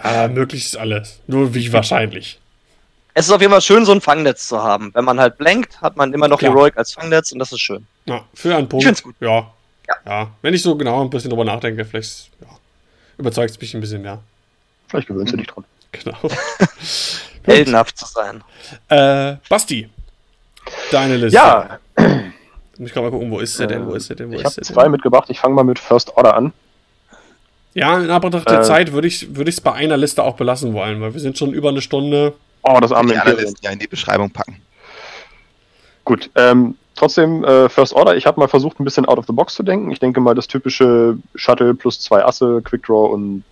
Ja, 0.04 0.28
möglich 0.28 0.66
ist 0.66 0.78
alles. 0.78 1.20
Nur 1.26 1.56
wie 1.56 1.74
wahrscheinlich. 1.74 2.40
Es 3.18 3.28
ist 3.28 3.32
auf 3.32 3.40
jeden 3.40 3.52
Fall 3.52 3.62
schön, 3.62 3.86
so 3.86 3.94
ein 3.94 4.02
Fangnetz 4.02 4.46
zu 4.50 4.62
haben. 4.62 4.92
Wenn 4.94 5.06
man 5.06 5.22
halt 5.22 5.38
blankt, 5.38 5.80
hat 5.82 5.96
man 5.96 6.14
immer 6.14 6.28
noch 6.28 6.38
Klar. 6.38 6.52
Heroic 6.52 6.78
als 6.78 6.92
Fangnetz 6.92 7.32
und 7.32 7.40
das 7.40 7.50
ist 7.54 7.62
schön. 7.62 7.88
Ja, 8.06 8.26
für 8.34 8.54
einen 8.54 8.68
Punkt. 8.68 8.84
Ich 8.84 8.88
find's 8.88 9.02
gut. 9.02 9.16
Ja, 9.22 9.54
ja. 9.88 9.96
ja. 10.06 10.32
Wenn 10.42 10.54
ich 10.54 10.62
so 10.62 10.76
genau 10.76 11.02
ein 11.02 11.10
bisschen 11.10 11.30
drüber 11.30 11.46
nachdenke, 11.46 11.86
vielleicht 11.86 12.30
ja, 12.42 12.48
überzeugt 13.18 13.52
es 13.52 13.62
mich 13.62 13.74
ein 13.74 13.80
bisschen 13.80 14.02
mehr. 14.02 14.20
Vielleicht 14.90 15.08
gewöhnst 15.08 15.32
du 15.32 15.38
dich 15.38 15.48
dran. 15.48 15.64
Genau. 15.94 16.18
Heldenhaft 17.44 17.98
zu 17.98 18.06
sein. 18.06 18.44
Äh, 18.90 19.38
Basti, 19.48 19.90
deine 20.92 21.16
Liste. 21.16 21.38
Ja. 21.38 21.80
Ich 22.78 22.94
kann 22.94 23.04
mal 23.04 23.12
gucken, 23.12 23.32
wo 23.32 23.40
ist 23.40 23.58
der 23.58 23.68
denn? 23.68 23.88
Wo 23.88 23.94
ist 23.94 24.10
der 24.10 24.18
denn? 24.18 24.32
Wo 24.32 24.36
ich 24.36 24.44
habe 24.44 24.62
zwei 24.62 24.84
denn? 24.84 24.92
mitgebracht. 24.92 25.30
Ich 25.30 25.40
fange 25.40 25.56
mal 25.56 25.64
mit 25.64 25.80
First 25.80 26.18
Order 26.18 26.36
an. 26.36 26.52
Ja, 27.74 27.98
in 27.98 28.10
Anbetracht 28.10 28.50
der 28.50 28.60
äh, 28.60 28.64
Zeit 28.64 28.92
würde 28.92 29.08
ich 29.08 29.24
es 29.24 29.36
würd 29.36 29.64
bei 29.64 29.72
einer 29.72 29.96
Liste 29.96 30.24
auch 30.24 30.36
belassen 30.36 30.74
wollen, 30.74 31.00
weil 31.00 31.14
wir 31.14 31.22
sind 31.22 31.38
schon 31.38 31.54
über 31.54 31.70
eine 31.70 31.82
Stunde. 31.82 32.34
Oh, 32.68 32.80
das 32.80 32.92
arme 32.92 33.14
Die 33.14 33.54
ja 33.62 33.72
in 33.72 33.80
die 33.80 33.88
Beschreibung 33.88 34.30
packen. 34.32 34.62
Gut, 36.04 36.30
ähm, 36.36 36.76
Trotzdem, 36.96 37.44
äh, 37.44 37.68
First 37.68 37.94
Order, 37.94 38.16
ich 38.16 38.26
habe 38.26 38.40
mal 38.40 38.48
versucht, 38.48 38.80
ein 38.80 38.86
bisschen 38.86 39.06
out 39.06 39.18
of 39.18 39.26
the 39.28 39.34
box 39.34 39.54
zu 39.54 39.64
denken. 39.64 39.92
Ich 39.92 40.00
denke 40.00 40.22
mal, 40.22 40.34
das 40.34 40.48
typische 40.48 41.18
Shuttle 41.36 41.76
plus 41.76 42.00
zwei 42.00 42.24
Asse, 42.24 42.62
Quick 42.64 42.84
Draw 42.84 43.12
und 43.12 43.44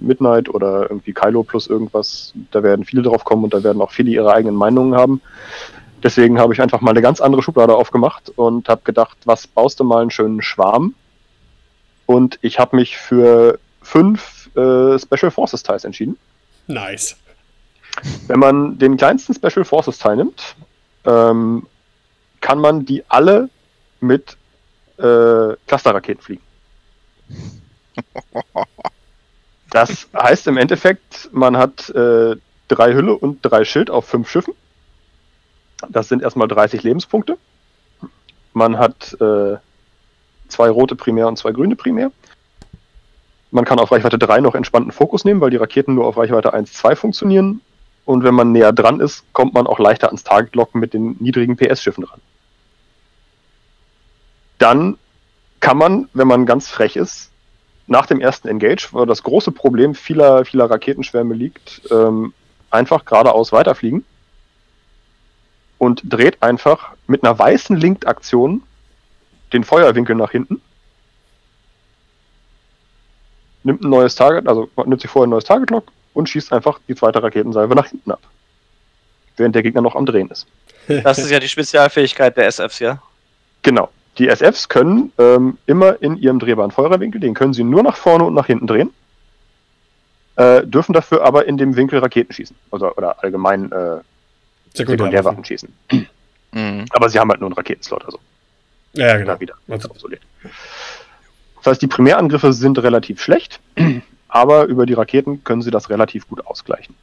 Midnight 0.00 0.48
oder 0.48 0.90
irgendwie 0.90 1.12
Kylo 1.12 1.42
plus 1.42 1.66
irgendwas, 1.66 2.32
da 2.52 2.62
werden 2.62 2.86
viele 2.86 3.02
drauf 3.02 3.24
kommen 3.24 3.44
und 3.44 3.52
da 3.52 3.62
werden 3.62 3.82
auch 3.82 3.90
viele 3.90 4.10
ihre 4.10 4.32
eigenen 4.32 4.56
Meinungen 4.56 4.94
haben. 4.94 5.20
Deswegen 6.02 6.38
habe 6.38 6.54
ich 6.54 6.62
einfach 6.62 6.80
mal 6.80 6.92
eine 6.92 7.02
ganz 7.02 7.20
andere 7.20 7.42
Schublade 7.42 7.74
aufgemacht 7.74 8.32
und 8.36 8.68
habe 8.70 8.80
gedacht, 8.84 9.18
was 9.26 9.46
baust 9.46 9.78
du 9.78 9.84
mal 9.84 10.00
einen 10.00 10.10
schönen 10.10 10.40
Schwarm? 10.40 10.94
Und 12.06 12.38
ich 12.40 12.58
habe 12.58 12.76
mich 12.76 12.96
für 12.96 13.58
fünf 13.82 14.48
äh, 14.56 14.98
Special 14.98 15.30
Forces 15.30 15.62
Teils 15.62 15.84
entschieden. 15.84 16.16
Nice. 16.66 17.16
Wenn 18.26 18.38
man 18.38 18.78
den 18.78 18.96
kleinsten 18.96 19.34
Special 19.34 19.64
Forces 19.64 19.98
Teil 19.98 20.16
nimmt, 20.16 20.56
ähm, 21.04 21.66
kann 22.40 22.58
man 22.58 22.84
die 22.84 23.04
alle 23.08 23.48
mit 24.00 24.36
äh, 24.98 25.54
Clusterraketen 25.66 26.22
fliegen. 26.22 26.42
Das 29.70 30.08
heißt 30.16 30.46
im 30.46 30.56
Endeffekt, 30.56 31.28
man 31.32 31.56
hat 31.56 31.90
äh, 31.90 32.36
drei 32.68 32.94
Hülle 32.94 33.14
und 33.14 33.40
drei 33.42 33.64
Schild 33.64 33.90
auf 33.90 34.06
fünf 34.06 34.30
Schiffen. 34.30 34.54
Das 35.90 36.08
sind 36.08 36.22
erstmal 36.22 36.48
30 36.48 36.82
Lebenspunkte. 36.82 37.36
Man 38.54 38.78
hat 38.78 39.14
äh, 39.20 39.56
zwei 40.48 40.70
rote 40.70 40.96
Primär 40.96 41.28
und 41.28 41.36
zwei 41.36 41.52
grüne 41.52 41.76
Primär. 41.76 42.10
Man 43.50 43.64
kann 43.64 43.78
auf 43.78 43.92
Reichweite 43.92 44.18
3 44.18 44.40
noch 44.40 44.54
entspannten 44.54 44.92
Fokus 44.92 45.24
nehmen, 45.24 45.40
weil 45.40 45.50
die 45.50 45.56
Raketen 45.56 45.94
nur 45.94 46.06
auf 46.06 46.16
Reichweite 46.16 46.52
1, 46.52 46.72
2 46.72 46.96
funktionieren. 46.96 47.60
Und 48.06 48.22
wenn 48.22 48.34
man 48.34 48.52
näher 48.52 48.72
dran 48.72 49.00
ist, 49.00 49.24
kommt 49.34 49.52
man 49.52 49.66
auch 49.66 49.80
leichter 49.80 50.06
ans 50.06 50.22
Target 50.22 50.54
locken 50.54 50.80
mit 50.80 50.94
den 50.94 51.16
niedrigen 51.18 51.56
PS-Schiffen 51.56 52.04
ran. 52.04 52.20
Dann 54.58 54.96
kann 55.60 55.76
man, 55.76 56.08
wenn 56.14 56.28
man 56.28 56.46
ganz 56.46 56.68
frech 56.68 56.96
ist, 56.96 57.32
nach 57.88 58.06
dem 58.06 58.20
ersten 58.20 58.48
Engage, 58.48 58.88
wo 58.92 59.04
das 59.04 59.24
große 59.24 59.50
Problem 59.50 59.94
vieler, 59.94 60.44
vieler 60.44 60.70
Raketenschwärme 60.70 61.34
liegt, 61.34 61.82
ähm, 61.90 62.32
einfach 62.70 63.04
geradeaus 63.04 63.52
weiterfliegen 63.52 64.04
und 65.78 66.02
dreht 66.04 66.42
einfach 66.42 66.92
mit 67.08 67.24
einer 67.24 67.36
weißen 67.36 67.76
Linked-Aktion 67.76 68.62
den 69.52 69.64
Feuerwinkel 69.64 70.14
nach 70.14 70.30
hinten, 70.30 70.60
nimmt 73.64 73.82
ein 73.82 73.90
neues 73.90 74.14
Target, 74.14 74.48
also 74.48 74.68
nimmt 74.84 75.00
sich 75.00 75.10
vorher 75.10 75.26
ein 75.26 75.30
neues 75.30 75.44
Target-Lock 75.44 75.90
und 76.16 76.28
schießt 76.30 76.52
einfach 76.52 76.80
die 76.88 76.94
zweite 76.94 77.22
Raketensalve 77.22 77.74
nach 77.74 77.86
hinten 77.86 78.10
ab. 78.10 78.20
Während 79.36 79.54
der 79.54 79.62
Gegner 79.62 79.82
noch 79.82 79.94
am 79.94 80.06
Drehen 80.06 80.30
ist. 80.30 80.46
Das 81.02 81.18
ist 81.18 81.30
ja 81.30 81.40
die 81.40 81.48
Spezialfähigkeit 81.48 82.36
der 82.36 82.46
SFs, 82.46 82.78
ja? 82.78 83.02
Genau. 83.62 83.90
Die 84.18 84.28
SFs 84.28 84.68
können 84.68 85.12
ähm, 85.18 85.58
immer 85.66 86.00
in 86.00 86.16
ihrem 86.16 86.38
drehbaren 86.38 86.70
Feuerwinkel, 86.70 87.20
den 87.20 87.34
können 87.34 87.52
sie 87.52 87.64
nur 87.64 87.82
nach 87.82 87.96
vorne 87.96 88.24
und 88.24 88.34
nach 88.34 88.46
hinten 88.46 88.66
drehen, 88.66 88.90
äh, 90.36 90.64
dürfen 90.64 90.92
dafür 90.92 91.24
aber 91.24 91.46
in 91.46 91.58
dem 91.58 91.76
Winkel 91.76 91.98
Raketen 91.98 92.32
schießen. 92.32 92.56
Also, 92.70 92.94
oder 92.94 93.22
allgemein 93.22 93.70
äh, 93.72 93.98
Sekundärwaffen 94.74 95.44
schießen. 95.44 95.68
Mhm. 96.52 96.84
Aber 96.90 97.10
sie 97.10 97.18
haben 97.18 97.30
halt 97.30 97.40
nur 97.40 97.48
einen 97.48 97.56
Raketenslot, 97.56 98.04
also. 98.04 98.18
Ja, 98.94 99.08
ja 99.08 99.16
genau. 99.18 99.38
Wieder 99.40 99.54
obsolet. 99.68 100.20
Das 101.56 101.72
heißt, 101.72 101.82
die 101.82 101.88
Primärangriffe 101.88 102.52
sind 102.52 102.78
relativ 102.78 103.20
schlecht, 103.20 103.60
aber 104.36 104.64
über 104.64 104.84
die 104.84 104.92
Raketen 104.92 105.42
können 105.44 105.62
sie 105.62 105.70
das 105.70 105.88
relativ 105.88 106.28
gut 106.28 106.46
ausgleichen. 106.46 106.94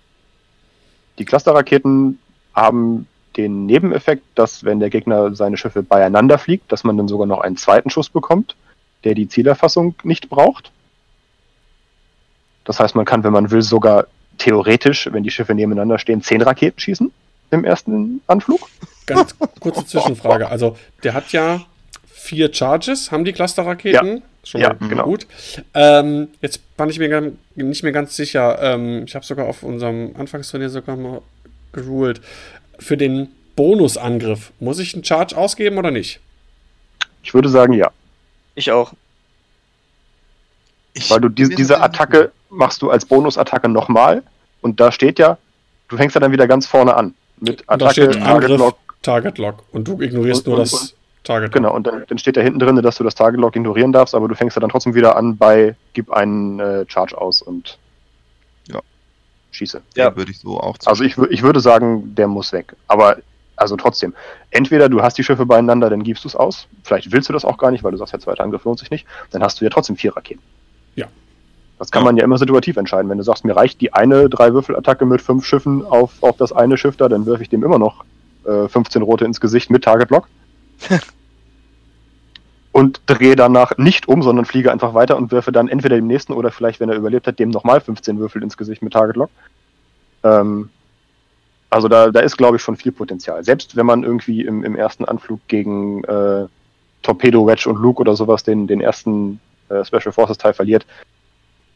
Die 1.17 1.25
Clusterraketen 1.25 2.19
haben 2.53 3.07
den 3.37 3.65
Nebeneffekt, 3.65 4.23
dass 4.35 4.63
wenn 4.63 4.79
der 4.79 4.91
Gegner 4.91 5.35
seine 5.35 5.57
Schiffe 5.57 5.81
beieinander 5.81 6.37
fliegt, 6.37 6.71
dass 6.71 6.83
man 6.83 6.95
dann 6.97 7.07
sogar 7.07 7.25
noch 7.25 7.41
einen 7.41 7.57
zweiten 7.57 7.89
Schuss 7.89 8.09
bekommt, 8.09 8.55
der 9.03 9.15
die 9.15 9.27
Zielerfassung 9.27 9.95
nicht 10.03 10.29
braucht. 10.29 10.71
Das 12.63 12.79
heißt, 12.79 12.95
man 12.95 13.05
kann, 13.05 13.23
wenn 13.23 13.33
man 13.33 13.49
will, 13.49 13.63
sogar 13.63 14.05
theoretisch, 14.37 15.09
wenn 15.11 15.23
die 15.23 15.31
Schiffe 15.31 15.55
nebeneinander 15.55 15.97
stehen, 15.97 16.21
zehn 16.21 16.41
Raketen 16.41 16.79
schießen 16.79 17.11
im 17.51 17.65
ersten 17.65 18.21
Anflug. 18.27 18.69
Ganz 19.05 19.35
kurze 19.59 19.85
Zwischenfrage. 19.85 20.47
Also, 20.47 20.77
der 21.03 21.13
hat 21.13 21.31
ja 21.31 21.61
vier 22.05 22.53
Charges, 22.53 23.11
haben 23.11 23.25
die 23.25 23.33
Clusterraketen. 23.33 24.17
Ja. 24.17 24.23
Schon 24.43 24.59
ja, 24.59 24.73
genau. 24.73 25.05
gut. 25.05 25.25
Ähm, 25.73 26.27
jetzt 26.41 26.75
bin 26.75 26.89
ich 26.89 26.99
mir 26.99 27.31
nicht 27.55 27.83
mehr 27.83 27.91
ganz 27.93 28.15
sicher. 28.15 28.59
Ähm, 28.61 29.03
ich 29.05 29.15
habe 29.15 29.25
sogar 29.25 29.47
auf 29.47 29.63
unserem 29.63 30.15
Anfangsturnier 30.17 30.69
sogar 30.69 30.97
mal 30.97 31.21
geruled 31.71 32.21
für 32.79 32.97
den 32.97 33.29
Bonusangriff, 33.55 34.51
muss 34.59 34.79
ich 34.79 34.93
einen 34.93 35.03
Charge 35.03 35.37
ausgeben 35.37 35.77
oder 35.77 35.91
nicht? 35.91 36.19
Ich 37.23 37.33
würde 37.33 37.49
sagen, 37.49 37.73
ja. 37.73 37.91
Ich 38.55 38.71
auch. 38.71 38.93
Ich 40.93 41.09
Weil 41.09 41.21
du 41.21 41.29
die, 41.29 41.49
diese 41.49 41.81
Attacke 41.81 42.31
machst 42.49 42.81
du 42.81 42.91
als 42.91 43.05
Bonusattacke 43.05 43.69
nochmal 43.69 44.23
und 44.61 44.79
da 44.79 44.91
steht 44.91 45.17
ja, 45.17 45.37
du 45.87 45.97
fängst 45.97 46.15
ja 46.15 46.21
dann 46.21 46.31
wieder 46.31 46.47
ganz 46.47 46.67
vorne 46.67 46.95
an. 46.95 47.15
Mit 47.39 47.63
Attacke, 47.67 48.11
Target 48.11 48.21
Angriff, 48.21 48.59
Lock. 48.59 48.77
Target 49.01 49.37
Lock. 49.37 49.63
Und 49.71 49.87
du 49.87 50.01
ignorierst 50.01 50.45
und, 50.45 50.51
nur 50.51 50.59
und, 50.59 50.61
das 50.61 50.73
und, 50.73 50.93
Target 51.23 51.49
Lock. 51.49 51.53
Genau, 51.53 51.73
und 51.73 51.87
dann, 51.87 52.03
dann, 52.07 52.17
steht 52.17 52.35
da 52.37 52.41
hinten 52.41 52.59
drin, 52.59 52.75
dass 52.75 52.97
du 52.97 53.03
das 53.03 53.15
Target 53.15 53.39
Lock 53.39 53.55
ignorieren 53.55 53.91
darfst, 53.91 54.13
aber 54.13 54.27
du 54.27 54.35
fängst 54.35 54.55
ja 54.55 54.59
dann 54.59 54.69
trotzdem 54.69 54.93
wieder 54.93 55.15
an 55.15 55.37
bei 55.37 55.75
gib 55.93 56.11
einen 56.11 56.59
äh, 56.59 56.85
Charge 56.87 57.17
aus 57.17 57.41
und 57.41 57.77
schieße. 59.53 59.81
Ja, 59.95 60.15
würde 60.15 60.31
ich 60.31 60.39
so 60.39 60.59
auch 60.59 60.77
Also 60.85 61.03
ich, 61.03 61.17
ich 61.17 61.43
würde 61.43 61.59
sagen, 61.59 62.15
der 62.15 62.27
muss 62.27 62.51
weg. 62.53 62.75
Aber 62.87 63.17
also 63.55 63.77
trotzdem, 63.77 64.13
entweder 64.49 64.89
du 64.89 65.01
hast 65.01 65.17
die 65.17 65.23
Schiffe 65.23 65.45
beieinander, 65.45 65.89
dann 65.89 66.03
gibst 66.03 66.23
du 66.23 66.27
es 66.27 66.35
aus. 66.35 66.67
Vielleicht 66.83 67.11
willst 67.11 67.29
du 67.29 67.33
das 67.33 67.45
auch 67.45 67.57
gar 67.57 67.71
nicht, 67.71 67.83
weil 67.83 67.91
du 67.91 67.97
sagst, 67.97 68.13
der 68.13 68.19
zweite 68.19 68.43
Angriff 68.43 68.63
lohnt 68.63 68.79
sich 68.79 68.91
nicht. 68.91 69.05
Dann 69.31 69.43
hast 69.43 69.61
du 69.61 69.65
ja 69.65 69.69
trotzdem 69.69 69.95
vier 69.95 70.15
Raketen. 70.15 70.41
Ja. 70.95 71.07
Das 71.79 71.91
kann 71.91 72.01
ja. 72.01 72.05
man 72.05 72.17
ja 72.17 72.23
immer 72.23 72.37
situativ 72.37 72.77
entscheiden. 72.77 73.09
Wenn 73.09 73.17
du 73.17 73.23
sagst, 73.23 73.45
mir 73.45 73.55
reicht 73.55 73.79
die 73.81 73.93
eine 73.93 74.29
Drei-Würfel-Attacke 74.29 75.05
mit 75.05 75.21
fünf 75.21 75.45
Schiffen 75.45 75.85
auf, 75.85 76.11
auf 76.21 76.37
das 76.37 76.51
eine 76.51 76.77
Schiff 76.77 76.97
da, 76.97 77.07
dann 77.09 77.25
werfe 77.25 77.43
ich 77.43 77.49
dem 77.49 77.63
immer 77.63 77.79
noch 77.79 78.03
äh, 78.45 78.67
15 78.67 79.01
Rote 79.01 79.25
ins 79.25 79.39
Gesicht 79.39 79.69
mit 79.69 79.83
Target-Lock. 79.83 80.27
und 82.71 83.01
drehe 83.05 83.35
danach 83.35 83.77
nicht 83.77 84.07
um, 84.07 84.21
sondern 84.23 84.45
fliege 84.45 84.71
einfach 84.71 84.93
weiter 84.93 85.15
und 85.15 85.31
werfe 85.31 85.51
dann 85.51 85.67
entweder 85.67 85.95
dem 85.95 86.07
nächsten 86.07 86.33
oder 86.33 86.51
vielleicht, 86.51 86.79
wenn 86.79 86.89
er 86.89 86.95
überlebt 86.95 87.27
hat, 87.27 87.39
dem 87.39 87.49
nochmal 87.49 87.81
15 87.81 88.19
Würfel 88.19 88.43
ins 88.43 88.57
Gesicht 88.57 88.81
mit 88.81 88.93
Target-Lock. 88.93 89.29
Ähm, 90.23 90.69
also 91.69 91.87
da, 91.87 92.11
da 92.11 92.19
ist, 92.19 92.37
glaube 92.37 92.57
ich, 92.57 92.63
schon 92.63 92.75
viel 92.75 92.91
Potenzial. 92.91 93.43
Selbst 93.43 93.75
wenn 93.75 93.85
man 93.85 94.03
irgendwie 94.03 94.41
im, 94.41 94.63
im 94.63 94.75
ersten 94.75 95.05
Anflug 95.05 95.39
gegen 95.47 96.03
äh, 96.03 96.47
Torpedo, 97.01 97.45
Wedge 97.47 97.69
und 97.69 97.77
Luke 97.77 98.01
oder 98.01 98.15
sowas 98.15 98.43
den, 98.43 98.67
den 98.67 98.81
ersten 98.81 99.39
äh, 99.69 99.83
Special 99.85 100.11
Forces 100.11 100.37
Teil 100.37 100.53
verliert, 100.53 100.85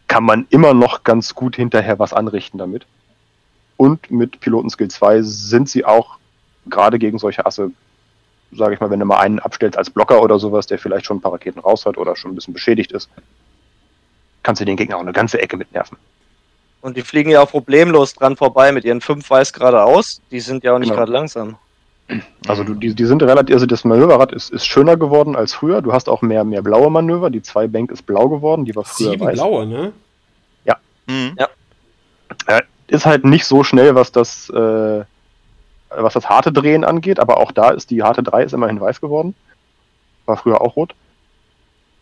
kann 0.07 0.24
man 0.24 0.48
immer 0.49 0.74
noch 0.74 1.03
ganz 1.03 1.36
gut 1.36 1.56
hinterher 1.56 1.99
was 1.99 2.14
anrichten 2.14 2.57
damit. 2.57 2.86
Und 3.76 4.10
mit 4.10 4.40
Pilotenskill 4.40 4.88
2 4.88 5.22
sind 5.22 5.69
sie 5.69 5.86
auch 5.86 6.18
gerade 6.68 6.98
gegen 6.98 7.19
solche 7.19 7.45
Asse, 7.45 7.72
sage 8.52 8.74
ich 8.74 8.80
mal, 8.80 8.90
wenn 8.90 8.99
du 8.99 9.06
mal 9.06 9.19
einen 9.19 9.40
abstellst 9.40 9.78
als 9.78 9.90
Blocker 9.90 10.22
oder 10.22 10.40
sowas, 10.40 10.68
der 10.68 10.80
vielleicht 10.80 11.06
schon 11.06 11.18
ein 11.18 11.22
paar 11.22 11.34
Raketen 11.34 11.60
raus 11.60 11.86
hat 11.86 11.98
oder 11.98 12.15
schon 12.15 12.32
ein 12.32 12.36
bisschen 12.36 12.53
beschädigt 12.53 12.91
ist, 12.91 13.10
kannst 14.44 14.61
du 14.61 14.65
den 14.65 14.78
Gegner 14.78 14.98
auch 14.98 15.02
eine 15.02 15.14
ganze 15.14 15.41
Ecke 15.41 15.57
mitnerven. 15.57 15.98
Und 16.82 16.95
die 16.95 17.02
fliegen 17.02 17.30
ja 17.30 17.41
auch 17.41 17.49
problemlos 17.49 18.14
dran 18.14 18.38
vorbei 18.38 18.72
mit 18.72 18.86
ihren 18.86 19.02
fünf 19.02 19.30
Weiß 19.30 19.52
geradeaus. 19.52 20.22
Die 20.32 20.40
sind 20.40 20.64
ja 20.64 20.74
auch 20.74 20.80
nicht 20.80 20.90
genau. 20.90 20.99
gerade 20.99 21.11
langsam. 21.11 21.57
Also 22.48 22.64
du, 22.64 22.74
die, 22.74 22.95
die 22.95 23.06
sind 23.06 23.22
relativ, 23.22 23.53
also 23.53 23.65
das 23.65 23.84
Manöverrad 23.84 24.32
ist, 24.32 24.52
ist 24.52 24.65
schöner 24.65 24.95
geworden 24.95 25.36
als 25.36 25.53
früher. 25.53 25.82
Du 25.82 25.91
hast 25.91 26.07
auch 26.07 26.22
mehr, 26.22 26.45
mehr 26.45 26.61
blaue 26.61 26.90
Manöver. 26.90 27.30
Die 27.30 27.41
zwei 27.41 27.68
Bank 27.68 27.91
ist 27.91 28.06
blau 28.06 28.30
geworden, 28.30 28.64
die 28.64 28.76
war 28.76 28.86
früher 28.86 29.11
Sieben 29.11 29.26
weiß. 29.26 29.34
blaue, 29.34 29.65
ne? 29.65 29.91
Ja. 30.64 30.78
Mhm. 31.07 31.36
ja. 31.38 31.49
Äh, 32.45 32.61
ist 32.88 33.06
halt 33.06 33.26
nicht 33.26 33.45
so 33.45 33.64
schnell, 33.64 33.95
was 33.95 34.14
das, 34.14 34.49
äh, 34.49 35.03
was 35.89 36.14
das 36.14 36.30
harte 36.30 36.51
Drehen 36.51 36.84
angeht, 36.84 37.19
aber 37.19 37.38
auch 37.38 37.51
da 37.51 37.69
ist 37.69 37.89
die 37.89 38.03
harte 38.03 38.23
3 38.23 38.43
ist 38.43 38.53
immerhin 38.53 38.80
weiß 38.80 39.01
geworden. 39.01 39.35
War 40.26 40.38
früher 40.38 40.61
auch 40.61 40.76
rot. 40.76 40.95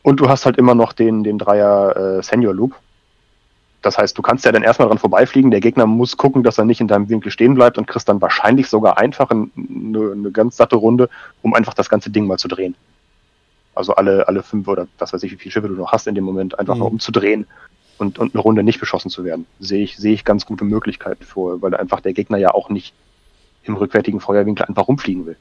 Und 0.02 0.20
du 0.20 0.30
hast 0.30 0.45
halt 0.45 0.57
immer 0.57 0.76
noch 0.76 0.94
den, 0.94 1.24
den 1.24 1.38
Dreier 1.38 1.95
äh, 1.95 2.24
Senior 2.24 2.53
Loop, 2.53 2.76
das 3.86 3.99
heißt, 3.99 4.18
du 4.18 4.24
kannst 4.24 4.44
ja 4.45 4.52
dann 4.52 4.64
erstmal 4.64 4.88
dran 4.88 4.98
vorbeifliegen, 4.98 5.52
der 5.52 5.60
Gegner 5.60 5.86
muss 5.86 6.18
gucken, 6.18 6.41
dass 6.41 6.57
er 6.57 6.66
nicht 6.66 6.82
in 6.82 6.88
deinem 6.88 7.07
Winkel 7.07 7.32
stehen 7.32 7.53
bleibt 7.53 7.78
und 7.78 7.86
kriegst 7.86 8.10
dann 8.10 8.20
wahrscheinlich 8.20 8.68
sogar 8.68 8.98
einfach 8.98 9.30
eine, 9.30 9.48
eine 9.56 10.32
ganz 10.32 10.57
satte 10.57 10.76
Runde, 10.76 11.07
um 11.44 11.53
einfach 11.53 11.76
das 11.76 11.88
ganze 11.88 12.10
Ding 12.10 12.26
mal 12.26 12.40
zu 12.40 12.48
drehen. 12.48 12.74
Also 13.76 13.94
alle, 13.94 14.28
alle 14.28 14.41
fünf 14.41 14.68
oder 14.68 14.88
was 14.98 15.14
weiß 15.14 15.22
ich, 15.22 15.34
wie 15.34 15.36
viele 15.36 15.52
Schiffe 15.52 15.68
du 15.68 15.76
noch 15.76 15.91
hast 15.91 16.07
in 16.07 16.16
dem 16.16 16.24
Moment, 16.24 16.57
einfach 16.57 16.74
mhm. 16.74 16.80
mal 16.80 16.88
umzudrehen 16.88 17.45
und, 17.99 18.18
und 18.18 18.34
eine 18.34 18.41
Runde 18.41 18.64
nicht 18.64 18.80
beschossen 18.80 19.12
zu 19.12 19.24
werden. 19.24 19.45
Sehe 19.60 19.84
ich, 19.84 19.98
sehe 19.98 20.14
ich 20.14 20.26
ganz 20.26 20.48
gute 20.48 20.66
Möglichkeiten 20.66 21.24
vor, 21.24 21.62
weil 21.62 21.76
einfach 21.76 22.02
der 22.02 22.14
Gegner 22.14 22.40
ja 22.40 22.56
auch 22.56 22.70
nicht 22.70 22.95
im 23.68 23.76
rückwärtigen 23.76 24.20
Feuerwinkel 24.20 24.66
einfach 24.66 24.88
rumfliegen 24.88 25.26
will. 25.26 25.38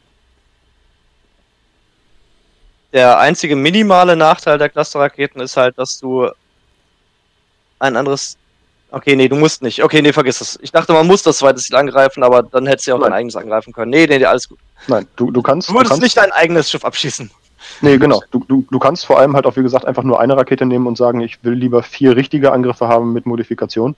Der 2.92 3.18
einzige 3.18 3.56
minimale 3.56 4.14
Nachteil 4.14 4.56
der 4.56 4.68
Clusterraketen 4.68 5.40
ist 5.40 5.56
halt, 5.56 5.76
dass 5.78 5.98
du 5.98 6.28
ein 7.80 7.96
anderes. 7.96 8.38
Okay, 8.92 9.16
nee, 9.16 9.26
du 9.26 9.34
musst 9.34 9.62
nicht. 9.62 9.82
Okay, 9.82 10.01
nee, 10.01 10.12
vergiss 10.12 10.40
es. 10.40 10.59
Ich 10.62 10.70
dachte, 10.70 10.92
man 10.92 11.06
muss 11.06 11.24
das 11.24 11.38
zweite 11.38 11.60
Ziel 11.60 11.74
angreifen, 11.74 12.22
aber 12.22 12.44
dann 12.44 12.66
hättest 12.66 12.86
du 12.86 12.92
ja 12.92 12.94
auch 12.94 13.01
Nein. 13.01 13.10
dein 13.10 13.18
eigenes 13.18 13.34
angreifen 13.34 13.72
können. 13.72 13.90
Nee, 13.90 14.06
nee, 14.06 14.24
alles 14.24 14.48
gut. 14.48 14.59
Nein, 14.86 15.09
du, 15.16 15.32
du 15.32 15.42
kannst. 15.42 15.68
Du 15.68 15.74
würdest 15.74 15.86
du 15.86 15.94
kannst, 15.94 16.02
nicht 16.02 16.16
dein 16.16 16.30
eigenes 16.30 16.70
Schiff 16.70 16.84
abschießen. 16.84 17.30
Nee, 17.80 17.98
genau. 17.98 18.22
Du, 18.30 18.44
du, 18.46 18.64
du 18.70 18.78
kannst 18.78 19.06
vor 19.06 19.18
allem 19.18 19.34
halt 19.34 19.46
auch, 19.46 19.56
wie 19.56 19.62
gesagt, 19.62 19.84
einfach 19.86 20.05
nur 20.05 20.20
eine 20.20 20.36
Rakete 20.36 20.64
nehmen 20.64 20.86
und 20.86 20.96
sagen, 20.96 21.20
ich 21.20 21.42
will 21.42 21.55
lieber 21.55 21.82
vier 21.82 22.14
richtige 22.14 22.52
Angriffe 22.52 22.86
haben 22.86 23.12
mit 23.12 23.26
Modifikation. 23.26 23.96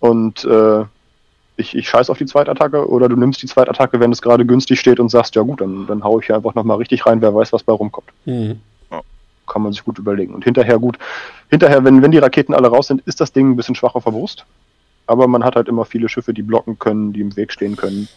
Und 0.00 0.44
äh, 0.44 0.84
ich, 1.60 1.76
ich 1.76 1.88
scheiß 1.88 2.10
auf 2.10 2.18
die 2.18 2.26
Zweitattacke 2.26 2.88
oder 2.88 3.08
du 3.08 3.16
nimmst 3.16 3.42
die 3.42 3.46
Zweitattacke, 3.46 4.00
wenn 4.00 4.10
es 4.10 4.22
gerade 4.22 4.44
günstig 4.44 4.80
steht 4.80 4.98
und 4.98 5.10
sagst, 5.10 5.36
ja 5.36 5.42
gut, 5.42 5.60
dann, 5.60 5.86
dann 5.86 6.02
hau 6.02 6.18
ich 6.18 6.26
hier 6.26 6.36
einfach 6.36 6.54
nochmal 6.54 6.78
richtig 6.78 7.06
rein, 7.06 7.20
wer 7.20 7.34
weiß, 7.34 7.52
was 7.52 7.62
bei 7.62 7.72
rumkommt. 7.72 8.08
Mhm 8.24 8.60
kann 9.50 9.62
man 9.62 9.72
sich 9.72 9.84
gut 9.84 9.98
überlegen. 9.98 10.32
Und 10.32 10.44
hinterher 10.44 10.78
gut, 10.78 10.98
hinterher, 11.50 11.84
wenn, 11.84 12.00
wenn 12.00 12.12
die 12.12 12.18
Raketen 12.18 12.54
alle 12.54 12.68
raus 12.68 12.86
sind, 12.86 13.02
ist 13.06 13.20
das 13.20 13.32
Ding 13.32 13.50
ein 13.50 13.56
bisschen 13.56 13.74
schwach 13.74 13.94
auf 13.94 14.04
der 14.04 14.12
Brust. 14.12 14.46
Aber 15.06 15.28
man 15.28 15.44
hat 15.44 15.56
halt 15.56 15.68
immer 15.68 15.84
viele 15.84 16.08
Schiffe, 16.08 16.32
die 16.32 16.42
blocken 16.42 16.78
können, 16.78 17.12
die 17.12 17.20
im 17.20 17.36
Weg 17.36 17.52
stehen 17.52 17.76
können. 17.76 18.08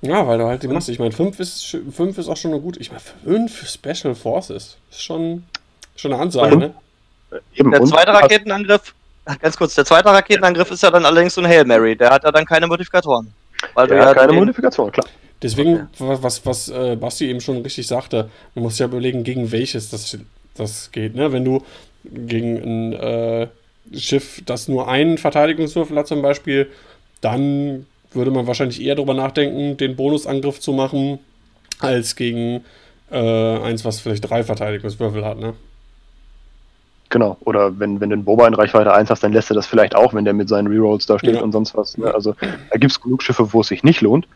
Ja, 0.00 0.26
weil 0.26 0.38
du 0.38 0.44
halt 0.44 0.62
die 0.62 0.68
Masse. 0.68 0.92
Ich 0.92 0.98
meine, 0.98 1.12
5 1.12 1.40
ist, 1.40 1.78
fünf 1.92 2.18
ist 2.18 2.28
auch 2.28 2.36
schon 2.36 2.52
eine 2.52 2.60
gute. 2.60 2.80
Ich 2.80 2.90
meine, 2.90 3.00
5 3.24 3.68
Special 3.68 4.14
Forces 4.14 4.76
ist 4.90 5.02
schon, 5.02 5.44
schon 5.96 6.12
eine 6.12 6.22
Ansage, 6.22 6.56
ne? 6.56 6.74
Eben, 7.54 7.70
der 7.70 7.84
zweite 7.84 8.12
Raketenangriff, 8.12 8.94
ganz 9.36 9.56
kurz, 9.56 9.74
der 9.74 9.84
zweite 9.84 10.08
Raketenangriff 10.08 10.70
ist 10.70 10.82
ja 10.82 10.90
dann 10.90 11.04
allerdings 11.04 11.34
so 11.34 11.40
ein 11.40 11.46
Hail 11.46 11.64
Mary. 11.64 11.96
Der 11.96 12.10
hat 12.10 12.24
ja 12.24 12.32
dann 12.32 12.44
keine 12.44 12.66
Modifikatoren. 12.66 13.32
Weil 13.74 13.86
der 13.88 14.00
hat 14.00 14.08
ja 14.08 14.14
keine 14.14 14.32
Modifikatoren, 14.32 14.92
klar. 14.92 15.06
Deswegen, 15.42 15.88
okay. 15.98 16.18
was, 16.20 16.44
was 16.44 16.68
äh, 16.68 16.96
Basti 16.96 17.28
eben 17.28 17.40
schon 17.40 17.58
richtig 17.62 17.86
sagte, 17.86 18.28
man 18.54 18.64
muss 18.64 18.78
ja 18.78 18.86
überlegen, 18.86 19.22
gegen 19.22 19.52
welches 19.52 19.90
das 19.90 20.18
das 20.58 20.90
geht. 20.90 21.14
Ne? 21.14 21.32
Wenn 21.32 21.44
du 21.44 21.62
gegen 22.04 22.56
ein 22.56 22.92
äh, 22.92 23.48
Schiff, 23.94 24.42
das 24.44 24.68
nur 24.68 24.88
einen 24.88 25.18
Verteidigungswürfel 25.18 25.96
hat 25.96 26.08
zum 26.08 26.22
Beispiel, 26.22 26.68
dann 27.20 27.86
würde 28.12 28.30
man 28.30 28.46
wahrscheinlich 28.46 28.82
eher 28.82 28.94
darüber 28.94 29.14
nachdenken, 29.14 29.76
den 29.76 29.96
Bonusangriff 29.96 30.60
zu 30.60 30.72
machen, 30.72 31.18
als 31.78 32.16
gegen 32.16 32.64
äh, 33.10 33.58
eins, 33.58 33.84
was 33.84 34.00
vielleicht 34.00 34.28
drei 34.28 34.42
Verteidigungswürfel 34.42 35.24
hat. 35.24 35.38
Ne? 35.38 35.54
Genau, 37.10 37.38
oder 37.40 37.78
wenn, 37.78 38.00
wenn 38.00 38.10
du 38.10 38.14
einen 38.14 38.24
Boba 38.24 38.46
in 38.46 38.54
Reichweite 38.54 38.92
1 38.92 39.08
hast, 39.08 39.22
dann 39.22 39.32
lässt 39.32 39.50
er 39.50 39.54
das 39.54 39.66
vielleicht 39.66 39.94
auch, 39.94 40.12
wenn 40.12 40.26
der 40.26 40.34
mit 40.34 40.48
seinen 40.48 40.66
Rerolls 40.66 41.06
da 41.06 41.18
steht 41.18 41.36
ja. 41.36 41.42
und 41.42 41.52
sonst 41.52 41.74
was. 41.74 41.96
Ne? 41.96 42.12
Also 42.12 42.34
da 42.70 42.78
gibt 42.78 42.92
es 42.92 43.00
genug 43.00 43.22
Schiffe, 43.22 43.52
wo 43.52 43.62
es 43.62 43.68
sich 43.68 43.82
nicht 43.82 44.02
lohnt. 44.02 44.28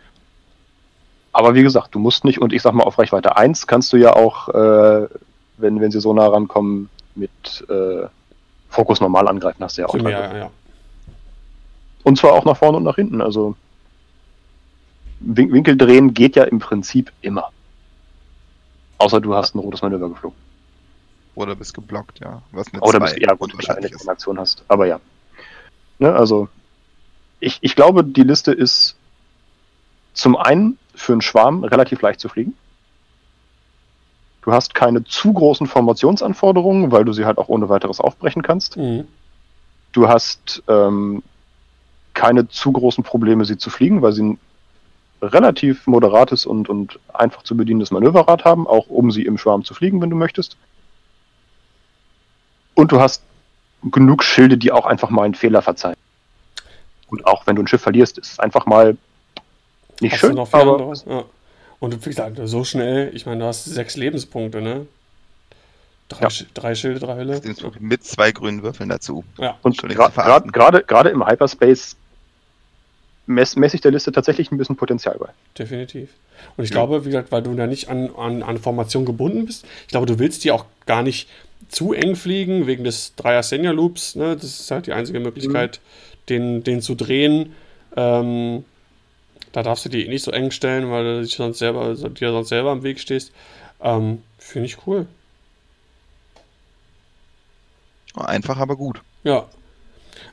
Aber 1.35 1.55
wie 1.55 1.63
gesagt, 1.63 1.95
du 1.95 1.99
musst 1.99 2.25
nicht, 2.25 2.41
und 2.41 2.53
ich 2.53 2.63
sag 2.63 2.73
mal, 2.73 2.85
auf 2.85 2.99
Reichweite 2.99 3.37
1 3.37 3.67
kannst 3.67 3.93
du 3.93 3.99
ja 3.99 4.15
auch 4.15 4.49
äh, 4.49 5.07
wenn, 5.63 5.81
wenn 5.81 5.91
sie 5.91 6.01
so 6.01 6.13
nah 6.13 6.27
rankommen, 6.27 6.91
mit 7.15 7.65
äh, 7.69 8.07
Fokus 8.69 9.01
normal 9.01 9.29
angreifen, 9.29 9.63
hast 9.63 9.79
du 9.79 9.83
ja 9.83 9.89
auch. 9.89 9.95
Ja, 9.95 10.37
ja. 10.37 10.51
Und 12.05 12.19
zwar 12.19 12.33
auch 12.33 12.45
nach 12.45 12.57
vorne 12.57 12.79
und 12.79 12.85
nach 12.85 12.97
hinten. 12.97 13.21
Also 13.21 13.55
Win 15.21 15.53
Winkel 15.53 15.77
drehen 15.77 16.15
geht 16.15 16.37
ja 16.37 16.45
im 16.45 16.59
Prinzip 16.59 17.13
immer. 17.21 17.51
Außer 18.99 19.21
du 19.21 19.35
hast 19.35 19.55
ein 19.55 19.59
rotes 19.59 19.83
Manöver 19.83 20.09
geflogen. 20.09 20.37
Oder 21.35 21.55
bist 21.55 21.75
geblockt, 21.75 22.21
ja. 22.21 22.43
Was 22.53 22.73
mit 22.73 22.83
Oder 22.83 23.01
bist, 23.01 23.19
ja, 23.19 23.33
gut, 23.35 23.55
wahrscheinlich 23.55 23.99
eine 23.99 24.11
Aktion 24.11 24.39
hast. 24.39 24.65
Aber 24.69 24.87
ja. 24.87 25.01
Ne, 25.99 26.13
also, 26.13 26.49
ich, 27.41 27.59
ich 27.63 27.75
glaube, 27.75 28.05
die 28.05 28.23
Liste 28.23 28.53
ist 28.53 28.97
zum 30.13 30.37
einen 30.37 30.79
für 30.95 31.13
einen 31.13 31.23
Schwarm 31.23 31.65
relativ 31.65 32.03
leicht 32.03 32.21
zu 32.21 32.29
fliegen. 32.29 32.55
Du 34.43 34.53
hast 34.53 34.75
keine 34.75 35.05
zu 35.05 35.33
großen 35.33 35.67
Formationsanforderungen, 35.67 36.91
weil 36.93 37.05
du 37.05 37.13
sie 37.13 37.25
halt 37.25 37.39
auch 37.39 37.49
ohne 37.49 37.69
weiteres 37.69 38.01
aufbrechen 38.01 38.43
kannst. 38.43 38.77
Mhm. 38.77 39.07
Du 39.93 40.09
hast 40.09 40.63
ähm, 40.69 41.23
keine 42.15 42.49
zu 42.49 42.73
großen 42.73 43.05
Probleme, 43.05 43.45
sie 43.45 43.57
zu 43.57 43.71
fliegen, 43.71 44.03
weil 44.03 44.13
sie 44.13 44.25
ein 44.25 44.39
relativ 45.23 45.87
moderates 45.87 46.45
und, 46.45 46.69
und 46.69 46.99
einfach 47.13 47.45
zu 47.45 47.57
bedienendes 47.57 47.93
Manöverrad 47.93 48.45
haben, 48.45 48.67
auch 48.67 48.89
um 48.89 49.13
sie 49.13 49.25
im 49.25 49.39
Schwarm 49.39 49.65
zu 49.65 49.75
fliegen, 49.75 50.03
wenn 50.03 50.11
du 50.11 50.17
möchtest. 50.17 50.57
Und 52.83 52.91
du 52.91 53.01
hast 53.01 53.23
genug 53.93 54.25
Schilde, 54.25 54.59
die 54.59 54.73
auch 54.73 54.87
einfach 54.87 55.09
mal 55.09 55.23
einen 55.23 55.37
Fehler 55.37 55.63
verzeihen. 55.63 55.97
Und 57.07 57.25
auch 57.29 57.47
wenn 57.47 57.55
du 57.55 57.63
ein 57.63 57.69
Schiff 57.69 57.81
verlierst, 57.81 58.19
ist 58.19 58.33
es 58.33 58.39
einfach 58.41 58.67
mal 58.67 58.97
nicht 60.01 60.15
hast 60.15 60.19
schön, 60.19 60.37
aber 60.37 60.93
ja. 61.07 61.25
Und 61.79 62.05
wie 62.05 62.11
gesagt, 62.11 62.41
so 62.43 62.65
schnell, 62.65 63.15
ich 63.15 63.25
meine, 63.25 63.39
du 63.39 63.47
hast 63.47 63.67
sechs 63.67 63.95
Lebenspunkte, 63.95 64.61
ne? 64.61 64.89
Drei, 66.09 66.27
ja. 66.27 66.47
drei 66.55 66.75
Schilde, 66.75 66.99
drei 66.99 67.19
Hülle. 67.19 67.41
Mit 67.79 68.03
zwei 68.03 68.33
grünen 68.33 68.65
Würfeln 68.65 68.89
dazu. 68.89 69.23
Ja. 69.39 69.57
Und 69.63 69.79
gerade 69.79 70.83
gra 70.83 71.03
im 71.03 71.25
Hyperspace 71.25 71.95
messe 73.27 73.61
mess 73.61 73.75
ich 73.75 73.81
der 73.81 73.93
Liste 73.93 74.11
tatsächlich 74.11 74.51
ein 74.51 74.59
bisschen 74.59 74.75
Potenzial 74.75 75.19
bei. 75.21 75.29
Definitiv. 75.57 76.11
Und 76.57 76.65
ich 76.65 76.71
ja. 76.71 76.75
glaube, 76.75 77.05
wie 77.05 77.11
gesagt, 77.11 77.31
weil 77.31 77.45
du 77.45 77.55
da 77.55 77.69
nicht 77.69 77.89
an, 77.89 78.11
an, 78.17 78.43
an 78.43 78.59
Formation 78.59 79.05
gebunden 79.05 79.47
bist, 79.47 79.65
ich 79.83 79.89
glaube, 79.93 80.07
du 80.07 80.19
willst 80.19 80.43
die 80.43 80.51
auch 80.51 80.67
gar 80.85 81.05
nicht 81.05 81.29
zu 81.69 81.93
eng 81.93 82.17
fliegen, 82.17 82.67
wegen 82.67 82.85
des 82.85 83.15
Dreier 83.15 83.43
Senior 83.43 83.75
Loops. 83.75 84.15
Ne? 84.15 84.37
Das 84.37 84.61
ist 84.61 84.71
halt 84.71 84.87
die 84.87 84.93
einzige 84.93 85.21
Möglichkeit, 85.21 85.81
mhm. 85.81 86.27
den, 86.29 86.65
den 86.65 86.83
zu 86.83 86.95
drehen. 86.95 87.55
Ähm, 87.97 88.65
da 89.53 89.63
darfst 89.63 89.85
du 89.85 89.89
die 89.89 90.05
eh 90.05 90.09
nicht 90.09 90.25
so 90.25 90.31
eng 90.31 90.51
stellen, 90.51 90.91
weil 90.91 91.05
du 91.05 91.23
dich 91.23 91.37
sonst 91.37 91.59
selber, 91.59 91.95
dir 91.95 92.31
sonst 92.31 92.49
selber 92.49 92.73
im 92.73 92.83
Weg 92.83 93.01
stehst. 93.01 93.33
Ähm, 93.81 94.23
Finde 94.39 94.67
ich 94.67 94.87
cool. 94.87 95.07
Einfach, 98.15 98.59
aber 98.59 98.77
gut. 98.77 99.01
Ja. 99.25 99.49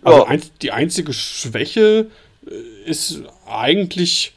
Also 0.04 0.24
oh. 0.24 0.26
ein, 0.26 0.42
die 0.62 0.72
einzige 0.72 1.14
Schwäche 1.14 2.08
äh, 2.46 2.90
ist 2.90 3.22
eigentlich 3.46 4.34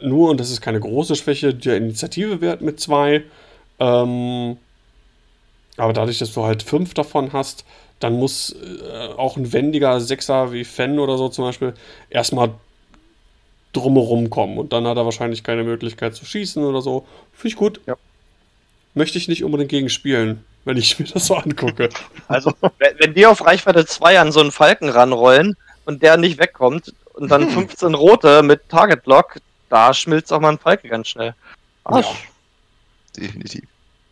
nur, 0.00 0.30
und 0.30 0.38
das 0.38 0.50
ist 0.50 0.60
keine 0.60 0.80
große 0.80 1.16
Schwäche, 1.16 1.54
der 1.54 1.76
Initiative-Wert 1.76 2.60
mit 2.60 2.80
zwei. 2.80 3.22
Ähm, 3.78 4.56
Aber 5.76 5.92
dadurch, 5.92 6.18
dass 6.18 6.32
du 6.32 6.44
halt 6.44 6.62
fünf 6.62 6.94
davon 6.94 7.32
hast, 7.32 7.64
dann 8.00 8.14
muss 8.14 8.54
äh, 8.54 9.08
auch 9.16 9.36
ein 9.36 9.52
wendiger 9.52 10.00
Sechser 10.00 10.52
wie 10.52 10.64
Fenn 10.64 10.98
oder 10.98 11.16
so 11.16 11.28
zum 11.28 11.44
Beispiel 11.44 11.74
erstmal 12.10 12.52
drumherum 13.72 14.30
kommen. 14.30 14.58
Und 14.58 14.72
dann 14.72 14.86
hat 14.86 14.96
er 14.96 15.04
wahrscheinlich 15.04 15.44
keine 15.44 15.64
Möglichkeit 15.64 16.14
zu 16.14 16.24
schießen 16.24 16.62
oder 16.64 16.82
so. 16.82 17.06
Finde 17.32 17.48
ich 17.48 17.56
gut. 17.56 17.80
Ja. 17.86 17.96
Möchte 18.94 19.18
ich 19.18 19.28
nicht 19.28 19.44
unbedingt 19.44 19.70
gegen 19.70 19.88
spielen, 19.88 20.44
wenn 20.64 20.76
ich 20.76 20.98
mir 20.98 21.06
das 21.06 21.26
so 21.26 21.36
angucke. 21.36 21.88
Also, 22.28 22.52
wenn, 22.98 23.14
die 23.14 23.26
auf 23.26 23.44
Reichweite 23.44 23.86
2 23.86 24.20
an 24.20 24.32
so 24.32 24.40
einen 24.40 24.52
Falken 24.52 24.88
ranrollen 24.88 25.56
und 25.84 26.02
der 26.02 26.16
nicht 26.16 26.38
wegkommt 26.38 26.94
und 27.14 27.30
dann 27.30 27.48
15 27.50 27.94
rote 27.94 28.42
mit 28.42 28.68
Target 28.68 29.06
Lock, 29.06 29.38
da 29.68 29.92
schmilzt 29.92 30.32
auch 30.32 30.40
mal 30.40 30.52
ein 30.52 30.58
Falke 30.58 30.88
ganz 30.88 31.08
schnell. 31.08 31.34
Ja. 31.90 32.02
Definitiv. 33.16 33.64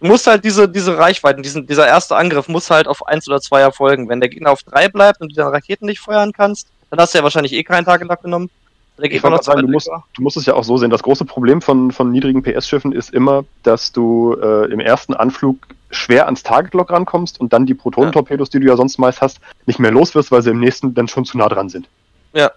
Du 0.05 0.11
musst 0.11 0.27
halt 0.27 0.45
diese, 0.45 0.69
diese 0.69 0.99
Reichweiten, 0.99 1.43
diesen, 1.43 1.67
dieser 1.67 1.87
erste 1.89 2.15
Angriff 2.15 2.47
muss 2.47 2.69
halt 2.69 2.89
auf 2.89 3.07
1 3.07 3.27
oder 3.27 3.41
2 3.41 3.63
erfolgen. 3.63 4.07
Wenn 4.11 4.21
der 4.21 4.29
Gegner 4.29 4.51
auf 4.51 4.63
3 4.63 4.91
bleibt 4.91 5.23
und 5.23 5.33
du 5.33 5.35
dann 5.35 5.49
Raketen 5.49 5.87
nicht 5.87 6.01
feuern 6.01 6.33
kannst, 6.33 6.69
dann 6.91 6.99
hast 6.99 7.15
du 7.15 7.19
ja 7.19 7.25
wahrscheinlich 7.25 7.55
eh 7.55 7.65
keinen 7.65 7.87
Target 7.87 8.09
Lock 8.09 8.21
genommen. 8.21 8.51
Ich 8.99 9.23
noch 9.23 9.43
sagen, 9.43 9.63
du, 9.63 9.69
musst, 9.69 9.89
du 9.89 10.23
musst 10.23 10.37
es 10.37 10.45
ja 10.45 10.53
auch 10.53 10.63
so 10.63 10.77
sehen. 10.77 10.91
Das 10.91 11.03
große 11.03 11.25
Problem 11.25 11.63
von, 11.63 11.91
von 11.91 12.13
niedrigen 12.13 12.43
PS-Schiffen 12.43 12.93
ist 12.93 13.15
immer, 13.15 13.47
dass 13.63 13.93
du 13.93 14.37
äh, 14.43 14.71
im 14.71 14.79
ersten 14.79 15.15
Anflug 15.15 15.57
schwer 15.91 16.27
ans 16.27 16.43
Target-Lock 16.43 16.93
rankommst 16.93 17.41
und 17.41 17.55
dann 17.55 17.65
die 17.65 17.73
Protonentorpedos, 17.73 18.51
die 18.51 18.61
du 18.61 18.67
ja 18.67 18.77
sonst 18.77 18.99
meist 18.99 19.23
hast, 19.23 19.41
nicht 19.65 19.79
mehr 19.79 19.91
los 19.91 20.15
wirst, 20.15 20.31
weil 20.31 20.43
sie 20.43 20.51
im 20.51 20.61
nächsten 20.61 20.93
dann 20.93 21.09
schon 21.09 21.25
zu 21.25 21.39
nah 21.39 21.49
dran 21.49 21.71
sind. 21.71 21.89
Ja. 22.35 22.53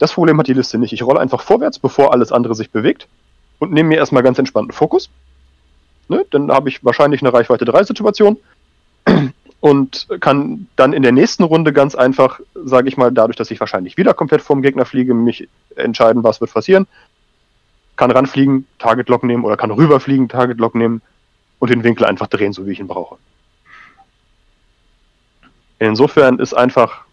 Das 0.00 0.12
Problem 0.14 0.36
hat 0.40 0.48
die 0.48 0.52
Liste 0.52 0.78
nicht. 0.78 0.92
Ich 0.92 1.04
rolle 1.04 1.20
einfach 1.20 1.42
vorwärts, 1.42 1.78
bevor 1.78 2.12
alles 2.12 2.32
andere 2.32 2.56
sich 2.56 2.72
bewegt 2.72 3.06
und 3.60 3.72
nehme 3.72 3.90
mir 3.90 3.98
erstmal 3.98 4.24
ganz 4.24 4.40
entspannten 4.40 4.72
Fokus. 4.72 5.10
Ne? 6.08 6.24
Dann 6.30 6.50
habe 6.50 6.68
ich 6.68 6.84
wahrscheinlich 6.84 7.22
eine 7.22 7.32
Reichweite 7.32 7.64
3 7.64 7.84
Situation 7.84 8.38
und 9.60 10.08
kann 10.20 10.66
dann 10.76 10.92
in 10.92 11.02
der 11.02 11.12
nächsten 11.12 11.44
Runde 11.44 11.72
ganz 11.72 11.94
einfach, 11.94 12.40
sage 12.54 12.88
ich 12.88 12.96
mal, 12.96 13.12
dadurch, 13.12 13.36
dass 13.36 13.50
ich 13.50 13.60
wahrscheinlich 13.60 13.96
wieder 13.96 14.14
komplett 14.14 14.42
vorm 14.42 14.62
Gegner 14.62 14.84
fliege, 14.84 15.14
mich 15.14 15.48
entscheiden, 15.76 16.24
was 16.24 16.40
wird 16.40 16.52
passieren. 16.52 16.86
Kann 17.96 18.10
ranfliegen, 18.10 18.66
Target 18.78 19.08
Lock 19.08 19.24
nehmen 19.24 19.44
oder 19.44 19.56
kann 19.56 19.70
rüberfliegen, 19.70 20.28
Target 20.28 20.58
Lock 20.58 20.74
nehmen 20.74 21.02
und 21.58 21.70
den 21.70 21.84
Winkel 21.84 22.06
einfach 22.06 22.28
drehen, 22.28 22.52
so 22.52 22.66
wie 22.66 22.72
ich 22.72 22.80
ihn 22.80 22.86
brauche. 22.86 23.16
Insofern 25.78 26.38
ist 26.38 26.54
einfach, 26.54 27.04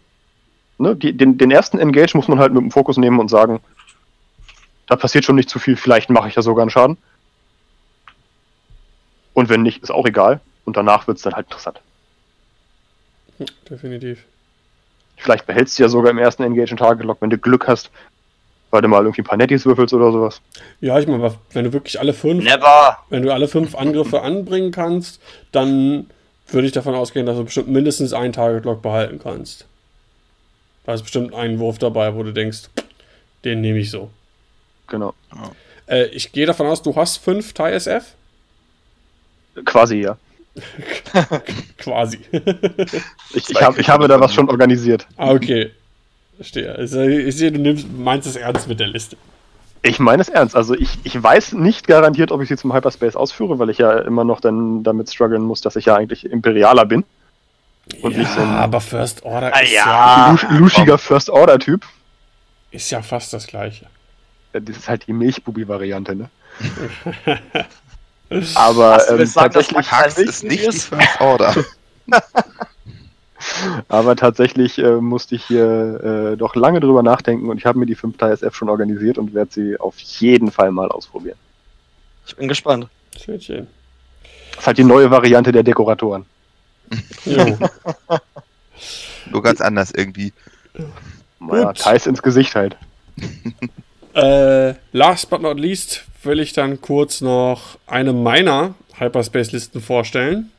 ne, 0.78 0.96
die, 0.96 1.16
den, 1.16 1.38
den 1.38 1.50
ersten 1.50 1.78
Engage 1.78 2.16
muss 2.16 2.28
man 2.28 2.38
halt 2.38 2.52
mit 2.52 2.62
dem 2.62 2.70
Fokus 2.70 2.96
nehmen 2.96 3.18
und 3.18 3.28
sagen, 3.28 3.60
da 4.86 4.96
passiert 4.96 5.24
schon 5.24 5.36
nicht 5.36 5.50
zu 5.50 5.58
viel, 5.58 5.76
vielleicht 5.76 6.10
mache 6.10 6.28
ich 6.28 6.36
ja 6.36 6.42
sogar 6.42 6.62
einen 6.62 6.70
Schaden. 6.70 6.96
Und 9.36 9.50
wenn 9.50 9.62
nicht, 9.62 9.82
ist 9.82 9.90
auch 9.90 10.06
egal. 10.06 10.40
Und 10.64 10.78
danach 10.78 11.06
wird 11.06 11.18
es 11.18 11.22
dann 11.22 11.34
halt 11.34 11.48
interessant. 11.48 11.78
Definitiv. 13.68 14.24
Vielleicht 15.18 15.44
behältst 15.44 15.78
du 15.78 15.82
ja 15.82 15.90
sogar 15.90 16.10
im 16.10 16.16
ersten 16.16 16.42
Engage 16.42 16.70
einen 16.70 16.78
Target 16.78 17.04
Lock, 17.04 17.18
wenn 17.20 17.28
du 17.28 17.36
Glück 17.36 17.68
hast, 17.68 17.90
weil 18.70 18.80
du 18.80 18.88
mal 18.88 19.02
irgendwie 19.02 19.20
ein 19.20 19.26
paar 19.26 19.36
Netties 19.36 19.66
würfelst 19.66 19.92
oder 19.92 20.10
sowas. 20.10 20.40
Ja, 20.80 20.98
ich 20.98 21.06
meine, 21.06 21.34
wenn 21.52 21.64
du 21.64 21.72
wirklich 21.74 22.00
alle 22.00 22.14
fünf, 22.14 22.44
Never. 22.44 22.96
wenn 23.10 23.24
du 23.24 23.30
alle 23.30 23.46
fünf 23.46 23.74
Angriffe 23.74 24.22
anbringen 24.22 24.70
kannst, 24.70 25.20
dann 25.52 26.08
würde 26.48 26.66
ich 26.66 26.72
davon 26.72 26.94
ausgehen, 26.94 27.26
dass 27.26 27.36
du 27.36 27.44
bestimmt 27.44 27.68
mindestens 27.68 28.14
einen 28.14 28.32
Target 28.32 28.64
Lock 28.64 28.80
behalten 28.80 29.20
kannst. 29.22 29.66
Da 30.86 30.94
ist 30.94 31.02
bestimmt 31.02 31.34
ein 31.34 31.58
Wurf 31.58 31.76
dabei, 31.76 32.14
wo 32.14 32.22
du 32.22 32.32
denkst, 32.32 32.70
den 33.44 33.60
nehme 33.60 33.80
ich 33.80 33.90
so. 33.90 34.08
Genau. 34.86 35.12
Äh, 35.88 36.06
ich 36.06 36.32
gehe 36.32 36.46
davon 36.46 36.66
aus, 36.66 36.80
du 36.80 36.96
hast 36.96 37.18
fünf 37.18 37.52
TIE 37.52 37.72
SF? 37.72 38.15
Quasi, 39.64 40.00
ja. 40.00 40.16
Quasi. 41.78 42.18
ich, 43.34 43.50
ich, 43.50 43.62
hab, 43.62 43.78
ich 43.78 43.88
habe 43.88 44.08
da 44.08 44.18
was 44.20 44.32
schon 44.32 44.48
organisiert. 44.48 45.06
Ah, 45.16 45.32
okay. 45.32 45.70
Verstehe. 46.36 46.74
Also, 46.74 47.02
ich 47.02 47.36
sehe, 47.36 47.52
du 47.52 47.58
nimmst, 47.58 47.86
meinst 47.90 48.26
es 48.26 48.36
ernst 48.36 48.68
mit 48.68 48.80
der 48.80 48.88
Liste. 48.88 49.16
Ich 49.82 49.98
meine 49.98 50.20
es 50.20 50.28
ernst. 50.28 50.56
Also 50.56 50.74
ich, 50.74 50.98
ich 51.04 51.22
weiß 51.22 51.52
nicht 51.52 51.86
garantiert, 51.86 52.32
ob 52.32 52.42
ich 52.42 52.48
sie 52.48 52.56
zum 52.56 52.74
Hyperspace 52.74 53.14
ausführe, 53.14 53.58
weil 53.58 53.70
ich 53.70 53.78
ja 53.78 53.98
immer 54.00 54.24
noch 54.24 54.40
dann 54.40 54.82
damit 54.82 55.12
strugglen 55.12 55.42
muss, 55.42 55.60
dass 55.60 55.76
ich 55.76 55.84
ja 55.84 55.94
eigentlich 55.94 56.24
Imperialer 56.24 56.86
bin. 56.86 57.04
Und 58.02 58.12
ja, 58.12 58.18
nicht 58.18 58.32
so 58.32 58.40
ein, 58.40 58.48
aber 58.48 58.80
First 58.80 59.24
Order 59.24 59.54
ah, 59.54 59.60
ist 59.60 59.72
ja, 59.72 60.36
ja 60.36 60.56
luschiger 60.58 60.98
First 60.98 61.30
Order 61.30 61.60
Typ. 61.60 61.86
Ist 62.72 62.90
ja 62.90 63.00
fast 63.00 63.32
das 63.32 63.46
gleiche. 63.46 63.86
Das 64.52 64.76
ist 64.76 64.88
halt 64.88 65.06
die 65.06 65.12
Milchbubi-Variante, 65.12 66.16
ne? 66.16 66.30
Aber 68.54 69.08
ähm, 69.08 69.24
sagen, 69.26 69.52
tatsächlich 69.52 69.92
Hax 69.92 70.18
ist 70.18 70.44
nicht 70.44 70.72
die 70.72 70.78
First 70.78 71.20
Order. 71.20 71.54
Aber 73.88 74.16
tatsächlich 74.16 74.78
äh, 74.78 74.96
musste 74.96 75.36
ich 75.36 75.44
hier 75.44 76.32
äh, 76.32 76.36
doch 76.36 76.56
lange 76.56 76.80
drüber 76.80 77.02
nachdenken 77.02 77.48
und 77.48 77.58
ich 77.58 77.66
habe 77.66 77.78
mir 77.78 77.86
die 77.86 77.94
5 77.94 78.20
SF 78.20 78.54
schon 78.54 78.68
organisiert 78.68 79.18
und 79.18 79.34
werde 79.34 79.52
sie 79.52 79.78
auf 79.78 79.98
jeden 79.98 80.50
Fall 80.50 80.72
mal 80.72 80.88
ausprobieren. 80.88 81.38
Ich 82.26 82.34
bin 82.36 82.48
gespannt. 82.48 82.88
Schön, 83.16 83.40
schön. 83.40 83.66
Das 84.50 84.60
ist 84.60 84.66
halt 84.66 84.78
die 84.78 84.84
neue 84.84 85.10
Variante 85.10 85.52
der 85.52 85.62
Dekoratoren. 85.62 86.24
Nur 89.30 89.42
ganz 89.42 89.60
anders 89.60 89.92
irgendwie. 89.92 90.32
Naja, 91.38 91.72
Thais 91.72 92.06
ins 92.06 92.22
Gesicht 92.22 92.54
halt. 92.54 92.76
äh, 94.14 94.74
last 94.92 95.30
but 95.30 95.42
not 95.42 95.58
least 95.58 96.04
will 96.26 96.40
ich 96.40 96.52
dann 96.52 96.80
kurz 96.80 97.20
noch 97.20 97.78
eine 97.86 98.12
meiner 98.12 98.74
Hyperspace-Listen 98.98 99.80
vorstellen. 99.80 100.50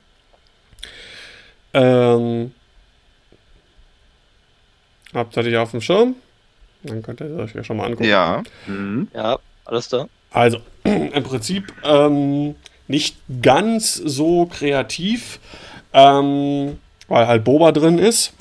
Ähm, 1.74 2.54
habt 5.14 5.38
ihr 5.38 5.44
die 5.44 5.58
auf 5.58 5.72
dem 5.72 5.82
Schirm? 5.82 6.16
Dann 6.84 7.04
könnt 7.04 7.22
ihr 7.22 7.36
euch 7.38 7.54
ja 7.54 7.64
schon 7.64 7.78
mal 7.78 7.86
angucken. 7.86 8.06
Ja. 8.06 8.44
Mhm. 8.66 9.08
Ja, 9.14 9.38
alles 9.66 9.90
da. 9.90 10.08
Also, 10.32 10.60
im 10.84 11.24
Prinzip 11.24 11.74
ähm, 11.84 12.56
nicht 12.88 13.18
ganz 13.42 13.96
so 13.96 14.46
kreativ, 14.46 15.40
ähm, 15.94 16.78
weil 17.08 17.28
halt 17.28 17.44
Boba 17.44 17.72
drin 17.72 18.00
ist. 18.00 18.34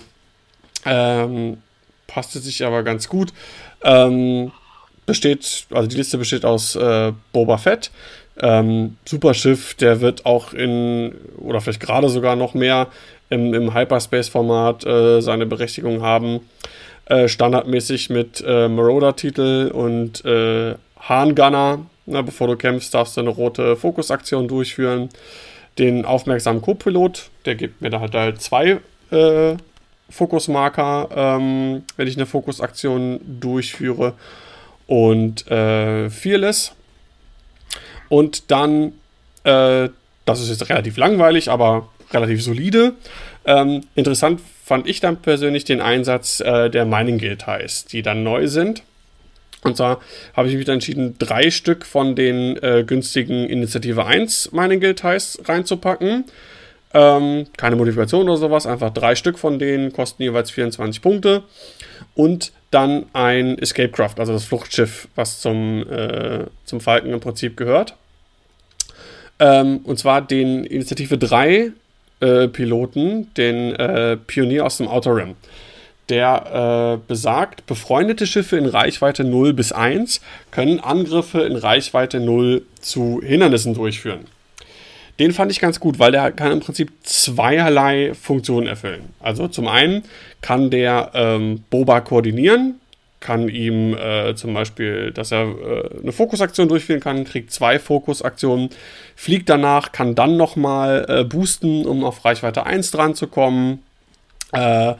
Ähm, 0.85 1.63
passte 2.07 2.39
sich 2.39 2.65
aber 2.65 2.83
ganz 2.83 3.09
gut. 3.09 3.33
Ähm, 3.83 4.53
besteht, 5.07 5.67
also 5.71 5.89
die 5.89 5.97
Liste 5.97 6.19
besteht 6.19 6.45
aus 6.45 6.77
äh, 6.77 7.13
Boba 7.33 7.57
Fett. 7.57 7.91
Ähm, 8.39 8.97
Superschiff, 9.07 9.75
der 9.75 10.01
wird 10.01 10.27
auch 10.27 10.53
in, 10.53 11.15
oder 11.39 11.61
vielleicht 11.61 11.81
gerade 11.81 12.09
sogar 12.09 12.37
noch 12.37 12.53
mehr 12.53 12.89
im, 13.31 13.55
im 13.55 13.73
Hyperspace-Format 13.73 14.85
äh, 14.85 15.21
seine 15.23 15.47
Berechtigung 15.47 16.03
haben. 16.03 16.41
Äh, 17.07 17.29
standardmäßig 17.29 18.11
mit 18.11 18.45
äh, 18.47 18.69
Marauder-Titel 18.69 19.71
und 19.73 20.25
äh, 20.25 20.75
Hahngunner. 21.01 21.87
Na, 22.05 22.23
bevor 22.23 22.49
du 22.49 22.57
kämpfst, 22.57 22.93
darfst 22.95 23.17
du 23.17 23.21
eine 23.21 23.31
rote 23.31 23.77
Fokusaktion 23.77 24.49
durchführen. 24.49 25.09
Den 25.79 26.05
aufmerksamen 26.05 26.63
Co-Pilot, 26.63 27.31
der 27.45 27.55
gibt 27.55 27.81
mir 27.81 27.91
da 27.91 28.01
halt, 28.01 28.15
halt 28.15 28.41
zwei 28.41 28.81
äh, 29.11 29.57
Fokusmarker, 30.11 31.09
ähm, 31.15 31.83
wenn 31.97 32.09
ich 32.09 32.17
eine 32.17 32.27
Fokusaktion 32.27 33.21
durchführe 33.41 34.15
und 34.87 35.47
äh, 35.51 36.11
Fearless. 36.11 36.73
Und 38.09 38.51
dann, 38.51 38.93
äh, 39.45 39.89
das 40.25 40.41
ist 40.41 40.49
jetzt 40.49 40.69
relativ 40.69 40.97
langweilig, 40.97 41.51
aber 41.51 41.89
relativ 42.13 42.43
solide. 42.43 42.95
Ähm, 43.45 43.83
interessant 43.95 44.41
fand 44.65 44.89
ich 44.89 45.01
dann 45.01 45.17
persönlich 45.19 45.65
den 45.65 45.81
Einsatz 45.81 46.41
äh, 46.41 46.71
der 46.71 46.85
Mining 46.85 47.19
Guild 47.19 47.47
heißt, 47.47 47.93
die 47.93 48.03
dann 48.03 48.23
neu 48.23 48.49
sind. 48.49 48.83
Und 49.63 49.77
zwar 49.77 50.01
habe 50.35 50.49
ich 50.49 50.55
mich 50.55 50.69
entschieden, 50.69 51.17
drei 51.19 51.51
Stück 51.51 51.85
von 51.85 52.15
den 52.15 52.57
äh, 52.63 52.85
günstigen 52.87 53.49
Initiative 53.49 54.05
1 54.07 54.53
Mining 54.53 54.81
Guild 54.81 55.03
heißt 55.03 55.49
reinzupacken. 55.49 56.25
Ähm, 56.95 57.47
keine 57.57 57.77
Modifikation 57.77 58.29
oder 58.29 58.39
sowas, 58.39 58.67
einfach 58.67 58.91
drei 58.91 59.15
Stück 59.15 59.39
von 59.39 59.59
denen 59.59 59.93
kosten 59.93 60.23
jeweils 60.23 60.51
24 60.51 61.03
Punkte. 61.03 61.43
Und 62.15 62.53
dann 62.71 63.07
ein 63.13 63.59
Escape 63.59 63.91
Craft, 63.91 64.15
also 64.19 64.33
das 64.33 64.45
Fluchtschiff, 64.45 65.09
was 65.15 65.41
zum, 65.41 65.87
äh, 65.91 66.45
zum 66.65 66.81
Falken 66.81 67.13
im 67.13 67.21
Prinzip 67.21 67.57
gehört. 67.57 67.95
Ähm, 69.39 69.81
und 69.85 69.99
zwar 69.99 70.23
den 70.23 70.65
Initiative 70.65 71.19
3 71.19 71.73
äh, 72.21 72.49
Piloten, 72.49 73.33
den 73.35 73.75
äh, 73.75 74.17
Pionier 74.17 74.65
aus 74.65 74.79
dem 74.79 74.89
Outer 74.89 75.17
Rim. 75.17 75.35
Der 76.09 76.99
äh, 77.03 77.07
besagt, 77.09 77.67
befreundete 77.67 78.27
Schiffe 78.27 78.57
in 78.57 78.67
Reichweite 78.67 79.25
0 79.25 79.53
bis 79.53 79.73
1 79.73 80.21
können 80.51 80.79
Angriffe 80.79 81.41
in 81.43 81.57
Reichweite 81.57 82.21
0 82.21 82.63
zu 82.81 83.21
Hindernissen 83.23 83.75
durchführen. 83.75 84.27
Den 85.19 85.33
fand 85.33 85.51
ich 85.51 85.61
ganz 85.61 85.81
gut, 85.81 85.99
weil 85.99 86.13
der 86.13 86.31
kann 86.33 86.53
im 86.53 86.61
Prinzip 86.61 86.93
zweierlei 87.03 88.13
Funktionen 88.15 88.67
erfüllen. 88.67 89.15
Also 89.21 89.49
zum 89.49 89.67
einen 89.67 90.05
kann 90.43 90.71
der 90.71 91.11
ähm, 91.15 91.65
Boba 91.71 92.01
koordinieren 92.01 92.81
kann 93.27 93.49
ihm 93.49 93.95
äh, 93.95 94.37
zum 94.37 94.55
Beispiel, 94.55 95.11
dass 95.11 95.33
er 95.33 95.47
äh, 95.49 96.01
eine 96.01 96.13
Fokusaktion 96.13 96.69
durchführen 96.69 97.01
kann, 97.01 97.25
kriegt 97.25 97.51
zwei 97.51 97.81
Fokusaktionen, 97.81 98.71
fliegt 99.17 99.49
danach, 99.49 99.91
kann 99.91 100.15
dann 100.15 100.37
nochmal 100.37 101.07
äh, 101.09 101.25
boosten, 101.25 101.87
um 101.87 102.05
auf 102.05 102.25
Reichweite 102.25 102.67
1 102.67 102.91
dran 102.93 103.17
zu 103.17 103.27
kommen. 103.27 103.83
Äh, 104.53 104.95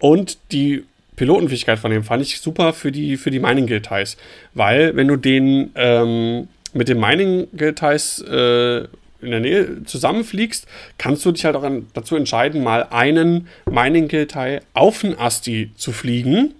und 0.00 0.38
die 0.50 0.84
Pilotenfähigkeit 1.14 1.78
von 1.78 1.92
dem 1.92 2.02
fand 2.02 2.22
ich 2.22 2.40
super 2.40 2.72
für 2.72 2.90
die, 2.90 3.16
für 3.16 3.30
die 3.30 3.38
Mining 3.38 3.68
Guild 3.68 3.86
Ties, 3.86 4.16
weil 4.54 4.96
wenn 4.96 5.06
du 5.06 5.16
den 5.16 5.70
ähm, 5.76 6.48
mit 6.72 6.88
den 6.88 6.98
Mining 6.98 7.46
Guild 7.56 7.78
Ties 7.78 8.18
äh, 8.22 8.88
in 9.22 9.30
der 9.30 9.40
Nähe 9.40 9.84
zusammenfliegst, 9.84 10.66
kannst 10.98 11.24
du 11.24 11.32
dich 11.32 11.44
halt 11.44 11.56
auch 11.56 11.62
an, 11.62 11.86
dazu 11.94 12.16
entscheiden, 12.16 12.62
mal 12.62 12.88
einen 12.90 13.48
Mining 13.70 14.08
Guild 14.08 14.32
Tie 14.32 14.60
auf 14.74 15.00
den 15.00 15.18
Asti 15.18 15.70
zu 15.76 15.92
fliegen 15.92 16.54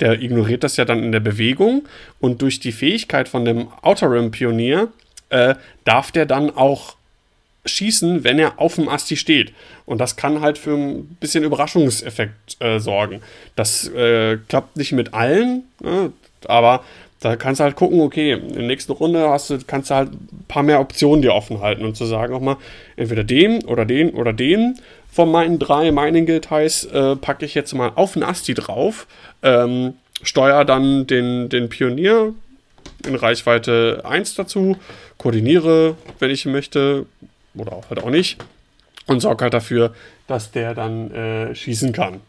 der 0.00 0.20
ignoriert 0.20 0.64
das 0.64 0.76
ja 0.76 0.84
dann 0.84 1.02
in 1.02 1.12
der 1.12 1.20
Bewegung 1.20 1.86
und 2.20 2.42
durch 2.42 2.60
die 2.60 2.72
Fähigkeit 2.72 3.28
von 3.28 3.44
dem 3.44 3.68
Outer 3.82 4.10
Rim 4.10 4.30
Pionier 4.30 4.88
äh, 5.30 5.54
darf 5.84 6.10
der 6.10 6.26
dann 6.26 6.50
auch 6.50 6.96
schießen, 7.66 8.24
wenn 8.24 8.38
er 8.38 8.58
auf 8.58 8.74
dem 8.74 8.88
Asti 8.88 9.16
steht. 9.16 9.54
Und 9.86 9.98
das 9.98 10.16
kann 10.16 10.40
halt 10.40 10.58
für 10.58 10.74
ein 10.74 11.16
bisschen 11.20 11.44
Überraschungseffekt 11.44 12.60
äh, 12.60 12.78
sorgen. 12.78 13.22
Das 13.56 13.88
äh, 13.88 14.38
klappt 14.48 14.76
nicht 14.76 14.92
mit 14.92 15.14
allen, 15.14 15.62
ne? 15.80 16.12
aber 16.46 16.84
da 17.24 17.36
kannst 17.36 17.60
du 17.60 17.64
halt 17.64 17.76
gucken, 17.76 18.00
okay, 18.00 18.32
in 18.32 18.52
der 18.52 18.62
nächsten 18.62 18.92
Runde 18.92 19.28
hast 19.28 19.50
du, 19.50 19.58
kannst 19.66 19.90
du 19.90 19.94
halt 19.94 20.12
ein 20.12 20.44
paar 20.48 20.62
mehr 20.62 20.80
Optionen 20.80 21.22
dir 21.22 21.34
offen 21.34 21.60
halten 21.60 21.84
und 21.84 21.96
zu 21.96 22.04
sagen 22.04 22.34
auch 22.34 22.40
mal, 22.40 22.56
entweder 22.96 23.24
den 23.24 23.64
oder 23.64 23.84
den 23.84 24.10
oder 24.10 24.32
den 24.32 24.78
von 25.10 25.30
meinen 25.30 25.58
drei 25.58 25.92
Mining 25.92 26.26
Guild 26.26 26.50
Highs 26.50 26.84
äh, 26.84 27.16
packe 27.16 27.44
ich 27.44 27.54
jetzt 27.54 27.72
mal 27.72 27.92
auf 27.94 28.14
den 28.14 28.22
Asti 28.22 28.54
drauf 28.54 29.06
ähm, 29.42 29.94
steuere 30.22 30.64
dann 30.64 31.06
den, 31.06 31.48
den 31.48 31.68
Pionier 31.68 32.32
in 33.06 33.14
Reichweite 33.14 34.02
1 34.04 34.34
dazu, 34.34 34.76
koordiniere, 35.18 35.96
wenn 36.18 36.30
ich 36.30 36.46
möchte, 36.46 37.06
oder 37.54 37.72
auch 37.72 37.88
halt 37.90 38.02
auch 38.02 38.10
nicht, 38.10 38.38
und 39.06 39.20
sorge 39.20 39.44
halt 39.44 39.54
dafür, 39.54 39.94
dass 40.26 40.50
der 40.50 40.74
dann 40.74 41.10
äh, 41.10 41.54
schießen 41.54 41.92
kann. 41.92 42.20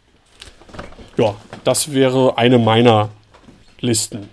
Ja, 1.18 1.36
das 1.64 1.94
wäre 1.94 2.38
eine 2.38 2.60
meiner 2.60 3.10
Listen. 3.80 4.30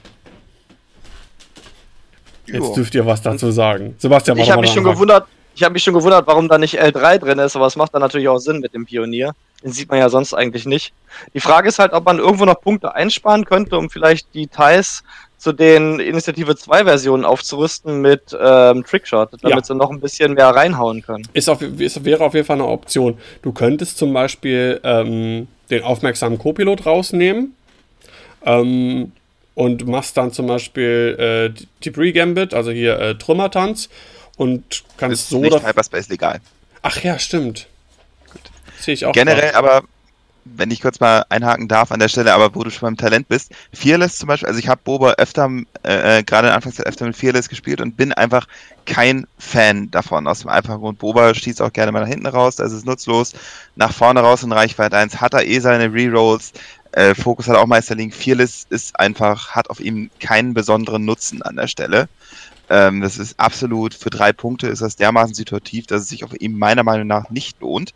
Jetzt 2.46 2.76
dürft 2.76 2.94
ihr 2.94 3.06
was 3.06 3.22
dazu 3.22 3.50
sagen. 3.50 3.94
Sebastian, 3.98 4.38
ich 4.38 4.50
habe 4.50 4.62
mich 4.62 4.72
schon 4.72 4.84
gewundert, 4.84 5.26
ich 5.54 5.62
habe 5.62 5.72
mich 5.72 5.82
schon 5.82 5.94
gewundert, 5.94 6.26
warum 6.26 6.48
da 6.48 6.58
nicht 6.58 6.80
L3 6.80 7.18
drin 7.18 7.38
ist, 7.38 7.56
aber 7.56 7.66
es 7.66 7.76
macht 7.76 7.94
dann 7.94 8.00
natürlich 8.00 8.28
auch 8.28 8.38
Sinn 8.38 8.60
mit 8.60 8.74
dem 8.74 8.86
Pionier. 8.86 9.32
Den 9.62 9.72
sieht 9.72 9.90
man 9.90 10.00
ja 10.00 10.08
sonst 10.08 10.34
eigentlich 10.34 10.66
nicht. 10.66 10.92
Die 11.34 11.40
Frage 11.40 11.68
ist 11.68 11.78
halt, 11.78 11.92
ob 11.92 12.04
man 12.04 12.18
irgendwo 12.18 12.44
noch 12.44 12.60
Punkte 12.60 12.94
einsparen 12.94 13.44
könnte, 13.44 13.78
um 13.78 13.90
vielleicht 13.90 14.34
die 14.34 14.48
Teils 14.48 15.04
zu 15.38 15.52
den 15.52 15.98
Initiative 15.98 16.56
2 16.56 16.84
Versionen 16.84 17.24
aufzurüsten 17.24 18.00
mit 18.00 18.36
ähm, 18.40 18.84
Trickshot, 18.84 19.30
damit 19.42 19.58
ja. 19.58 19.64
sie 19.64 19.74
noch 19.74 19.90
ein 19.90 20.00
bisschen 20.00 20.34
mehr 20.34 20.48
reinhauen 20.48 21.02
können. 21.02 21.26
Ist 21.32 21.48
auf, 21.48 21.62
ist, 21.62 22.04
wäre 22.04 22.24
auf 22.24 22.34
jeden 22.34 22.46
Fall 22.46 22.56
eine 22.56 22.66
Option. 22.66 23.18
Du 23.42 23.52
könntest 23.52 23.98
zum 23.98 24.12
Beispiel 24.12 24.80
ähm, 24.84 25.48
den 25.70 25.82
aufmerksamen 25.82 26.38
Co-Pilot 26.38 26.86
rausnehmen 26.86 27.54
ähm, 28.44 29.12
und 29.54 29.86
machst 29.86 30.16
dann 30.16 30.32
zum 30.32 30.46
Beispiel 30.46 31.54
äh, 31.56 31.62
Debris 31.84 32.14
Gambit, 32.14 32.54
also 32.54 32.70
hier 32.70 32.98
äh, 32.98 33.14
Trümmertanz 33.16 33.88
und 34.36 34.84
kannst 34.96 35.22
ist 35.22 35.28
so. 35.28 35.40
Nicht 35.40 35.66
Hyperspace 35.66 36.08
legal. 36.08 36.40
Ach 36.82 36.98
ja, 37.02 37.18
stimmt. 37.18 37.68
Sehe 38.78 38.94
ich 38.94 39.06
auch. 39.06 39.12
Generell 39.12 39.50
klar. 39.50 39.54
aber, 39.54 39.82
wenn 40.44 40.72
ich 40.72 40.80
kurz 40.80 40.98
mal 40.98 41.24
einhaken 41.28 41.68
darf 41.68 41.92
an 41.92 42.00
der 42.00 42.08
Stelle, 42.08 42.34
aber 42.34 42.52
wo 42.54 42.64
du 42.64 42.70
schon 42.70 42.86
beim 42.86 42.96
Talent 42.96 43.28
bist, 43.28 43.52
Fearless 43.72 44.18
zum 44.18 44.26
Beispiel, 44.26 44.48
also 44.48 44.58
ich 44.58 44.66
habe 44.66 44.80
Boba 44.82 45.12
öfter, 45.12 45.48
äh, 45.84 46.18
äh, 46.18 46.22
gerade 46.24 46.48
in 46.48 46.54
Anfangszeit 46.54 46.86
öfter 46.86 47.06
mit 47.06 47.14
Fearless 47.14 47.48
gespielt 47.48 47.80
und 47.80 47.96
bin 47.96 48.12
einfach 48.12 48.48
kein 48.84 49.28
Fan 49.38 49.90
davon. 49.92 50.26
Aus 50.26 50.40
dem 50.40 50.48
einfachen 50.48 50.80
Grund, 50.80 50.98
Boba 50.98 51.32
schießt 51.32 51.62
auch 51.62 51.72
gerne 51.72 51.92
mal 51.92 52.00
nach 52.00 52.08
hinten 52.08 52.26
raus, 52.26 52.56
das 52.56 52.72
ist 52.72 52.84
nutzlos. 52.84 53.34
Nach 53.76 53.92
vorne 53.92 54.20
raus 54.20 54.42
in 54.42 54.50
Reichweite 54.50 54.96
1 54.96 55.20
hat 55.20 55.34
er 55.34 55.46
eh 55.46 55.60
seine 55.60 55.92
Rerolls. 55.92 56.52
Äh, 56.92 57.14
Fokus 57.14 57.48
hat 57.48 57.56
auch 57.56 57.66
Meisterling. 57.66 58.12
Fearless 58.12 58.66
ist 58.70 58.98
einfach, 58.98 59.50
hat 59.50 59.70
auf 59.70 59.80
ihm 59.80 60.10
keinen 60.20 60.54
besonderen 60.54 61.04
Nutzen 61.04 61.42
an 61.42 61.56
der 61.56 61.66
Stelle. 61.66 62.08
Ähm, 62.68 63.00
das 63.00 63.18
ist 63.18 63.38
absolut, 63.38 63.94
für 63.94 64.10
drei 64.10 64.32
Punkte 64.32 64.68
ist 64.68 64.82
das 64.82 64.96
dermaßen 64.96 65.34
situativ, 65.34 65.86
dass 65.86 66.02
es 66.02 66.08
sich 66.08 66.24
auf 66.24 66.38
ihm 66.38 66.58
meiner 66.58 66.84
Meinung 66.84 67.06
nach 67.06 67.30
nicht 67.30 67.60
lohnt. 67.60 67.92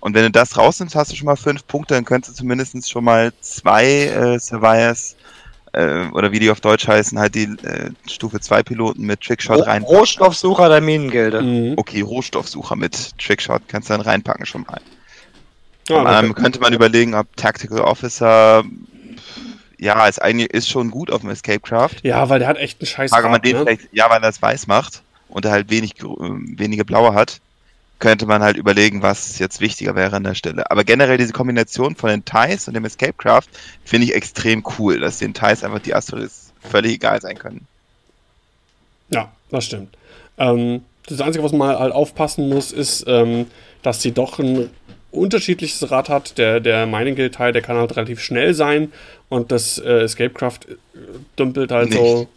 Und 0.00 0.14
wenn 0.14 0.22
du 0.22 0.30
das 0.30 0.56
rausnimmst, 0.56 0.94
hast 0.94 1.12
du 1.12 1.16
schon 1.16 1.26
mal 1.26 1.36
fünf 1.36 1.66
Punkte, 1.66 1.94
dann 1.94 2.04
könntest 2.04 2.34
du 2.34 2.38
zumindest 2.38 2.88
schon 2.90 3.04
mal 3.04 3.32
zwei 3.40 3.84
äh, 3.84 4.38
Survivors 4.38 5.16
äh, 5.72 6.06
oder 6.12 6.32
wie 6.32 6.38
die 6.38 6.50
auf 6.50 6.60
Deutsch 6.60 6.86
heißen, 6.86 7.18
halt 7.18 7.34
die 7.34 7.44
äh, 7.64 7.90
Stufe 8.08 8.40
2 8.40 8.62
Piloten 8.62 9.02
mit 9.04 9.20
Trickshot 9.20 9.58
Ro 9.58 9.62
rein. 9.62 9.82
Rohstoffsucher 9.82 10.68
der 10.68 10.80
Minengilde. 10.80 11.42
Mhm. 11.42 11.74
Okay, 11.76 12.00
Rohstoffsucher 12.00 12.76
mit 12.76 13.18
Trickshot 13.18 13.62
kannst 13.68 13.90
du 13.90 13.94
dann 13.94 14.00
reinpacken 14.00 14.46
schon 14.46 14.62
mal. 14.62 14.80
Ja, 15.88 16.20
ähm, 16.20 16.34
könnte 16.34 16.60
man 16.60 16.72
überlegen, 16.72 17.14
ob 17.14 17.36
Tactical 17.36 17.80
Officer 17.80 18.64
ja, 19.78 20.06
ist 20.06 20.20
eigentlich 20.22 20.50
ist 20.52 20.68
schon 20.68 20.90
gut 20.90 21.10
auf 21.10 21.20
dem 21.20 21.30
Escape 21.30 21.60
Craft. 21.60 21.96
Ja, 22.02 22.28
weil 22.28 22.38
der 22.38 22.48
hat 22.48 22.56
echt 22.56 22.80
einen 22.80 22.86
Scheiß. 22.86 23.10
Frage 23.10 23.28
man 23.28 23.42
den 23.42 23.56
ne? 23.56 23.62
vielleicht, 23.62 23.88
ja, 23.92 24.08
weil 24.08 24.22
er 24.22 24.30
es 24.30 24.40
weiß 24.40 24.66
macht 24.66 25.02
und 25.28 25.44
er 25.44 25.50
halt 25.50 25.70
wenig 25.70 25.94
wenige 26.00 26.84
blaue 26.84 27.14
hat 27.14 27.40
könnte 27.98 28.26
man 28.26 28.42
halt 28.42 28.56
überlegen, 28.56 29.02
was 29.02 29.38
jetzt 29.38 29.60
wichtiger 29.60 29.94
wäre 29.94 30.16
an 30.16 30.24
der 30.24 30.34
Stelle. 30.34 30.70
Aber 30.70 30.84
generell 30.84 31.16
diese 31.16 31.32
Kombination 31.32 31.96
von 31.96 32.10
den 32.10 32.24
Ties 32.24 32.68
und 32.68 32.74
dem 32.74 32.84
Escape 32.84 33.14
Craft 33.14 33.48
finde 33.84 34.06
ich 34.06 34.14
extrem 34.14 34.64
cool, 34.78 35.00
dass 35.00 35.18
den 35.18 35.32
Ties 35.32 35.64
einfach 35.64 35.78
die 35.78 35.94
Asteroids 35.94 36.52
völlig 36.60 36.94
egal 36.94 37.20
sein 37.20 37.38
können. 37.38 37.66
Ja, 39.08 39.32
das 39.50 39.64
stimmt. 39.64 39.96
Ähm, 40.36 40.84
das 41.06 41.20
Einzige, 41.20 41.44
was 41.44 41.52
man 41.52 41.78
halt 41.78 41.92
aufpassen 41.92 42.48
muss, 42.48 42.72
ist, 42.72 43.04
ähm, 43.06 43.46
dass 43.82 44.02
sie 44.02 44.12
doch 44.12 44.38
ein 44.38 44.70
unterschiedliches 45.10 45.90
Rad 45.90 46.08
hat. 46.08 46.38
Der, 46.38 46.60
der 46.60 46.86
Mining 46.86 47.14
Guild 47.14 47.34
Teil, 47.34 47.52
der 47.52 47.62
kann 47.62 47.76
halt 47.76 47.96
relativ 47.96 48.20
schnell 48.20 48.54
sein 48.54 48.92
und 49.28 49.52
das 49.52 49.78
äh, 49.78 50.02
Escape 50.02 50.30
Craft 50.30 50.60
äh, 50.68 50.76
dümpelt 51.38 51.72
halt 51.72 51.90
Nicht. 51.90 51.98
so 51.98 52.28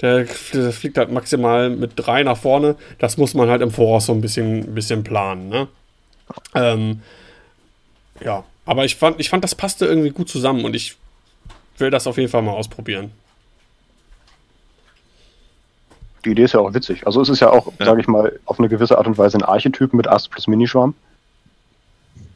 der, 0.00 0.26
der, 0.54 0.72
fliegt 0.72 0.96
halt 0.96 1.10
maximal 1.10 1.70
mit 1.70 1.92
drei 1.96 2.22
nach 2.22 2.36
vorne. 2.36 2.76
Das 2.98 3.16
muss 3.16 3.34
man 3.34 3.48
halt 3.48 3.62
im 3.62 3.70
Voraus 3.70 4.06
so 4.06 4.12
ein 4.12 4.20
bisschen, 4.20 4.74
bisschen 4.74 5.02
planen. 5.02 5.48
Ne? 5.48 5.68
Ähm, 6.54 7.02
ja, 8.20 8.44
aber 8.64 8.84
ich 8.84 8.96
fand, 8.96 9.18
ich 9.18 9.28
fand, 9.28 9.42
das 9.44 9.54
passte 9.54 9.86
irgendwie 9.86 10.10
gut 10.10 10.28
zusammen 10.28 10.64
und 10.64 10.76
ich 10.76 10.96
will 11.78 11.90
das 11.90 12.06
auf 12.06 12.16
jeden 12.16 12.30
Fall 12.30 12.42
mal 12.42 12.52
ausprobieren. 12.52 13.10
Die 16.24 16.30
Idee 16.30 16.44
ist 16.44 16.52
ja 16.52 16.60
auch 16.60 16.74
witzig. 16.74 17.06
Also 17.06 17.20
es 17.20 17.28
ist 17.28 17.40
ja 17.40 17.50
auch, 17.50 17.72
ja. 17.78 17.86
sage 17.86 18.00
ich 18.00 18.08
mal, 18.08 18.38
auf 18.44 18.58
eine 18.58 18.68
gewisse 18.68 18.98
Art 18.98 19.06
und 19.06 19.18
Weise 19.18 19.38
ein 19.38 19.42
Archetyp 19.42 19.94
mit 19.94 20.08
Ast 20.08 20.30
plus 20.30 20.46
Minischwarm. 20.46 20.94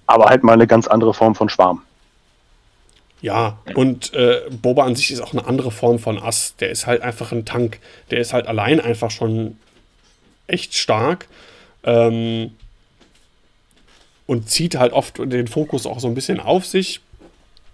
Aber 0.06 0.26
halt 0.26 0.42
mal 0.44 0.54
eine 0.54 0.66
ganz 0.66 0.86
andere 0.86 1.14
Form 1.14 1.34
von 1.34 1.48
Schwarm. 1.48 1.82
Ja, 3.20 3.58
und 3.74 4.12
äh, 4.14 4.40
Boba 4.50 4.84
an 4.84 4.96
sich 4.96 5.12
ist 5.12 5.20
auch 5.20 5.32
eine 5.32 5.46
andere 5.46 5.70
Form 5.70 6.00
von 6.00 6.18
Ass. 6.18 6.56
Der 6.56 6.70
ist 6.70 6.86
halt 6.88 7.02
einfach 7.02 7.30
ein 7.30 7.44
Tank. 7.44 7.78
Der 8.10 8.18
ist 8.18 8.32
halt 8.32 8.48
allein 8.48 8.80
einfach 8.80 9.12
schon 9.12 9.58
echt 10.48 10.74
stark. 10.74 11.28
Ähm, 11.84 12.50
und 14.26 14.50
zieht 14.50 14.76
halt 14.76 14.92
oft 14.92 15.18
den 15.18 15.46
Fokus 15.46 15.86
auch 15.86 16.00
so 16.00 16.08
ein 16.08 16.14
bisschen 16.14 16.40
auf 16.40 16.66
sich. 16.66 17.00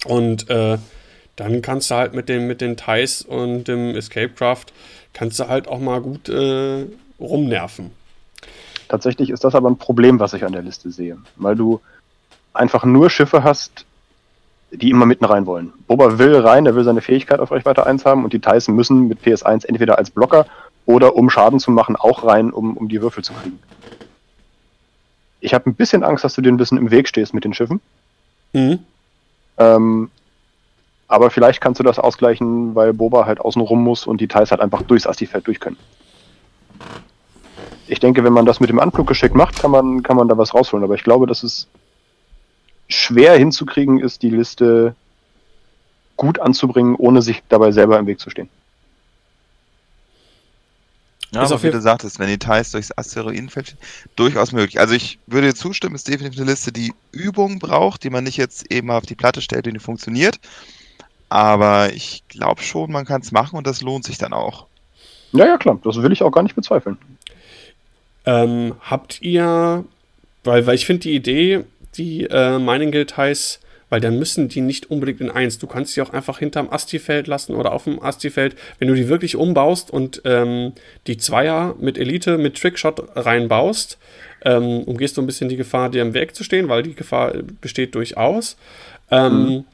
Und 0.04 0.50
äh, 0.50 0.78
dann 1.36 1.62
kannst 1.62 1.90
du 1.90 1.94
halt 1.94 2.14
mit, 2.14 2.28
dem, 2.28 2.46
mit 2.46 2.60
den 2.60 2.76
Ties 2.76 3.22
und 3.22 3.68
dem 3.68 3.94
Escape 3.94 4.30
Craft, 4.30 4.66
kannst 5.12 5.38
du 5.38 5.48
halt 5.48 5.68
auch 5.68 5.78
mal 5.78 6.00
gut 6.00 6.28
äh, 6.28 6.86
rumnerven. 7.20 7.90
Tatsächlich 8.88 9.30
ist 9.30 9.44
das 9.44 9.54
aber 9.54 9.70
ein 9.70 9.78
Problem, 9.78 10.18
was 10.18 10.32
ich 10.32 10.44
an 10.44 10.52
der 10.52 10.62
Liste 10.62 10.90
sehe. 10.90 11.18
Weil 11.36 11.56
du 11.56 11.80
einfach 12.58 12.84
nur 12.84 13.10
Schiffe 13.10 13.44
hast, 13.44 13.86
die 14.70 14.90
immer 14.90 15.06
mitten 15.06 15.24
rein 15.24 15.46
wollen. 15.46 15.72
Boba 15.86 16.18
will 16.18 16.36
rein, 16.36 16.66
er 16.66 16.74
will 16.74 16.84
seine 16.84 17.00
Fähigkeit 17.00 17.40
auf 17.40 17.50
Reichweite 17.50 17.86
1 17.86 18.04
haben 18.04 18.24
und 18.24 18.32
die 18.32 18.40
Tyson 18.40 18.74
müssen 18.74 19.08
mit 19.08 19.20
PS1 19.22 19.66
entweder 19.66 19.98
als 19.98 20.10
Blocker 20.10 20.46
oder 20.84 21.16
um 21.16 21.30
Schaden 21.30 21.58
zu 21.58 21.70
machen 21.70 21.96
auch 21.96 22.24
rein, 22.24 22.50
um, 22.50 22.76
um 22.76 22.88
die 22.88 23.00
Würfel 23.00 23.24
zu 23.24 23.32
kriegen. 23.32 23.58
Ich 25.40 25.54
habe 25.54 25.70
ein 25.70 25.74
bisschen 25.74 26.02
Angst, 26.02 26.24
dass 26.24 26.34
du 26.34 26.42
dir 26.42 26.50
ein 26.50 26.56
bisschen 26.56 26.78
im 26.78 26.90
Weg 26.90 27.08
stehst 27.08 27.32
mit 27.32 27.44
den 27.44 27.54
Schiffen. 27.54 27.80
Mhm. 28.52 28.80
Ähm, 29.56 30.10
aber 31.06 31.30
vielleicht 31.30 31.60
kannst 31.60 31.80
du 31.80 31.84
das 31.84 31.98
ausgleichen, 31.98 32.74
weil 32.74 32.92
Boba 32.92 33.24
halt 33.24 33.40
außen 33.40 33.62
rum 33.62 33.82
muss 33.82 34.06
und 34.06 34.20
die 34.20 34.28
Thais 34.28 34.50
halt 34.50 34.60
einfach 34.60 34.82
durchs 34.82 35.06
Astifeld 35.06 35.46
durch 35.46 35.60
können. 35.60 35.78
Ich 37.86 38.00
denke, 38.00 38.22
wenn 38.24 38.34
man 38.34 38.44
das 38.44 38.60
mit 38.60 38.68
dem 38.68 38.80
Anflug 38.80 39.06
geschickt 39.06 39.34
macht, 39.34 39.58
kann 39.58 39.70
man, 39.70 40.02
kann 40.02 40.16
man 40.16 40.28
da 40.28 40.36
was 40.36 40.52
rausholen. 40.52 40.84
Aber 40.84 40.94
ich 40.94 41.04
glaube, 41.04 41.26
das 41.26 41.42
ist 41.42 41.68
schwer 42.88 43.36
hinzukriegen 43.36 44.00
ist, 44.00 44.22
die 44.22 44.30
Liste 44.30 44.94
gut 46.16 46.40
anzubringen, 46.40 46.96
ohne 46.96 47.22
sich 47.22 47.42
dabei 47.48 47.70
selber 47.72 47.98
im 47.98 48.06
Weg 48.06 48.18
zu 48.18 48.30
stehen. 48.30 48.48
Ja, 51.30 51.42
ist 51.42 51.52
aber 51.52 51.62
wie 51.62 51.70
du 51.70 51.80
sagtest, 51.80 52.18
wenn 52.18 52.28
Details 52.28 52.70
durchs 52.70 52.96
Asteroidenfeld 52.96 53.76
durchaus 54.16 54.52
möglich. 54.52 54.80
Also 54.80 54.94
ich 54.94 55.18
würde 55.26 55.48
dir 55.48 55.54
zustimmen, 55.54 55.94
ist 55.94 56.08
definitiv 56.08 56.40
eine 56.40 56.50
Liste, 56.50 56.72
die 56.72 56.94
Übung 57.12 57.58
braucht, 57.58 58.02
die 58.02 58.10
man 58.10 58.24
nicht 58.24 58.38
jetzt 58.38 58.72
eben 58.72 58.90
auf 58.90 59.04
die 59.04 59.14
Platte 59.14 59.42
stellt 59.42 59.66
und 59.66 59.74
die 59.74 59.80
funktioniert. 59.80 60.40
aber 61.28 61.92
ich 61.92 62.22
glaube 62.28 62.62
schon, 62.62 62.90
man 62.90 63.04
kann 63.04 63.20
es 63.20 63.32
machen 63.32 63.56
und 63.56 63.66
das 63.66 63.82
lohnt 63.82 64.04
sich 64.04 64.18
dann 64.18 64.32
auch. 64.32 64.66
Ja, 65.32 65.46
ja, 65.46 65.58
klar, 65.58 65.78
das 65.84 66.00
will 66.02 66.12
ich 66.12 66.22
auch 66.22 66.30
gar 66.30 66.42
nicht 66.42 66.54
bezweifeln. 66.54 66.96
Ähm, 68.24 68.74
habt 68.80 69.20
ihr, 69.20 69.84
weil, 70.44 70.66
weil 70.66 70.74
ich 70.74 70.86
finde 70.86 71.02
die 71.02 71.14
Idee, 71.14 71.64
die 71.96 72.24
äh, 72.24 72.58
Mining 72.58 72.92
Guild 72.92 73.16
heißt, 73.16 73.60
weil 73.90 74.00
dann 74.00 74.18
müssen 74.18 74.48
die 74.48 74.60
nicht 74.60 74.90
unbedingt 74.90 75.20
in 75.20 75.30
eins. 75.30 75.58
Du 75.58 75.66
kannst 75.66 75.94
sie 75.94 76.02
auch 76.02 76.12
einfach 76.12 76.38
hinterm 76.38 76.68
Asti-Feld 76.70 77.26
lassen 77.26 77.54
oder 77.54 77.72
auf 77.72 77.84
dem 77.84 78.02
Asti-Feld. 78.02 78.54
Wenn 78.78 78.88
du 78.88 78.94
die 78.94 79.08
wirklich 79.08 79.36
umbaust 79.36 79.90
und 79.90 80.20
ähm, 80.24 80.72
die 81.06 81.16
Zweier 81.16 81.74
mit 81.80 81.96
Elite, 81.96 82.38
mit 82.38 82.60
Trickshot 82.60 83.02
reinbaust, 83.16 83.98
ähm, 84.44 84.82
umgehst 84.84 85.16
du 85.16 85.22
ein 85.22 85.26
bisschen 85.26 85.48
die 85.48 85.56
Gefahr, 85.56 85.88
dir 85.88 86.02
im 86.02 86.14
Weg 86.14 86.34
zu 86.34 86.44
stehen, 86.44 86.68
weil 86.68 86.82
die 86.82 86.94
Gefahr 86.94 87.32
besteht 87.60 87.94
durchaus. 87.94 88.56
Ähm, 89.10 89.32
mhm. 89.32 89.64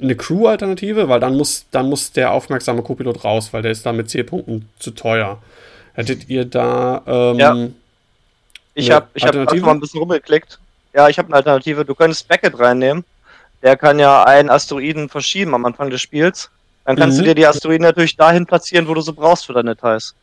Eine 0.00 0.16
Crew-Alternative, 0.16 1.08
weil 1.08 1.20
dann 1.20 1.36
muss, 1.36 1.66
dann 1.70 1.88
muss 1.88 2.12
der 2.12 2.32
aufmerksame 2.32 2.82
Co-Pilot 2.82 3.24
raus, 3.24 3.52
weil 3.52 3.62
der 3.62 3.70
ist 3.70 3.86
da 3.86 3.92
mit 3.92 4.10
C-Punkten 4.10 4.68
zu 4.78 4.90
teuer. 4.90 5.40
Hättet 5.94 6.28
ihr 6.28 6.44
da 6.44 7.02
ähm, 7.06 7.38
ja. 7.38 7.68
Ich 8.74 8.90
habe 8.90 9.08
ich 9.14 9.24
hab 9.24 9.34
mal 9.34 9.70
ein 9.70 9.80
bisschen 9.80 10.00
rumgeklickt. 10.00 10.58
Ja, 10.94 11.08
ich 11.08 11.18
habe 11.18 11.28
eine 11.28 11.36
Alternative. 11.36 11.84
Du 11.84 11.94
könntest 11.94 12.28
Beckett 12.28 12.58
reinnehmen. 12.58 13.04
Der 13.62 13.76
kann 13.76 13.98
ja 13.98 14.24
einen 14.24 14.50
Asteroiden 14.50 15.08
verschieben 15.08 15.54
am 15.54 15.64
Anfang 15.64 15.90
des 15.90 16.00
Spiels. 16.00 16.50
Dann 16.84 16.96
kannst 16.96 17.16
mhm. 17.16 17.22
du 17.22 17.28
dir 17.28 17.34
die 17.34 17.46
Asteroiden 17.46 17.82
natürlich 17.82 18.16
dahin 18.16 18.46
platzieren, 18.46 18.88
wo 18.88 18.94
du 18.94 19.00
sie 19.00 19.12
brauchst 19.12 19.46
für 19.46 19.52
deine 19.52 19.74
Details. 19.74 20.14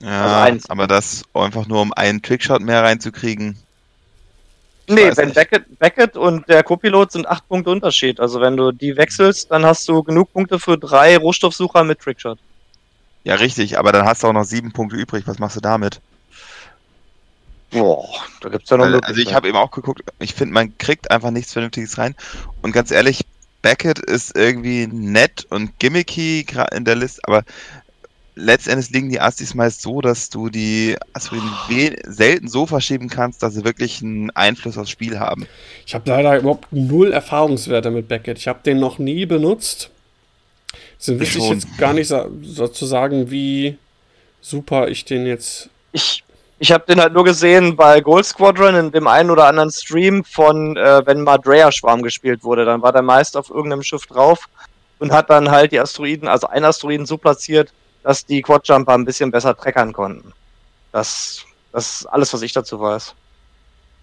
Ja, 0.00 0.44
also 0.44 0.68
aber 0.68 0.86
das 0.86 1.24
einfach 1.34 1.66
nur 1.66 1.82
um 1.82 1.92
einen 1.92 2.22
Trickshot 2.22 2.60
mehr 2.60 2.82
reinzukriegen. 2.82 3.58
Nee, 4.88 5.12
wenn 5.16 5.34
Beckett, 5.34 5.78
Beckett 5.78 6.16
und 6.16 6.48
der 6.48 6.62
Copilot 6.62 7.12
sind 7.12 7.28
acht 7.28 7.46
Punkte 7.46 7.70
Unterschied. 7.70 8.20
Also 8.20 8.40
wenn 8.40 8.56
du 8.56 8.72
die 8.72 8.96
wechselst, 8.96 9.50
dann 9.50 9.66
hast 9.66 9.86
du 9.88 10.02
genug 10.02 10.32
Punkte 10.32 10.58
für 10.58 10.78
drei 10.78 11.16
Rohstoffsucher 11.18 11.84
mit 11.84 12.00
Trickshot. 12.00 12.38
Ja, 13.24 13.34
richtig, 13.34 13.78
aber 13.78 13.92
dann 13.92 14.06
hast 14.06 14.22
du 14.22 14.28
auch 14.28 14.32
noch 14.32 14.44
sieben 14.44 14.72
Punkte 14.72 14.96
übrig. 14.96 15.24
Was 15.26 15.38
machst 15.38 15.56
du 15.56 15.60
damit? 15.60 16.00
Boah, 17.70 18.08
da 18.40 18.48
gibt's 18.48 18.70
ja 18.70 18.76
noch 18.76 18.84
Also, 18.84 19.00
also 19.00 19.20
ich 19.20 19.34
habe 19.34 19.48
eben 19.48 19.56
auch 19.56 19.70
geguckt, 19.70 20.02
ich 20.20 20.34
finde, 20.34 20.54
man 20.54 20.76
kriegt 20.78 21.10
einfach 21.10 21.30
nichts 21.30 21.52
Vernünftiges 21.52 21.98
rein. 21.98 22.14
Und 22.62 22.72
ganz 22.72 22.90
ehrlich, 22.90 23.24
Beckett 23.62 23.98
ist 23.98 24.36
irgendwie 24.36 24.86
nett 24.86 25.46
und 25.50 25.78
gimmicky 25.78 26.46
in 26.72 26.84
der 26.84 26.94
Liste, 26.94 27.20
aber 27.24 27.44
letztendlich 28.38 28.90
liegen 28.90 29.10
die 29.10 29.20
Astis 29.20 29.54
meist 29.54 29.82
so, 29.82 30.00
dass 30.00 30.30
du 30.30 30.48
die 30.48 30.96
Asteroiden 31.12 31.96
selten 32.04 32.48
so 32.48 32.66
verschieben 32.66 33.08
kannst, 33.08 33.42
dass 33.42 33.54
sie 33.54 33.64
wirklich 33.64 34.00
einen 34.00 34.30
Einfluss 34.30 34.78
aufs 34.78 34.90
Spiel 34.90 35.18
haben. 35.18 35.46
Ich 35.86 35.94
habe 35.94 36.08
leider 36.08 36.38
überhaupt 36.38 36.72
null 36.72 37.12
Erfahrungswerte 37.12 37.90
mit 37.90 38.08
Beckett. 38.08 38.38
Ich 38.38 38.48
habe 38.48 38.60
den 38.64 38.78
noch 38.78 38.98
nie 38.98 39.26
benutzt. 39.26 39.90
Deswegen 40.98 41.20
wüsste 41.20 41.38
ich 41.38 41.48
jetzt 41.48 41.78
gar 41.78 41.92
nicht 41.92 42.08
so, 42.08 42.30
so 42.42 42.68
zu 42.68 42.86
sagen, 42.86 43.30
wie 43.30 43.76
super 44.40 44.88
ich 44.88 45.04
den 45.04 45.26
jetzt. 45.26 45.68
Ich, 45.92 46.24
ich 46.60 46.72
habe 46.72 46.84
den 46.86 47.00
halt 47.00 47.12
nur 47.12 47.24
gesehen 47.24 47.76
bei 47.76 48.00
Gold 48.00 48.26
Squadron 48.26 48.74
in 48.74 48.90
dem 48.90 49.06
einen 49.06 49.30
oder 49.30 49.46
anderen 49.46 49.70
Stream 49.70 50.24
von, 50.24 50.76
äh, 50.76 51.06
wenn 51.06 51.22
mal 51.22 51.38
Dreyer-Schwarm 51.38 52.02
gespielt 52.02 52.42
wurde. 52.42 52.64
Dann 52.64 52.82
war 52.82 52.92
der 52.92 53.02
meist 53.02 53.36
auf 53.36 53.50
irgendeinem 53.50 53.82
Schiff 53.82 54.06
drauf 54.06 54.48
und 54.98 55.12
hat 55.12 55.30
dann 55.30 55.50
halt 55.50 55.70
die 55.70 55.78
Asteroiden, 55.78 56.26
also 56.26 56.48
ein 56.48 56.64
Asteroiden 56.64 57.06
so 57.06 57.16
platziert, 57.16 57.72
dass 58.02 58.26
die 58.26 58.42
Quadjumper 58.42 58.94
ein 58.94 59.04
bisschen 59.04 59.30
besser 59.30 59.56
treckern 59.56 59.92
konnten. 59.92 60.32
Das, 60.90 61.44
das 61.72 62.00
ist 62.00 62.06
alles, 62.06 62.32
was 62.32 62.42
ich 62.42 62.52
dazu 62.52 62.80
weiß. 62.80 63.14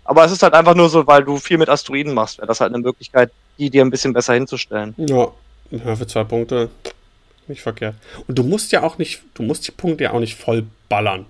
Aber 0.06 0.24
es 0.24 0.32
ist 0.32 0.44
halt 0.44 0.54
einfach 0.54 0.76
nur 0.76 0.88
so, 0.88 1.06
weil 1.08 1.24
du 1.24 1.38
viel 1.38 1.58
mit 1.58 1.68
Asteroiden 1.68 2.14
machst, 2.14 2.38
wäre 2.38 2.48
das 2.48 2.62
halt 2.62 2.74
eine 2.74 2.82
Möglichkeit, 2.82 3.32
die 3.58 3.70
dir 3.70 3.84
ein 3.84 3.90
bisschen 3.90 4.14
besser 4.14 4.34
hinzustellen. 4.34 4.94
Ja, 4.98 5.28
ja 5.72 5.96
für 5.96 6.08
zwei 6.08 6.24
Punkte 6.24 6.70
nicht 7.48 7.62
verkehrt. 7.62 7.96
Und 8.28 8.38
du 8.38 8.44
musst 8.44 8.72
ja 8.72 8.84
auch 8.84 8.98
nicht, 8.98 9.24
du 9.34 9.44
musst 9.44 9.68
die 9.68 9.72
Punkte 9.72 10.06
ja 10.06 10.14
auch 10.14 10.20
nicht 10.20 10.36
voll 10.36 10.66
ballern 10.88 11.26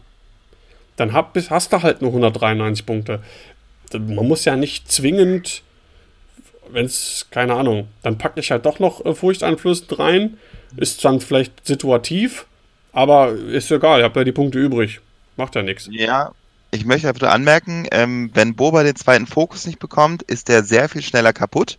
dann 0.96 1.14
hab, 1.14 1.36
hast 1.50 1.74
du 1.74 1.82
halt 1.82 2.02
nur 2.02 2.12
193 2.12 2.86
Punkte. 2.86 3.22
Man 3.94 4.28
muss 4.28 4.46
ja 4.46 4.56
nicht 4.56 4.92
zwingend, 4.92 5.62
wenn 6.70 6.86
es, 6.86 7.28
keine 7.30 7.54
Ahnung, 7.54 7.88
dann 8.02 8.18
packe 8.18 8.40
ich 8.40 8.52
halt 8.52 8.66
doch 8.66 8.80
noch 8.80 9.06
äh, 9.06 9.14
furchteinflößend 9.14 10.00
rein. 10.00 10.38
Ist 10.78 11.06
dann 11.06 11.22
vielleicht 11.22 11.66
situativ, 11.66 12.46
aber 12.92 13.32
ist 13.34 13.72
egal, 13.72 14.00
ich 14.00 14.04
habe 14.04 14.20
ja 14.20 14.24
die 14.24 14.32
Punkte 14.32 14.60
übrig. 14.60 15.00
Macht 15.38 15.56
ja 15.56 15.64
nichts. 15.64 15.88
Ja, 15.92 16.32
ich 16.72 16.86
möchte 16.86 17.08
einfach 17.08 17.30
anmerken, 17.30 17.88
ähm, 17.92 18.32
wenn 18.34 18.56
Boba 18.56 18.84
den 18.84 18.96
zweiten 18.96 19.28
Fokus 19.28 19.66
nicht 19.66 19.80
bekommt, 19.80 20.24
ist 20.24 20.50
der 20.50 20.64
sehr 20.64 20.90
viel 20.90 21.02
schneller 21.02 21.34
kaputt. 21.34 21.78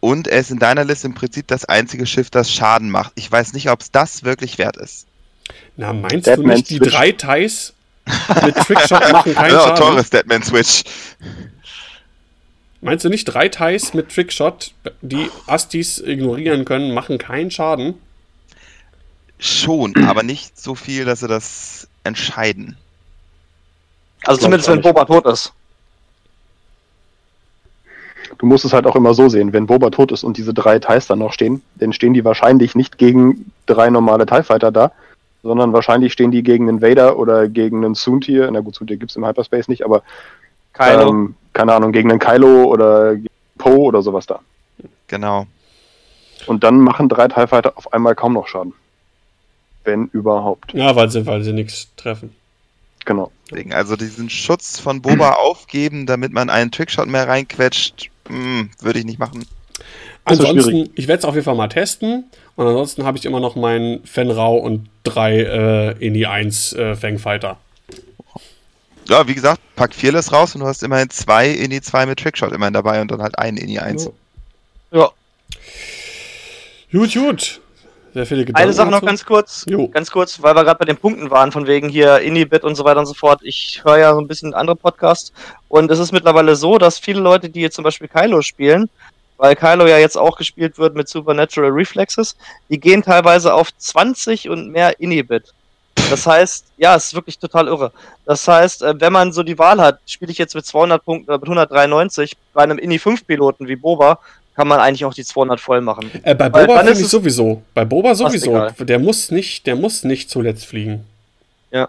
Und 0.00 0.28
er 0.28 0.40
ist 0.40 0.50
in 0.50 0.58
deiner 0.58 0.84
Liste 0.84 1.06
im 1.06 1.14
Prinzip 1.14 1.46
das 1.46 1.64
einzige 1.64 2.04
Schiff, 2.04 2.30
das 2.30 2.52
Schaden 2.52 2.90
macht. 2.90 3.12
Ich 3.14 3.30
weiß 3.30 3.52
nicht, 3.52 3.70
ob 3.70 3.80
es 3.80 3.90
das 3.90 4.24
wirklich 4.24 4.58
wert 4.58 4.76
ist. 4.76 5.06
Na, 5.76 5.92
meinst 5.92 6.26
Deadman 6.26 6.48
du 6.48 6.56
nicht, 6.56 6.70
die 6.70 6.78
drei 6.78 7.12
Thais 7.12 7.73
mit 8.44 8.56
Trickshot 8.56 9.12
machen 9.12 9.34
keinen 9.34 9.52
ja, 9.52 9.60
Schaden. 9.60 9.76
Teures 9.76 10.10
Deadman 10.10 10.42
Switch. 10.42 10.84
Meinst 12.80 13.04
du 13.04 13.08
nicht, 13.08 13.24
drei 13.24 13.48
Ties 13.48 13.94
mit 13.94 14.14
Trickshot, 14.14 14.72
die 15.00 15.30
Astis 15.46 15.98
ignorieren 15.98 16.64
können, 16.66 16.92
machen 16.92 17.16
keinen 17.16 17.50
Schaden? 17.50 17.94
Schon, 19.38 19.96
aber 20.04 20.22
nicht 20.22 20.60
so 20.60 20.74
viel, 20.74 21.04
dass 21.04 21.20
sie 21.20 21.28
das 21.28 21.88
entscheiden. 22.04 22.76
Also 24.24 24.42
zumindest 24.42 24.68
wenn 24.68 24.82
Boba 24.82 25.04
tot 25.04 25.26
ist. 25.26 25.52
Du 28.38 28.46
musst 28.46 28.64
es 28.64 28.72
halt 28.72 28.86
auch 28.86 28.96
immer 28.96 29.14
so 29.14 29.28
sehen, 29.28 29.52
wenn 29.52 29.66
Boba 29.66 29.90
tot 29.90 30.12
ist 30.12 30.24
und 30.24 30.36
diese 30.36 30.52
drei 30.52 30.78
Ties 30.78 31.06
dann 31.06 31.20
noch 31.20 31.32
stehen, 31.32 31.62
dann 31.76 31.92
stehen 31.92 32.14
die 32.14 32.24
wahrscheinlich 32.24 32.74
nicht 32.74 32.98
gegen 32.98 33.52
drei 33.66 33.90
normale 33.90 34.26
TIE 34.26 34.42
Fighter 34.42 34.72
da, 34.72 34.92
sondern 35.44 35.72
wahrscheinlich 35.74 36.12
stehen 36.12 36.30
die 36.30 36.42
gegen 36.42 36.68
einen 36.68 36.82
Vader 36.82 37.18
oder 37.18 37.48
gegen 37.48 37.84
einen 37.84 37.94
Soontier. 37.94 38.50
Na 38.50 38.60
gut, 38.60 38.74
Soontier 38.74 38.96
gibt 38.96 39.10
es 39.10 39.16
im 39.16 39.26
Hyperspace 39.26 39.68
nicht, 39.68 39.84
aber 39.84 40.02
Kylo. 40.72 41.10
Ähm, 41.10 41.34
keine 41.52 41.74
Ahnung, 41.74 41.92
gegen 41.92 42.10
einen 42.10 42.18
Kylo 42.18 42.64
oder 42.64 43.16
Poe 43.58 43.78
oder 43.78 44.02
sowas 44.02 44.26
da. 44.26 44.40
Genau. 45.06 45.46
Und 46.46 46.64
dann 46.64 46.80
machen 46.80 47.08
drei 47.08 47.28
TIE 47.28 47.46
Fighter 47.46 47.74
auf 47.76 47.92
einmal 47.92 48.14
kaum 48.14 48.32
noch 48.32 48.48
Schaden. 48.48 48.72
Wenn 49.84 50.08
überhaupt. 50.08 50.72
Ja, 50.72 50.96
weil 50.96 51.10
sie, 51.10 51.26
weil 51.26 51.42
sie 51.42 51.52
nichts 51.52 51.94
treffen. 51.96 52.34
Genau. 53.04 53.30
Also 53.70 53.96
diesen 53.96 54.30
Schutz 54.30 54.80
von 54.80 55.02
Boba 55.02 55.32
aufgeben, 55.38 56.06
damit 56.06 56.32
man 56.32 56.48
einen 56.48 56.70
Trickshot 56.70 57.06
mehr 57.06 57.28
reinquetscht, 57.28 58.10
hm, 58.28 58.70
würde 58.80 58.98
ich 58.98 59.04
nicht 59.04 59.18
machen. 59.18 59.46
Ansonsten, 60.24 60.90
ich 60.94 61.06
werde 61.06 61.20
es 61.20 61.24
auf 61.24 61.34
jeden 61.34 61.44
Fall 61.44 61.54
mal 61.54 61.68
testen. 61.68 62.24
Und 62.56 62.66
ansonsten 62.66 63.04
habe 63.04 63.18
ich 63.18 63.24
immer 63.24 63.40
noch 63.40 63.56
meinen 63.56 64.04
Fenrau 64.04 64.56
und 64.56 64.88
drei 65.02 65.40
äh, 65.40 66.06
Ini 66.06 66.26
1 66.26 66.72
äh, 66.74 66.94
Fangfighter. 66.94 67.58
Ja, 69.08 69.26
wie 69.28 69.34
gesagt, 69.34 69.60
pack 69.76 69.94
Fearless 69.94 70.32
raus 70.32 70.54
und 70.54 70.62
du 70.62 70.66
hast 70.66 70.82
immerhin 70.82 71.10
zwei 71.10 71.50
Ini 71.50 71.80
2 71.82 72.06
mit 72.06 72.18
Trickshot 72.20 72.52
immerhin 72.52 72.72
dabei 72.72 73.00
und 73.02 73.10
dann 73.10 73.20
halt 73.20 73.38
einen 73.38 73.58
Ini 73.58 73.78
1. 73.78 74.10
Ja. 74.92 75.10
Gut, 76.90 77.12
gut. 77.12 77.60
Sehr 78.14 78.26
viele 78.26 78.44
Gedanken. 78.44 78.62
Eine 78.62 78.72
Sache 78.72 78.90
noch 78.90 79.02
ganz 79.02 79.26
kurz, 79.26 79.66
jo. 79.68 79.88
ganz 79.88 80.08
kurz, 80.08 80.40
weil 80.40 80.54
wir 80.54 80.62
gerade 80.62 80.78
bei 80.78 80.84
den 80.84 80.96
Punkten 80.96 81.30
waren, 81.30 81.50
von 81.50 81.66
wegen 81.66 81.88
hier 81.88 82.20
Inibit 82.20 82.62
und 82.62 82.76
so 82.76 82.84
weiter 82.84 83.00
und 83.00 83.06
so 83.06 83.14
fort. 83.14 83.40
Ich 83.42 83.82
höre 83.84 83.98
ja 83.98 84.14
so 84.14 84.20
ein 84.20 84.28
bisschen 84.28 84.54
andere 84.54 84.76
Podcasts 84.76 85.32
und 85.66 85.90
es 85.90 85.98
ist 85.98 86.12
mittlerweile 86.12 86.54
so, 86.54 86.78
dass 86.78 87.00
viele 87.00 87.20
Leute, 87.20 87.50
die 87.50 87.60
jetzt 87.60 87.74
zum 87.74 87.82
Beispiel 87.82 88.06
Kylo 88.06 88.40
spielen, 88.40 88.88
weil 89.36 89.56
Kylo 89.56 89.86
ja 89.86 89.98
jetzt 89.98 90.16
auch 90.16 90.36
gespielt 90.36 90.78
wird 90.78 90.94
mit 90.94 91.08
Supernatural 91.08 91.70
Reflexes, 91.70 92.36
die 92.68 92.78
gehen 92.78 93.02
teilweise 93.02 93.52
auf 93.52 93.68
20 93.76 94.48
und 94.48 94.70
mehr 94.70 95.00
Inhibit. 95.00 95.52
Das 96.10 96.26
heißt, 96.26 96.66
ja, 96.76 96.96
es 96.96 97.06
ist 97.06 97.14
wirklich 97.14 97.38
total 97.38 97.68
irre. 97.68 97.92
Das 98.26 98.46
heißt, 98.46 98.82
äh, 98.82 99.00
wenn 99.00 99.12
man 99.12 99.32
so 99.32 99.42
die 99.42 99.58
Wahl 99.58 99.80
hat, 99.80 100.00
spiele 100.06 100.32
ich 100.32 100.38
jetzt 100.38 100.54
mit 100.54 100.66
200 100.66 101.04
Punkten 101.04 101.30
oder 101.30 101.38
mit 101.38 101.48
193, 101.48 102.36
bei 102.52 102.62
einem 102.62 102.78
Ini 102.78 102.98
5 102.98 103.26
Piloten 103.26 103.68
wie 103.68 103.76
Boba, 103.76 104.18
kann 104.54 104.68
man 104.68 104.80
eigentlich 104.80 105.04
auch 105.04 105.14
die 105.14 105.24
200 105.24 105.60
voll 105.60 105.80
machen. 105.80 106.10
Äh, 106.22 106.34
bei 106.34 106.48
Boba 106.48 106.78
finde 106.78 106.92
ich 106.92 107.08
sowieso. 107.08 107.62
Bei 107.74 107.84
Boba 107.84 108.14
sowieso. 108.14 108.70
Der 108.78 108.98
muss 108.98 109.30
nicht, 109.30 109.66
der 109.66 109.76
muss 109.76 110.04
nicht 110.04 110.30
zuletzt 110.30 110.66
fliegen. 110.66 111.04
Ja. 111.70 111.88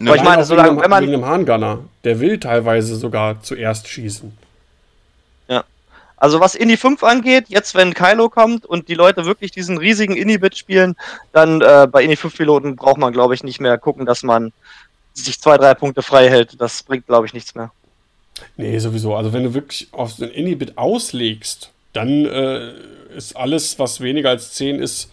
Aber 0.00 0.16
ich 0.16 0.22
meine, 0.22 0.44
solange, 0.44 0.80
wenn 0.80 0.90
man. 0.90 1.02
Wegen 1.02 1.12
dem 1.12 1.24
Hahngunner. 1.24 1.80
Der 2.04 2.20
will 2.20 2.38
teilweise 2.38 2.94
sogar 2.96 3.42
zuerst 3.42 3.88
schießen. 3.88 4.36
Also 6.16 6.40
was 6.40 6.54
Indie 6.54 6.76
5 6.76 7.02
angeht, 7.04 7.44
jetzt 7.48 7.74
wenn 7.74 7.92
Kylo 7.92 8.30
kommt 8.30 8.64
und 8.64 8.88
die 8.88 8.94
Leute 8.94 9.26
wirklich 9.26 9.50
diesen 9.50 9.76
riesigen 9.76 10.16
Indie-Bit 10.16 10.56
spielen, 10.56 10.96
dann 11.32 11.60
äh, 11.60 11.86
bei 11.90 12.02
Indie 12.02 12.16
5 12.16 12.36
Piloten 12.36 12.76
braucht 12.76 12.98
man, 12.98 13.12
glaube 13.12 13.34
ich, 13.34 13.44
nicht 13.44 13.60
mehr 13.60 13.76
gucken, 13.76 14.06
dass 14.06 14.22
man 14.22 14.52
sich 15.12 15.40
zwei, 15.40 15.58
drei 15.58 15.74
Punkte 15.74 16.02
frei 16.02 16.28
hält. 16.30 16.60
Das 16.60 16.82
bringt, 16.82 17.06
glaube 17.06 17.26
ich, 17.26 17.34
nichts 17.34 17.54
mehr. 17.54 17.70
Nee, 18.56 18.78
sowieso. 18.78 19.14
Also 19.14 19.32
wenn 19.32 19.44
du 19.44 19.54
wirklich 19.54 19.88
auf 19.92 20.16
den 20.16 20.30
Indie-Bit 20.30 20.78
auslegst, 20.78 21.70
dann 21.92 22.26
äh, 22.26 22.72
ist 23.14 23.36
alles, 23.36 23.78
was 23.78 24.00
weniger 24.00 24.30
als 24.30 24.52
10 24.52 24.78
ist, 24.78 25.10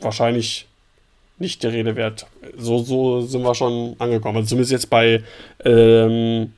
wahrscheinlich 0.00 0.66
nicht 1.38 1.62
der 1.62 1.72
Rede 1.72 1.96
wert. 1.96 2.26
So, 2.56 2.78
so 2.78 3.20
sind 3.20 3.42
wir 3.42 3.54
schon 3.54 3.96
angekommen. 3.98 4.38
Also 4.38 4.50
zumindest 4.50 4.72
jetzt 4.72 4.90
bei, 4.90 5.22
ähm, 5.64 6.52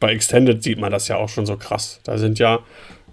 bei 0.00 0.12
Extended 0.12 0.62
sieht 0.62 0.78
man 0.78 0.90
das 0.90 1.08
ja 1.08 1.16
auch 1.16 1.28
schon 1.28 1.46
so 1.46 1.56
krass. 1.56 2.00
Da 2.04 2.18
sind 2.18 2.38
ja 2.38 2.60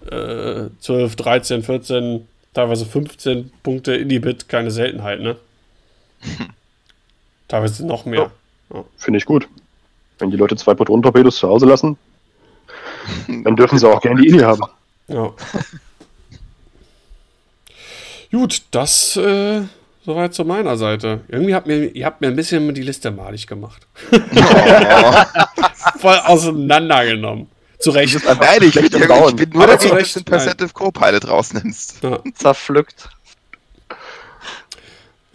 12, 0.09 1.15
13, 1.15 1.63
14 1.63 2.27
teilweise 2.53 2.85
15 2.85 3.51
Punkte 3.63 3.95
Indie-Bit, 3.95 4.49
keine 4.49 4.71
Seltenheit, 4.71 5.19
ne? 5.19 5.35
teilweise 7.47 7.85
noch 7.85 8.05
mehr. 8.05 8.31
Ja. 8.71 8.77
Ja. 8.77 8.83
Finde 8.97 9.17
ich 9.17 9.25
gut. 9.25 9.47
Wenn 10.17 10.31
die 10.31 10.37
Leute 10.37 10.55
zwei 10.55 10.73
Proton-Torpedos 10.73 11.37
zu 11.37 11.47
Hause 11.47 11.65
lassen, 11.65 11.97
dann 13.27 13.55
dürfen 13.55 13.77
sie 13.77 13.87
auch 13.87 14.01
gerne 14.01 14.21
die 14.21 14.29
Indie 14.29 14.43
haben. 14.43 14.63
Ja. 15.07 15.33
Gut, 18.31 18.63
das 18.71 19.15
äh, 19.15 19.61
soweit 20.03 20.33
zu 20.33 20.43
meiner 20.45 20.77
Seite. 20.77 21.21
Irgendwie 21.27 21.53
habt 21.55 21.67
mir, 21.67 21.85
ihr 21.85 22.05
habt 22.05 22.21
mir 22.21 22.27
ein 22.27 22.35
bisschen 22.35 22.73
die 22.73 22.81
Liste 22.81 23.11
malig 23.11 23.47
gemacht. 23.47 23.87
Voll 25.99 26.17
auseinandergenommen. 26.25 27.47
Zu 27.79 27.91
Recht. 27.91 28.23
Nein, 28.23 28.63
ich, 28.63 28.73
bin, 28.73 28.85
ich 28.85 28.91
bin 28.91 29.49
nur 29.49 29.67
dafür, 29.67 29.99
dass 29.99 30.13
du 30.13 30.19
den 30.19 30.25
Percentive 30.25 30.69
Co-Pilot 30.69 31.27
rausnimmst. 31.27 32.03
Ja. 32.03 32.19
Zerpflückt. 32.33 33.09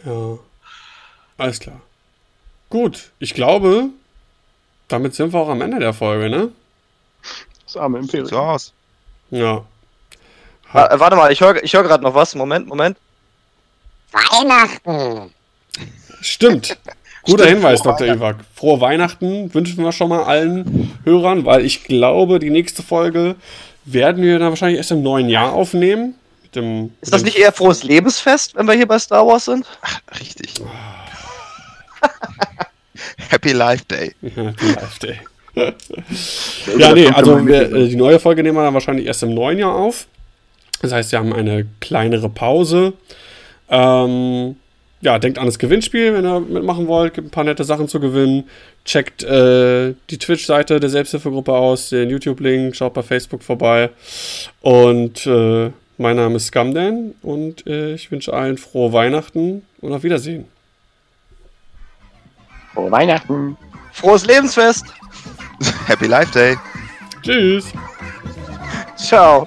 Ja. 0.04 0.38
Alles 1.36 1.60
klar. 1.60 1.80
Gut, 2.68 3.10
ich 3.18 3.34
glaube, 3.34 3.90
damit 4.88 5.14
sind 5.14 5.32
wir 5.32 5.40
auch 5.40 5.48
am 5.48 5.60
Ende 5.60 5.78
der 5.78 5.92
Folge, 5.92 6.30
ne? 6.30 6.52
Das 7.64 7.76
arme 7.76 7.98
Imperium. 7.98 8.28
So 8.28 8.38
aus. 8.38 8.72
Ja. 9.30 9.64
Ha 10.72 11.00
warte 11.00 11.16
mal, 11.16 11.32
ich 11.32 11.40
höre 11.40 11.62
ich 11.62 11.72
hör 11.74 11.82
gerade 11.82 12.02
noch 12.02 12.14
was. 12.14 12.34
Moment, 12.34 12.66
Moment. 12.66 12.96
Weihnachten. 14.12 15.32
Stimmt. 16.20 16.78
Guter 17.22 17.44
Stimmt, 17.44 17.58
Hinweis, 17.58 17.82
Dr. 17.82 18.06
Iwak. 18.06 18.36
Frohe 18.54 18.80
Weihnachten 18.80 19.52
wünschen 19.52 19.84
wir 19.84 19.92
schon 19.92 20.08
mal 20.08 20.22
allen 20.22 20.98
Hörern, 21.04 21.44
weil 21.44 21.64
ich 21.64 21.84
glaube, 21.84 22.38
die 22.38 22.50
nächste 22.50 22.82
Folge 22.82 23.36
werden 23.84 24.22
wir 24.22 24.38
dann 24.38 24.50
wahrscheinlich 24.50 24.78
erst 24.78 24.90
im 24.90 25.02
neuen 25.02 25.28
Jahr 25.28 25.52
aufnehmen. 25.52 26.14
Dem, 26.54 26.92
ist 27.00 27.12
das 27.12 27.22
nicht 27.22 27.36
eher 27.36 27.52
frohes 27.52 27.84
Lebensfest, 27.84 28.56
wenn 28.56 28.66
wir 28.66 28.74
hier 28.74 28.88
bei 28.88 28.98
Star 28.98 29.26
Wars 29.26 29.44
sind? 29.44 29.66
Ach, 29.82 30.00
richtig. 30.18 30.54
Happy 33.28 33.52
Life 33.52 33.84
Day. 33.84 34.14
Happy 34.22 34.66
Life 34.66 34.98
Day. 35.00 35.20
ja, 36.78 36.92
nee, 36.92 37.08
also 37.08 37.46
wir, 37.46 37.72
äh, 37.72 37.88
die 37.88 37.96
neue 37.96 38.18
Folge 38.18 38.42
nehmen 38.42 38.56
wir 38.56 38.64
dann 38.64 38.74
wahrscheinlich 38.74 39.06
erst 39.06 39.22
im 39.22 39.34
neuen 39.34 39.58
Jahr 39.58 39.74
auf. 39.74 40.06
Das 40.82 40.92
heißt, 40.92 41.12
wir 41.12 41.18
haben 41.18 41.32
eine 41.32 41.66
kleinere 41.80 42.28
Pause. 42.28 42.94
Ähm, 43.68 44.56
ja, 45.02 45.18
denkt 45.18 45.38
an 45.38 45.46
das 45.46 45.58
Gewinnspiel, 45.58 46.14
wenn 46.14 46.26
ihr 46.26 46.40
mitmachen 46.40 46.86
wollt. 46.86 47.14
Gibt 47.14 47.28
ein 47.28 47.30
paar 47.30 47.44
nette 47.44 47.64
Sachen 47.64 47.88
zu 47.88 48.00
gewinnen. 48.00 48.48
Checkt 48.84 49.22
äh, 49.22 49.94
die 50.10 50.18
Twitch-Seite 50.18 50.78
der 50.78 50.90
Selbsthilfegruppe 50.90 51.52
aus, 51.52 51.88
den 51.88 52.10
YouTube-Link, 52.10 52.76
schaut 52.76 52.94
bei 52.94 53.02
Facebook 53.02 53.42
vorbei. 53.42 53.90
Und 54.60 55.26
äh, 55.26 55.70
mein 55.96 56.16
Name 56.16 56.36
ist 56.36 56.46
Scamdan 56.46 57.14
und 57.22 57.66
äh, 57.66 57.94
ich 57.94 58.10
wünsche 58.10 58.32
allen 58.32 58.58
frohe 58.58 58.92
Weihnachten 58.92 59.62
und 59.80 59.92
auf 59.92 60.02
Wiedersehen. 60.02 60.46
Frohe 62.74 62.90
Weihnachten. 62.90 63.56
Frohes 63.92 64.26
Lebensfest. 64.26 64.86
Happy 65.86 66.06
Life 66.06 66.32
Day. 66.32 66.56
Tschüss. 67.22 67.72
Ciao. 68.96 69.46